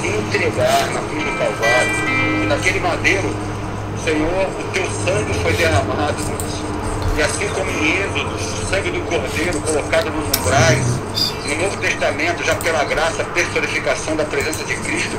se 0.00 0.08
entregar 0.08 0.86
na 0.92 1.00
cruz 1.00 1.24
do 1.24 1.38
Calvário. 1.38 2.05
Naquele 2.46 2.78
madeiro, 2.78 3.34
Senhor, 4.04 4.46
o 4.46 4.70
teu 4.72 4.84
sangue 4.84 5.34
foi 5.42 5.52
derramado, 5.54 6.14
E 7.18 7.22
assim 7.22 7.48
como 7.48 7.68
em 7.68 8.02
Êxodo, 8.02 8.36
o 8.36 8.70
sangue 8.70 8.90
do 8.92 9.00
Cordeiro 9.00 9.60
colocado 9.62 10.10
nos 10.10 10.38
umbrais, 10.38 10.86
no 11.44 11.56
Novo 11.56 11.76
Testamento, 11.78 12.44
já 12.44 12.54
pela 12.54 12.84
graça, 12.84 13.24
personificação 13.24 14.14
da 14.14 14.24
presença 14.24 14.62
de 14.64 14.76
Cristo, 14.76 15.16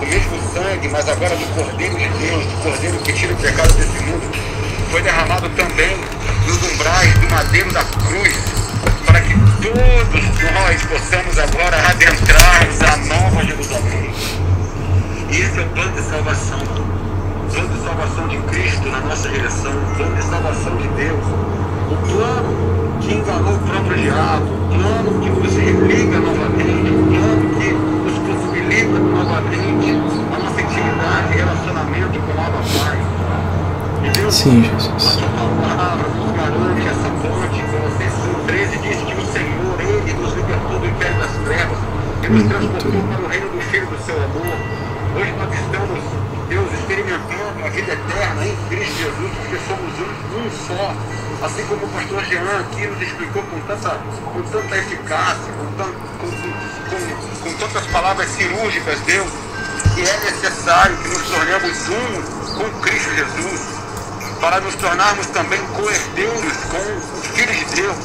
o 0.00 0.06
mesmo 0.06 0.40
sangue, 0.54 0.88
mas 0.88 1.06
agora 1.06 1.36
do 1.36 1.54
Cordeiro 1.54 1.98
de 1.98 2.08
Deus, 2.08 2.46
do 2.46 2.62
Cordeiro 2.62 2.96
que 3.00 3.12
tira 3.12 3.34
o 3.34 3.36
pecado 3.36 3.74
desse 3.74 4.02
mundo, 4.02 4.22
foi 4.90 5.02
derramado 5.02 5.50
também 5.50 5.98
nos 6.46 6.72
umbrais 6.72 7.12
do 7.18 7.30
madeiro 7.30 7.70
da 7.72 7.84
cruz, 7.84 8.34
para 9.04 9.20
que 9.20 9.34
todos 9.60 10.52
nós 10.52 10.82
possamos 10.84 11.38
agora 11.38 11.76
adentrarmos 11.90 12.80
a 12.80 12.96
nova 12.96 13.44
Jerusalém. 13.44 14.49
Esse 15.30 15.58
é 15.58 15.62
o 15.62 15.68
plano 15.68 15.92
de 15.92 16.02
salvação. 16.02 16.58
O 16.58 17.52
plano 17.52 17.68
de 17.68 17.80
salvação 17.84 18.26
de 18.26 18.36
Cristo 18.38 18.88
na 18.88 19.00
nossa 19.00 19.28
direção, 19.28 19.70
o 19.70 19.96
plano 19.96 20.16
de 20.16 20.24
salvação 20.24 20.76
de 20.76 20.88
Deus. 20.88 21.24
O 21.90 21.96
plano 22.08 22.98
que 23.00 23.14
enganou 23.14 23.54
o 23.54 23.58
próprio 23.58 23.96
diabo, 23.96 24.44
o 24.44 24.68
plano 24.74 25.20
que 25.20 25.30
nos 25.30 25.54
religa 25.54 26.18
novamente, 26.18 26.90
o 26.90 27.06
plano 27.06 27.50
que 27.60 27.70
nos 27.70 28.18
possibilita 28.26 28.98
novamente 28.98 29.90
a 30.34 30.38
nossa 30.38 30.60
intimidade 30.60 31.32
e 31.32 31.36
relacionamento 31.36 32.20
com 32.20 32.40
a 32.40 32.46
Abba 32.46 32.62
Pai. 32.78 33.10
Sim, 34.30 34.62
Jesus. 34.64 34.92
A 34.94 34.98
sua 34.98 35.28
palavra 35.28 36.08
nos 36.08 36.32
garante 36.36 36.88
essa 36.88 37.08
ponte. 37.22 37.62
Colossenses 37.70 38.26
13 38.46 38.78
diz 38.78 38.96
que 39.02 39.14
o 39.14 39.26
Senhor, 39.26 39.80
Ele 39.80 40.12
nos 40.14 40.34
libertou 40.34 40.78
do 40.78 40.86
império 40.86 41.18
das 41.18 41.32
trevas 41.44 41.78
e 42.22 42.28
nos 42.28 42.42
transportou 42.48 43.02
para 43.02 43.22
o 43.22 43.28
reino 43.28 43.48
do 43.48 43.60
Filho 43.62 43.86
do 43.86 44.04
seu 44.04 44.16
amor. 44.16 44.89
Hoje 45.12 45.32
nós 45.32 45.52
estamos, 45.52 46.04
Deus, 46.48 46.72
experimentando 46.72 47.64
a 47.64 47.68
vida 47.70 47.92
eterna 47.92 48.46
em 48.46 48.56
Cristo 48.68 48.94
Jesus, 48.94 49.32
porque 49.38 49.58
somos 49.66 49.92
um, 49.98 50.38
um 50.38 50.50
só. 50.68 50.94
Assim 51.44 51.66
como 51.66 51.84
o 51.84 51.88
pastor 51.88 52.24
Jean 52.26 52.60
aqui 52.60 52.86
nos 52.86 53.02
explicou 53.02 53.42
com 53.42 53.58
tanta, 53.60 53.88
com 53.90 54.42
tanta 54.42 54.76
eficácia, 54.76 55.52
com, 55.52 55.72
tan, 55.72 55.90
com, 56.20 56.30
com, 56.90 57.42
com 57.42 57.58
tantas 57.58 57.86
palavras 57.88 58.28
cirúrgicas, 58.28 59.00
Deus, 59.00 59.30
que 59.94 60.02
é 60.02 60.30
necessário 60.30 60.96
que 60.98 61.08
nos 61.08 61.22
tornemos 61.28 61.88
um 61.88 62.56
com 62.56 62.80
Cristo 62.80 63.10
Jesus, 63.12 63.60
para 64.40 64.60
nos 64.60 64.76
tornarmos 64.76 65.26
também 65.28 65.60
coerdeiros 65.74 66.56
com 66.70 67.18
os 67.18 67.26
filhos 67.34 67.56
de 67.56 67.64
Deus, 67.82 67.96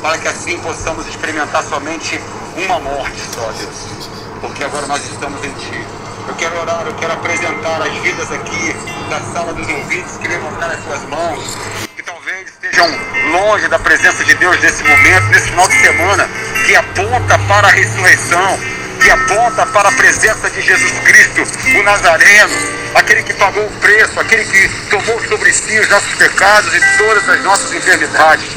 para 0.00 0.16
que 0.18 0.28
assim 0.28 0.58
possamos 0.60 1.08
experimentar 1.08 1.64
somente 1.64 2.20
uma 2.56 2.78
morte 2.78 3.20
só, 3.34 3.50
Deus. 3.58 4.08
Porque 4.40 4.62
agora 4.62 4.86
nós 4.86 5.02
estamos 5.10 5.44
em 5.44 5.50
Ti. 5.54 5.95
Eu 6.28 6.34
quero 6.34 6.60
orar, 6.60 6.82
eu 6.86 6.94
quero 6.94 7.12
apresentar 7.12 7.82
as 7.82 7.92
vidas 7.98 8.32
aqui 8.32 8.74
da 9.08 9.20
sala 9.32 9.52
dos 9.52 9.68
ouvintes 9.68 10.16
que 10.16 10.26
levantaram 10.26 10.74
as 10.74 10.82
suas 10.82 11.02
mãos, 11.08 11.56
que 11.94 12.02
talvez 12.02 12.48
estejam 12.48 12.88
longe 13.30 13.68
da 13.68 13.78
presença 13.78 14.24
de 14.24 14.34
Deus 14.34 14.60
nesse 14.60 14.82
momento, 14.82 15.26
nesse 15.28 15.48
final 15.50 15.68
de 15.68 15.80
semana, 15.80 16.28
que 16.66 16.74
aponta 16.74 17.38
para 17.46 17.68
a 17.68 17.70
ressurreição, 17.70 18.58
que 19.00 19.10
aponta 19.10 19.66
para 19.66 19.88
a 19.88 19.92
presença 19.92 20.50
de 20.50 20.60
Jesus 20.60 20.92
Cristo, 21.04 21.42
o 21.78 21.82
Nazareno, 21.84 22.54
aquele 22.94 23.22
que 23.22 23.34
pagou 23.34 23.64
o 23.64 23.70
preço, 23.80 24.18
aquele 24.18 24.44
que 24.44 24.68
tomou 24.90 25.20
sobre 25.28 25.52
si 25.52 25.78
os 25.78 25.88
nossos 25.88 26.12
pecados 26.14 26.74
e 26.74 26.98
todas 26.98 27.28
as 27.28 27.40
nossas 27.42 27.72
enfermidades. 27.72 28.48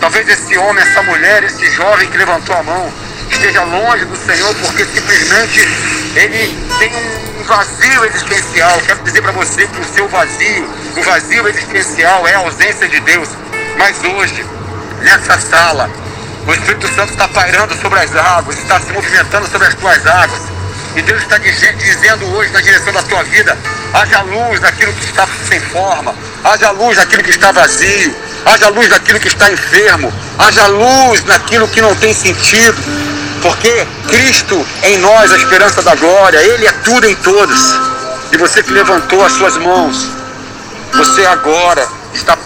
Talvez 0.00 0.28
esse 0.28 0.58
homem, 0.58 0.82
essa 0.82 1.02
mulher, 1.02 1.44
esse 1.44 1.70
jovem 1.70 2.08
que 2.10 2.16
levantou 2.16 2.56
a 2.56 2.62
mão, 2.62 2.92
esteja 3.30 3.62
longe 3.64 4.04
do 4.04 4.16
Senhor 4.16 4.54
porque 4.56 4.84
simplesmente 4.84 5.60
ele 6.14 6.56
tem 6.78 6.92
um 7.38 7.44
vazio 7.44 8.04
existencial. 8.04 8.80
Quero 8.86 9.02
dizer 9.02 9.22
para 9.22 9.32
você 9.32 9.66
que 9.66 9.80
o 9.80 9.84
seu 9.94 10.08
vazio, 10.08 10.68
o 10.96 11.02
vazio 11.02 11.48
existencial 11.48 12.26
é 12.26 12.34
a 12.34 12.38
ausência 12.38 12.88
de 12.88 13.00
Deus. 13.00 13.28
Mas 13.78 13.96
hoje, 14.04 14.44
nessa 15.02 15.38
sala, 15.40 15.90
o 16.46 16.52
Espírito 16.52 16.88
Santo 16.94 17.12
está 17.12 17.28
pairando 17.28 17.74
sobre 17.80 18.00
as 18.00 18.14
águas, 18.14 18.58
está 18.58 18.80
se 18.80 18.92
movimentando 18.92 19.48
sobre 19.48 19.68
as 19.68 19.74
tuas 19.74 20.06
águas. 20.06 20.42
E 20.96 21.02
Deus 21.02 21.22
está 21.22 21.38
dizendo 21.38 22.26
hoje 22.34 22.50
na 22.52 22.60
direção 22.60 22.92
da 22.92 23.02
tua 23.02 23.22
vida: 23.22 23.56
haja 23.94 24.22
luz 24.22 24.60
naquilo 24.60 24.92
que 24.92 25.04
está 25.04 25.26
sem 25.48 25.60
forma, 25.60 26.14
haja 26.42 26.70
luz 26.70 26.96
naquilo 26.96 27.22
que 27.22 27.30
está 27.30 27.52
vazio, 27.52 28.14
haja 28.44 28.68
luz 28.70 28.88
naquilo 28.88 29.20
que 29.20 29.28
está 29.28 29.50
enfermo, 29.52 30.12
haja 30.38 30.66
luz 30.66 31.24
naquilo 31.24 31.68
que 31.68 31.80
não 31.80 31.94
tem 31.94 32.12
sentido, 32.12 32.76
porque 33.42 33.86
Cristo 34.08 34.66
em 34.82 34.98
nós, 34.98 35.32
a 35.32 35.36
esperança 35.36 35.82
da 35.82 35.94
glória, 35.94 36.38
Ele 36.38 36.66
é 36.66 36.72
tudo 36.84 37.06
em 37.06 37.14
todos. 37.16 37.58
E 38.32 38.36
você 38.36 38.62
que 38.62 38.72
levantou 38.72 39.24
as 39.24 39.32
suas 39.32 39.56
mãos, 39.56 40.08
você 40.92 41.24
agora 41.26 41.86
está 42.14 42.36